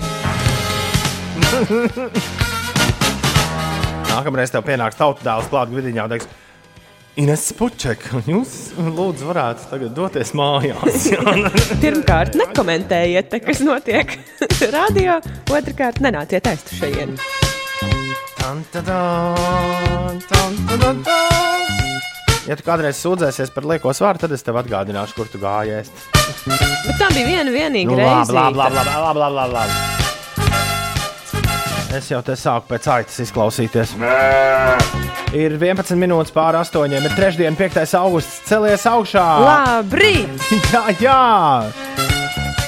Nākamreiz 4.09 4.51
tev 4.51 4.65
pienāks 4.65 4.97
tautas 4.99 5.23
dēls 5.23 5.47
klāt 5.53 5.71
vidiņā 5.71 6.03
un 6.03 6.11
teiks, 6.11 6.27
Ines 7.13 7.43
Puček, 7.53 8.07
jūs 8.25 8.71
lūdzu 8.73 9.27
varētu 9.29 9.67
tagad 9.69 9.91
doties 9.93 10.31
mājās. 10.33 11.03
Pirmkārt, 11.83 12.33
nekomentējiet, 12.39 13.27
te, 13.29 13.39
kas 13.43 13.61
notiek 13.61 14.15
radio. 14.73 15.19
Otrakārt, 15.53 16.01
nenāciet 16.01 16.49
aiztu 16.49 16.79
tan. 16.81 18.65
Ja 22.49 22.57
tu 22.59 22.65
kādreiz 22.65 22.97
sūdzēsies 22.99 23.53
par 23.55 23.69
lieko 23.69 23.93
svāru, 23.95 24.19
tad 24.25 24.33
es 24.35 24.41
tev 24.43 24.57
atgādināšu, 24.63 25.15
kur 25.15 25.29
tu 25.31 25.39
gājies. 25.39 25.93
Bet 26.49 26.97
tā 26.99 27.13
bija 27.13 27.29
viena 27.29 27.53
vienīga 27.53 27.93
Nu, 27.93 28.01
reize. 28.01 28.33
labi, 28.35 28.57
labi, 28.57 28.81
labi, 28.81 28.97
labi, 28.97 29.21
labi, 29.21 29.37
labi, 29.37 29.53
labi. 29.61 30.02
Es 31.93 32.07
jau 32.09 32.23
te 32.25 32.33
sāku 32.33 32.71
pēc 32.71 32.87
aitas 32.89 33.19
izklausīties. 33.21 33.91
Ir 35.37 35.53
11 35.59 35.99
minūtes 36.01 36.33
pāri 36.33 36.57
astoņiem. 36.57 37.05
Ir 37.05 37.13
trešdiena, 37.13 37.53
5. 37.59 37.83
augusts. 37.99 38.39
Celies 38.49 38.85
augšā! 38.89 39.25
Labrīt! 39.45 40.47
jā, 40.73 40.81
jā! 40.97 41.19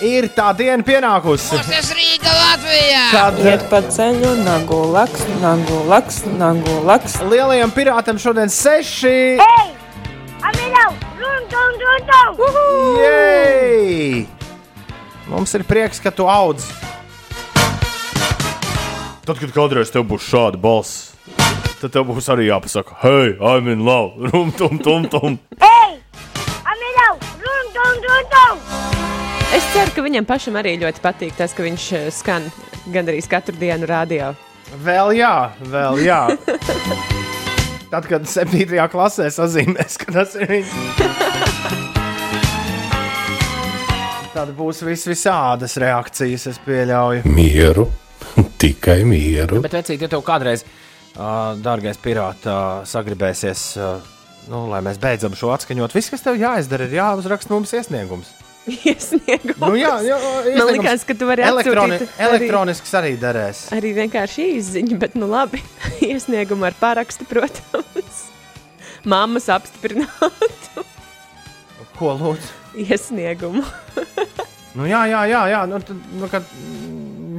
Ir 0.06 0.28
tā 0.36 0.52
diena 0.54 0.86
pienākusi. 0.86 1.58
Tas 1.72 1.90
Rīga 1.98 2.38
Latvijā! 2.38 3.04
Kad 3.16 3.42
Iet 3.42 3.66
pa 3.72 3.82
ceļu, 3.90 4.36
nagu 4.46 4.84
laks, 4.94 5.26
nagu 5.42 5.82
laks, 5.90 6.22
nagu 6.38 6.78
laks. 6.86 7.18
lielajam 7.26 7.74
pirātam 7.74 8.22
šodien 8.22 8.54
seši. 8.54 9.42
Hey! 9.42 9.72
Amilau! 10.46 10.92
Run, 11.18 11.50
run, 11.50 11.82
run, 11.82 12.10
run! 12.38 13.00
Jej! 13.02 14.28
Mums 15.34 15.58
ir 15.58 15.66
prieks, 15.66 15.98
ka 16.04 16.14
tu 16.14 16.30
audz. 16.30 16.70
Tad, 19.26 19.40
kad 19.42 19.50
kādreiz 19.56 19.90
tev 19.90 20.04
būs 20.06 20.22
šāda 20.30 20.60
balss, 20.62 21.16
tad 21.80 21.90
tev 21.96 22.04
būs 22.12 22.28
arī 22.30 22.44
jāpasaka, 22.46 22.94
hei, 23.02 23.32
I'm 23.50 23.66
in 23.74 23.82
love, 23.82 24.14
rum, 24.30 24.52
tum, 24.54 24.78
tum, 24.78 25.08
tum. 25.10 25.40
Hey! 25.58 25.96
Amilau! 26.62 27.16
Run, 27.42 27.72
run, 27.74 27.98
run, 28.06 28.28
run! 28.36 28.62
Es 29.58 29.66
ceru, 29.74 29.96
ka 29.96 30.06
viņam 30.06 30.30
pašam 30.30 30.60
arī 30.62 30.76
ļoti 30.78 31.02
patīk 31.02 31.34
tas, 31.40 31.58
ka 31.58 31.66
viņš 31.66 31.88
eh, 31.98 32.06
skan 32.14 32.46
gandrīz 32.94 33.26
katru 33.32 33.58
dienu 33.58 33.90
radio. 33.90 34.30
Vēl 34.86 35.16
jā, 35.18 35.34
vēl 35.74 36.06
jā. 36.06 36.22
Tad, 37.90 38.06
kad 38.06 38.30
7. 38.30 38.78
klasē 38.94 39.34
sazīmēs, 39.34 39.98
ka 40.06 40.20
tas 40.20 40.38
ir 40.38 40.54
viņš. 40.54 40.78
Tad 44.38 44.54
būs 44.54 44.86
vis 44.86 45.10
visādas 45.10 45.80
reakcijas, 45.82 46.52
es 46.52 46.58
pieļauju. 46.66 47.26
Mieru, 47.26 47.90
tikai 48.66 49.04
mieru. 49.08 49.62
Bet, 49.66 49.76
vecīt, 49.78 50.02
ja 50.02 50.10
tev 50.10 50.24
kādreiz, 50.26 50.64
uh, 50.66 51.54
dārgais 51.62 52.00
pirāts, 52.02 52.48
uh, 52.50 52.82
sagribēsies, 52.90 53.66
uh, 53.78 54.00
nu, 54.50 54.66
lai 54.72 54.82
mēs 54.86 54.98
beidzam 55.02 55.36
šo 55.38 55.52
atskaņot, 55.56 55.94
viss, 55.96 56.10
kas 56.14 56.26
tev 56.26 56.40
jāizdara, 56.42 56.88
ir 56.90 56.98
jāuzraksta 56.98 57.54
mums 57.54 57.74
iesniegums. 57.78 58.32
iesniegumus. 58.90 59.62
Nu, 59.62 59.76
jā, 59.78 59.92
jā, 60.02 60.16
Man 60.18 60.48
iesniegums 60.50 60.72
liekas, 60.72 61.04
ka 61.06 61.14
tu 61.20 61.28
vari 61.30 61.46
elektroni, 61.46 62.00
atsūtīt 62.00 62.16
arī- 62.18 62.30
elektronisks 62.32 62.96
arī 62.98 63.12
derēs. 63.22 63.60
Arī 63.78 63.92
vienkārši 64.00 64.48
izziņa, 64.58 64.98
bet 65.04 65.18
nu 65.22 65.30
labi. 65.30 65.62
Iesniegumu 66.10 66.66
ar 66.66 66.78
parakstu, 66.80 67.28
protams. 67.30 68.24
Māmas 69.12 69.46
apstiprinātu 69.54 70.82
Ko 71.96 72.16
lūdzu? 72.18 72.50
iesniegumu. 72.90 73.62
Nu, 74.76 74.84
jā, 74.90 75.06
jā, 75.08 75.22
jā, 75.30 75.44
jā 75.54 75.62
nu, 75.70 75.78
tad, 75.86 76.02
nu, 76.20 76.28
kad, 76.34 76.50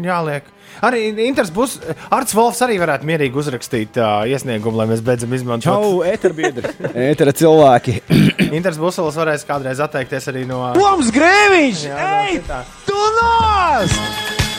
jāliek. 0.07 0.47
Arī 0.85 1.07
Inters 1.27 1.49
būs. 1.55 1.79
Arts 2.13 2.35
Volfs 2.37 2.61
arī 2.67 2.77
varētu 2.83 3.07
mierīgi 3.09 3.39
uzrakstīt 3.41 3.97
uh, 4.01 4.25
iesniegumu, 4.29 4.77
lai 4.77 4.87
mēs 4.91 5.01
beidzam 5.07 5.33
izmantot. 5.37 5.71
Čau, 5.71 6.03
eterbiedri! 6.05 6.73
Etera 7.07 7.33
cilvēki! 7.41 7.95
Inters 8.59 8.77
Busels 8.81 9.17
varēs 9.17 9.47
kādreiz 9.49 9.81
atteikties 9.81 10.29
arī 10.33 10.45
no. 10.49 10.61
Toms 10.77 11.09
Grēviņš! 11.15 11.85
Ej, 11.97 12.41
tā. 12.49 12.61
tu 12.89 12.97
nost! 13.21 14.01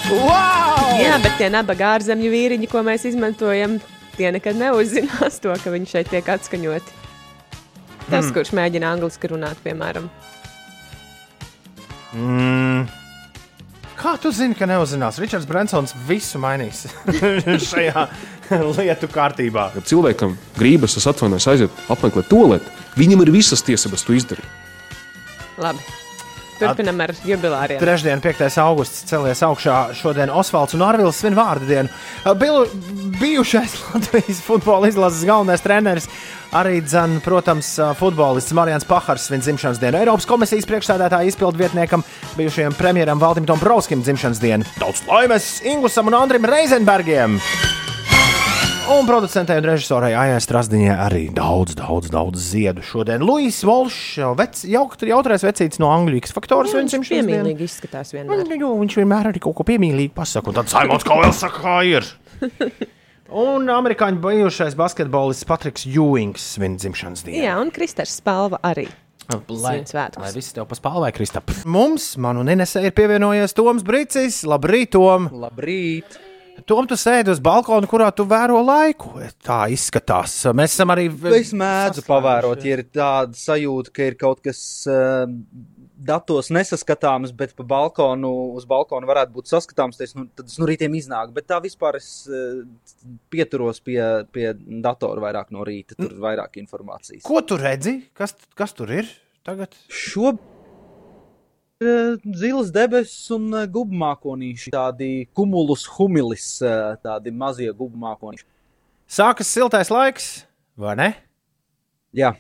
Wow! 0.07 0.95
Jā, 1.02 1.18
bet 1.22 1.35
tie 1.38 1.49
nabaga 1.52 1.94
ārzemju 1.98 2.30
vīriņi, 2.31 2.69
ko 2.72 2.80
mēs 2.88 3.03
izmantojam, 3.10 3.77
tie 4.15 4.31
nekad 4.31 4.56
neuzzinās 4.57 5.41
to, 5.44 5.52
ka 5.61 5.73
viņi 5.73 5.89
šeit 5.91 6.10
tiek 6.14 6.34
atskaņoti. 6.38 6.95
Tas, 8.07 8.23
Hmm. 8.23 8.34
kurš 8.38 8.53
mēģina 8.56 8.88
angliski 8.95 9.27
runāt, 9.27 9.60
piemēram. 9.65 10.06
Mm. 12.15 12.85
Kā 14.08 14.14
tu 14.24 14.30
zini, 14.32 14.56
ka 14.56 14.64
neuzzinās? 14.64 15.18
Ričards 15.20 15.44
Brensons 15.50 15.92
visu 16.08 16.40
mainīs 16.40 16.86
šajā 17.68 18.06
lietu 18.78 19.10
kārtībā. 19.12 19.66
Kad 19.74 19.90
cilvēkam 19.90 20.38
gribas, 20.56 20.96
es 20.96 21.10
atvainojos, 21.12 21.50
aiziet 21.52 21.82
apmeklēt 21.92 22.30
to 22.32 22.40
lietu, 22.54 22.72
viņam 22.96 23.26
ir 23.26 23.34
visas 23.36 23.66
tiesības 23.68 24.08
to 24.08 24.16
izdarīt. 24.16 24.48
Labi. 25.60 25.84
Turpinam 26.58 27.04
ar 27.04 27.12
jubilāriem. 27.28 27.82
Trešdien, 27.84 28.24
5. 28.24 28.48
augusts, 28.64 29.04
celies 29.12 29.44
augšā. 29.44 29.76
Šodien 30.00 30.32
Osvalds 30.32 30.78
un 30.78 30.88
Arvils 30.88 31.20
svin 31.20 31.36
vārdu 31.38 31.68
dienu. 31.68 31.92
Bilu, 32.40 32.64
bijušais 33.20 33.76
Latvijas 33.92 34.40
futbola 34.46 34.88
izlases 34.88 35.28
galvenais 35.28 35.68
treneris, 35.68 36.08
arī, 36.58 36.82
dzen, 36.86 37.20
protams, 37.26 37.70
futbolists 38.00 38.56
Marijans 38.58 38.86
Pahars 38.88 39.28
svin 39.30 39.44
dzimšanas 39.44 39.82
dienu. 39.82 40.00
Eiropas 40.02 40.28
komisijas 40.30 40.68
priekšsēdētāja 40.70 41.30
izpildu 41.30 41.62
vietniekam, 41.62 42.06
bijušajam 42.38 42.78
premjeram 42.78 43.22
Valdim 43.22 43.46
Dombrovskim 43.46 44.02
dzimšanas 44.06 44.42
dienu. 44.42 44.68
Daudz 44.82 45.04
laimes 45.10 45.58
Ingusam 45.68 46.10
un 46.10 46.18
Andrim 46.18 46.48
Reizenbergiem! 46.50 47.38
Un 48.88 49.04
producentei 49.04 49.60
un 49.60 49.66
režisorai 49.68 50.14
Aijai 50.16 50.40
Strasdiņai 50.40 50.94
arī 50.96 51.24
daudz, 51.36 51.76
daudz, 51.76 52.08
daudz 52.14 52.40
ziedu. 52.54 52.86
Šodien 52.88 53.26
Luis 53.28 53.60
Volšs, 53.68 54.22
vec, 54.40 54.62
jaukt, 54.64 55.04
jautrais 55.04 55.44
vecītis 55.44 55.82
no 55.84 55.92
X 56.22 56.32
faktors. 56.32 56.72
Viņš 56.72 56.96
viņš 56.96 57.12
piemīlīgi 57.18 57.68
izskatās 57.68 58.16
vienmēr. 58.16 58.48
Jo, 58.56 58.72
viņš 58.80 59.02
vienmēr 59.02 59.34
arī 59.34 59.44
kaut 59.44 59.60
ko 59.60 59.68
piemīlīgi 59.68 60.16
pasaka. 60.16 60.54
Un 60.54 60.62
tad 60.62 60.72
Simons 60.72 61.04
Kovels 61.04 61.44
saka, 61.44 61.66
kā 61.68 61.82
ir. 61.84 62.08
Un 63.28 63.68
amerikāņu 63.68 64.22
bijušais 64.24 64.76
basketbolists 64.80 65.48
Patriks 65.48 65.84
Jūings 65.84 66.45
svin 66.56 66.78
dzimšanas 66.80 67.26
dienu. 67.26 67.41
Jā, 67.44 67.58
un 67.60 67.74
Kristers 67.76 68.16
Spalva 68.22 68.62
arī. 68.64 68.88
Lai, 69.52 69.82
lai 69.84 70.30
viss 70.32 70.56
tev 70.56 70.70
paspālē, 70.70 71.10
Kristap. 71.12 71.52
Mums, 71.68 72.14
man 72.24 72.40
un 72.40 72.48
Inesē, 72.48 72.86
ir 72.88 72.95
pievienojies 72.95 73.56
Toms 73.58 73.84
Brīsīs. 73.84 74.45
Labrīt, 74.48 74.94
Tom! 74.95 75.28
Labrīt! 75.36 76.16
Tom, 76.66 76.88
tu 76.90 76.95
sēdi 76.98 77.30
uz 77.30 77.41
balkona, 77.44 77.86
kurā 77.91 78.08
tu 78.16 78.24
vēro 78.26 78.62
laiku. 78.66 79.20
Tā 79.45 79.66
izskatās. 79.70 80.40
Mēs 80.58 80.78
esam 80.78 80.95
arī. 80.95 81.10
Es 81.36 81.52
mēdzu 81.54 82.06
pavērot, 82.08 82.64
ja 82.66 82.80
ir 82.80 82.86
tāda 82.88 83.38
sajūta, 83.38 83.94
ka 83.94 84.08
ir 84.08 84.18
kaut 84.18 84.41
kas 84.48 84.62
uh, 84.90 85.28
datos 85.98 86.52
nesaskatāms, 86.53 87.34
bet 87.36 87.56
pa 87.57 87.65
balkonu, 87.68 88.32
uz 88.57 88.65
balkona 88.69 89.10
varētu 89.10 89.34
būt 89.34 89.49
saskatāms, 89.49 89.98
tad 89.98 90.06
es, 90.07 90.14
nu, 90.18 90.28
tad 90.38 90.49
es 90.52 90.57
no 90.61 90.68
rītiem 90.69 90.94
iznāku. 90.99 91.34
Bet 91.36 91.48
tā 91.49 91.57
vispār 91.64 91.98
es 91.99 92.10
uh, 92.30 92.61
pieturos 93.34 93.82
pie, 93.84 93.99
pie 94.34 94.52
datora 94.84 95.24
vairāk 95.28 95.53
no 95.56 95.65
rīta, 95.68 95.98
tur 95.98 96.14
ir 96.14 96.22
vairāk 96.24 96.60
informācijas. 96.61 97.26
Ko 97.28 97.41
tu 97.45 97.57
redzi? 97.61 97.99
Kas, 98.18 98.36
kas 98.57 98.76
tur 98.78 98.94
ir 98.94 99.10
tagad? 99.48 99.76
Šobrīd 99.94 100.53
zilas 101.78 102.72
debesis 102.74 103.30
un 103.36 103.52
uh, 103.53 103.65
gubmākonīši, 103.69 104.74
tādi 104.74 105.11
kumulus 105.38 105.86
humilis, 105.98 106.49
tādi 107.06 107.34
mazie 107.34 107.69
gubmākonīši. 107.78 108.48
Sākas 109.07 109.49
siltais 109.53 109.94
laiks, 109.94 110.32
vai 110.76 110.98
ne? 110.99 111.11
Jā. 112.18 112.34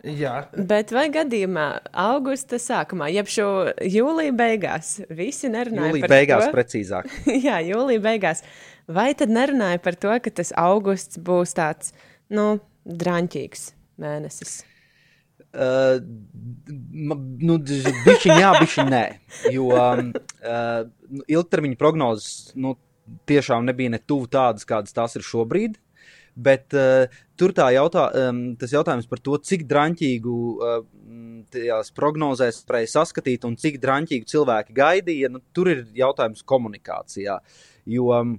Jā. 0.00 0.46
Bet 0.56 0.94
vai 0.96 1.08
gadījumā 1.12 1.66
augusta 2.00 2.56
sākumā, 2.60 3.10
jeb 3.12 3.28
šo 3.28 3.48
jūlija 3.84 4.32
beigās, 4.36 4.94
visi 5.12 5.50
nerunāja 5.52 5.90
Jūlija 5.90 6.06
par 6.06 6.14
beigās 6.14 6.44
to? 6.46 6.54
precīzāk. 6.54 7.10
Jā, 7.46 7.58
jūlija 7.66 8.00
beigās. 8.06 8.40
Vai 8.90 9.10
tad 9.18 9.32
nerunāja 9.34 9.82
par 9.84 9.98
to, 10.00 10.14
ka 10.24 10.32
tas 10.40 10.54
augusts 10.56 11.20
būs 11.20 11.52
tāds, 11.58 11.92
nu, 12.32 12.54
drāmīgs 12.88 13.70
mēnesis? 14.00 14.62
Uh, 15.50 15.98
nu, 16.70 17.58
bišķiņ 17.58 18.36
jā, 18.38 18.50
bišķiņ 18.62 18.90
nē. 18.94 19.04
Jo 19.50 19.68
um, 19.74 20.12
uh, 20.14 20.84
nu, 21.10 21.24
ilgtermiņa 21.26 21.78
prognozes 21.78 22.54
nu, 22.54 22.76
tiešām 23.28 23.66
nebija 23.66 23.92
ne 23.96 23.98
tuvu 23.98 24.30
tādas, 24.30 24.64
kādas 24.68 24.94
tās 24.96 25.18
ir 25.18 25.26
šobrīd. 25.26 25.76
Bet 26.40 26.76
uh, 26.78 27.10
tur 27.38 27.54
tā 27.56 27.68
jautā, 27.74 28.06
um, 28.28 28.42
tas 28.60 28.72
jautājums 28.74 29.08
par 29.10 29.22
to, 29.24 29.36
cik 29.44 29.66
drāmīgu 29.70 30.36
uh, 30.56 30.78
tajās 31.50 31.92
prognozēs 31.96 32.62
varēja 32.68 32.94
saskatīt 32.96 33.46
un 33.48 33.58
cik 33.60 33.80
drāmīgu 33.82 34.28
cilvēki 34.30 34.76
gaidīja, 34.76 35.32
nu, 35.32 35.42
tur 35.56 35.72
ir 35.72 35.84
jautājums 35.96 36.44
komunikācijā. 36.46 37.40
Jo 37.90 38.12
um, 38.16 38.36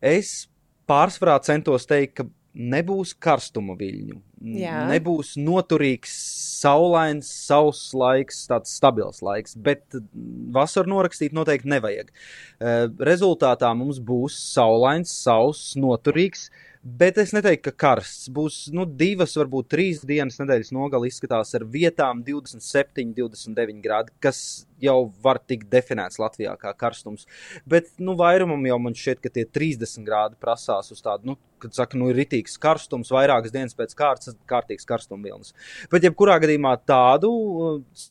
es 0.00 0.48
pārsvarā 0.88 1.36
centos 1.44 1.86
teikt, 1.88 2.18
ka 2.18 2.28
nebūs 2.58 3.12
karstuma 3.22 3.76
viļņu. 3.78 4.16
Jā. 4.58 4.84
Nebūs 4.90 5.34
noturīgs, 5.40 6.12
saulains, 6.60 7.28
sauss 7.46 7.92
laiks, 7.96 8.44
tāds 8.50 8.74
stabils 8.78 9.20
laiks, 9.24 9.54
bet 9.54 9.98
vasaru 10.54 10.92
norakstīt 10.94 11.34
noteikti 11.36 11.70
nevajag. 11.70 12.10
Eh, 12.10 12.86
Rezultātā 13.10 13.70
mums 13.78 14.00
būs 14.02 14.38
saulains, 14.54 15.12
sauss, 15.22 15.74
noturīgs. 15.78 16.48
Bet 16.82 17.18
es 17.18 17.32
neteiktu, 17.34 17.72
ka 17.72 17.88
karsts 17.88 18.28
būs 18.30 18.56
nu, 18.70 18.84
divas, 18.86 19.32
varbūt 19.38 19.66
trīs 19.72 20.02
dienas 20.06 20.38
nedēļas 20.38 20.70
nogalē 20.74 21.08
izskatās 21.10 21.50
ar 21.58 21.64
vietām 21.66 22.20
27, 22.26 23.10
29 23.16 23.82
grādi, 23.82 24.14
kas 24.22 24.40
jau 24.82 25.08
var 25.24 25.40
tikt 25.42 25.66
definēts 25.72 26.20
Latvijā 26.22 26.54
kā 26.60 26.70
karstums. 26.78 27.26
Bet 27.66 27.90
nu, 27.98 28.14
vairumam 28.18 28.62
jau 28.70 28.78
man 28.84 28.94
šķiet, 28.94 29.22
ka 29.24 29.32
tie 29.34 29.44
30 29.58 30.06
grādi 30.06 30.38
prasās 30.38 30.92
uz 30.94 31.02
tādu, 31.02 31.32
nu, 31.32 31.38
kad 31.58 31.74
saka, 31.74 31.98
nu, 31.98 32.12
ir 32.12 32.20
ritīgs 32.22 32.54
karstums, 32.62 33.10
vairākas 33.10 33.54
dienas 33.54 33.74
pēc 33.78 33.96
kārtas, 33.98 34.38
kārtīgs 34.46 34.86
karstuma 34.86 35.34
Bet, 35.90 36.06
jebkurā 36.06 36.38
gadījumā 36.38 36.76
tādu 36.86 37.32
uh, 37.32 38.06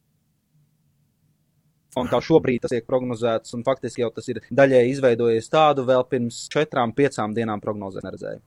un 2.02 2.12
kā 2.12 2.20
šobrīd 2.24 2.66
tas 2.66 2.74
tiek 2.74 2.86
prognozēts, 2.90 3.56
un 3.58 3.64
faktiski 3.68 4.04
jau 4.04 4.12
tas 4.14 4.28
ir 4.32 4.42
daļēji 4.52 4.94
izveidojies 4.94 5.50
tādu 5.54 5.88
vēl 5.88 6.06
pirms 6.12 6.44
četrām, 6.54 6.94
piecām 6.98 7.34
dienām 7.38 7.64
prognozē 7.64 8.04
neredzēju. 8.06 8.44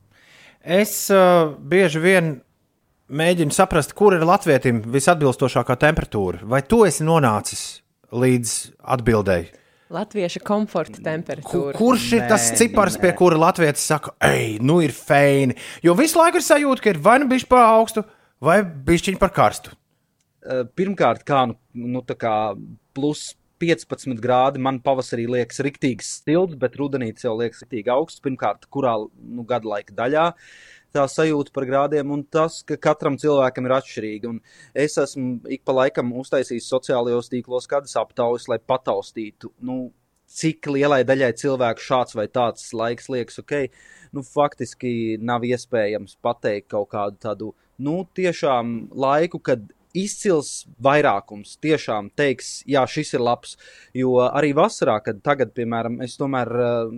Es 0.61 0.93
uh, 1.09 1.53
bieži 1.57 2.01
vien 2.01 2.35
mēģinu 3.11 3.53
saprast, 3.55 3.95
kur 3.97 4.15
ir 4.15 4.25
latvietim 4.27 4.83
visatbilstošākā 4.93 5.75
temperatūra. 5.81 6.45
Vai 6.47 6.61
tu 6.63 6.83
esi 6.85 7.05
nonācis 7.07 7.81
līdz 8.13 8.53
atbildēji? 8.95 9.49
Latvieša 9.91 10.39
komforta 10.47 11.01
temperatūra. 11.03 11.75
Kurš 11.75 12.05
ir 12.15 12.29
tas 12.29 12.45
cipars, 12.55 12.95
pie 13.01 13.11
kura 13.17 13.39
latvietis 13.41 13.83
saka, 13.91 14.13
ej, 14.23 14.55
nu 14.63 14.79
ir 14.85 14.93
feini? 14.95 15.57
Jo 15.83 15.97
visu 15.99 16.21
laiku 16.21 16.39
ir 16.39 16.45
sajūta, 16.45 16.83
ka 16.85 16.93
ir 16.93 17.01
vai 17.03 17.17
nu 17.19 17.27
bišķi 17.31 17.49
par 17.51 17.65
augstu, 17.73 18.05
vai 18.39 18.61
bišķiņi 18.63 19.19
par 19.19 19.33
karstu. 19.35 19.75
Pirmkārt, 20.77 21.25
kā, 21.27 21.43
nu, 21.49 21.57
nu, 21.73 22.05
tā 22.07 22.15
kā 22.17 22.35
plus 22.95 23.33
15 23.61 24.19
grādi 24.23 24.61
man 24.63 24.81
pavasarī 24.83 25.27
liekas 25.29 25.61
rīktīgi 25.65 26.05
stilts, 26.05 26.57
bet 26.59 26.77
rudenī 26.81 27.11
jau 27.13 27.35
liekas 27.37 27.61
rīktīgi 27.63 27.93
augsts. 27.93 28.23
Pirmkārt, 28.25 28.65
kurā 28.73 28.97
nu, 29.05 29.45
gada 29.47 29.69
laika 29.75 29.95
daļā 29.97 30.27
tā 30.91 31.05
sajūta 31.07 31.53
par 31.55 31.65
grādiem, 31.69 32.11
un 32.11 32.23
tas, 32.27 32.59
ka 32.67 32.75
katram 32.79 33.17
cilvēkam 33.21 33.67
ir 33.67 33.75
atšķirīga. 33.77 34.31
Un 34.31 34.41
es 34.85 34.97
esmu 34.99 35.53
ik 35.55 35.63
pa 35.67 35.75
laikam 35.77 36.11
uztaisījis 36.21 36.69
sociālajos 36.73 37.31
tīklos 37.31 37.69
kādas 37.71 37.95
aptaujas, 37.99 38.49
lai 38.51 38.59
pataustītu, 38.59 39.53
nu, 39.67 39.79
cik 40.31 40.69
lielai 40.71 41.01
daļai 41.07 41.33
cilvēku 41.39 41.83
šāds 41.83 42.15
vai 42.15 42.27
tāds 42.31 42.69
laiks 42.77 43.09
liekas 43.11 43.41
ok. 43.43 43.55
Nu, 44.15 44.23
faktiski 44.27 45.17
nav 45.19 45.45
iespējams 45.47 46.17
pateikt 46.23 46.71
kaut 46.71 46.91
kādu 46.93 47.19
tādu, 47.23 47.51
nu, 47.79 48.01
tiešām 48.15 48.91
laiku, 48.91 49.39
kad 49.43 49.63
izcils 49.97 50.65
vairākums 50.81 51.55
tiešām 51.63 52.09
teiks, 52.17 52.61
jā, 52.69 52.83
šis 52.89 53.15
ir 53.17 53.23
labs. 53.23 53.55
Jo 53.97 54.17
arī 54.27 54.51
vasarā, 54.57 54.97
kad 55.03 55.21
tagad, 55.25 55.53
piemēram, 55.57 55.99
es 56.05 56.17
tomēr 56.19 56.51
eh, 56.65 56.93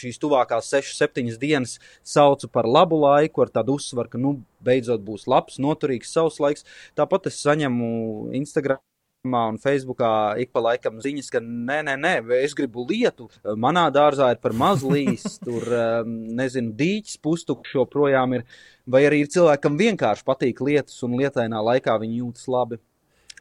šīs 0.00 0.20
tuvākās 0.22 0.70
6, 0.74 0.94
7 1.00 1.38
dienas 1.40 1.78
saucu 2.02 2.50
par 2.52 2.68
labu 2.68 3.00
laiku, 3.02 3.44
ar 3.44 3.54
tādu 3.54 3.78
uzsvaru, 3.80 4.12
ka, 4.12 4.20
nu, 4.22 4.36
beidzot 4.64 5.02
būs 5.06 5.26
labs, 5.30 5.58
noturīgs 5.62 6.12
savs 6.12 6.40
laiks. 6.42 6.66
Tāpat 6.98 7.30
es 7.30 7.40
saņemu 7.44 7.90
Instagram 8.36 8.82
un 9.24 9.58
Facebookā 9.60 10.38
ik 10.40 10.48
pa 10.52 10.62
laikam 10.64 11.00
ziņas, 11.04 11.28
ka 11.28 11.40
nē, 11.44 11.80
nē, 11.84 11.96
nē, 12.00 12.12
es 12.40 12.54
gribu 12.56 12.86
lietu. 12.88 13.28
Manā 13.56 13.90
dārzā 13.92 14.30
ir 14.32 14.38
par 14.40 14.54
maz 14.56 14.80
līs, 14.80 15.36
tur, 15.44 15.60
um, 15.68 16.14
nezinu, 16.38 16.72
dīķis 16.72 17.20
pustukšs 17.20 17.74
joprojām 17.76 18.38
ir. 18.38 18.46
Vai 18.88 19.04
arī 19.04 19.20
ir 19.20 19.28
cilvēki, 19.28 19.62
kam 19.62 19.76
vienkārši 19.76 20.24
patīk 20.24 20.62
lietas, 20.64 20.96
un 21.04 21.18
lietainā 21.20 21.60
laikā 21.60 21.98
viņi 22.00 22.22
jūtas 22.22 22.48
labi. 22.48 22.80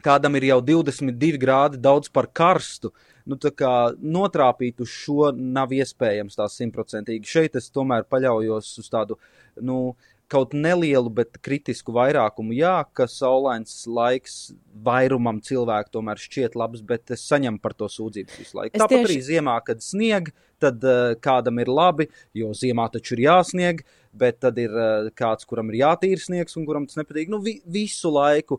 Kādam 0.03 0.35
ir 0.35 0.49
jau 0.49 0.60
22 0.64 1.39
grādi 1.39 1.80
daudz 1.80 2.11
par 2.11 2.27
karstu. 2.27 2.91
Nu, 3.27 3.38
tā 3.39 3.51
kā 3.56 3.91
notrāpīt 3.99 4.84
uz 4.84 4.91
šo 4.91 5.31
nav 5.31 5.72
iespējams 5.76 6.39
tā 6.39 6.47
simtprocentīgi. 6.51 7.27
Šeit 7.27 7.56
es 7.60 7.72
tomēr 7.72 8.07
paļaujos 8.10 8.72
uz 8.81 8.88
tādu, 8.91 9.19
nu, 9.64 9.81
uh, 9.91 10.18
kaut 10.31 10.53
nelielu, 10.53 11.11
bet 11.14 11.39
kritisku 11.45 11.93
vairākumu. 11.95 12.53
Jā, 12.57 12.76
ka 12.95 13.07
saulains 13.10 13.81
laiks 13.89 14.38
vairumam 14.85 15.41
cilvēku 15.43 15.93
tomēr 15.95 16.22
šķiet 16.22 16.57
labs, 16.60 16.84
bet 16.85 17.15
es 17.15 17.26
saņemu 17.30 17.61
par 17.64 17.76
to 17.77 17.89
sūdzības 17.91 18.41
visu 18.41 18.60
laiku. 18.60 18.76
Es 18.76 18.84
Tāpat 18.84 18.95
tieši... 18.95 19.10
arī 19.10 19.18
ziemā, 19.30 19.56
kad 19.65 19.84
snieg, 19.84 20.34
tad 20.61 20.84
uh, 20.85 21.15
kādam 21.23 21.61
ir 21.64 21.72
labi, 21.72 22.10
jo 22.38 22.51
ziemā 22.57 22.89
taču 22.93 23.18
ir 23.18 23.26
jāsnieg. 23.30 23.85
Bet 24.19 24.39
tad 24.41 24.57
ir 24.57 24.73
uh, 24.73 25.10
kāds, 25.14 25.45
kuram 25.45 25.68
ir 25.69 25.84
jātīra 25.84 26.22
sniegs, 26.23 26.56
un 26.57 26.65
kuram 26.65 26.88
tas 26.89 26.97
nepatīk. 26.97 27.30
Nu, 27.30 27.38
vi, 27.45 27.60
visu 27.69 28.10
laiku 28.10 28.57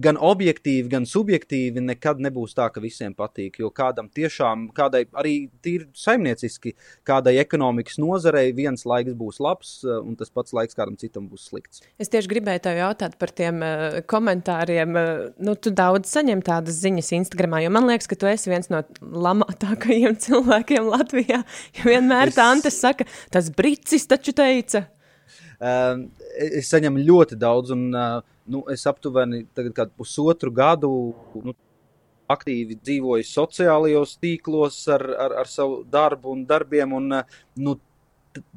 gan 0.00 0.16
objektīvi, 0.16 0.88
gan 0.92 1.04
subjektīvi 1.08 1.82
nekad 1.84 2.20
nebūs 2.24 2.54
tā, 2.56 2.68
ka 2.72 2.80
visiem 2.80 3.12
patīk. 3.16 3.58
Jo 3.60 3.68
kādam 3.74 4.08
tiešām, 4.12 4.70
kādai 4.76 5.04
arī 5.18 5.34
tīri 5.64 5.88
saimnieciski, 5.96 6.72
kādai 7.08 7.34
ekonomikas 7.42 7.98
nozarei 8.00 8.54
viens 8.56 8.86
laiks 8.88 9.16
būs 9.18 9.40
labs, 9.44 9.74
eh, 9.84 9.98
un 10.00 10.16
tas 10.16 10.32
pats 10.32 10.54
laiks 10.56 10.78
kādam 10.78 10.96
citam 11.00 11.28
būs 11.28 11.50
slikts. 11.50 11.84
Es 12.00 12.08
tieši 12.12 12.30
gribēju 12.32 12.64
tev 12.64 12.80
jautāt 12.80 13.18
par 13.20 13.34
tiem 13.36 13.60
uh, 13.60 14.00
komentāriem. 14.08 14.96
Uh, 14.96 15.28
nu, 15.44 15.56
tu 15.60 15.74
daudz 15.74 16.08
saņem 16.08 16.40
tādas 16.46 16.80
ziņas 16.80 17.12
Instagramā, 17.20 17.62
jo 17.64 17.74
man 17.74 17.88
liekas, 17.90 18.08
ka 18.08 18.16
tu 18.16 18.30
esi 18.30 18.52
viens 18.52 18.72
no 18.72 18.80
lamātākajiem 19.02 20.16
cilvēkiem 20.24 20.88
Latvijā. 20.88 21.42
Jo 21.76 21.92
vienmēr 21.92 22.32
es... 22.32 22.38
tā 22.40 22.48
Antes 22.52 22.80
saka, 22.80 23.04
tas 23.32 23.52
bricis 23.52 24.08
taču 24.08 24.32
teica. 24.36 24.86
Uh, 25.62 26.08
es 26.42 26.70
saņemu 26.72 27.04
ļoti 27.06 27.36
daudz, 27.38 27.70
un 27.70 27.84
uh, 27.94 28.16
nu, 28.50 28.64
es 28.72 28.82
aptuveni 28.90 29.44
pusotru 29.94 30.50
gadu 30.50 30.90
nu, 31.38 31.54
aktīvi 32.32 32.80
dzīvoju 32.80 33.28
sociālajos 33.28 34.16
tīklos 34.22 34.80
ar, 34.90 35.06
ar, 35.14 35.38
ar 35.44 35.50
savu 35.50 35.84
darbu 35.86 36.32
un 36.34 36.44
darbiem. 36.48 36.96
Un, 36.98 37.14
nu, 37.62 37.76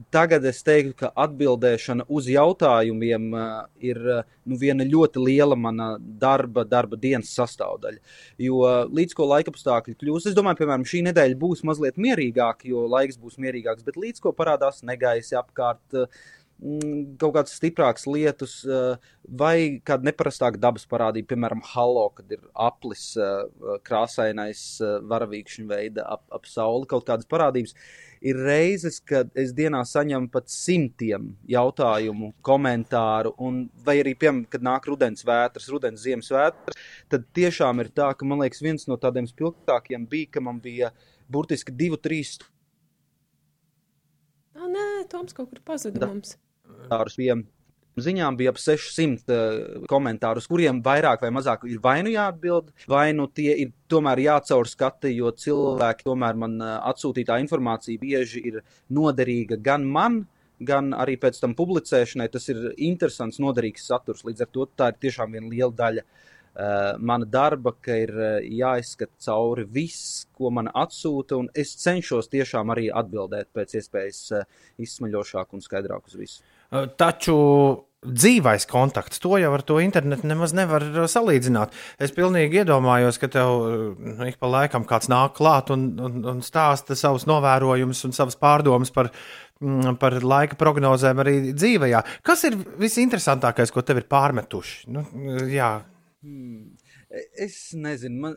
tagad 0.09 0.45
es 0.49 0.61
teiktu, 0.65 0.95
ka 1.03 1.11
atbildēšana 1.25 2.07
uz 2.09 2.29
jautājumiem 2.31 3.27
uh, 3.35 3.51
ir 3.83 3.99
nu, 4.01 4.57
viena 4.57 4.87
ļoti 4.87 5.21
liela 5.21 5.57
mana 5.59 5.91
darba, 5.99 6.63
darba 6.65 6.97
dienas 6.97 7.33
sastāvdaļa. 7.37 8.01
Jo 8.47 8.63
līdz 8.89 9.17
ko 9.17 9.27
laika 9.29 9.53
apstākļi 9.53 9.97
kļūs, 9.99 10.31
es 10.31 10.37
domāju, 10.37 10.63
piemēram, 10.63 10.87
šī 10.89 11.03
nedēļa 11.09 11.37
būs 11.41 11.61
mazliet 11.67 12.01
mierīgāka, 12.01 12.65
jo 12.71 12.87
laiks 12.89 13.19
būs 13.21 13.37
mierīgāks, 13.45 13.85
bet 13.85 13.99
līdz 13.99 14.23
ko 14.23 14.33
parādās 14.37 14.81
negaisi 14.87 15.37
apkārt. 15.37 15.85
Uh, 15.93 16.33
kaut 16.61 17.33
kādas 17.35 17.55
stiprākas 17.57 18.05
lietas, 18.07 18.53
eh, 18.63 18.95
vai 19.27 19.81
kāda 19.85 20.07
neparastāka 20.07 20.59
dabas 20.59 20.85
parādība, 20.87 21.33
piemēram, 21.33 21.61
halo, 21.73 22.09
kad 22.15 22.31
ir 22.31 22.39
aplis, 22.55 23.17
eh, 23.17 23.77
krāsainais, 23.83 24.81
eh, 24.81 24.99
varavīkšņa 25.03 25.67
veida 25.67 26.05
ap, 26.09 26.23
ap 26.31 26.43
sauli, 26.43 26.87
kaut 26.87 27.05
kādas 27.05 27.25
parādības. 27.25 27.73
Ir 28.21 28.35
reizes, 28.35 29.03
kad 29.03 29.29
es 29.35 29.51
dienā 29.53 29.83
saņemu 29.83 30.31
pat 30.31 30.45
simtiem 30.47 31.35
jautājumu, 31.47 32.33
komentāru, 32.41 33.35
un, 33.37 33.69
vai 33.83 33.97
arī, 33.97 34.15
piemēram, 34.15 34.49
kad 34.49 34.61
nāk 34.61 34.85
rudens 34.85 35.23
vētras, 35.23 35.69
rudens 35.69 36.01
ziemas 36.01 36.29
vētras, 36.29 36.75
tad 37.09 37.25
tiešām 37.33 37.81
ir 37.81 37.89
tā, 37.89 38.17
ka 38.17 38.25
man 38.25 38.39
liekas, 38.39 38.61
viens 38.61 38.87
no 38.87 38.95
tādiem 38.95 39.27
spilgtākiem 39.27 40.07
bija, 40.07 40.31
ka 40.31 40.39
man 40.39 40.59
bija 40.59 40.91
burtiski 41.29 41.75
divu, 41.75 41.97
trīs. 41.97 42.39
Oh, 44.55 44.67
nē, 44.71 45.07
Toms 45.09 45.33
kaut 45.33 45.49
kur 45.49 45.59
pazuda 45.59 46.07
mums 46.07 46.37
komentārus 46.65 47.17
bija. 47.19 47.37
Ziņām 47.95 48.35
bija 48.35 48.51
ap 48.51 48.57
600 48.59 49.31
uh, 49.31 49.83
komentāru, 49.87 50.41
uz 50.43 50.49
kuriem 50.51 50.81
vairāk 50.83 51.21
vai 51.23 51.29
mazāk 51.31 51.63
ir 51.69 51.79
vai 51.79 52.01
nu 52.03 52.11
jāatbild, 52.11 52.73
vai 52.91 53.13
nu 53.15 53.29
tie 53.31 53.53
ir 53.63 53.69
tomēr 53.87 54.19
jācaur 54.19 54.67
skati, 54.67 55.13
jo 55.15 55.31
cilvēki 55.31 56.03
tomēr 56.03 56.35
man 56.35 56.57
uh, 56.59 56.73
atsūtītā 56.91 57.37
informācija 57.39 58.01
bieži 58.01 58.43
ir 58.51 58.57
noderīga 58.91 59.55
gan 59.63 59.87
man, 59.87 60.25
gan 60.59 60.91
arī 60.91 61.15
pēc 61.21 61.39
tam 61.39 61.55
publicēšanai. 61.55 62.27
Tas 62.33 62.49
ir 62.51 62.59
interesants, 62.75 63.39
noderīgs 63.39 63.87
saturs. 63.87 64.25
Līdz 64.27 64.43
ar 64.43 64.51
to 64.51 64.67
tā 64.75 64.91
ir 64.91 64.99
tiešām 65.07 65.31
viena 65.37 65.53
liela 65.53 65.71
daļa 65.79 66.03
uh, 66.03 66.99
mana 66.99 67.31
darba, 67.31 67.77
ka 67.79 67.95
ir 68.03 68.11
jāizskata 68.57 69.23
cauri 69.29 69.63
viss, 69.71 70.25
ko 70.35 70.51
man 70.51 70.67
atsūta, 70.67 71.39
un 71.39 71.47
es 71.55 71.71
cenšos 71.79 72.27
tiešām 72.35 72.75
arī 72.75 72.89
atbildēt 72.91 73.53
pēc 73.55 73.79
iespējas 73.79 74.21
izsmaļošāk 74.83 75.55
un 75.55 75.63
skaidrāk 75.63 76.11
uz 76.11 76.19
visu. 76.19 76.43
Taču 76.71 77.35
dzīvais 78.05 78.67
kontakts, 78.69 79.19
to 79.21 79.37
jau 79.41 79.51
ar 79.55 79.63
to 79.65 79.79
internetu 79.81 80.27
nemaz 80.29 80.53
nevar 80.55 80.83
salīdzināt. 81.09 81.73
Es 82.01 82.13
pilnīgi 82.15 82.61
iedomājos, 82.61 83.19
ka 83.21 83.29
tev 83.31 83.55
nu, 83.97 84.27
ik 84.27 84.37
pa 84.41 84.51
laikam 84.51 84.85
kāds 84.87 85.09
nāk 85.11 85.35
klāt 85.39 85.71
un, 85.73 85.87
un, 86.01 86.21
un 86.35 86.43
stāsta 86.45 86.97
savus 86.99 87.27
novērojumus 87.29 88.05
un 88.07 88.15
savas 88.15 88.37
pārdomas 88.39 88.93
par, 88.95 89.11
mm, 89.61 89.97
par 90.01 90.19
laika 90.21 90.59
prognozēm 90.59 91.23
arī 91.23 91.35
dzīvajā. 91.53 92.05
Kas 92.25 92.45
ir 92.49 92.59
visinteresantākais, 92.81 93.73
ko 93.73 93.85
tev 93.85 94.03
ir 94.03 94.09
pārmetuši? 94.11 94.89
Nu, 94.93 95.05
jā. 95.49 95.77
Hmm. 96.25 96.73
Es 97.39 97.69
nezinu, 97.79 98.17
man 98.19 98.33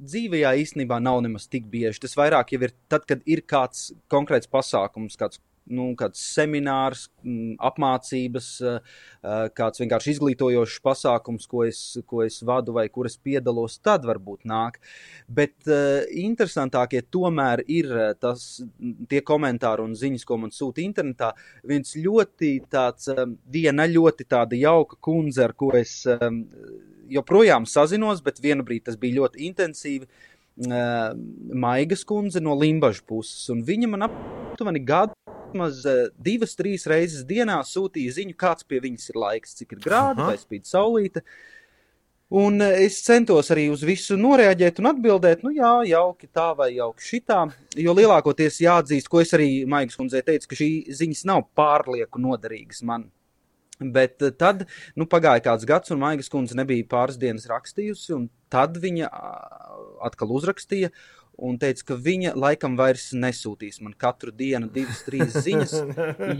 dzīvē 0.00 0.54
īstenībā 0.62 0.96
nav 1.02 1.18
nemaz 1.24 1.44
tik 1.52 1.66
bieži. 1.68 2.00
Tas 2.00 2.14
vairāk 2.16 2.54
jau 2.54 2.62
ir 2.64 2.72
tad, 2.88 3.04
kad 3.04 3.20
ir 3.28 3.42
kāds 3.44 3.90
konkrēts 4.08 4.48
pasākums, 4.48 5.18
kāds 5.20 5.42
nu, 5.70 5.92
kāds 5.98 6.20
seminārs, 6.34 7.06
mm, 7.22 7.54
apmācības, 7.62 8.48
eh, 8.66 8.78
eh, 9.22 9.48
kāds 9.54 9.82
vienkārši 9.82 10.16
izglītojošs 10.16 10.80
pasākums, 10.82 11.46
ko 11.48 11.64
es, 11.64 11.98
ko 12.06 12.22
es 12.22 12.40
vadu 12.42 12.72
vai 12.72 12.88
kur 12.88 13.06
es 13.06 13.16
piedalos, 13.16 13.78
tad 13.82 14.04
varbūt 14.04 14.44
nāk. 14.44 14.78
Bet 15.28 15.54
uh, 15.66 16.02
interesantākie 16.08 17.02
tomēr 17.10 17.62
ir 17.70 17.88
tas, 18.20 18.62
tie 19.08 19.20
komentāri 19.20 19.84
un 19.84 19.94
ziņas, 19.94 20.24
ko 20.28 20.36
man 20.42 20.50
sūta 20.50 20.82
internetā. 20.82 21.32
Viens 21.64 21.94
ļoti 21.96 22.52
tāds, 22.70 23.08
viena 23.48 23.86
ļoti 23.88 24.26
tāda 24.28 24.58
jauka 24.58 24.98
kundze, 25.00 25.44
ar 25.46 25.54
ko 25.56 25.70
es 25.78 26.02
joprojām 27.12 27.66
sazinos, 27.68 28.22
bet 28.24 28.42
vienu 28.42 28.66
brīdi 28.66 28.88
tas 28.90 28.98
bija 29.00 29.22
ļoti 29.22 29.46
intensīvi. 29.48 30.10
Maigas 31.64 32.04
kundze 32.04 32.42
no 32.44 32.56
Limbaģa 32.58 33.06
puses, 33.08 33.46
un 33.52 33.62
viņa 33.64 33.88
man 33.88 34.08
aptuveni 34.10 34.82
gadu 34.84 35.16
vismaz 35.52 35.84
uh, 35.86 36.10
divas, 36.18 36.54
trīs 36.56 36.86
reizes 36.88 37.24
dienā 37.28 37.60
sūtīja 37.66 38.18
ziņu, 38.18 38.36
kāds 38.38 38.64
pie 38.64 38.80
viņas 38.80 39.10
ir 39.10 39.18
laiks, 39.20 39.56
cik 39.58 39.76
ir 39.76 39.82
grādi, 39.84 40.22
vai 40.24 40.36
spīd 40.40 40.66
saulīte. 40.66 41.22
Un 42.32 42.60
uh, 42.60 42.72
es 42.80 43.02
centos 43.04 43.50
arī 43.52 43.68
uz 43.70 43.82
visu 43.84 44.16
noreaģēt 44.16 44.80
un 44.80 44.90
atbildēt, 44.92 45.42
nu 45.44 45.52
jā, 45.52 45.72
jauki 45.92 46.28
tā 46.32 46.52
vai 46.56 46.72
jauki 46.76 47.04
šitā. 47.04 47.42
Jo 47.76 47.94
lielākoties 47.96 48.62
jāatzīst, 48.64 49.08
ko 49.08 49.20
es 49.20 49.34
arī 49.36 49.64
Maigas 49.68 49.98
kundzei 50.00 50.24
teicu, 50.24 50.48
ka 50.48 50.60
šī 50.62 50.70
ziņas 50.88 51.26
nav 51.28 51.44
pārlieku 51.56 52.22
noderīgas 52.22 52.82
man. 52.88 53.10
Bet 53.82 54.22
uh, 54.22 54.32
tad 54.32 54.66
nu, 54.96 55.08
pagāja 55.10 55.44
kāds 55.50 55.66
gads, 55.68 55.92
un 55.92 56.00
Maigas 56.00 56.32
kundze 56.32 56.56
nebija 56.56 56.88
pāris 56.88 57.20
dienas 57.20 57.48
rakstījusi, 57.50 58.14
un 58.16 58.30
tad 58.52 58.78
viņa 58.80 59.10
atkal 60.06 60.32
uzrakstīja 60.36 60.92
un 61.42 61.58
teica, 61.60 61.84
ka 61.90 61.98
viņa 61.98 62.34
laikam 62.38 62.76
vairs 62.78 63.10
nesūtīs 63.18 63.80
man 63.82 63.96
katru 63.98 64.32
dienu 64.34 64.70
divas, 64.72 65.02
trīs 65.06 65.34
ziņas, 65.46 65.74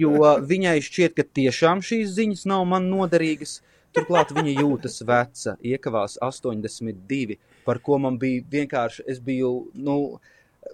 jo 0.02 0.34
viņai 0.48 0.76
šķiet, 0.86 1.16
ka 1.18 1.26
tiešām 1.40 1.82
šīs 1.84 2.14
ziņas 2.18 2.46
nav 2.52 2.66
man 2.70 2.90
noderīgas. 2.92 3.60
Turklāt 3.92 4.30
viņa 4.32 4.54
jūtas 4.62 5.02
veca, 5.04 5.58
iekavās 5.60 6.14
82, 6.24 7.36
par 7.66 7.80
ko 7.84 7.98
man 8.00 8.14
bija 8.16 8.40
vienkārši, 8.54 9.04
es 9.12 9.18
biju, 9.20 9.50
nu, 9.76 9.96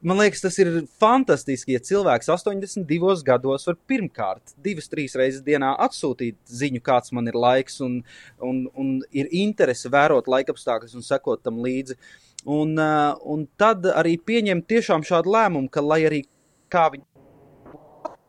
man 0.07 0.21
liekas, 0.21 0.45
tas 0.45 0.59
ir 0.63 0.71
fantastiski, 1.03 1.75
ja 1.75 1.83
cilvēks 1.83 2.31
82 2.31 3.27
gados 3.27 3.67
var 3.67 3.79
pirmkārt 3.91 4.55
divas, 4.63 4.87
trīs 4.93 5.19
reizes 5.19 5.43
dienā 5.43 5.73
atsūtīt 5.89 6.39
ziņu, 6.61 6.85
kāds 6.87 7.11
man 7.17 7.27
ir 7.27 7.41
laiks, 7.43 7.81
un, 7.83 7.99
un, 8.39 8.63
un 8.79 8.95
ir 9.11 9.35
interese 9.35 9.91
vērot 9.91 10.31
laikapstākļus 10.31 10.95
un 11.01 11.11
sekot 11.11 11.43
tam 11.43 11.59
līdzi. 11.65 11.99
Uh, 11.99 12.28
Un, 12.49 12.79
uh, 12.81 13.13
un 13.29 13.45
tad 13.61 13.85
arī 13.93 14.15
pieņemt 14.25 14.65
tiešām 14.71 15.05
šādu 15.05 15.35
lēmumu, 15.35 15.69
ka 15.69 15.85
lai 15.85 16.01
arī 16.09 16.23
kā 16.73 16.87
viņi 16.95 17.05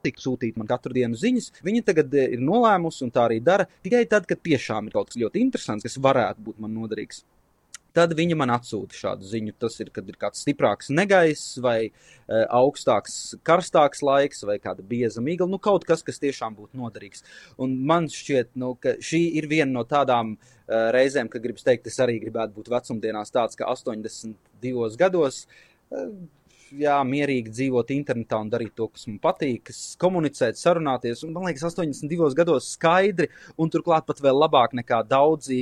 tik 0.03 0.19
sūtīt 0.19 0.57
man 0.59 0.67
katru 0.67 0.95
dienu 0.95 1.15
ziņas. 1.19 1.51
Viņa 1.63 1.85
tagad 1.87 2.11
uh, 2.15 2.25
ir 2.35 2.43
nolēmusi, 2.43 3.05
un 3.07 3.13
tā 3.15 3.29
arī 3.29 3.39
dara 3.43 3.67
tikai 3.85 4.03
tad, 4.11 4.27
kad 4.27 4.41
tiešām 4.43 4.89
ir 4.89 4.97
kaut 4.97 5.11
kas 5.11 5.19
ļoti 5.23 5.43
interesants, 5.43 5.87
kas 5.87 5.99
varētu 6.03 6.43
būt 6.49 6.59
man 6.63 6.75
noderīgs. 6.75 7.23
Tad 7.95 8.13
viņa 8.17 8.37
man 8.39 8.53
atsūta 8.53 8.97
šādu 8.97 9.27
ziņu. 9.29 9.55
Tas 9.61 9.77
ir, 9.83 9.91
kad 9.95 10.07
ir 10.09 10.17
kāds 10.21 10.43
stiprāks 10.45 10.91
negaiss, 10.93 11.57
vai 11.63 11.77
uh, 11.89 12.45
augstāks, 12.59 13.35
karstāks 13.47 14.03
laiks, 14.05 14.43
vai 14.47 14.59
kāda 14.63 14.85
bieza 14.85 15.23
migla. 15.25 15.49
Nu, 15.49 15.61
kaut 15.61 15.87
kas, 15.89 16.03
kas 16.05 16.21
tiešām 16.23 16.57
būtu 16.57 16.79
noderīgs. 16.79 17.25
Un 17.61 17.77
man 17.89 18.09
šķiet, 18.13 18.53
nu, 18.59 18.73
ka 18.81 18.97
šī 19.03 19.23
ir 19.41 19.49
viena 19.51 19.71
no 19.73 19.85
tādām 19.89 20.35
uh, 20.35 20.89
reizēm, 20.95 21.31
kad 21.31 21.45
gribas 21.45 21.67
teikt, 21.67 21.89
es 21.91 21.99
arī 22.03 22.19
gribētu 22.23 22.57
būt 22.59 22.73
vecumdienās 22.73 23.35
tāds, 23.35 23.59
ka 23.59 23.69
82 23.71 24.99
gados. 24.99 25.45
Uh, 25.89 26.11
jā, 26.77 26.97
mierīgi 27.07 27.51
dzīvot 27.53 27.91
internetā 27.95 28.39
un 28.43 28.49
darīt 28.51 28.73
to, 28.77 28.87
kas 28.93 29.07
man 29.09 29.17
patīk, 29.23 29.71
komunicēt, 30.01 30.59
sarunāties. 30.59 31.23
Un, 31.25 31.33
man 31.35 31.47
liekas, 31.49 31.65
82 31.69 32.35
gados 32.37 32.71
skaidri, 32.75 33.29
un 33.59 33.71
turklāt 33.73 34.05
pat 34.09 34.21
vēl 34.23 34.37
labāk 34.43 34.75
nekā 34.77 35.01
daudzi 35.09 35.59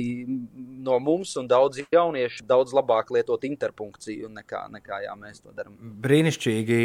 no 0.84 0.98
mums 1.02 1.34
un 1.40 1.48
daudzi 1.50 1.86
jaunieši, 1.94 2.44
daudz 2.48 2.74
labāk 2.76 3.12
lietot 3.14 3.44
interpunkciju 3.48 4.30
nekā, 4.38 4.64
nekā 4.76 5.02
jā, 5.06 5.14
mēs 5.18 5.42
to 5.42 5.54
darām. 5.56 5.74
Brīnišķīgi. 6.04 6.78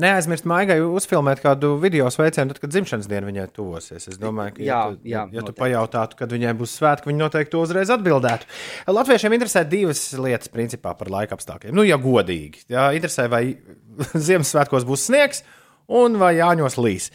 Neaizmirst 0.00 0.46
maigai 0.50 0.78
uzfilmēt 0.84 1.42
kādu 1.44 1.74
video 1.82 2.08
sveicienu, 2.12 2.52
tad, 2.52 2.60
kad 2.62 2.72
dzimšanas 2.74 3.08
diena 3.10 3.28
viņai 3.28 3.46
tuvosies. 3.56 4.08
Es 4.10 4.18
domāju, 4.20 4.56
ka, 4.58 4.64
Jā, 4.64 4.66
ja 4.66 4.82
tu, 4.90 5.00
jā, 5.08 5.24
ja 5.24 5.40
tu 5.40 5.46
noteikti. 5.50 5.60
pajautātu, 5.62 6.18
kad 6.20 6.34
viņai 6.34 6.54
būs 6.58 6.76
svētki, 6.80 7.10
viņi 7.10 7.22
noteikti 7.22 7.54
to 7.54 7.62
uzreiz 7.64 7.92
atbildētu. 7.94 8.48
Latviešiem 8.90 9.36
interesē 9.36 9.64
divas 9.68 10.02
lietas, 10.18 10.50
principā, 10.52 10.94
par 10.98 11.10
laika 11.12 11.36
apstākļiem. 11.38 11.74
Nu, 11.76 11.84
ja 11.86 11.98
godīgi, 12.00 12.64
jā, 12.70 12.88
interesē, 12.98 13.28
vai 13.32 13.42
Ziemassvētkos 14.28 14.88
būs 14.88 15.08
sniegs 15.10 15.44
un 15.90 16.18
vai 16.20 16.36
Jāņos 16.38 16.78
līs. 16.80 17.10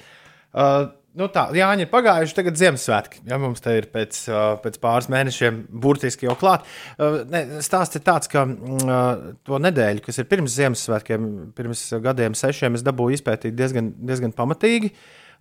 Uh, 0.56 0.91
Nu 1.15 1.30
tā, 1.32 1.45
Jāņa 1.56 1.86
ir 1.86 1.91
pagājuši, 1.91 2.36
tagad 2.36 2.57
Ziemassvētki. 2.60 3.22
Ja, 3.30 3.38
mums 3.40 3.64
te 3.64 3.72
ir 3.77 3.86
pēc, 3.91 4.18
uh, 4.27 4.57
pēc 4.60 4.76
pāris 4.84 5.07
mēnešiem 5.11 5.61
burtiski 5.72 6.27
jau 6.27 6.36
klāt. 6.40 6.65
Uh, 6.98 7.22
ne, 7.32 7.61
Stāsts 7.64 7.95
ir 7.95 8.03
tāds, 8.03 8.27
ka 8.32 8.44
mm, 8.44 8.82
uh, 8.84 9.30
to 9.48 9.60
nedēļu, 9.64 10.03
kas 10.03 10.19
ir 10.19 10.27
pirms 10.27 10.57
Ziemassvētkiem, 10.57 11.30
pirms 11.56 11.86
gadiem, 12.03 12.36
sešiem, 12.36 12.76
es 12.76 12.84
dabūju 12.84 13.22
izpētīt 13.22 13.56
diezgan, 13.56 13.94
diezgan 14.11 14.36
pamatīgi, 14.36 14.91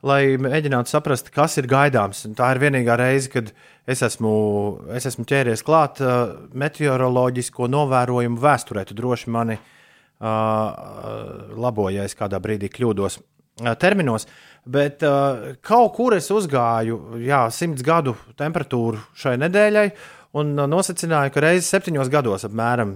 lai 0.06 0.36
mēģinātu 0.38 0.94
saprast, 0.94 1.34
kas 1.34 1.58
ir 1.58 1.66
gaidāms. 1.70 2.22
Un 2.30 2.38
tā 2.38 2.54
ir 2.54 2.62
vienīgā 2.62 2.94
reize, 3.00 3.32
kad 3.34 3.50
es 3.90 4.06
esmu, 4.06 4.34
es 4.94 5.10
esmu 5.10 5.26
ķēries 5.26 5.66
klāt 5.66 5.98
uh, 6.06 6.46
meteoroloģisko 6.54 7.66
novērojumu 7.74 8.38
vēsturē. 8.46 8.86
Tu 8.86 8.94
droši 9.02 9.34
mani 9.34 9.58
uh, 9.58 9.73
laboji, 10.20 11.98
ja 11.98 12.04
es 12.08 12.14
kādā 12.18 12.38
brīdī 12.42 12.70
kļūdos 12.72 13.18
uh, 13.18 13.72
terminos. 13.80 14.28
Bet 14.64 15.02
uh, 15.04 15.54
kaut 15.64 15.92
kur 15.98 16.16
es 16.16 16.30
uzgāju, 16.32 17.18
jā, 17.20 17.44
simts 17.52 17.84
gadu 17.84 18.16
temperatūru 18.38 19.02
šai 19.18 19.36
nedēļai. 19.42 19.88
Un 20.34 20.54
uh, 20.56 20.64
nosacīju, 20.70 21.28
ka 21.34 21.42
reizes 21.44 21.68
septiņos 21.74 22.10
gados, 22.10 22.46
apmēram 22.48 22.94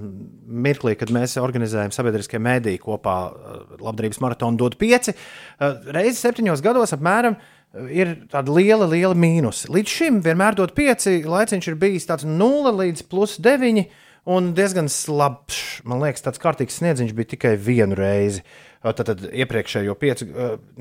mirklī, 0.65 0.97
kad 0.99 1.13
mēs 1.15 1.37
organizējam 1.43 1.93
sabiedriskie 1.95 2.41
mēdīji 2.43 2.81
kopā 2.83 3.19
uh, 3.29 3.61
labdarības 3.85 4.23
maratonu 4.25 4.65
dot 4.65 4.79
pieci, 4.81 5.15
uh, 5.15 5.77
reizes 5.95 6.25
septiņos 6.25 6.65
gados 6.65 6.97
apmēram 6.97 7.37
uh, 7.37 7.55
ir 7.93 8.15
tāda 8.33 8.55
liela, 8.55 8.89
liela 8.89 9.17
mīnus. 9.17 9.67
Līdz 9.73 9.95
šim 10.01 10.21
vienmēr 10.25 10.57
dot 10.59 10.75
pieci, 10.77 11.21
laiciņš 11.29 11.71
ir 11.71 11.79
bijis 11.81 12.09
tāds 12.09 12.27
0 12.27 12.75
līdz 12.81 13.05
plus 13.11 13.37
9. 13.45 13.85
Un 14.29 14.53
diezgan 14.57 14.89
slabs, 14.93 15.83
man 15.89 16.03
liekas, 16.03 16.25
tāds 16.25 16.41
kārtīgs 16.43 16.81
sniedziņš 16.81 17.15
bija 17.17 17.33
tikai 17.35 17.55
vienu 17.61 17.97
reizi. 17.99 18.43
Tad, 18.79 19.01
tad 19.03 19.23
iepriekšējo 19.35 19.95
piecu, 19.99 20.27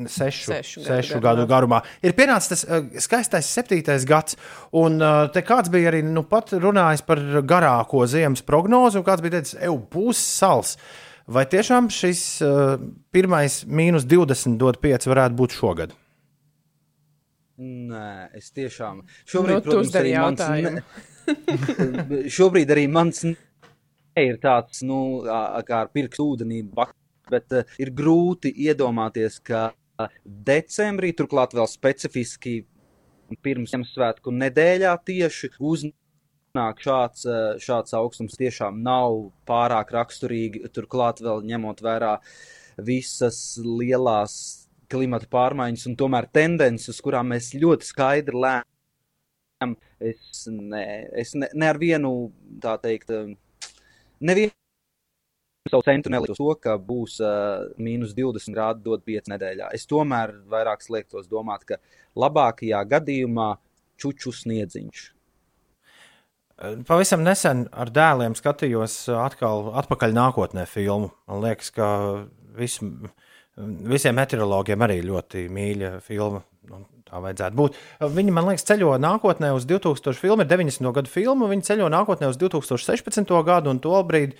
sešu, 0.05 0.51
Sešu 0.51 0.83
sešu, 0.85 1.17
gadu 1.17 1.41
gadu 1.41 1.47
garumā 1.49 1.79
ir 2.05 2.13
pienācis 2.13 2.51
tas 2.51 2.65
skaistais 3.01 3.49
septītais 3.49 4.05
gads. 4.05 4.37
Un 4.77 5.01
te 5.33 5.41
kāds 5.41 5.71
bija 5.73 5.89
arī 5.89 6.03
nu, 6.05 6.21
pat 6.29 6.53
runājis 6.53 7.01
par 7.07 7.23
garāko 7.41 8.05
ziemas 8.05 8.45
prognozi, 8.45 8.99
un 8.99 9.07
kāds 9.07 9.25
bija 9.25 9.39
teicis, 9.39 9.57
ej, 9.57 9.73
būs 9.93 10.21
sals. 10.21 10.75
Vai 11.27 11.47
tiešām 11.49 11.89
šis 11.91 12.21
pirmais 13.11 13.63
mīnus 13.65 14.05
20 14.07 14.61
dot 14.61 14.77
5 14.83 15.09
varētu 15.09 15.39
būt 15.41 15.57
šogad? 15.57 15.97
Nē, 17.57 18.29
es 18.37 18.51
tiešām. 18.53 19.01
Nu, 19.01 19.13
Šobrīd, 19.25 19.63
tu 19.65 19.71
protams, 19.71 19.87
uzdari 19.89 20.11
arī 20.13 20.21
mans, 20.21 20.43
ne, 20.61 20.83
šobrīd 22.37 22.71
arī 22.73 22.87
mans 22.91 23.23
ir 24.17 24.39
tāds, 24.41 24.81
nu, 24.87 25.23
kā 25.67 25.83
ar 25.83 25.91
pirkstu 25.93 26.31
ūdenī, 26.33 26.63
bet 27.29 27.53
uh, 27.53 27.77
ir 27.81 27.91
grūti 27.95 28.53
iedomāties, 28.65 29.39
ka 29.45 29.69
decembrī, 30.25 31.13
turklāt 31.17 31.55
vēl 31.57 31.67
specifiski 31.69 32.59
pirms 33.43 33.73
Ziemassvētku 33.73 34.31
nedēļā 34.33 34.93
tieši 35.07 35.49
uznāk 35.57 36.83
šāds, 36.83 37.25
ā, 37.27 37.39
šāds 37.61 37.95
augstums 37.97 38.37
tiešām 38.39 38.79
nav 38.85 39.17
pārāk 39.49 39.91
raksturīgi, 39.95 40.63
turklāt 40.73 41.21
vēl 41.25 41.43
ņemot 41.49 41.83
vērā 41.83 42.17
visas 42.77 43.57
lielās 43.63 44.37
klimata 44.91 45.27
pārmaiņas 45.31 45.89
un 45.89 45.97
tomēr 45.99 46.29
tendences, 46.31 46.93
uz 46.93 47.03
kurām 47.03 47.33
mēs 47.33 47.51
ļoti 47.57 47.89
skaidri 47.89 48.37
lēmām. 48.37 48.73
Es, 49.57 50.45
ne, 50.51 50.83
es 51.17 51.33
ne, 51.33 51.49
ne 51.57 51.69
ar 51.71 51.79
vienu, 51.81 52.29
tā 52.61 52.75
teikt, 52.81 53.09
nevienu 54.21 54.53
savu 55.71 55.83
centu 55.83 56.11
neliku 56.13 56.35
uz 56.35 56.39
to, 56.39 56.53
ka 56.61 56.77
būs 56.79 57.17
uh, 57.23 57.65
mīnus 57.81 58.13
20 58.17 58.53
grādi 58.55 58.85
dod 58.85 59.03
5 59.07 59.31
nedēļā. 59.33 59.71
Es 59.75 59.87
tomēr 59.89 60.35
vairāk 60.49 60.85
liektos 60.93 61.27
domāt, 61.31 61.65
ka 61.67 61.79
labākajā 62.15 62.83
gadījumā 62.93 63.49
čuču 63.99 64.33
sniedziņš. 64.35 65.05
Pavisam 66.87 67.21
nesen 67.21 67.67
ar 67.73 67.91
dēliem 67.93 68.37
skatījos 68.37 68.99
uh, 69.09 69.23
atkal 69.25 69.71
atpakaļ 69.81 70.15
nākotnē 70.17 70.67
filmu. 70.69 71.11
Man 71.29 71.43
liekas, 71.43 71.73
ka 71.75 71.89
vis, 72.57 72.79
visiem 73.57 74.17
meteorologiem 74.17 74.87
arī 74.87 75.01
ļoti 75.05 75.47
mīļa 75.53 75.97
filma. 76.05 76.45
Tā 77.07 77.21
vajadzētu 77.23 77.57
būt. 77.57 77.79
Viņi, 78.17 78.33
man 78.35 78.49
liekas, 78.49 78.65
ceļo 78.67 78.93
nākotnē 79.01 79.53
uz 79.55 79.67
2000. 79.69 80.15
filmu, 80.19 80.43
ir 80.43 80.51
90. 80.51 80.91
gadu 80.95 81.11
filma. 81.11 81.49
Viņi 81.51 81.67
ceļo 81.69 81.89
nākotnē 81.93 82.31
uz 82.31 82.39
2016. 82.41 83.33
gadu, 83.47 83.71
un 83.71 83.81
tobrīd, 83.83 84.35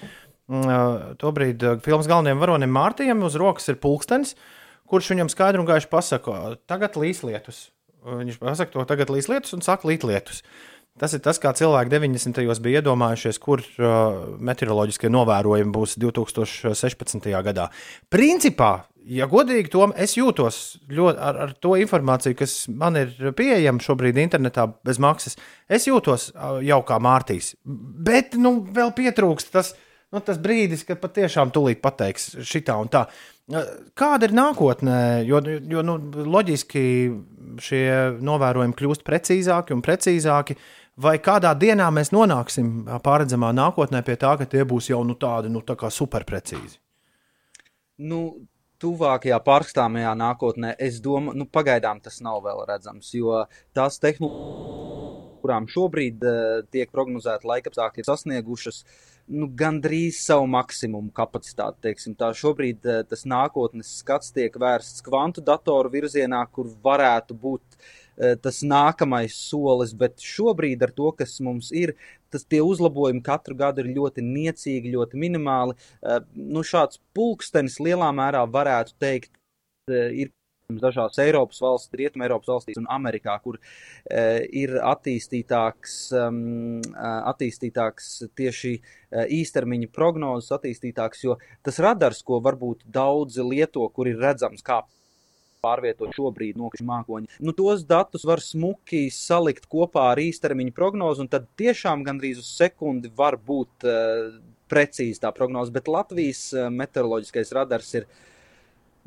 mm, 0.51 1.17
tobrīd 1.21 1.65
filmas 1.85 2.09
galvenajam 2.11 2.43
varonim 2.43 2.73
Mārtiņam 2.75 3.25
uz 3.27 3.39
rokas 3.39 3.71
ir 3.71 3.79
pulkstenis, 3.83 4.35
kurš 4.87 5.13
viņam 5.15 5.31
skaidri 5.31 5.63
un 5.63 5.69
gaiši 5.69 5.91
pasaka, 5.91 6.57
tagad 6.67 6.99
līs 6.99 7.23
lietus. 7.27 7.67
Viņš 8.07 8.39
pasaka 8.39 8.71
to 8.71 8.83
tagad 8.87 9.11
līs 9.11 9.27
lietus 9.31 9.55
un 9.57 9.63
saka 9.65 9.89
līt 9.89 10.05
lietus. 10.07 10.43
Tas 10.97 11.13
ir 11.13 11.21
tas, 11.21 11.37
kā 11.37 11.51
cilvēki 11.53 11.91
90. 11.93 12.39
gados 12.41 12.61
bija 12.63 12.81
iedomājušies, 12.81 13.37
kur 13.41 13.61
uh, 13.61 14.37
meteoroloģiskie 14.41 15.11
novērojumi 15.13 15.73
būs 15.75 15.93
2016. 16.01 17.27
gadā. 17.45 17.67
Principā, 18.09 18.87
ja 19.07 19.27
godīgi, 19.29 19.71
Tom, 19.73 19.93
es 19.95 20.15
jūtos 20.17 20.59
ļoti 20.91 21.21
ar, 21.29 21.39
ar 21.45 21.53
to 21.63 21.75
informāciju, 21.79 22.37
kas 22.39 22.55
man 22.69 22.99
ir 22.99 23.13
pieejama 23.37 23.83
šobrīd 23.83 24.19
internetā 24.21 24.67
bez 24.85 24.99
maksas. 25.03 25.37
Es 25.69 25.87
jūtos 25.87 26.29
jau 26.65 26.79
kā 26.87 26.99
Mārtīs, 27.03 27.53
bet 27.63 28.37
nu, 28.39 28.59
vēl 28.73 28.93
pietrūkst 28.97 29.53
tas, 29.55 29.73
nu, 30.13 30.21
tas 30.23 30.39
brīdis, 30.41 30.85
kad 30.87 31.01
patiešām 31.03 31.53
tūlīt 31.55 31.81
pateiks 31.83 32.33
šitā 32.47 32.77
un 32.81 32.91
tā. 32.93 33.07
Kāda 33.47 34.27
ir 34.27 34.35
nākotnē? 34.35 34.97
Jo, 35.27 35.39
jo 35.43 35.83
nu, 35.87 35.95
loģiski 36.27 36.81
šie 37.63 37.85
novērojumi 38.19 38.75
kļūst 38.75 39.05
precīzāki 39.07 39.75
un 39.75 39.83
precīzāki. 39.85 40.57
Vai 40.97 41.19
kādā 41.21 41.53
dienā 41.55 41.87
mēs 41.93 42.09
nonāksim 42.09 42.89
pārredzamā 43.05 43.53
nākotnē 43.55 44.01
pie 44.03 44.17
tā, 44.19 44.33
ka 44.39 44.49
tie 44.49 44.65
būs 44.67 44.89
jau 44.89 45.03
nu, 45.05 45.15
tādi 45.15 45.51
nu, 45.53 45.61
tā 45.63 45.77
superprecīzi? 45.93 46.79
Nu, 48.09 48.21
tuvākajā 48.81 49.39
pārskatāmajā 49.45 50.13
nākotnē, 50.19 50.73
es 50.79 51.01
domāju, 51.03 51.37
nu, 51.41 51.49
pagaidām 51.49 52.01
tas 52.03 52.21
nav 52.25 52.43
vēl 52.45 52.65
redzams, 52.69 53.11
jo 53.17 53.43
tās 53.77 53.99
tehnoloģijas, 54.03 54.85
kurām 55.41 55.67
šobrīd 55.71 56.25
uh, 56.25 56.63
tiek 56.73 56.89
prognozēta 56.93 57.47
laikapstākļi, 57.47 58.03
ir 58.03 58.09
sasniegušas 58.09 58.81
nu, 59.37 59.49
gandrīz 59.59 60.21
savu 60.23 60.47
maksimumu 60.51 61.13
kapacitāti. 61.15 61.83
Teiksim. 61.87 62.17
Tā 62.19 62.31
šobrīd 62.37 62.87
uh, 62.87 63.03
tas 63.07 63.23
nākotnes 63.29 63.93
skats 64.01 64.33
tiek 64.35 64.55
vērsts 64.59 65.05
kvantu 65.05 65.43
datoru 65.45 65.93
virzienā, 65.93 66.41
kur 66.51 66.71
varētu 66.83 67.37
būt 67.37 67.77
uh, 67.77 68.33
tas 68.43 68.63
nākamais 68.65 69.37
solis, 69.37 69.93
bet 69.97 70.23
šobrīd 70.23 70.83
ar 70.87 70.95
to, 70.97 71.11
kas 71.17 71.37
mums 71.45 71.71
ir, 71.75 71.95
tas 72.33 72.45
tie 72.45 72.61
uzlabojumi 72.63 73.23
katru 73.25 73.57
gadu 73.57 73.83
ir 73.83 73.93
ļoti 73.97 74.23
niecīgi, 74.25 74.93
ļoti 74.95 75.19
minimāli. 75.19 75.77
Uh, 76.01 76.21
nu, 76.35 76.63
šāds 76.65 77.01
pulkstenis 77.17 77.79
lielā 77.83 78.09
mērā 78.15 78.45
varētu 78.51 78.97
teikt, 79.01 79.31
uh, 79.91 80.09
ir 80.11 80.33
dažās 80.67 81.15
Eiropas 81.23 81.61
valstīs, 81.63 81.95
Rietumē 81.95 82.25
Eiropas 82.27 82.49
valstīs 82.51 82.79
un 82.81 82.89
Amerikā, 82.91 83.37
kur 83.43 83.55
uh, 83.55 84.41
ir 84.51 84.75
attīstītāks, 84.83 85.95
um, 86.19 86.81
attīstītāks 87.31 88.09
tieši 88.35 88.73
īstermiņa 89.37 89.87
prognozes, 89.95 90.51
attīstītāks, 90.57 91.23
jo 91.23 91.37
tas 91.63 91.79
radars, 91.83 92.19
ko 92.27 92.41
varbūt 92.43 92.83
daudzi 92.91 93.45
lieto, 93.47 93.87
kur 93.95 94.11
ir 94.11 94.19
redzams, 94.19 94.65
kā 94.65 94.81
pārvietot 95.63 96.13
šobrīd 96.15 96.59
nokrišņu 96.59 96.87
mākoņi. 96.87 97.31
Nu, 97.43 97.53
tos 97.57 97.83
datus 97.87 98.25
var 98.27 98.41
smuki 98.43 99.07
salikt 99.13 99.67
kopā 99.71 100.11
ar 100.11 100.21
īstermiņa 100.21 100.75
prognozi, 100.75 101.23
un 101.25 101.31
tad 101.31 101.49
tiešām 101.59 102.05
gandrīz 102.07 102.41
uz 102.43 102.51
sekundi 102.59 103.11
var 103.17 103.39
būt 103.49 103.87
uh, 103.87 104.37
precīzi 104.71 105.21
tā 105.23 105.33
prognoze. 105.35 105.73
Bet 105.75 105.91
Latvijas 105.91 106.47
uh, 106.55 106.69
meteoroloģiskais 106.73 107.53
radars 107.57 107.93
ir, 107.99 108.07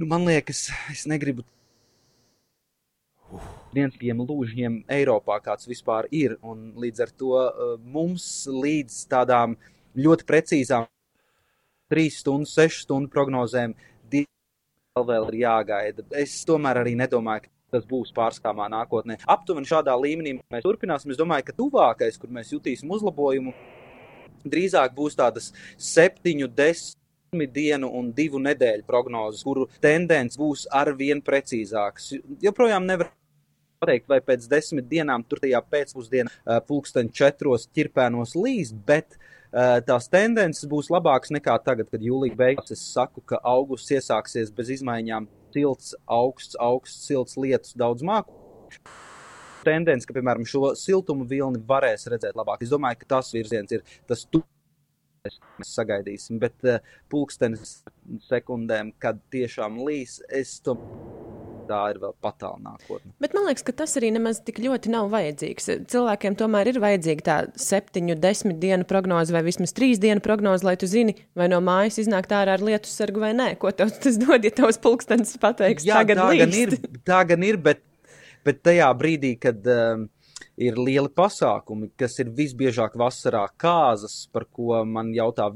nu, 0.01 0.09
man 0.11 0.27
liekas, 0.29 0.69
es 0.93 1.07
negribu 1.11 1.47
viens 3.71 3.93
no 3.95 4.01
tiem 4.01 4.23
lūžņiem 4.27 4.81
Eiropā, 4.91 5.37
kāds 5.45 5.69
vispār 5.71 6.09
ir. 6.11 6.37
Līdz 6.43 7.05
ar 7.07 7.13
to 7.15 7.35
uh, 7.39 7.77
mums 7.79 8.25
līdz 8.51 9.05
tādām 9.11 9.55
ļoti 9.99 10.27
precīzām 10.27 10.89
3 11.91 12.11
stundu, 12.15 12.47
6 12.47 12.85
stundu 12.85 13.11
prognozēm 13.11 13.75
vēl 15.07 15.29
ir 15.31 15.41
jāgaida. 15.45 16.05
Es 16.17 16.41
tomēr 16.49 16.83
arī 16.83 16.95
nedomāju, 16.99 17.47
ka 17.47 17.77
tas 17.77 17.87
būs 17.89 18.13
pārskatāmā 18.17 18.69
nākotnē. 18.73 19.21
Aptuveni 19.31 19.69
šādā 19.71 19.95
līmenī 19.99 20.37
mēs 20.41 20.65
turpināsim. 20.67 21.13
Es 21.13 21.21
domāju, 21.21 21.49
ka 21.49 21.57
tuvākais, 21.59 22.19
kur 22.21 22.33
mēs 22.35 22.53
jutīsim 22.55 22.91
uzlabojumu, 22.91 23.55
drīzāk 24.45 24.97
būs 24.97 25.19
tādas 25.19 25.51
septiņu, 25.79 26.51
desmit 26.57 27.55
dienu 27.55 27.93
un 28.01 28.11
divu 28.17 28.43
nedēļu 28.43 28.87
prognozes, 28.89 29.45
kuru 29.47 29.69
tendence 29.83 30.41
būs 30.41 30.67
arvien 30.75 31.23
precīzāks. 31.23 32.15
Joprojām 32.43 32.89
nevar 32.89 33.13
pateikt, 33.81 34.09
vai 34.11 34.21
pēc 34.25 34.49
desmit 34.51 34.89
dienām 34.91 35.23
tur 35.25 35.41
tajā 35.41 35.61
pēcpusdienā 35.73 36.61
pulksten 36.69 37.09
četros 37.15 37.69
ķirpēnos 37.73 38.35
līs, 38.37 38.75
bet 38.87 39.15
uh, 39.15 39.29
tās 39.87 40.09
tendences 40.11 40.69
būs 40.71 40.91
labākas 40.93 41.33
nekā 41.35 41.57
tagad, 41.65 41.91
kad 41.91 42.03
jūlija 42.03 42.37
beigās 42.39 42.71
es 42.75 42.83
saku, 42.93 43.23
ka 43.27 43.41
augusts 43.43 43.91
iesāksies 43.91 44.53
bez 44.55 44.71
izmaiņām, 44.77 45.29
silts, 45.55 45.95
augsts, 46.07 46.59
augsts, 46.61 47.07
silts 47.09 47.37
lietus 47.41 47.75
daudz 47.79 48.07
māku. 48.07 48.37
Tendence, 49.67 50.07
ka, 50.09 50.15
piemēram, 50.17 50.47
šo 50.49 50.73
siltumu 50.79 51.27
vilni 51.29 51.61
varēs 51.69 52.07
redzēt 52.09 52.39
labāk. 52.39 52.63
Es 52.65 52.73
domāju, 52.73 53.03
ka 53.03 53.17
tas 53.17 53.35
virziens 53.35 53.75
ir 53.77 53.85
tas 54.09 54.25
tu 54.25 54.41
mēs 55.29 55.75
sagaidīsim, 55.77 56.39
bet 56.41 56.65
uh, 56.65 56.79
pulkstenis 57.13 57.83
sekundēm, 58.29 58.95
kad 59.03 59.21
tiešām 59.35 59.77
līs, 59.85 60.21
es 60.33 60.55
to 60.65 60.79
tā 61.71 61.81
ir 61.93 62.01
vēl 62.03 62.15
patāla 62.23 62.59
nākotne. 62.65 63.13
Bet 63.23 63.35
man 63.37 63.47
liekas, 63.49 63.65
ka 63.67 63.75
tas 63.83 63.95
arī 64.01 64.11
nemaz 64.17 64.43
tik 64.47 64.59
ļoti 64.63 64.93
nav 64.93 65.09
vajadzīgs. 65.15 65.71
Cilvēkiem 65.93 66.37
tomēr 66.41 66.73
ir 66.73 66.81
vajadzīga 66.83 67.27
tā 67.31 67.39
septiņu, 67.61 68.19
desmit 68.21 68.59
dienu 68.63 68.87
prognoze 68.91 69.35
vai 69.35 69.45
vismaz 69.47 69.75
trīs 69.77 70.03
dienu 70.03 70.23
prognoze, 70.25 70.67
lai 70.67 70.77
tu 70.81 70.91
zini, 70.91 71.15
vai 71.39 71.49
no 71.53 71.63
mājas 71.65 72.01
iznāk 72.03 72.29
ārā 72.31 72.59
ar 72.59 72.65
lietus 72.67 72.95
sargu 72.99 73.23
vai 73.23 73.33
nē. 73.39 73.53
Ko 73.63 73.73
tev 73.75 73.93
tas 74.03 74.19
dod, 74.21 74.45
ja 74.47 74.53
tavs 74.55 74.81
pulkstenis 74.83 75.37
pateiks, 75.43 75.87
Jā, 75.87 76.03
tagad 76.03 76.21
tā 76.21 76.29
līst? 76.33 76.43
gan 76.45 76.57
ir, 76.61 77.01
tā 77.07 77.21
gan 77.31 77.47
ir 77.47 77.61
bet, 77.63 77.83
bet 78.47 78.63
tajā 78.67 78.91
brīdī, 78.99 79.35
kad 79.41 79.67
um, 79.71 80.09
ir 80.61 80.79
lieli 80.79 81.11
pasākumi, 81.17 81.91
kas 81.99 82.19
ir 82.23 82.31
visbiežāk 82.37 82.97
vasarā 83.01 83.47
kāzas, 83.61 84.25
par 84.33 84.47
ko 84.51 84.83
man 84.85 85.15
jautā 85.17 85.51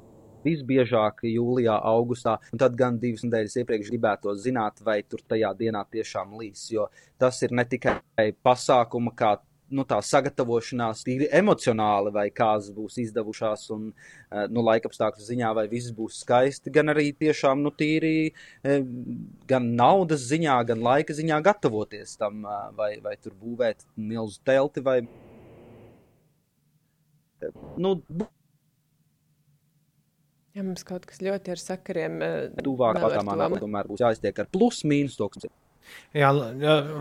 visbiežāk 0.45 1.25
jūlijā, 1.29 1.79
augustā, 1.95 2.39
un 2.53 2.62
tad 2.62 2.77
gan 2.79 3.01
divas 3.03 3.25
nedēļas 3.27 3.59
iepriekš 3.62 3.91
gribētu 3.93 4.37
zināt, 4.41 4.85
vai 4.85 5.01
tur 5.03 5.25
tajā 5.29 5.55
dienā 5.59 5.85
tiešām 5.91 6.37
līs. 6.41 6.69
Jo 6.75 6.89
tas 7.19 7.41
ir 7.43 7.55
ne 7.57 7.65
tikai 7.69 8.31
pasākuma, 8.45 9.15
kā 9.16 9.37
nu, 9.75 9.85
tā 9.89 9.99
sagatavošanās, 10.05 11.03
tīri 11.07 11.29
emocionāli, 11.35 12.12
vai 12.15 12.27
kādas 12.35 12.71
būs 12.75 12.99
izdevušās, 13.05 13.66
un 13.75 13.89
eh, 13.91 14.47
nu, 14.53 14.65
laikapstākļu 14.69 15.27
ziņā, 15.29 15.53
vai 15.57 15.66
viss 15.71 15.95
būs 15.97 16.21
skaisti, 16.25 16.73
gan 16.75 16.93
arī 16.93 17.11
tiešām 17.16 17.62
nu, 17.65 17.73
tīri 17.75 18.15
eh, 18.29 18.85
gan 19.51 19.71
naudas 19.79 20.27
ziņā, 20.31 20.59
gan 20.71 20.85
laika 20.85 21.16
ziņā 21.16 21.41
gatavoties 21.49 22.16
tam, 22.21 22.45
eh, 22.45 22.65
vai, 22.79 22.91
vai 23.05 23.16
tur 23.21 23.37
būvēt 23.41 23.87
milzu 23.97 24.41
telti 24.45 24.85
vai. 24.85 25.01
Nu, 27.77 27.99
Ja 30.55 30.62
mums 30.62 30.85
kaut 30.86 31.06
kas 31.10 31.18
ļoti 31.24 31.51
ar 31.51 31.59
sakariem. 31.59 32.20
eh, 32.22 32.51
tuvāk 32.62 33.01
nākotnē 33.02 33.59
tomēr 33.59 33.89
būs 33.90 34.02
jāiztiek 34.05 34.39
ar 34.39 34.47
plus 34.55 34.85
mīnus 34.86 35.16
to, 35.18 35.28
kas 35.28 35.48
ir. 35.48 35.51
Jā, 36.15 36.31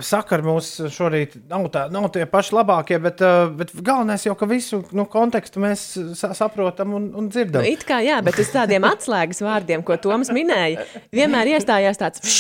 sakari 0.02 0.46
mums 0.46 0.72
šorīt 0.90 1.36
nav, 1.50 1.68
tā, 1.74 1.86
nav 1.94 2.08
tie 2.14 2.26
paši 2.30 2.56
labākie, 2.58 2.98
bet, 3.02 3.22
bet 3.60 3.74
galvenais 3.78 4.26
jau, 4.26 4.34
ka 4.38 4.48
visu 4.50 4.82
nu, 4.98 5.06
kontekstu 5.10 5.62
mēs 5.62 5.84
sa 6.18 6.32
saprotam 6.38 6.96
un, 6.98 7.12
un 7.14 7.28
Nu, 7.28 7.32
dzirdam. 7.32 7.66
it 7.66 7.86
kā 7.88 8.02
jā, 8.04 8.20
bet 8.26 8.40
uz 8.42 8.50
tādiem 8.54 8.84
atslēgas 8.88 9.44
vārdiem, 9.46 9.84
ko 9.86 9.98
Toms 10.02 10.32
minēja, 10.34 10.84
vienmēr 11.14 11.56
iestājās 11.56 12.02
tāds. 12.02 12.24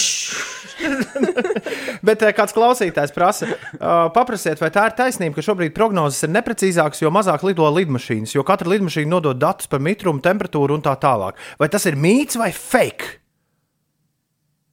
Bet 2.08 2.24
kāds 2.36 2.56
klausītājs 2.56 3.14
prasa, 3.16 3.48
paprasiet, 4.16 4.60
vai 4.60 4.72
tā 4.74 4.88
ir 4.90 4.96
taisnība, 4.98 5.38
ka 5.38 5.46
šobrīd 5.46 5.76
prognozes 5.76 6.26
ir 6.26 6.34
neprecīzākas, 6.34 7.04
jo 7.04 7.12
mazāk 7.14 7.46
lido 7.48 7.70
lidmašīnas, 7.78 8.34
jo 8.36 8.44
katra 8.48 8.74
lidmašīna 8.74 9.14
nodod 9.14 9.40
datus 9.40 9.70
par 9.72 9.84
mitrumu, 9.86 10.24
temperatūru 10.26 10.80
un 10.80 10.84
tā 10.84 10.96
tālāk. 11.00 11.40
Vai 11.62 11.70
tas 11.72 11.86
ir 11.88 12.00
mīts 12.00 12.40
vai 12.42 12.52
fake? 12.58 13.23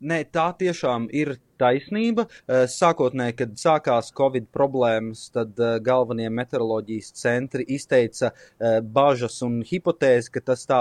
Nē, 0.01 0.23
tā 0.33 0.47
tiešām 0.57 1.11
ir 1.13 1.35
taisnība. 1.61 2.25
Eh, 2.49 2.65
Sākotnēji, 2.73 3.35
kad 3.43 3.59
sākās 3.61 4.09
Covid 4.17 4.47
problēmas, 4.55 5.27
tad 5.35 5.61
eh, 5.61 5.77
galvenie 5.85 6.31
meteoroloģijas 6.33 7.13
centri 7.21 7.67
izteica 7.77 8.31
eh, 8.33 8.81
bažas 8.81 9.43
un 9.45 9.61
hipotēzi, 9.61 10.33
ka 10.33 10.45
tas 10.53 10.65
tā. 10.71 10.81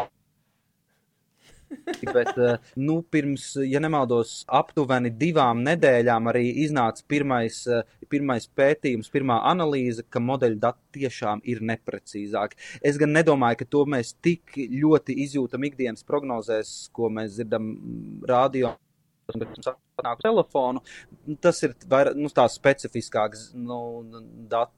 Bet, 2.15 2.31
nu, 2.79 3.01
pirms, 3.11 3.51
ja 3.67 3.77
nemaldos, 3.83 4.39
aptuveni 4.47 5.11
divām 5.13 5.59
nedēļām 5.67 6.31
arī 6.31 6.47
iznāca 6.63 7.03
pirmais, 7.11 7.59
pirmais 8.09 8.47
pētījums, 8.57 9.11
pirmā 9.13 9.37
analīze, 9.51 10.07
ka 10.09 10.23
modeļu 10.23 10.57
dati 10.63 11.03
tiešām 11.03 11.43
ir 11.43 11.61
neprecīzāki. 11.75 12.57
Es 12.81 12.97
gan 12.97 13.13
nedomāju, 13.19 13.61
ka 13.61 13.69
to 13.75 13.85
mēs 13.85 14.15
tik 14.17 14.57
ļoti 14.57 15.19
izjūtam 15.27 15.69
ikdienas 15.69 16.07
prognozēs, 16.07 16.77
ko 16.95 17.11
mēs 17.13 17.35
dzirdam 17.35 17.75
mm, 17.75 18.29
radio 18.31 18.79
uz 19.35 19.71
telefonu. 20.23 20.83
Tas 21.43 21.63
ir 21.65 21.75
vairāk, 21.89 22.17
nu, 22.19 22.31
tā 22.33 22.47
specifiskāks 22.51 23.51
nu, 23.57 23.79
dati. 24.51 24.75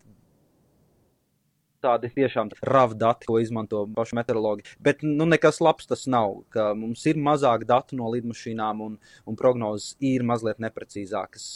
Tādi 1.82 2.12
tiešām 2.14 2.52
ravi 2.70 2.94
dati, 3.02 3.26
ko 3.26 3.40
izmanto 3.42 3.80
paši 3.96 4.14
meteorologi. 4.20 4.68
Bet 4.86 5.00
nu, 5.02 5.26
nekas 5.26 5.58
labs 5.66 5.90
tas 5.90 6.04
nav. 6.06 6.36
ka 6.54 6.68
Mums 6.78 7.08
ir 7.10 7.18
mazāk 7.18 7.64
datu 7.66 7.98
no 7.98 8.12
lidmašīnām, 8.14 8.84
un, 8.86 9.00
un 9.26 9.40
prognozes 9.40 9.96
ir 9.98 10.22
mazliet 10.22 10.62
neprecīzākas. 10.62 11.48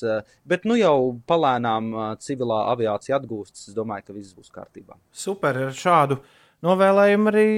Bet 0.49 0.65
nu 0.65 0.79
jau 0.79 1.13
palēnām 1.29 1.93
civilā 2.25 2.63
aviācija 2.71 3.19
atgūstas. 3.19 3.67
Es 3.69 3.77
domāju, 3.77 4.07
ka 4.07 4.17
viss 4.17 4.33
būs 4.33 4.49
kārtībā. 4.55 4.97
Super, 5.13 5.67
ar 5.67 5.77
šādu 5.77 6.17
novēlējumu 6.65 7.29
arī 7.29 7.49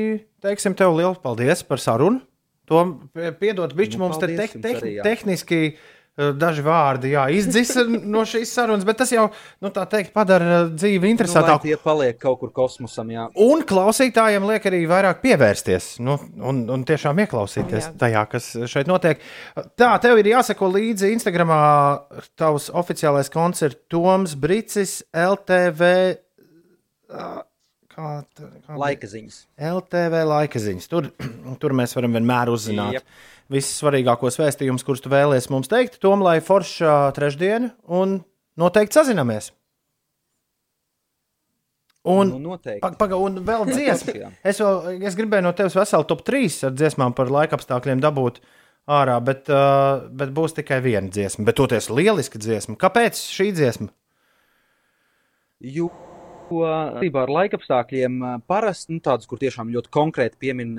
teiksim 0.43 0.75
tev 0.75 0.99
lielu 0.99 1.15
paldies 1.23 1.63
par 1.63 1.79
sarunu. 1.79 2.19
To 2.67 2.81
piedod, 3.39 3.71
bišķi, 3.77 3.95
Nu, 3.99 4.03
mums 4.07 4.17
te 4.19 4.27
te, 4.33 4.47
te, 4.59 4.71
arī, 4.75 4.97
tehniski 5.05 5.59
eh, 5.71 6.31
daži 6.35 6.65
vārdi 6.65 7.13
jā, 7.13 7.23
izdzisa 7.31 7.85
no 8.15 8.25
šīs 8.27 8.51
sarunas, 8.57 8.83
bet 8.87 8.99
tas 8.99 9.13
jau, 9.13 9.29
nu, 9.63 9.71
tā 9.71 9.85
teikt, 9.87 10.11
padara 10.15 10.65
dzīvi 10.73 10.99
Nu, 10.99 11.05
lai 11.05 11.13
interesantāku. 11.13 11.63
tie 11.63 11.77
paliek 11.79 12.19
kaut 12.19 12.41
kur 12.41 12.51
kosmosam, 12.51 13.13
jā. 13.15 13.29
Un 13.45 13.63
klausītājiem 13.69 14.49
liek 14.49 14.67
arī 14.67 14.81
vairāk 14.89 15.23
pievērsties 15.23 15.89
nu, 16.03 16.17
un, 16.43 16.65
un 16.75 16.83
tiešām 16.89 17.23
ieklausīties 17.23 17.87
Jā. 17.87 17.95
tajā, 18.03 18.25
kas 18.35 18.51
šeit 18.67 18.91
notiek. 18.91 19.23
Tā, 19.79 19.93
tev 20.03 20.19
ir 20.19 20.33
jāsako 20.33 20.73
līdzi 20.75 21.13
Instagramā. 21.15 21.61
Tavs 22.35 22.67
oficiālais 22.75 23.31
ir 23.63 23.79
Toms 23.87 24.35
Brīsis, 24.35 24.99
LTV. 25.15 25.93
Kā, 27.97 28.09
tā- 28.37 28.47
kā 28.67 28.75
Laika 28.77 29.07
ziņas. 29.09 29.37
LTV 29.57 30.19
laika 30.29 30.59
ziņas. 30.61 30.85
Tur, 30.91 31.07
tur 31.61 31.73
mēs 31.73 31.95
varam 31.97 32.13
vienmēr 32.13 32.51
uzzināt 32.53 32.99
Jep. 32.99 33.07
visus 33.49 33.79
svarīgākos 33.81 34.37
vēstījumus, 34.37 34.85
kurus 34.85 35.01
tu 35.01 35.09
vēlēsies 35.09 35.49
mums 35.49 35.71
teikt. 35.71 35.97
Tom, 36.03 36.21
lai 36.21 36.35
forša 36.45 36.97
trešdiena, 37.17 37.71
un 37.89 38.19
noteikti 38.61 38.99
sazināmies. 38.99 39.49
Un, 42.07 42.29
Nu, 42.31 42.37
noteikti. 42.53 42.79
Pag, 42.85 42.93
paga, 43.01 43.17
un 43.19 43.41
vēl 43.43 43.65
dziesma. 43.73 44.29
Es, 44.47 44.61
vēl, 44.63 45.01
es 45.09 45.17
gribēju 45.19 45.43
no 45.43 45.51
tevis 45.57 45.75
veselu 45.75 46.05
top 46.07 46.21
3 46.29 46.61
ar 46.69 46.77
dziesmām 46.77 47.15
par 47.17 47.33
laika 47.33 47.57
apstākļiem 47.57 47.99
dabūt 48.05 48.37
ārā, 48.87 49.17
bet, 49.25 49.49
uh, 49.51 50.05
bet 50.15 50.29
būs 50.37 50.53
tikai 50.55 50.77
viena 50.85 51.09
dziesma. 51.11 51.43
Bet 51.49 51.57
toties 51.59 51.89
lieliska 51.91 52.39
dziesma. 52.39 52.77
Kāpēc 52.79 53.19
šī 53.19 53.49
dziesma? 53.57 53.89
Jo 55.59 55.89
attiecībā 56.49 57.25
ar 57.25 57.33
laikapstākļiem 57.41 58.21
parasti 58.49 58.95
nu, 58.95 59.03
tādus, 59.03 59.29
kur 59.29 59.41
tiešām 59.41 59.71
ļoti 59.73 59.93
konkrēti 59.93 60.39
piemin 60.41 60.77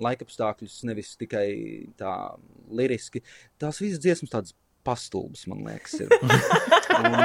laikapstākļus, 0.00 0.80
nevis 0.88 1.14
tikai 1.20 1.46
tā 2.00 2.14
liriski. 2.72 3.22
Tās 3.60 3.80
visas 3.82 4.00
dziesmas 4.02 4.32
tādas 4.32 4.54
pastulbas, 4.86 5.44
man 5.50 5.64
liekas, 5.66 5.98
ir. 6.00 6.08
un, 7.00 7.16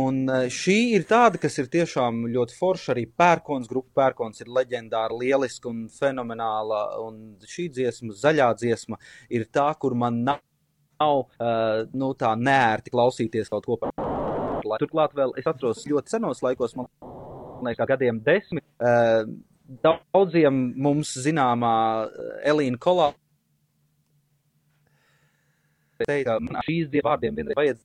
un 0.00 0.20
šī 0.54 0.76
ir 0.94 1.06
tāda, 1.10 1.40
kas 1.42 1.58
ir 1.58 1.70
tiešām 1.72 2.28
ļoti 2.30 2.54
forša. 2.58 2.92
Arī 2.94 3.08
pērkons, 3.10 3.70
grupa 3.70 4.04
pērkons 4.04 4.44
ir 4.44 4.52
leģendāra, 4.54 5.18
lieliska 5.18 5.70
un 5.72 5.88
fenomenāla. 5.90 6.84
Un 7.02 7.18
šī 7.42 7.66
dziesma, 7.74 8.14
zaļā 8.22 8.52
dziesma, 8.60 9.00
ir 9.34 9.48
tā, 9.50 9.66
kur 9.82 9.98
man 9.98 10.22
nav 10.28 10.44
nav 11.00 11.22
uh, 11.24 11.88
nu, 11.96 12.12
tā 12.12 12.34
nērti 12.36 12.92
klausīties 12.92 13.48
kaut 13.48 13.64
ko 13.64 13.78
par 13.80 13.94
laiku. 14.70 14.86
Turklāt 14.86 15.16
vēl 15.18 15.34
es 15.40 15.48
atceros 15.50 15.84
ļoti 15.90 16.16
senos 16.16 16.42
laikos, 16.46 16.76
man 16.78 16.90
liekas, 17.66 17.88
gadiem 17.90 18.20
desmit. 18.26 18.64
Uh, 18.80 19.24
daudziem 19.84 20.62
mums 20.80 21.12
zināmā 21.22 21.74
Elīna 22.48 22.80
Kolā 22.82 23.12
teica, 26.06 26.38
man 26.40 26.60
šīs 26.66 26.90
dienas 26.92 27.06
vārdiem 27.06 27.36
vienreiz 27.36 27.58
vajadz. 27.58 27.84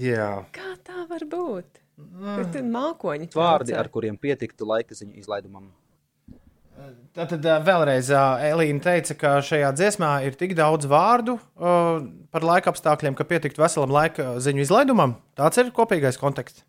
Jā. 0.00 0.30
Kā 0.56 0.74
tā 0.84 1.04
var 1.08 1.24
būt? 1.28 1.80
Tur 2.00 2.46
tur 2.52 2.66
mākoņi. 2.72 3.30
Vārdi, 3.36 3.76
ar 3.76 3.88
kuriem 3.92 4.16
pietiktu 4.20 4.68
laika 4.68 4.96
ziņu 4.96 5.20
izlaidumam. 5.20 5.70
Tad 7.10 7.42
vēlreiz 7.66 8.08
Elīna 8.14 8.82
teica, 8.84 9.14
ka 9.18 9.30
šajā 9.42 9.72
dziesmā 9.74 10.10
ir 10.28 10.36
tik 10.38 10.54
daudz 10.58 10.86
vārdu 10.90 11.36
uh, 11.36 12.04
par 12.30 12.46
laika 12.46 12.70
apstākļiem, 12.70 13.16
ka 13.18 13.26
pietiktu 13.26 13.62
veselam 13.62 13.90
laika 13.94 14.36
ziņu 14.42 14.62
izlaidumam. 14.62 15.16
Tāds 15.38 15.58
ir 15.58 15.72
kopīgais 15.74 16.20
konteksts. 16.20 16.62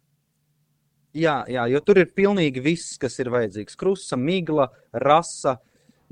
Jā, 1.13 1.41
jā, 1.51 1.67
jo 1.69 1.81
tur 1.83 1.99
ir 2.01 2.09
pilnīgi 2.15 2.63
viss, 2.63 2.95
kas 2.99 3.19
ir 3.19 3.29
vajadzīgs. 3.33 3.77
Krusta, 3.77 4.17
migla, 4.17 4.69
rasa. 4.95 5.59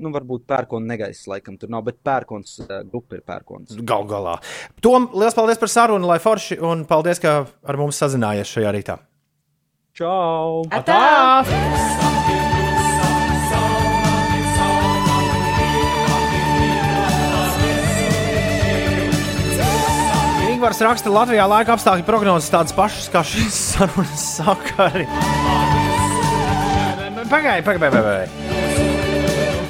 Nu, 0.00 0.12
varbūt 0.14 0.46
pērkona 0.48 0.94
negaiss 0.94 1.26
laikam 1.28 1.58
tur 1.60 1.72
nav, 1.72 1.82
bet 1.88 1.98
pērkons 2.06 2.54
uh, 2.62 2.78
grupa 2.86 3.18
ir 3.18 3.24
pērkons. 3.26 3.76
Gal 3.84 4.06
galā. 4.08 4.38
Tom, 4.84 5.10
liels 5.18 5.36
paldies 5.36 5.60
par 5.60 5.72
sarunu, 5.72 6.08
lai 6.08 6.20
forši, 6.22 6.60
un 6.64 6.86
paldies, 6.88 7.20
ka 7.20 7.40
ar 7.44 7.80
mums 7.80 7.98
sazinājies 8.00 8.54
šajā 8.54 8.76
rītā. 8.78 9.00
Čau! 9.98 10.62
Atā! 10.70 12.29
Ingūns 20.70 20.86
raksta, 20.86 21.10
Latvijā 21.10 21.42
laika 21.50 21.72
apstākļu 21.74 22.04
prognozes 22.06 22.46
tādas 22.52 22.70
pašas 22.70 23.08
kā 23.10 23.24
šīs 23.26 23.56
sarunas 23.72 24.22
sakari. 24.36 25.02
Pagaidiet, 27.26 27.66
pagaidiet, 27.66 27.90
pagaidiet. 27.90 28.30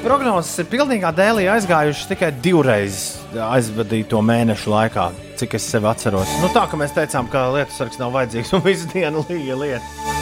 Prognozes 0.05 0.61
ir 0.61 0.69
pilnīgā 0.69 1.09
dēlī 1.17 1.47
aizgājušas 1.55 2.05
tikai 2.11 2.29
divreiz 2.45 3.17
aizvadīto 3.33 4.21
mēnešu 4.21 4.69
laikā, 4.75 5.09
cik 5.41 5.57
es 5.57 5.65
sev 5.73 5.89
atceros. 5.89 6.29
Nu, 6.43 6.53
tā 6.53 6.69
kā 6.69 6.77
mēs 6.77 6.93
teicām, 6.93 7.25
ka 7.33 7.49
lietu 7.57 7.73
sargs 7.79 7.97
nav 7.97 8.13
vajadzīgs 8.19 8.53
un 8.53 8.61
visu 8.69 8.93
dienu 8.93 9.25
līja 9.31 9.57
lieta. 9.57 10.19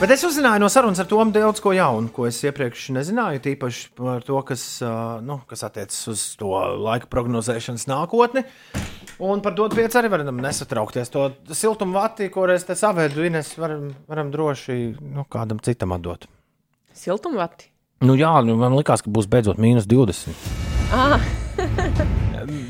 Bet 0.00 0.16
es 0.16 0.24
uzzināju 0.24 0.64
no 0.64 0.72
sarunas 0.72 1.04
ar 1.04 1.12
Tomu 1.12 1.28
daudz 1.32 1.60
ko 1.60 1.76
jaunu, 1.76 2.08
ko 2.12 2.24
es 2.28 2.40
iepriekš 2.40 2.88
nezināju. 2.96 3.44
Tīpaši 3.44 3.92
par 4.00 4.24
to, 4.24 4.40
kas, 4.48 4.80
nu, 5.28 5.42
kas 5.48 5.68
attiecas 5.68 6.02
uz 6.08 6.24
to 6.40 6.56
laika 6.88 7.12
prognozēšanas 7.12 7.84
nākotni. 7.92 8.48
Un 9.18 9.40
par 9.40 9.54
to 9.56 9.68
pieci 9.72 9.96
arī 9.96 10.10
varam 10.12 10.42
nesatraukties. 10.44 11.08
To 11.14 11.30
siltumu 11.56 11.96
vati, 11.96 12.28
ko 12.32 12.44
es 12.52 12.66
te 12.68 12.76
savēdu, 12.76 13.24
Ines, 13.30 13.54
varam, 13.56 13.88
varam 14.10 14.32
droši 14.34 14.76
nu, 15.00 15.24
kādam 15.32 15.62
citam 15.64 15.96
atdot. 15.96 16.28
Siltumvati. 16.96 17.70
Nu, 18.04 18.16
jā, 18.20 18.34
nu, 18.44 18.58
man 18.60 18.76
liekas, 18.76 19.04
ka 19.04 19.12
būs 19.12 19.28
beidzot 19.32 19.60
mīnus 19.62 19.88
20. 19.88 20.36
Ah. 20.92 21.16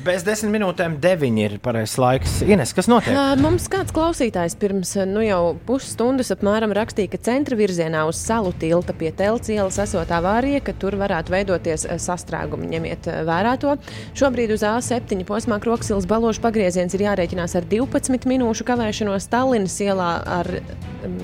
Bez 0.07 0.23
desmit 0.23 0.53
minūtēm 0.55 1.01
deviņi 1.03 1.43
ir 1.43 1.55
pareizais 1.63 1.97
laiks. 1.99 2.35
Ines, 2.47 2.71
kas 2.77 2.87
notiek? 2.87 3.17
Ā, 3.19 3.35
Mums 3.41 3.65
kāds 3.73 3.91
klausītājs 3.95 4.55
pirms 4.61 4.93
nu, 5.11 5.23
jau 5.27 5.57
pusstundas 5.67 6.31
apmēram 6.31 6.71
rakstīja, 6.77 7.11
ka 7.11 7.19
centra 7.27 7.59
virzienā 7.59 8.05
uz 8.07 8.21
salu 8.21 8.53
tilta 8.55 8.95
pie 8.95 9.11
Telts 9.17 9.51
ielas 9.51 9.81
esot 9.83 10.13
avārija, 10.15 10.61
ka 10.63 10.77
tur 10.79 10.95
varētu 11.01 11.35
veidoties 11.35 11.89
sastrēgumi. 12.05 12.71
Ņemiet 12.77 13.09
vērā 13.27 13.57
to. 13.63 13.75
Šobrīd 14.19 14.55
uz 14.55 14.63
A7 14.67 15.27
posmā 15.27 15.59
Kroksilas 15.65 16.07
balošu 16.07 16.45
pagrieziens 16.45 16.95
ir 16.95 17.09
jārēķinās 17.09 17.59
ar 17.59 17.67
12 17.75 18.31
minūšu 18.31 18.69
kavēšanos 18.69 19.27
Tallinas 19.33 19.75
ielā 19.83 20.13
ar 20.39 20.53
um, 21.03 21.19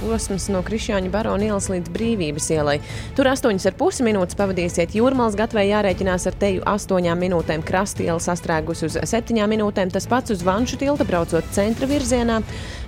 posms 0.00 0.48
no 0.52 0.62
Krišņāņa 0.66 1.12
barona 1.12 1.50
ielas 1.50 1.68
līdz 1.70 1.92
brīvības 1.94 2.48
ielai. 2.56 2.76
Tur 3.18 3.30
8,5 3.30 4.02
minūtes 4.06 4.38
pavadīsiet 4.38 4.96
jūrmālas 4.96 5.36
gatavē 5.38 5.66
jārēķinās 5.68 6.26
ar 6.30 6.38
teju 6.40 6.64
8 6.68 7.14
minūtēm, 7.20 7.64
krasta 7.66 8.04
iela 8.06 8.20
sastrēgus 8.22 8.84
uz 8.88 8.98
7 9.12 9.46
minūtēm, 9.52 9.92
tas 9.92 10.08
pats 10.10 10.34
uz 10.34 10.44
Vanšu 10.46 10.80
tilta 10.80 11.06
braucot 11.08 11.46
centra 11.54 11.88
virzienā. 11.90 12.40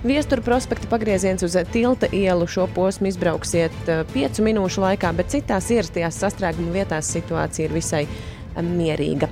Viestura 0.03 0.43
prospekta 0.43 0.89
pagrieziens 0.91 1.45
uz 1.45 1.57
tilta 1.71 2.09
ielu 2.11 2.47
šo 2.49 2.67
posmu 2.75 3.11
izbrauksiet 3.11 3.93
5 4.13 4.43
minūšu 4.43 4.83
laikā, 4.83 5.13
bet 5.15 5.31
citās 5.33 5.69
ierastajās 5.71 6.19
sastrēguma 6.25 6.75
vietās 6.75 7.13
situācija 7.13 7.69
ir 7.69 7.77
visai 7.77 8.03
eh, 8.07 8.61
mierīga. 8.65 9.31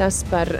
Tas 0.00 0.24
par 0.30 0.52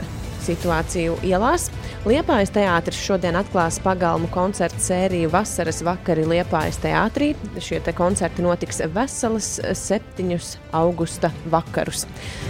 situāciju 0.45 1.17
ielās. 1.27 1.69
Liepājas 2.07 2.49
teātris 2.55 2.97
šodien 2.97 3.37
atklās 3.37 3.77
pagalmu 3.83 4.29
koncertu 4.33 4.79
sēriju 4.81 5.29
Vasaras 5.33 5.83
vakari 5.85 6.25
Liepājas 6.25 6.79
teātrī. 6.81 7.31
Šie 7.61 7.77
te 7.85 7.93
koncerti 7.93 8.41
notiks 8.45 8.81
veselas 8.95 9.51
7. 9.77 10.39
augusta 10.77 11.29
vakarus. 11.53 12.07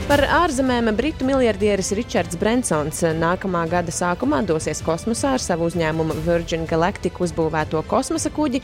Par 0.07 0.23
ārzemēm 0.41 0.93
britu 0.95 1.27
miljardieris 1.27 1.91
Ričards 1.97 2.39
Brensons 2.39 3.03
nākamā 3.19 3.65
gada 3.72 3.91
sākumā 3.91 4.41
dosies 4.47 4.84
kosmosā 4.85 5.35
ar 5.35 5.43
savu 5.43 5.68
uzņēmumu 5.68 6.22
Virgin 6.26 6.65
Galactic 6.69 7.19
uzbūvēto 7.22 7.84
kosmosa 7.91 8.31
kuģi. 8.34 8.63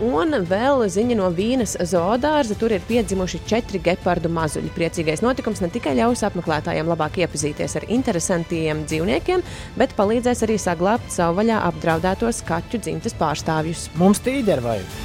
Un 0.00 0.32
vēl 0.48 0.86
ziņa 0.88 1.16
no 1.18 1.26
Vīnas 1.36 1.74
zoodārza. 1.90 2.56
Tur 2.56 2.72
ir 2.72 2.84
piedzimuši 2.88 3.42
četri 3.48 3.80
gepardu 3.84 4.30
mazuļi. 4.32 4.72
Priecīgais 4.72 5.20
notikums 5.20 5.60
ne 5.60 5.68
tikai 5.72 5.92
ļaus 5.98 6.24
apmeklētājiem 6.24 6.88
labāk 6.88 7.18
iepazīties 7.20 7.76
ar 7.76 7.86
interesantiem 7.92 8.86
dzīvniekiem, 8.88 9.44
bet 9.76 9.92
palīdzēs 10.00 10.46
arī 10.48 10.56
saglabāt 10.56 11.12
savu 11.12 11.42
vaļā 11.42 11.60
apdraudētos 11.68 12.40
kaķu 12.48 12.80
dzimtes 12.80 13.16
pārstāvjus. 13.20 13.90
Mums 14.00 14.24
tīģeri 14.24 14.64
vajag. 14.64 15.00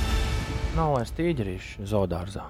Nav 0.80 0.96
vairs 0.96 1.12
tīģerīšu 1.20 1.90
zoodārzā. 1.92 2.48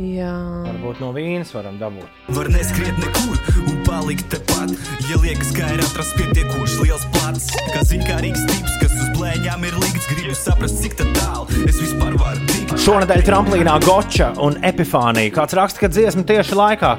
Jā. 0.00 0.32
Varbūt 0.64 1.04
no 1.04 1.12
vīnas 1.12 1.52
varam 1.52 1.76
dabūt. 1.80 2.20
Var 2.32 2.48
neskriet 2.56 2.96
nekur 3.04 3.36
un 3.68 3.81
palikt 3.92 4.28
tepat. 4.32 4.72
Ja 5.10 5.18
liekas, 5.20 5.50
ka 5.56 5.68
ir 5.74 5.82
atrasts 5.84 6.14
pietiekoši 6.16 6.86
liels 6.86 7.04
plats, 7.12 7.50
kā 7.74 7.82
zinkārīgs 7.84 8.44
tips, 8.48 8.76
kas 8.80 8.94
uz 8.96 9.10
blēņām 9.18 9.66
ir 9.68 9.76
likts, 9.82 10.06
gribu 10.08 10.36
saprast, 10.38 10.78
cik 10.80 10.96
tā 11.00 11.08
tālu 11.18 11.66
es 11.66 11.80
vispār 11.80 12.16
varu 12.20 12.40
tikt. 12.48 12.72
Šonadēļ 12.86 13.24
tramplīnā 13.26 13.76
Goča 13.84 14.30
un 14.42 14.56
Epifānija. 14.64 15.34
Kāds 15.36 15.56
raksta, 15.58 15.84
ka 15.84 15.92
dziesma 15.92 16.24
tieši 16.28 16.58
laikā. 16.58 16.94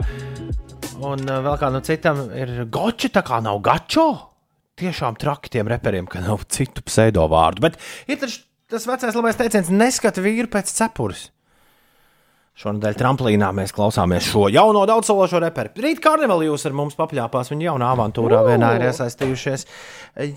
Un 1.03 1.25
uh, 1.25 1.41
vēl 1.47 1.57
kādam 1.63 1.83
citam 1.85 2.27
ir 2.37 2.53
Goča, 2.71 3.09
tā 3.17 3.25
kā 3.25 3.41
nav 3.43 3.61
Gačo. 3.65 4.07
Tiešām 4.79 5.17
traki 5.21 5.53
tiem 5.53 5.69
reperiem, 5.69 6.05
ka 6.09 6.21
nav 6.21 6.45
citu 6.53 6.85
pseido 6.85 7.25
vārdu. 7.31 7.65
Bet 7.65 7.81
ir 8.09 8.21
taču 8.21 8.43
tas 8.69 8.85
vecais 8.89 9.17
labais 9.17 9.37
teiciens, 9.37 9.73
neskata 9.73 10.21
vīru 10.21 10.49
pēc 10.53 10.69
cepures. 10.77 11.31
Šonadēļ 12.53 12.97
tramplīnā 12.99 13.47
mēs 13.57 13.71
klausāmies 13.73 14.27
šo 14.29 14.45
jauno 14.53 14.83
daudzsološo 14.85 15.39
reperu. 15.41 15.73
Rīt 15.81 15.97
karnevālī 16.03 16.51
jūs 16.51 16.67
ar 16.69 16.75
mums 16.77 16.97
papļāpās, 16.99 17.49
viņa 17.49 17.71
jaunā 17.71 17.89
avantūrā 17.95 18.43
vienā 18.45 18.75
ir 18.77 18.85
iesaistījušies. 18.91 19.65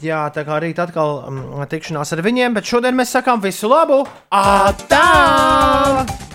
Jā, 0.01 0.25
tā 0.33 0.47
kā 0.49 0.57
rīt 0.65 0.81
atkal 0.81 1.19
um, 1.29 1.43
tikšanās 1.69 2.17
ar 2.17 2.25
viņiem, 2.25 2.57
bet 2.57 2.73
šodien 2.73 2.97
mēs 2.97 3.13
sakām 3.19 3.45
visu 3.45 3.69
labu! 3.69 4.07
Atā! 4.33 6.26